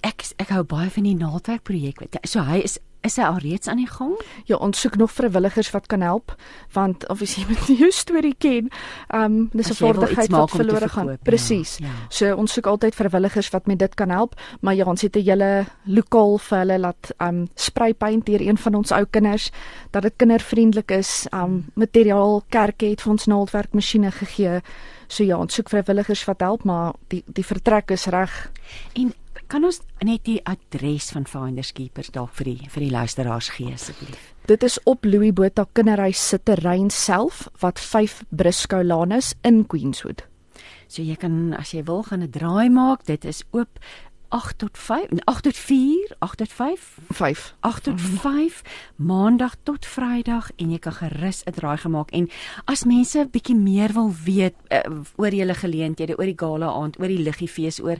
ek 0.00 0.24
ek 0.36 0.48
hou 0.48 0.64
baie 0.64 0.90
van 0.90 1.02
die 1.02 1.16
naaldwerk 1.16 1.62
projek. 1.62 2.02
So 2.22 2.40
hy 2.40 2.58
is 2.58 2.78
Is 3.06 3.16
hy 3.20 3.26
alreeds 3.28 3.68
aan 3.70 3.78
die 3.78 3.90
gang? 3.90 4.16
Ja, 4.50 4.56
ons 4.56 4.80
soek 4.82 4.96
nog 4.98 5.12
vrywilligers 5.14 5.70
wat 5.70 5.86
kan 5.86 6.02
help 6.02 6.34
want 6.74 7.06
of 7.12 7.22
as 7.22 7.36
jy 7.38 7.44
met 7.48 7.68
jou 7.80 7.90
storie 7.94 8.34
ken, 8.38 8.70
ehm 9.08 9.22
um, 9.24 9.36
dis 9.52 9.70
'n 9.70 9.78
vaardigheid 9.78 10.30
wat 10.30 10.50
verlore 10.50 10.88
gaan. 10.88 11.06
Ja, 11.06 11.16
Presies. 11.22 11.76
Ja, 11.78 11.86
ja. 11.86 11.92
So 12.08 12.34
ons 12.34 12.52
soek 12.52 12.66
altyd 12.66 12.94
vrywilligers 12.94 13.50
wat 13.50 13.66
met 13.66 13.78
dit 13.78 13.94
kan 13.94 14.10
help, 14.10 14.34
maar 14.60 14.74
ja, 14.74 14.84
ons 14.84 15.02
het 15.02 15.16
'n 15.16 15.22
hele 15.22 15.66
lokaal 15.84 16.38
vir 16.38 16.58
hulle 16.58 16.78
laat 16.78 17.12
ehm 17.16 17.28
um, 17.28 17.48
spray 17.54 17.94
paint 17.94 18.26
deur 18.26 18.40
een 18.40 18.58
van 18.58 18.74
ons 18.74 18.92
ou 18.92 19.04
kinders 19.10 19.50
dat 19.90 20.02
dit 20.02 20.12
kindervriendelik 20.16 20.90
is. 20.90 21.26
Ehm 21.30 21.42
um, 21.42 21.64
materiaal 21.74 22.42
kerke 22.48 22.86
het 22.86 23.02
vir 23.02 23.12
ons 23.12 23.26
naaldwerkmasjiene 23.26 24.10
gegee. 24.10 24.60
So 25.06 25.24
ja, 25.24 25.38
ons 25.38 25.54
soek 25.54 25.68
vrywilligers 25.68 26.24
wat 26.24 26.40
help, 26.40 26.64
maar 26.64 26.92
die 27.08 27.22
die 27.26 27.44
vertrek 27.44 27.90
is 27.90 28.06
reg. 28.06 28.50
En 28.94 29.14
Kan 29.46 29.62
ons 29.62 29.76
net 30.02 30.24
die 30.26 30.40
adres 30.42 31.12
van 31.14 31.26
Finders 31.30 31.70
Keepers 31.74 32.08
dalk 32.10 32.32
vir 32.34 32.48
die 32.48 32.70
vir 32.72 32.82
die 32.82 32.90
luisteraars 32.90 33.52
gee 33.54 33.70
asseblief? 33.70 34.32
Dit 34.50 34.64
is 34.66 34.80
op 34.90 35.06
Louis 35.06 35.30
Botha 35.30 35.68
Kinderhuis 35.70 36.18
se 36.18 36.40
terrein 36.42 36.90
self 36.90 37.44
wat 37.62 37.78
5 37.78 38.24
Briscoe 38.34 38.82
Lane 38.82 39.20
is 39.22 39.36
in 39.46 39.62
Queenswood. 39.70 40.24
So 40.90 41.02
jy 41.02 41.14
kan 41.14 41.54
as 41.54 41.70
jy 41.70 41.84
wil 41.86 42.02
gaan 42.02 42.26
'n 42.26 42.30
draai 42.30 42.70
maak, 42.70 43.06
dit 43.06 43.24
is 43.24 43.44
oop 43.52 43.78
8 44.28 44.58
tot 44.58 44.78
5, 44.78 45.08
8 45.24 45.42
tot 45.42 45.56
4, 45.56 46.16
8 46.18 46.36
tot 46.36 46.52
5, 46.52 46.98
5, 47.08 47.54
8 47.60 47.82
tot 47.82 48.00
5 48.00 48.62
maandag 48.96 49.54
tot 49.62 49.86
Vrydag 49.86 50.50
en 50.56 50.70
jy 50.70 50.78
kan 50.78 50.92
gerus 50.92 51.44
'n 51.44 51.54
draai 51.54 51.78
gemaak 51.78 52.10
en 52.10 52.28
as 52.64 52.84
mense 52.84 53.28
bietjie 53.30 53.56
meer 53.56 53.92
wil 53.92 54.12
weet 54.24 54.54
uh, 54.70 55.02
oor 55.16 55.30
julle 55.30 55.54
geleenthede, 55.54 56.18
oor 56.18 56.26
die 56.26 56.38
gala 56.38 56.66
aand, 56.66 56.98
oor 56.98 57.08
die 57.08 57.22
liggieefees, 57.22 57.80
oor 57.80 57.96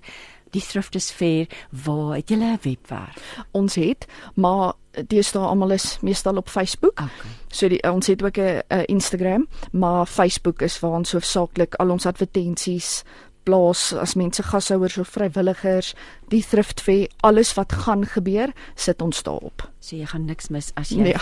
die 0.51 0.63
Thriftes 0.63 1.11
Fair, 1.11 1.47
waar 1.71 2.17
het 2.17 2.29
julle 2.29 2.53
'n 2.53 2.59
webwerf? 2.63 3.45
Ons 3.51 3.75
het, 3.75 4.07
maar 4.35 4.75
dis 5.07 5.33
daar 5.33 5.47
almal 5.47 5.71
is 5.71 5.99
meestal 6.01 6.37
op 6.37 6.49
Facebook. 6.49 6.93
Okay. 6.93 7.33
So 7.49 7.69
die, 7.69 7.83
ons 7.83 8.07
het 8.07 8.23
ook 8.23 8.39
'n 8.39 8.63
Instagram, 8.87 9.47
maar 9.73 10.07
Facebook 10.07 10.63
is 10.63 10.81
waar 10.81 10.91
ons 10.91 11.13
hoofsaaklik 11.13 11.75
al 11.75 11.91
ons 11.91 12.07
advertensies 12.07 13.05
plaas 13.47 13.93
as 13.93 14.15
mense 14.15 14.43
gashouers 14.43 14.99
of 14.99 15.09
vrywilligers, 15.09 15.95
die 16.29 16.43
Thrift 16.43 16.81
Fair, 16.81 17.07
alles 17.21 17.55
wat 17.55 17.73
gaan 17.73 18.05
gebeur, 18.07 18.53
sit 18.75 19.03
ons 19.03 19.23
daarop. 19.23 19.71
So 19.81 19.97
jy 19.97 20.07
gaan 20.11 20.27
niks 20.27 20.49
mis 20.49 20.73
as 20.75 20.91
jy 20.91 21.13
ja. 21.13 21.21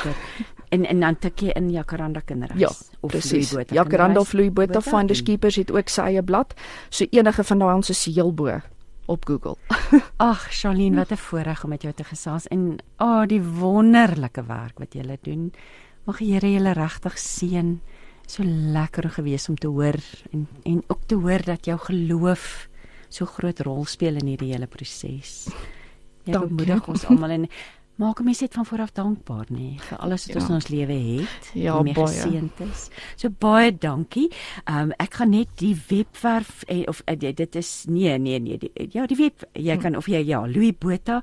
en 0.75 0.87
en 0.89 1.01
dan 1.01 1.19
tikkie 1.19 1.53
in 1.53 1.71
Jacaranda 1.71 2.21
kinderhuis 2.21 2.61
ja, 2.61 2.71
of 3.01 3.13
Botha. 3.13 3.75
Jacaranda 3.75 4.21
of 4.21 4.33
Louis 4.33 4.53
Botha 4.53 4.81
Finders 4.81 5.23
Keepers 5.23 5.57
het 5.61 5.71
ook 5.71 5.89
sy 5.89 6.01
eie 6.01 6.23
blad. 6.23 6.55
So 6.89 7.05
enige 7.11 7.45
van 7.45 7.59
daai 7.59 7.75
ons 7.75 7.91
is 7.91 8.05
heel 8.05 8.33
bo 8.33 8.61
op 9.07 9.27
Google. 9.27 9.57
Ag, 10.17 10.47
Charlene, 10.51 10.97
wat 10.97 11.13
'n 11.13 11.17
voorreg 11.17 11.65
om 11.65 11.71
met 11.71 11.83
jou 11.83 11.95
te 11.95 12.05
gesels 12.05 12.47
en 12.47 12.79
o, 12.99 13.05
oh, 13.05 13.27
die 13.27 13.43
wonderlike 13.43 14.45
werk 14.47 14.79
wat 14.79 14.95
jy 14.95 15.19
doen. 15.23 15.53
Mag 16.05 16.19
die 16.19 16.33
Here 16.33 16.53
julle 16.53 16.73
regtig 16.73 17.19
seën. 17.19 17.81
So 18.27 18.43
lekker 18.45 19.11
gewees 19.11 19.49
om 19.49 19.57
te 19.57 19.69
hoor 19.69 20.01
en 20.33 20.49
en 20.65 20.83
ook 20.87 21.07
te 21.07 21.15
hoor 21.15 21.43
dat 21.45 21.65
jou 21.65 21.79
geloof 21.79 22.69
so 23.09 23.27
groot 23.27 23.61
rol 23.61 23.85
speel 23.85 24.17
in 24.17 24.27
hierdie 24.27 24.53
hele 24.53 24.67
proses. 24.67 25.49
Jy 26.25 26.39
bemoedig 26.39 26.89
ons 26.89 27.05
almal 27.05 27.31
en 27.31 27.49
maak 27.97 28.21
'n 28.21 28.25
mens 28.25 28.41
net 28.41 28.55
van 28.55 28.67
vooraf 28.67 28.93
dankbaar 28.93 29.47
nê 29.49 29.59
nee, 29.59 29.79
vir 29.79 29.99
alles 29.99 30.27
wat 30.27 30.35
ja. 30.35 30.41
ons 30.41 30.49
in 30.49 30.55
ons 30.55 30.69
lewe 30.69 30.93
het. 30.93 31.51
Ja, 31.55 31.83
baie 31.83 31.95
geseënd 31.95 32.61
is. 32.61 32.89
So 33.17 33.29
baie 33.39 33.79
dankie. 33.79 34.31
Ehm 34.65 34.79
um, 34.79 34.93
ek 34.99 35.15
gaan 35.15 35.31
net 35.31 35.49
die 35.57 35.77
webwerf 35.89 36.63
eh, 36.63 36.83
of 36.87 37.03
uh, 37.07 37.19
dit 37.35 37.57
is 37.57 37.85
nee 37.89 38.19
nee 38.19 38.39
nee 38.39 38.59
die, 38.59 38.71
ja 38.91 39.07
die 39.07 39.17
web 39.17 39.45
jy 39.53 39.75
hm. 39.75 39.81
kan 39.81 39.97
of 39.97 40.07
jy 40.07 40.25
ja 40.27 40.47
Louis 40.47 40.75
Botha 40.79 41.23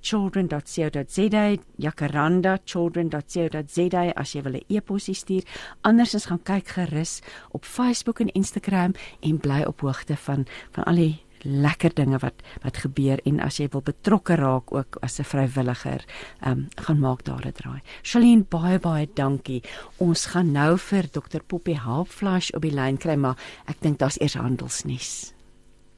@children.co.za 0.00 1.56
jacaranda 1.76 2.58
children.co.za 2.64 4.12
as 4.16 4.32
jy 4.32 4.42
wil 4.42 4.56
'n 4.56 4.64
e-pos 4.68 5.08
stuur 5.12 5.44
andersins 5.82 6.26
gaan 6.26 6.42
kyk 6.42 6.68
gerus 6.68 7.20
op 7.50 7.64
Facebook 7.64 8.20
en 8.20 8.32
Instagram 8.32 8.92
en 9.20 9.38
bly 9.38 9.62
op 9.66 9.80
hoogte 9.80 10.16
van 10.16 10.46
van 10.70 10.84
al 10.84 10.94
die 10.94 11.25
lekker 11.46 11.94
dinge 11.94 12.18
wat 12.18 12.42
wat 12.62 12.80
gebeur 12.84 13.20
en 13.24 13.40
as 13.40 13.60
jy 13.60 13.68
wil 13.72 13.84
betrokke 13.86 14.36
raak 14.36 14.72
ook 14.72 14.98
as 15.02 15.18
'n 15.20 15.24
vrywilliger, 15.24 16.04
ehm 16.40 16.50
um, 16.50 16.68
gaan 16.76 17.00
maak 17.00 17.24
daar 17.24 17.46
'n 17.46 17.52
draai. 17.52 17.80
Shalien 18.02 18.46
baie 18.48 18.78
baie 18.78 19.08
dankie. 19.14 19.62
Ons 19.98 20.26
gaan 20.26 20.52
nou 20.52 20.78
vir 20.78 21.08
Dr 21.10 21.42
Poppy 21.46 21.74
Helpflash 21.74 22.50
op 22.50 22.62
die 22.62 22.74
lyn 22.74 22.96
kry, 22.96 23.14
maar 23.16 23.36
ek 23.66 23.80
dink 23.80 23.98
daar's 23.98 24.20
eers 24.20 24.34
handelsnuus. 24.34 25.35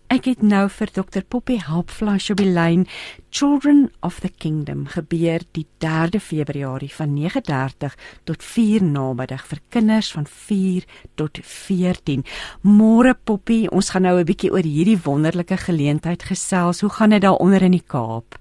Ek 0.08 0.24
het 0.24 0.40
nou 0.40 0.62
vir 0.72 0.88
Dr 0.96 1.20
Poppy 1.28 1.58
Helpflash 1.60 2.30
op 2.32 2.38
die 2.40 2.48
lyn. 2.48 2.86
Children 3.28 3.90
of 4.00 4.22
the 4.24 4.30
Kingdom 4.32 4.86
gebeur 4.88 5.42
die 5.52 5.66
3de 5.84 6.16
Februarie 6.24 6.88
van 6.88 7.12
9:30 7.12 7.92
tot 8.24 8.40
4 8.42 8.86
namiddag 8.88 9.44
vir 9.50 9.60
kinders 9.68 10.08
van 10.16 10.24
4 10.24 10.86
tot 11.14 11.38
14. 11.42 12.24
Môre 12.64 13.12
Poppy, 13.24 13.66
ons 13.68 13.90
gaan 13.90 14.02
nou 14.08 14.16
'n 14.16 14.24
bietjie 14.24 14.50
oor 14.50 14.64
hierdie 14.64 14.96
wonderlike 15.04 15.56
geleentheid 15.56 16.22
gesels. 16.22 16.80
Hoe 16.80 16.90
gaan 16.90 17.10
dit 17.10 17.20
daar 17.20 17.36
onder 17.36 17.62
in 17.62 17.76
die 17.76 17.84
Kaap? 17.86 18.40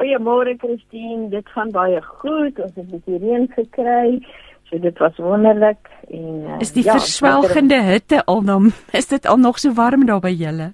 Goeiemôre 0.00 0.56
Christine, 0.56 1.28
dit 1.28 1.48
gaan 1.48 1.70
baie 1.70 2.00
goed. 2.02 2.58
Ons 2.58 2.72
het 2.74 2.86
'n 2.86 2.90
bietjie 2.90 3.18
reën 3.18 3.48
gekry. 3.52 4.26
So 4.70 4.78
dit 4.80 4.98
was 4.98 5.16
wonderlik 5.16 5.90
en 6.10 6.44
uh, 6.44 6.60
Is 6.64 6.72
die 6.72 6.84
ja, 6.84 6.98
verswelgende 6.98 7.82
hitte 7.82 8.24
al 8.24 8.44
dan 8.44 8.72
is 9.00 9.10
dit 9.10 9.26
al 9.26 9.36
nog 9.36 9.58
so 9.58 9.72
warm 9.72 10.06
daar 10.06 10.22
by 10.24 10.32
julle? 10.32 10.72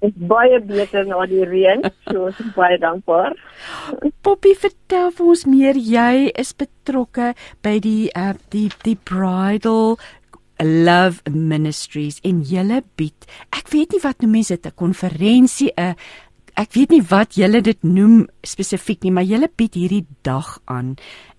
Dit 0.00 0.16
is 0.16 0.28
baie 0.28 0.60
beter 0.64 1.04
na 1.04 1.26
die 1.28 1.44
reën, 1.44 1.82
so 2.08 2.30
ons 2.30 2.38
is 2.40 2.54
baie 2.56 2.78
dankbaar. 2.80 3.34
Poppy, 4.24 4.54
vertel 4.56 5.10
vir 5.12 5.26
ons 5.34 5.44
meer. 5.44 5.76
Jy 5.76 6.30
is 6.40 6.54
betrokke 6.56 7.34
by 7.60 7.76
die 7.84 8.08
uh, 8.16 8.32
die 8.54 8.70
die 8.86 8.96
bridal 8.96 9.98
Love 10.60 11.30
Ministries 11.32 12.20
en 12.24 12.42
julle 12.44 12.82
bied. 13.00 13.28
Ek 13.56 13.68
weet 13.72 13.96
nie 13.96 14.02
wat 14.04 14.20
noem 14.20 14.40
mense 14.40 14.56
dit 14.56 14.66
'n 14.66 14.76
konferensie 14.76 15.72
'n 15.76 15.96
ek 16.58 16.72
weet 16.74 16.94
nie 16.94 17.02
wat 17.10 17.36
julle 17.38 17.60
dit 17.62 17.84
noem 17.84 18.24
spesifiek 18.46 19.04
nie, 19.04 19.12
maar 19.14 19.28
julle 19.28 19.48
bied 19.56 19.76
hierdie 19.78 20.06
dag 20.26 20.58
aan. 20.64 20.96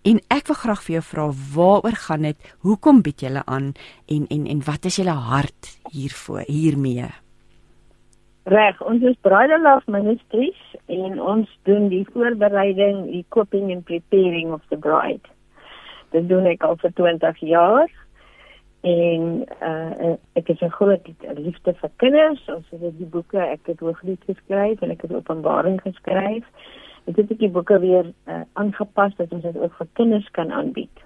En 0.07 0.21
ek 0.33 0.47
wil 0.49 0.59
graag 0.59 0.83
vir 0.85 0.95
jou 0.99 1.03
vra 1.09 1.25
waaroor 1.55 1.97
gaan 2.05 2.29
dit? 2.29 2.53
Hoekom 2.65 3.01
bied 3.05 3.21
julle 3.21 3.43
aan 3.45 3.73
en 4.07 4.29
en 4.29 4.47
en 4.47 4.63
wat 4.67 4.85
is 4.89 5.01
julle 5.01 5.17
hart 5.31 5.75
hiervoor 5.91 6.45
hiermee? 6.47 7.09
Reg, 8.49 8.79
ons 8.81 9.03
is 9.05 9.17
Bridal 9.21 9.61
Love 9.61 9.91
Ministries 9.91 10.57
en 10.89 11.19
ons 11.21 11.49
doen 11.69 11.89
die 11.91 12.05
voorbereiding, 12.13 13.03
die 13.11 13.25
cooking 13.29 13.69
and 13.71 13.85
preparing 13.85 14.49
of 14.53 14.63
the 14.69 14.77
bride. 14.77 15.27
Dit 16.11 16.25
doen 16.27 16.47
ek 16.49 16.65
al 16.65 16.79
vir 16.81 16.91
20 16.97 17.43
jaar. 17.51 17.91
En 18.81 19.45
uh 19.61 20.15
ek 20.33 20.47
het 20.47 20.61
'n 20.61 20.69
groot 20.69 21.07
liefde 21.35 21.73
vir 21.73 21.89
kinders. 21.95 22.45
Ons 22.47 22.69
het 22.69 22.97
die 22.97 23.05
boeke, 23.05 23.37
ek 23.37 23.59
het 23.65 23.79
hooglied 23.79 24.23
geskryf 24.25 24.81
en 24.81 24.89
ek 24.89 25.01
het 25.01 25.13
openbaring 25.13 25.81
geskryf. 25.81 26.45
Ek 27.05 27.15
het 27.15 27.37
die 27.39 27.49
boeke 27.49 27.79
weer 27.79 28.13
uh, 28.27 28.41
aangepas 28.53 29.15
dat 29.15 29.31
ons 29.31 29.43
dit 29.43 29.57
ook 29.57 29.73
vir 29.73 29.87
kinders 29.93 30.31
kan 30.31 30.51
aanbied. 30.51 31.03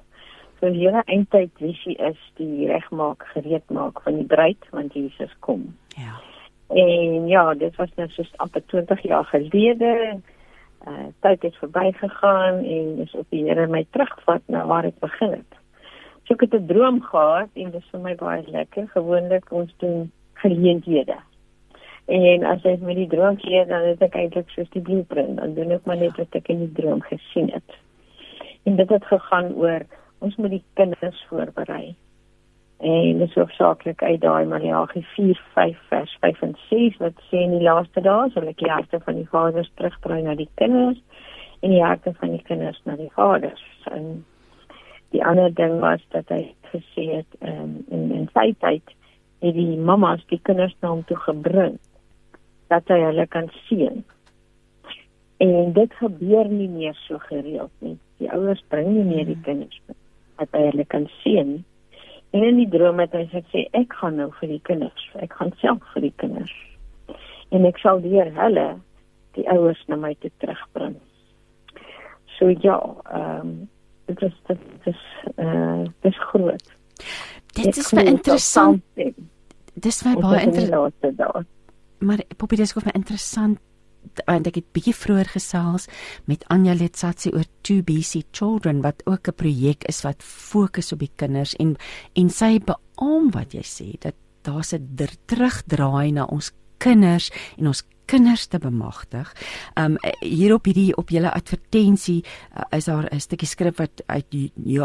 So 0.60 0.70
die 0.72 0.88
hele 0.88 1.04
eindtyd 1.06 1.52
visie 1.60 1.96
is 1.96 2.20
die 2.36 2.68
regmaak, 2.68 3.24
gereed 3.34 3.70
maak 3.70 4.02
van 4.02 4.16
die 4.16 4.26
bruid 4.26 4.70
want 4.72 4.94
Jesus 4.94 5.36
kom. 5.40 5.76
Ja. 5.88 6.16
En 6.68 7.28
ja, 7.28 7.54
dit 7.54 7.76
was 7.76 7.90
nou 7.96 8.08
so 8.10 8.24
amper 8.36 8.66
20 8.66 9.02
jaar 9.02 9.26
gelede. 9.26 10.20
Uh 10.88 11.06
tyd 11.20 11.42
het 11.42 11.56
verbygegaan 11.56 12.64
en 12.64 12.98
is 13.04 13.14
op 13.14 13.26
die 13.30 13.44
Here 13.44 13.68
my 13.68 13.86
terugvat 13.90 14.42
na 14.46 14.66
waar 14.66 14.86
ek 14.86 15.00
begin 15.00 15.32
het. 15.32 15.65
So 16.26 16.34
ek 16.34 16.42
het 16.42 16.54
'n 16.54 16.68
droom 16.68 17.02
gehad 17.02 17.50
en 17.54 17.72
dit 17.72 17.82
is 17.82 17.90
vir 17.92 18.00
my 18.00 18.16
baie 18.16 18.44
lekker. 18.48 18.88
Gewoonlik 18.88 19.52
ons 19.52 19.74
doen 19.78 20.12
geleenthede. 20.34 21.18
En 22.06 22.44
as 22.44 22.62
jy 22.62 22.78
met 22.82 22.96
die 22.96 23.08
droom 23.08 23.38
gee, 23.38 23.66
dan 23.66 23.82
is 23.82 23.98
dit 23.98 24.14
eintlik 24.14 24.50
soos 24.50 24.70
die 24.70 24.82
blueprint. 24.82 25.38
Dan 25.38 25.54
doen 25.54 25.72
ek 25.72 25.86
maar 25.86 25.98
net 25.98 26.18
wat 26.18 26.36
ek 26.38 26.50
in 26.50 26.60
die 26.60 26.72
droom 26.72 27.02
gesien 27.02 27.50
het. 27.52 27.78
En 28.64 28.76
dit 28.76 28.90
het 28.90 29.06
gegaan 29.06 29.54
oor 29.54 29.86
ons 30.20 30.36
moet 30.36 30.50
die 30.50 30.64
kinders 30.74 31.26
voorberei. 31.30 31.96
En 32.80 33.18
dit 33.18 33.28
is 33.28 33.34
hoofsaaklik 33.34 34.04
uit 34.04 34.22
daai 34.22 34.46
Malagi 34.46 35.02
4, 35.16 35.42
5 35.54 35.78
vers 35.90 36.18
5 36.22 36.42
en 36.42 36.56
6 36.70 36.98
wat 36.98 37.22
sê 37.30 37.46
in 37.46 37.58
die 37.58 37.64
laaste 37.64 38.02
dae 38.02 38.30
sal 38.34 38.48
ek 38.52 38.58
die 38.60 38.72
harte 38.72 39.00
van 39.06 39.16
die 39.16 39.30
vaders 39.32 39.72
terugbring 39.80 40.26
na 40.26 40.36
die 40.36 40.50
kinders 40.60 41.00
en 41.62 41.72
die 41.72 41.84
harte 41.84 42.14
van 42.20 42.36
die 42.36 42.44
kinders 42.44 42.82
na 42.84 42.98
die 43.00 43.12
vaders. 43.16 43.64
En 43.92 44.26
die 45.14 45.24
ander 45.24 45.54
ding 45.54 45.80
was 45.80 46.02
dat 46.16 46.30
hy 46.34 46.56
gesê 46.72 47.06
het 47.18 47.38
um, 47.42 47.84
in 47.90 48.12
in 48.12 48.30
sy 48.34 48.52
tyd 48.64 48.96
het 49.44 49.56
die 49.56 49.78
mammas 49.78 50.24
die 50.32 50.40
kinders 50.48 50.76
na 50.82 50.94
hom 50.94 51.04
toe 51.10 51.18
gebring 51.28 51.78
dat 52.74 52.88
hy 52.90 52.98
hulle 53.04 53.28
kan 53.30 53.52
sien. 53.68 54.02
En 55.44 55.74
dit 55.76 55.94
gebeur 56.00 56.50
nie 56.50 56.70
meer 56.72 56.96
so 57.06 57.20
gereeld 57.28 57.72
nie. 57.86 57.98
Die 58.18 58.32
ouers 58.32 58.64
bring 58.72 58.94
nie 58.96 59.06
meer 59.06 59.28
die 59.28 59.40
kinders 59.46 59.80
nie 59.88 60.00
dat 60.40 60.52
hy 60.56 60.66
hulle 60.70 60.86
kan 60.92 61.08
sien. 61.22 61.58
En 62.36 62.44
in 62.44 62.58
die 62.60 62.70
droom 62.72 63.00
het 63.00 63.14
hy 63.16 63.24
gesê 63.32 63.66
ek 63.78 63.94
gaan 64.02 64.18
nou 64.20 64.28
vir 64.42 64.56
die 64.56 64.64
kinders, 64.68 65.06
ek 65.24 65.36
gaan 65.40 65.54
self 65.62 65.84
vir 65.94 66.10
die 66.10 66.16
kinders. 66.20 66.56
En 67.56 67.68
ek 67.68 67.80
sal 67.80 68.02
weer 68.04 68.32
hulle 68.36 68.66
die 69.38 69.46
ouers 69.52 69.80
na 69.88 70.00
my 70.00 70.12
toe 70.20 70.32
terugbring. 70.44 70.98
So 72.36 72.52
ja, 72.52 72.82
ehm 73.12 73.40
um, 73.40 73.56
dit 74.06 74.22
is 74.22 74.42
dit 74.48 74.60
is 74.84 75.04
eh 75.36 75.46
uh, 75.46 75.86
dis 76.02 76.20
groot. 76.30 76.74
Dit 77.54 77.78
is 77.78 77.92
baie 77.92 78.06
interessant. 78.06 78.84
Dis 79.74 80.04
baie 80.04 80.18
baie 80.20 80.42
interessant. 80.42 81.48
Maar 82.00 82.24
Poppy, 82.38 82.56
dis 82.56 82.72
gou 82.72 82.84
interessant 82.94 83.60
want 84.26 84.48
ek 84.48 84.60
het 84.60 84.68
bietjie 84.76 84.94
vroeër 84.94 85.30
gesels 85.34 85.88
met 86.30 86.44
Anja 86.54 86.76
Letsatsi 86.78 87.32
oor 87.34 87.48
2BC 87.68 88.22
Children 88.32 88.82
wat 88.86 89.02
ook 89.06 89.28
'n 89.28 89.34
projek 89.36 89.84
is 89.90 90.04
wat 90.04 90.24
fokus 90.24 90.92
op 90.92 91.00
die 91.00 91.12
kinders 91.16 91.56
en 91.56 91.76
en 92.14 92.30
sy 92.30 92.60
beamoen 92.60 93.32
wat 93.32 93.54
jy 93.54 93.64
sê 93.64 93.98
dat 94.00 94.16
daar's 94.44 94.74
'n 94.74 94.98
terugdraai 95.26 96.12
na 96.12 96.26
ons 96.26 96.52
kinders 96.86 97.32
en 97.58 97.74
ons 97.74 97.84
kinders 98.10 98.46
te 98.48 98.60
bemagtig. 98.62 99.32
Um 99.80 99.98
hier 100.22 100.54
op 100.56 100.68
hierdie 100.70 100.94
op 101.00 101.12
julle 101.14 101.32
advertensie 101.34 102.22
uh, 102.24 102.66
is 102.78 102.86
daar 102.90 103.08
'n 103.10 103.20
stukkie 103.20 103.48
skrif 103.48 103.78
wat 103.78 104.04
uit 104.06 104.34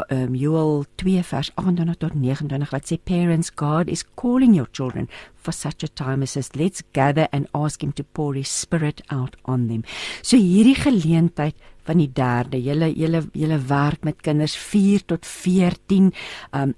um, 0.08 0.34
Joel 0.34 0.84
2 0.96 1.22
vers 1.22 1.50
28 1.54 1.96
tot 1.96 2.14
29 2.14 2.70
wat 2.70 2.84
sê 2.86 2.96
parents 2.96 3.52
God 3.54 3.88
is 3.88 4.04
calling 4.14 4.54
your 4.54 4.68
children 4.72 5.08
for 5.34 5.52
such 5.52 5.84
a 5.84 5.88
time 5.94 6.22
as 6.22 6.32
this 6.32 6.54
let's 6.54 6.82
gather 6.92 7.28
and 7.32 7.48
ask 7.52 7.82
him 7.82 7.92
to 7.92 8.04
pour 8.12 8.34
his 8.34 8.60
spirit 8.60 9.02
out 9.08 9.36
on 9.44 9.68
them. 9.68 9.84
So 10.22 10.36
hierdie 10.36 10.76
geleentheid 10.76 11.56
van 11.84 11.98
die 11.98 12.12
derde 12.12 12.62
julle 12.62 12.92
julle 12.92 13.28
julle 13.32 13.58
werk 13.68 14.04
met 14.04 14.22
kinders 14.22 14.56
4 14.56 15.04
tot 15.06 15.26
14 15.26 16.12
um 16.52 16.74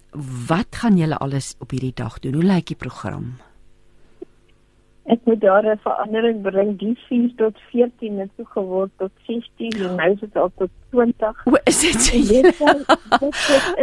wat 0.49 0.77
gaan 0.77 0.99
julle 0.99 1.17
alles 1.17 1.55
op 1.59 1.71
hierdie 1.71 1.95
dag 1.95 2.19
doen? 2.19 2.35
Hoe 2.35 2.45
lyk 2.45 2.67
die 2.67 2.77
program? 2.77 3.52
Ek 5.13 5.21
moet 5.25 5.41
daar 5.41 5.65
'n 5.65 5.79
verandering 5.85 6.43
bring. 6.43 6.79
Die 6.79 6.97
4 7.09 7.33
tot 7.37 7.59
14 7.71 8.19
het 8.19 8.31
toe 8.37 8.47
geword 8.47 8.91
tot 8.97 9.11
16 9.27 9.73
en 9.89 9.95
nou 9.97 10.11
is 10.11 10.21
dit 10.21 10.37
al 10.37 10.51
tot 10.57 10.71
20. 10.91 11.45
Hoe 11.45 11.61
is 11.65 11.81
dit? 11.81 12.29
Dit 12.29 12.47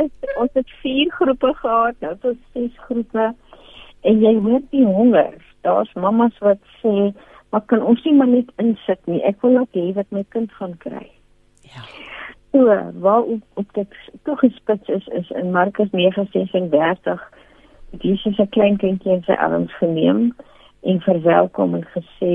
is 0.03 0.35
ons 0.38 0.53
het 0.53 0.69
vier 0.81 1.11
groepe 1.11 1.53
gehad, 1.53 1.95
nou 1.99 2.15
tot 2.19 2.35
ses 2.53 2.72
groepe. 2.88 3.34
En 4.01 4.19
jy 4.19 4.34
hoor 4.41 4.61
die 4.69 4.85
honger. 4.85 5.34
Daar's 5.61 5.93
mammas 5.93 6.38
wat 6.38 6.61
sê, 6.81 7.14
"Maar 7.49 7.61
kan 7.61 7.84
ons 7.84 8.03
nie 8.03 8.14
maar 8.14 8.27
net 8.27 8.51
insit 8.56 8.99
nie? 9.06 9.23
Ek 9.23 9.41
wil 9.41 9.51
net 9.51 9.69
hê 9.72 9.93
wat 9.93 10.10
my 10.10 10.26
kind 10.30 10.51
gaan 10.51 10.77
kry." 10.77 11.07
Ja. 11.61 11.81
So, 12.51 12.91
waar 12.99 13.22
op, 13.22 13.41
op 13.53 13.73
dit 13.73 13.88
tog 14.23 14.39
gespits 14.39 14.88
is 14.88 15.07
is 15.07 15.30
in 15.30 15.51
Markus 15.51 15.89
9:36. 15.91 17.22
Jesus 17.89 18.35
se 18.35 18.47
klein 18.49 18.77
kindjie 18.77 19.14
in 19.14 19.23
sy 19.23 19.31
arms 19.31 19.77
geneem 19.77 20.34
en 20.81 21.01
verwelkom 21.01 21.76
en 21.76 21.85
gesê 21.93 22.34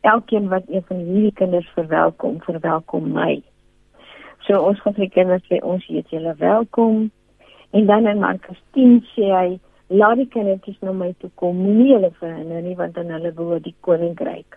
elkeen 0.00 0.48
wat 0.48 0.62
een 0.68 0.84
van 0.86 0.96
hierdie 0.96 1.32
kinders 1.32 1.68
verwelkom, 1.74 2.40
verwelkom 2.46 3.12
my. 3.12 3.40
So 4.46 4.60
ons 4.64 4.80
gaan 4.80 4.94
vir 4.96 5.10
kinders 5.12 5.46
sê 5.50 5.58
ons 5.66 5.84
heet 5.90 6.10
julle 6.14 6.34
welkom. 6.38 7.08
En 7.70 7.86
dan 7.86 8.06
in 8.06 8.22
Markus 8.22 8.60
10 8.76 9.02
sê 9.14 9.32
hy 9.32 9.58
laat 9.88 10.20
die 10.20 10.28
kindertjies 10.32 10.78
na 10.84 10.92
my 10.92 11.10
toe 11.18 11.30
kom, 11.40 11.56
moenie 11.56 11.94
hulle 11.94 12.12
verhinder 12.20 12.62
nie 12.64 12.76
want 12.78 12.94
dan 12.96 13.10
hulle 13.12 13.32
behoort 13.34 13.66
die 13.66 13.76
koninkryk. 13.84 14.56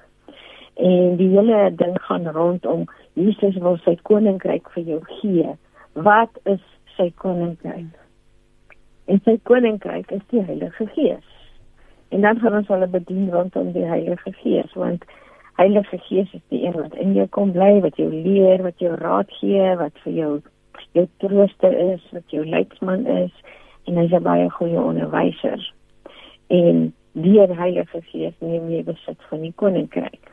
En 0.79 1.17
die 1.19 1.29
hele 1.33 1.63
ding 1.75 1.97
gaan 2.07 2.27
rondom 2.35 2.85
Jesus 3.19 3.57
wil 3.63 3.75
sy 3.83 3.97
koninkryk 4.07 4.69
vir 4.75 4.93
jou 4.93 5.01
gee. 5.17 5.57
Wat 5.93 6.39
is 6.47 6.63
sy 6.95 7.09
koninkryk? 7.19 7.91
En 9.11 9.19
sy 9.25 9.35
koninkryk 9.47 10.11
is 10.15 10.23
die 10.31 10.43
Heilige 10.47 10.87
Gees. 10.95 11.30
En 12.11 12.21
dan 12.21 12.39
gaan 12.39 12.55
ons 12.59 12.67
hulle 12.67 12.87
bedien 12.87 13.31
rondom 13.31 13.71
die 13.71 13.87
Heilige 13.87 14.33
Gees 14.43 14.73
want 14.73 15.03
Heilige 15.55 15.97
Gees 15.97 16.33
is 16.33 16.43
die 16.49 16.65
een 16.65 16.75
wat 16.75 16.95
in 16.95 17.13
jou 17.13 17.27
kom 17.27 17.51
bly, 17.51 17.79
wat 17.83 17.95
jou 17.99 18.09
leer, 18.11 18.63
wat 18.63 18.79
jou 18.79 18.95
raad 18.99 19.31
gee, 19.39 19.75
wat 19.79 19.95
vir 20.03 20.13
jou 20.13 20.31
jou 20.91 21.05
trooster 21.23 21.75
is, 21.93 22.03
wat 22.11 22.33
jou 22.33 22.43
leidsman 22.47 23.05
is 23.05 23.31
en 23.87 23.99
hy's 24.01 24.11
'n 24.11 24.23
baie 24.23 24.49
goeie 24.49 24.81
onderwyser. 24.81 25.73
En 26.47 26.93
die 27.13 27.39
Heilige 27.39 28.01
Gees 28.01 28.33
neem 28.39 28.69
jy 28.69 28.83
besit 28.83 29.19
van 29.29 29.41
die 29.41 29.53
koninkryk. 29.55 30.31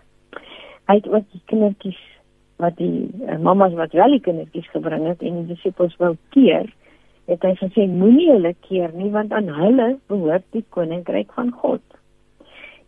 Hy 0.88 0.94
het 0.94 1.08
ook 1.08 1.30
die 1.32 1.42
kindertjies 1.44 2.02
wat 2.56 2.76
die 2.76 3.10
uh, 3.26 3.38
mamas 3.38 3.74
wat 3.78 3.92
wel 3.92 4.10
die 4.10 4.20
kindertjies 4.20 4.70
gebring 4.70 5.06
het 5.06 5.22
en 5.22 5.34
die 5.34 5.54
disippels 5.54 5.96
wou 5.96 6.16
keer 6.34 6.66
het 7.28 7.44
hy 7.44 7.52
gesê 7.60 7.84
moenie 7.92 8.30
hulle 8.30 8.54
keer 8.64 8.94
nie 8.96 9.10
want 9.12 9.32
aan 9.36 9.50
hulle 9.52 9.88
behoort 10.08 10.46
die 10.56 10.64
koninkryk 10.74 11.32
van 11.36 11.50
God. 11.60 11.84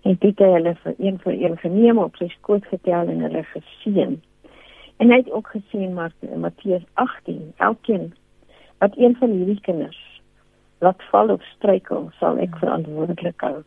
En 0.08 0.16
dit 0.16 0.38
het 0.38 0.54
hulle 0.56 0.74
vir 0.82 0.94
een 0.98 1.18
vir 1.24 1.34
een 1.36 1.56
geneem 1.60 1.98
op 2.00 2.16
sy 2.16 2.30
skoot 2.32 2.64
getel 2.72 3.12
en 3.12 3.20
hulle 3.26 3.42
geseën. 3.52 4.16
En 5.00 5.12
hy 5.12 5.18
het 5.20 5.30
ook 5.32 5.50
gesê 5.52 5.82
in 5.84 6.40
Matteus 6.40 6.86
18, 6.94 7.52
elkeen 7.56 8.12
wat 8.80 8.96
een 8.96 9.16
van 9.20 9.30
hierdie 9.36 9.60
kinders 9.60 10.00
laat 10.80 11.02
val 11.10 11.28
of 11.28 11.44
struikel, 11.44 12.08
sal 12.16 12.40
ek 12.40 12.56
verantwoordelik 12.56 13.44
hou. 13.44 13.60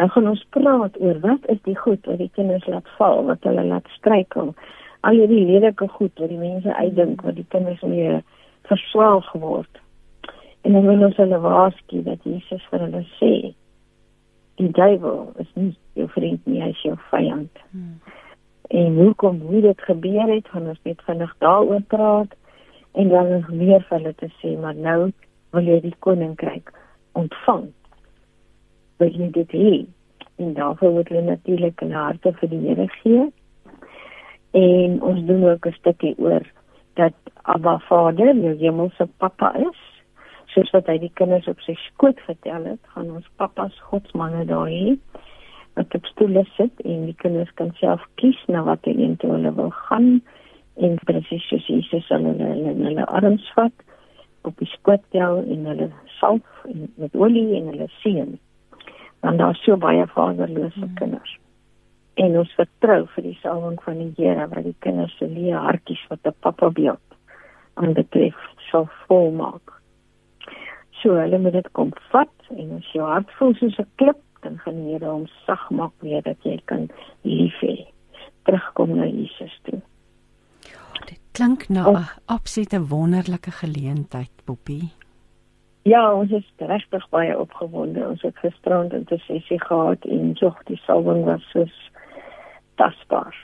Nou 0.00 0.08
gaan 0.08 0.28
ons 0.30 0.44
praat 0.56 0.96
oor 1.00 1.18
wat 1.20 1.44
is 1.52 1.60
die 1.68 1.76
goed 1.76 2.06
wat 2.08 2.22
die 2.22 2.30
kinders 2.32 2.64
laat 2.72 2.88
val, 2.96 3.26
wat 3.28 3.44
hulle 3.44 3.64
laat 3.68 3.88
struikel. 3.98 4.54
Al 5.04 5.20
hierdie 5.20 5.44
lelike 5.44 5.88
goed 5.92 6.16
wat 6.24 6.32
die 6.32 6.40
mense 6.40 6.72
uitdink 6.76 7.20
wat 7.26 7.36
die 7.36 7.48
kinders 7.52 7.84
mee 7.84 8.22
verswaal 8.70 9.20
geword. 9.28 9.80
En 10.60 10.72
dan 10.72 10.86
wil 10.86 11.04
ons 11.06 11.16
hulle 11.16 11.38
waarsku 11.40 12.02
dat 12.02 12.22
Jesus 12.22 12.66
vir 12.70 12.84
hulle 12.84 13.04
sê 13.16 13.34
die 14.60 14.70
duiwel 14.76 15.32
is 15.40 15.48
nie 15.56 15.70
jou 15.96 16.06
vriend 16.12 16.44
nie, 16.44 16.60
hy 16.60 16.68
is 16.74 16.82
jou 16.84 16.96
vyand. 17.08 17.62
Hmm. 17.72 17.96
En 18.70 18.98
hoekom 19.00 19.40
hoe 19.48 19.62
dit 19.64 19.82
gebeur 19.88 20.28
het, 20.28 20.48
gaan 20.52 20.68
ons 20.70 20.82
net 20.84 21.00
vinnig 21.06 21.32
daaroor 21.42 21.82
praat 21.92 22.36
en 22.92 23.08
dan 23.08 23.30
nog 23.32 23.48
meer 23.48 23.84
vir 23.88 23.96
hulle 23.96 24.12
te 24.20 24.28
sê, 24.40 24.52
maar 24.60 24.76
nou 24.76 25.10
wil 25.54 25.70
jy 25.72 25.80
die 25.86 25.96
koninkryk 26.04 26.72
ontvang. 27.18 27.70
Wil 29.00 29.16
jy 29.16 29.30
dit 29.38 29.56
hê? 29.56 29.72
En 30.40 30.52
daarvoor 30.58 30.92
moet 30.98 31.08
hulle 31.08 31.26
natuurlik 31.26 31.82
'n 31.82 31.96
harte 31.96 32.32
vir 32.32 32.48
die 32.48 32.60
Here 32.68 32.88
gee. 33.00 33.32
En 34.52 35.02
ons 35.02 35.24
doen 35.26 35.44
ook 35.44 35.66
'n 35.66 35.78
stukkie 35.80 36.14
oor 36.18 36.44
dat 36.94 37.14
Abba 37.42 37.78
Vader, 37.78 38.36
jou 38.36 38.54
hemelse 38.56 39.08
Pappa 39.18 39.54
is 39.56 39.80
soos 40.54 40.70
wat 40.74 40.86
hy 40.86 40.98
die 40.98 41.12
kinders 41.14 41.48
op 41.48 41.60
sy 41.66 41.74
skoot 41.86 42.20
vertel 42.26 42.64
het, 42.64 42.80
gaan 42.94 43.10
ons 43.10 43.28
pappas 43.36 43.76
godsmanne 43.90 44.44
daar 44.50 44.70
hê 44.70 44.96
wat 45.78 45.94
op 45.94 46.06
stoele 46.10 46.44
sit 46.56 46.80
en 46.84 47.06
die 47.06 47.16
kinders 47.22 47.50
kan 47.54 47.70
self 47.78 48.02
kies 48.20 48.38
na 48.48 48.62
wat 48.66 48.84
hulle 48.88 49.06
intoe 49.12 49.30
hulle 49.36 49.52
wil 49.54 49.70
gaan 49.86 50.20
en 50.76 50.98
presies 51.06 51.46
soos 51.48 51.66
Jesus 51.70 52.08
hulle 52.10 52.34
hulle 52.38 52.74
hulle 52.80 53.06
arms 53.06 53.46
vat 53.56 53.86
op 54.48 54.56
die 54.58 54.68
skoot 54.72 55.02
tel 55.14 55.42
en 55.44 55.66
hulle 55.68 55.90
salf 56.18 56.64
en 56.68 56.88
met 57.00 57.16
olie 57.16 57.46
en 57.58 57.68
hulle 57.72 57.88
seën. 58.00 58.38
Want 59.20 59.38
daar 59.38 59.56
is 59.56 59.62
so 59.64 59.76
baie 59.76 60.06
vaderlose 60.14 60.80
hmm. 60.80 60.94
kinders. 60.94 61.36
En 62.20 62.38
ons 62.40 62.54
vertrou 62.56 63.02
vir 63.14 63.28
die 63.28 63.36
salwing 63.42 63.76
van 63.84 64.00
die 64.00 64.12
Here 64.16 64.48
wat 64.52 64.64
die 64.64 64.76
kinders 64.84 65.12
se 65.18 65.28
leë 65.28 65.60
hartjies 65.66 66.06
wat 66.12 66.24
'n 66.26 66.36
pappa 66.40 66.70
beeld 66.70 67.06
aan 67.74 67.92
betref 67.94 68.36
sal 68.70 68.88
volmaak. 69.06 69.79
So 71.02 71.16
hulle 71.16 71.38
moet 71.38 71.52
dit 71.52 71.70
kom 71.72 71.92
vat 72.10 72.50
en 72.56 72.76
as 72.76 72.92
jou 72.92 73.06
hart 73.06 73.30
voel 73.38 73.54
soos 73.54 73.78
'n 73.78 73.88
klip, 73.96 74.20
dan 74.42 74.58
gaan 74.58 74.76
die 74.76 74.92
Here 74.92 75.06
hom 75.06 75.26
sag 75.46 75.70
maak 75.70 75.92
weer 76.00 76.22
dat 76.22 76.36
jy 76.42 76.60
kan 76.64 76.88
lief 77.22 77.56
hê. 77.60 77.86
Terugkom 78.44 78.96
na 78.96 79.06
Jesus 79.06 79.60
toe. 79.62 79.80
Ja, 80.60 81.04
dit 81.06 81.20
klink 81.32 81.68
na 81.68 81.90
'n 81.90 82.06
absolute 82.26 82.80
wonderlike 82.88 83.50
geleentheid, 83.50 84.30
Poppy. 84.44 84.80
Ja, 85.82 86.14
ons 86.14 86.30
is 86.30 86.52
regtig 86.56 87.08
baie 87.08 87.38
opgewonde. 87.38 88.08
Ons 88.08 88.22
het 88.22 88.36
gisterand 88.36 88.92
'n 88.92 89.06
sessie 89.18 89.60
gehad 89.60 90.04
en 90.04 90.32
jog 90.32 90.62
die 90.64 90.80
salwing 90.86 91.24
was 91.24 91.50
soos 91.50 91.90
tasbaar. 92.74 93.36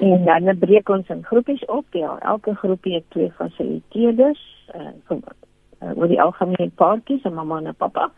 En 0.00 0.24
dan 0.24 0.58
breek 0.58 0.88
ons 0.88 1.08
in 1.08 1.24
groepies 1.24 1.64
op. 1.64 1.86
Ja, 1.90 2.18
elke 2.18 2.54
groepie 2.54 2.94
het 2.94 3.04
twee 3.08 3.30
fasiliteerders. 3.30 4.40
Uh, 4.74 4.86
uh, 5.82 5.96
oor 5.96 6.08
die 6.08 6.20
algemeen 6.22 6.72
paartjies, 6.74 7.24
'n 7.24 7.34
mamma 7.34 7.58
en 7.58 7.68
'n 7.68 7.74
pappa 7.74 8.10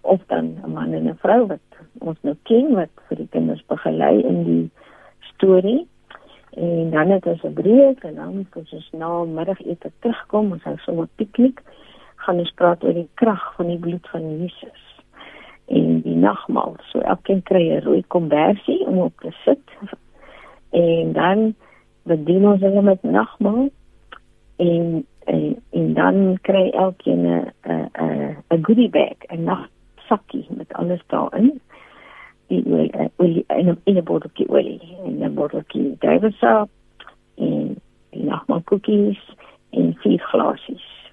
of 0.00 0.20
dan 0.26 0.56
'n 0.64 0.72
man 0.72 0.92
en 0.92 1.08
'n 1.08 1.18
vrou 1.22 1.46
wat 1.46 1.66
ons 1.98 2.18
nou 2.22 2.36
ken 2.42 2.74
wat 2.74 2.92
vir 3.08 3.16
die 3.16 3.28
kinders 3.30 3.64
begelei 3.66 4.22
in 4.22 4.44
die 4.44 4.70
storie. 5.20 5.86
En 6.50 6.90
dan 6.90 7.10
het 7.10 7.26
ons 7.26 7.42
'n 7.42 7.52
breek 7.52 8.04
en 8.04 8.14
dan 8.14 8.34
moet 8.36 8.56
ons 8.56 8.90
na 8.92 9.24
middagete 9.24 9.90
terugkom, 10.00 10.52
ons 10.52 10.62
hou 10.62 10.76
sommer 10.76 11.08
piknik, 11.16 11.62
gaan 12.16 12.38
ons 12.38 12.54
praat 12.54 12.84
oor 12.84 12.94
die 12.94 13.08
krag 13.14 13.54
van 13.54 13.66
die 13.66 13.78
bloed 13.78 14.08
van 14.08 14.38
Jesus. 14.38 14.90
en 15.70 16.00
die 16.02 16.16
nagmaal. 16.16 16.74
So 16.90 16.98
elkeen 16.98 17.42
kry 17.42 17.70
'n 17.70 17.84
rooi 17.84 18.02
kombersie 18.06 18.86
om 18.86 18.98
op 18.98 19.20
te 19.20 19.30
sit. 19.44 19.62
En 20.70 21.12
dan 21.12 21.54
bedien 22.02 22.48
ons 22.48 22.60
hulle 22.60 22.82
met 22.82 23.02
nagmaal 23.02 23.68
en 24.56 25.06
en, 25.24 25.62
en 25.70 25.94
dan 25.94 26.38
kry 26.42 26.70
elkeen 26.70 27.24
'n 27.26 27.52
'n 27.62 28.36
'n 28.50 28.64
goodie 28.64 28.90
bag, 28.90 29.16
'n 29.28 29.44
nagsakkie 29.44 30.46
met 30.48 30.72
alles 30.72 31.00
daarin. 31.06 31.60
Die 32.46 32.64
olie 33.16 33.44
en 33.46 33.78
'n 33.84 34.04
botteltjie 34.04 34.48
olie 34.48 34.96
en 35.04 35.22
'n 35.24 35.34
botteltjie 35.34 35.96
Davidsa 35.98 36.68
en 37.34 37.76
die 38.10 38.24
nagmaal 38.24 38.62
koekies 38.64 39.34
en 39.70 39.96
vier 39.98 40.20
glasies. 40.20 41.10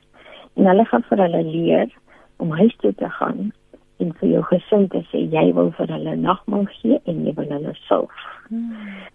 En 0.53 0.65
hulle 0.65 0.85
gaan 0.85 1.03
vir 1.03 1.17
hulle 1.17 1.43
leer 1.43 1.89
om 2.37 2.51
huis 2.51 2.75
toe 2.75 2.93
te 2.95 3.09
gaan 3.09 3.51
en 3.97 4.13
vir 4.13 4.29
jou 4.29 4.43
gesin 4.43 4.87
te 4.87 5.01
sê 5.11 5.29
jy 5.29 5.53
wil 5.53 5.71
vir 5.71 5.87
hulle 5.87 6.15
nagmaal 6.15 6.65
gee 6.65 6.99
en 7.03 7.25
jy 7.25 7.33
wil 7.33 7.49
hulle 7.49 7.73
salf. 7.73 8.13
Hmm 8.47 9.07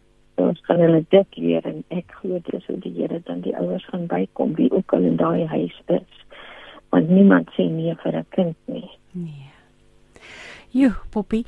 ons 0.48 0.60
kan 0.66 0.81
hulle 0.81 1.05
dit 1.14 1.39
leer 1.39 1.66
en 1.69 1.85
ek 1.90 2.12
glo 2.20 2.40
dis 2.51 2.66
hoe 2.66 2.78
die 2.82 2.93
Here 2.97 3.20
dan 3.27 3.40
die 3.47 3.55
ouers 3.56 3.86
gaan 3.90 4.06
bykom 4.10 4.55
wie 4.59 4.70
ook 4.73 4.93
al 4.93 5.09
in 5.12 5.16
daai 5.16 5.47
huis 5.47 5.78
is. 5.86 6.20
Want 6.90 7.09
niemand 7.09 7.51
sê 7.56 7.70
nee 7.70 7.94
vir 8.05 8.19
'n 8.19 8.27
kind 8.31 8.56
nie. 8.66 8.90
Nee. 9.12 9.52
Jo, 10.73 10.90
Poppy. 11.10 11.44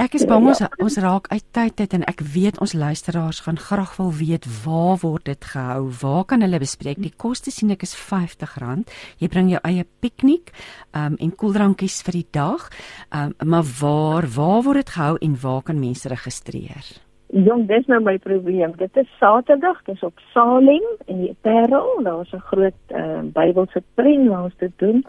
Ek 0.00 0.14
is 0.16 0.26
bang 0.28 0.46
ons 0.48 0.60
ons 0.80 0.96
raak 1.00 1.26
uit 1.28 1.44
tyd 1.56 1.80
uit 1.80 1.94
en 1.96 2.04
ek 2.08 2.22
weet 2.34 2.60
ons 2.64 2.72
luisteraars 2.76 3.42
gaan 3.44 3.58
graag 3.60 3.94
wil 3.98 4.12
weet 4.16 4.46
waar 4.64 4.96
word 5.02 5.26
dit 5.28 5.48
gehou? 5.52 5.90
Waar 6.00 6.24
kan 6.24 6.44
hulle 6.44 6.60
bespreek? 6.60 7.00
Die 7.00 7.12
koste 7.12 7.52
sien 7.52 7.72
ek 7.72 7.84
is 7.84 7.92
R50. 7.96 8.88
Jy 9.20 9.28
bring 9.28 9.52
jou 9.52 9.60
eie 9.64 9.84
piknik 10.00 10.54
um, 10.96 11.16
en 11.20 11.36
koeldrankies 11.36 12.00
vir 12.04 12.20
die 12.20 12.28
dag. 12.32 12.68
Um, 13.12 13.36
maar 13.44 13.68
waar 13.80 14.28
waar 14.36 14.64
word 14.64 14.84
dit 14.84 14.96
gehou 14.96 15.20
en 15.20 15.36
waar 15.44 15.62
kan 15.68 15.80
mense 15.80 16.08
registreer? 16.08 16.96
Jong, 17.30 17.68
dis 17.68 17.84
nou 17.86 18.00
my 18.02 18.16
probleem. 18.18 18.72
Dit 18.74 18.96
is 18.98 19.06
Saterdag, 19.20 19.78
dis 19.86 20.00
op 20.02 20.18
Saling 20.32 20.82
in 21.06 21.20
die 21.22 21.36
Parel. 21.46 22.02
Daar's 22.02 22.32
'n 22.34 22.42
groot 22.50 22.74
uh, 22.88 23.22
Bybelse 23.22 23.82
prent 23.94 24.28
waar 24.28 24.42
ons 24.42 24.56
dit 24.58 24.72
doen. 24.76 25.06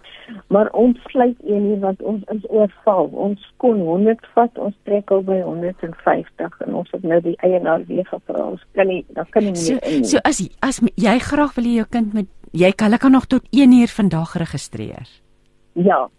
Maar 0.47 0.71
ons 0.71 0.97
sluit 1.03 1.35
een 1.43 1.65
hier 1.65 1.79
want 1.79 2.01
ons 2.01 2.23
is 2.23 2.49
oorval. 2.49 3.05
Ons 3.05 3.53
kon 3.57 3.79
100 3.79 4.27
vat, 4.33 4.57
ons 4.57 4.75
trek 4.83 5.11
al 5.11 5.23
by 5.23 5.41
150 5.41 6.59
en 6.59 6.75
ons 6.75 6.91
het 6.91 7.03
nou 7.03 7.21
die 7.21 7.37
eienaar 7.37 7.85
weer 7.85 8.05
gevra. 8.05 8.45
Ons 8.45 8.65
kan 8.73 8.87
nie, 8.87 9.05
dan 9.09 9.25
kan 9.29 9.43
nie 9.43 9.51
meer 9.51 9.83
in. 9.83 10.05
So 10.05 10.17
as 10.23 10.49
as 10.59 10.81
jy 10.95 11.19
graag 11.19 11.55
wil 11.55 11.65
hê 11.65 11.73
jou 11.81 11.87
kind 11.89 12.13
met 12.13 12.25
jy 12.51 12.71
kan 12.71 12.87
hulle 12.87 12.99
kan 12.99 13.11
nog 13.11 13.25
tot 13.25 13.41
1 13.49 13.71
uur 13.71 13.87
vandag 13.87 14.33
registreer. 14.37 15.07
Ja. 15.73 16.09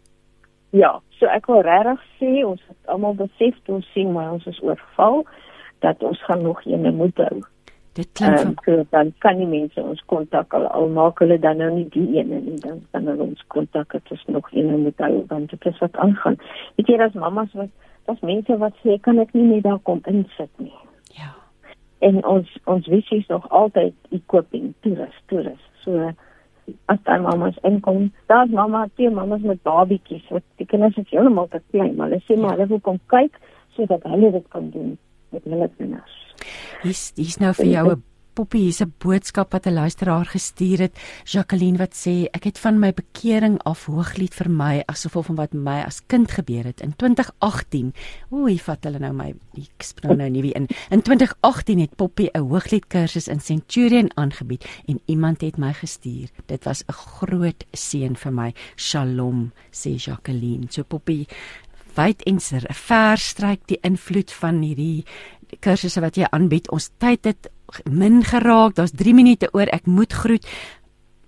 Ja, 0.77 0.99
so 1.17 1.29
ek 1.33 1.47
wil 1.49 1.63
regtig 1.65 2.01
sê 2.19 2.33
ons 2.45 2.61
het 2.69 2.91
almal 2.93 3.15
besef 3.17 3.57
ons 3.73 3.87
sien 3.95 4.11
maar 4.13 4.35
ons 4.35 4.49
is 4.51 4.59
oorval 4.63 5.23
dat 5.85 6.03
ons 6.05 6.21
gaan 6.27 6.43
nog 6.43 6.61
ene 6.67 6.93
moet 6.93 7.17
hou. 7.25 7.39
Dit 7.97 8.11
klink 8.19 8.43
um, 8.45 8.53
so 8.67 8.85
dan 8.93 9.15
kan 9.25 9.41
die 9.41 9.49
mense 9.49 9.81
ons 9.83 10.03
kontak 10.13 10.53
al 10.55 10.69
al 10.77 10.91
maak 10.93 11.23
hulle 11.25 11.39
dan 11.41 11.59
nou 11.63 11.71
nie 11.73 11.87
die 11.95 12.21
ene 12.21 12.43
nie 12.45 12.59
dan 12.61 12.83
dan 12.93 13.09
hulle 13.11 13.31
ons 13.31 13.47
kontak 13.55 13.97
het 13.97 14.13
ons 14.13 14.27
nog 14.29 14.51
ene 14.53 14.77
moet 14.77 15.01
hou 15.07 15.25
want 15.33 15.51
dit 15.55 15.71
is 15.73 15.81
wat 15.83 15.97
aangaan. 16.05 16.37
Weet 16.77 16.93
jy 16.93 17.01
as 17.07 17.17
mammas 17.17 17.57
wat 17.59 17.73
as 18.09 18.20
mense 18.20 18.56
wat 18.62 18.76
sê 18.85 18.98
kan 19.02 19.18
ek 19.22 19.35
nie 19.36 19.47
net 19.48 19.66
daar 19.66 19.80
kom 19.89 20.01
insit 20.10 20.51
nie. 20.62 20.74
Ja. 21.16 21.32
En 22.05 22.20
ons 22.24 22.51
ons 22.64 22.86
visie 22.86 23.20
is 23.22 23.28
nog 23.32 23.48
altyd 23.51 23.94
equipping 24.10 24.72
toerist 24.86 25.22
toerist. 25.32 25.68
So 25.85 26.10
as 26.93 27.01
daai 27.05 27.20
mamas 27.24 27.56
inkom, 27.64 28.10
daar's 28.28 28.52
mamma, 28.52 28.86
twee 28.97 29.10
mamas 29.10 29.44
met 29.47 29.62
babietjies 29.62 30.26
wat 30.35 30.44
die 30.60 30.66
kinders 30.68 30.97
is 31.01 31.09
heeltemal 31.10 31.48
te 31.48 31.62
klein, 31.70 31.94
maar 31.97 32.10
hulle 32.10 32.20
sê 32.26 32.36
maar 32.36 32.56
hulle 32.56 32.68
wil 32.74 32.82
kom 32.85 33.01
kyk 33.12 33.39
sodat 33.76 34.05
hulle 34.12 34.32
dit 34.35 34.48
kan 34.52 34.70
doen 34.74 34.97
met 35.32 35.44
hulle 35.44 35.70
kinders. 35.78 36.16
Hier's 36.82 37.12
hier's 37.16 37.39
nou 37.43 37.52
vir 37.60 37.72
jou 37.72 37.86
'n 37.93 38.02
Poppy 38.39 38.69
hier's 38.69 38.81
'n 38.81 38.94
boodskap 39.02 39.51
wat 39.52 39.66
'n 39.66 39.74
luisteraar 39.74 40.27
gestuur 40.27 40.78
het. 40.78 40.94
Jacqueline 41.24 41.78
wat 41.78 41.94
sê 41.94 42.28
ek 42.31 42.44
het 42.44 42.59
van 42.59 42.78
my 42.78 42.93
bekering 42.93 43.59
af 43.65 43.86
hooglied 43.86 44.35
vir 44.35 44.51
my 44.51 44.82
asof 44.86 45.27
van 45.27 45.35
wat 45.35 45.52
my 45.52 45.82
as 45.82 46.01
kind 46.06 46.31
gebeur 46.31 46.65
het 46.65 46.81
in 46.81 46.94
2018. 46.97 47.93
Oei, 48.32 48.59
vat 48.59 48.85
hulle 48.85 48.98
nou 48.98 49.12
my 49.12 49.35
ek 49.56 49.82
spring 49.82 50.19
nou 50.19 50.31
nie 50.31 50.43
weer 50.43 50.56
in. 50.56 50.69
In 50.90 51.02
2018 51.02 51.81
het 51.81 51.97
Poppy 51.97 52.28
'n 52.32 52.39
hooglied 52.39 52.86
kursus 52.86 53.28
in 53.28 53.40
Centurion 53.40 54.10
aangebied 54.15 54.65
en 54.86 55.01
iemand 55.06 55.40
het 55.40 55.59
my 55.59 55.73
gestuur. 55.73 56.28
Dit 56.47 56.65
was 56.65 56.85
'n 56.86 56.93
groot 56.93 57.65
seën 57.73 58.16
vir 58.16 58.32
my. 58.32 58.55
Shalom, 58.77 59.52
sê 59.73 59.97
Jacqueline. 59.97 60.66
So 60.70 60.82
Poppy 60.82 61.27
wyd 61.97 62.23
en 62.23 62.40
ver 62.40 63.19
stryk 63.19 63.60
die 63.66 63.78
invloed 63.82 64.32
van 64.32 64.62
hierdie 64.62 65.05
kursusse 65.60 66.01
wat 66.01 66.16
jy 66.16 66.27
aanbied. 66.31 66.70
Ons 66.70 66.90
tyd 66.98 67.24
het 67.24 67.48
min 67.90 68.23
geraak. 68.24 68.74
Daar's 68.74 68.93
3 68.97 69.15
minute 69.15 69.49
oor. 69.53 69.66
Ek 69.73 69.86
moet 69.86 70.12
groet. 70.12 70.47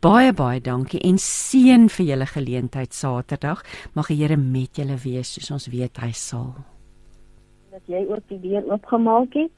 Baie 0.01 0.33
baie 0.33 0.61
dankie 0.65 1.01
en 1.05 1.19
seën 1.21 1.89
vir 1.93 2.07
julle 2.07 2.27
geleentheid 2.27 2.95
Saterdag. 2.97 3.61
Mag 3.93 4.09
die 4.09 4.17
Here 4.17 4.37
met 4.37 4.79
julle 4.81 4.97
wees 5.03 5.35
soos 5.35 5.51
ons 5.53 5.69
weet 5.69 6.01
hy 6.01 6.09
sal. 6.17 6.55
Dat 7.71 7.85
jy 7.85 8.07
ook 8.09 8.25
die 8.33 8.41
deur 8.41 8.65
oopgemaak 8.73 9.37
het 9.37 9.53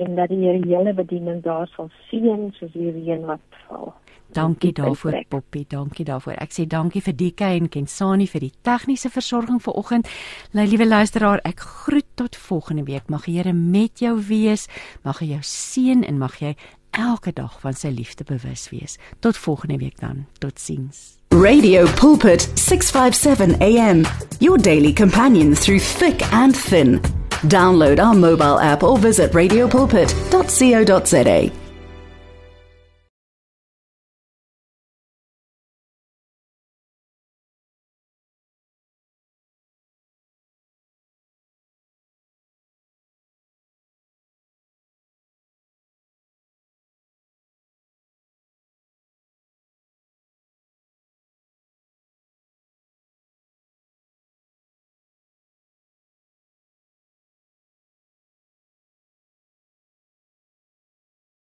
en 0.00 0.16
dat 0.16 0.32
die 0.32 0.40
Here 0.40 0.64
julle 0.64 0.94
bediening 0.96 1.42
daar 1.44 1.68
sal 1.76 1.90
seën 2.08 2.48
soos 2.56 2.72
die 2.72 2.88
reën 2.88 3.26
wat 3.28 3.44
val. 3.66 3.92
Dankie 4.32 4.72
daarvoor 4.72 5.24
Poppy, 5.28 5.64
dankie 5.68 6.04
daarvoor. 6.04 6.38
Ek 6.40 6.54
sê 6.56 6.64
dankie 6.66 7.02
vir 7.04 7.16
DK 7.16 7.40
en 7.58 7.68
Kensani 7.68 8.26
vir 8.30 8.46
die 8.46 8.52
tegniese 8.64 9.10
versorging 9.12 9.60
vanoggend. 9.62 10.08
My 10.56 10.64
liewe 10.66 10.86
luisteraar, 10.88 11.40
ek 11.44 11.60
groet 11.60 12.08
tot 12.16 12.36
volgende 12.36 12.84
week. 12.88 13.10
Mag 13.12 13.24
die 13.28 13.36
Here 13.36 13.52
met 13.52 14.00
jou 14.00 14.16
wees. 14.28 14.68
Mag 15.04 15.20
hy 15.20 15.26
jou 15.34 15.42
seën 15.42 16.04
en 16.08 16.18
mag 16.18 16.40
jy 16.40 16.56
elke 16.92 17.32
dag 17.32 17.60
van 17.60 17.74
sy 17.76 17.88
liefde 17.92 18.24
bewus 18.28 18.68
wees. 18.72 18.98
Tot 19.20 19.36
volgende 19.36 19.76
week 19.80 20.00
dan. 20.00 20.26
Totsiens. 20.40 21.20
Radio 21.32 21.86
Pulpit 21.96 22.50
657 22.54 23.56
AM. 23.60 24.04
Your 24.40 24.58
daily 24.58 24.92
companion 24.92 25.54
through 25.54 25.80
thick 25.80 26.22
and 26.32 26.56
thin. 26.56 27.00
Download 27.48 27.98
our 27.98 28.14
mobile 28.14 28.60
app 28.60 28.82
or 28.82 28.98
visit 28.98 29.32
radiopulpit.co.za. 29.32 31.61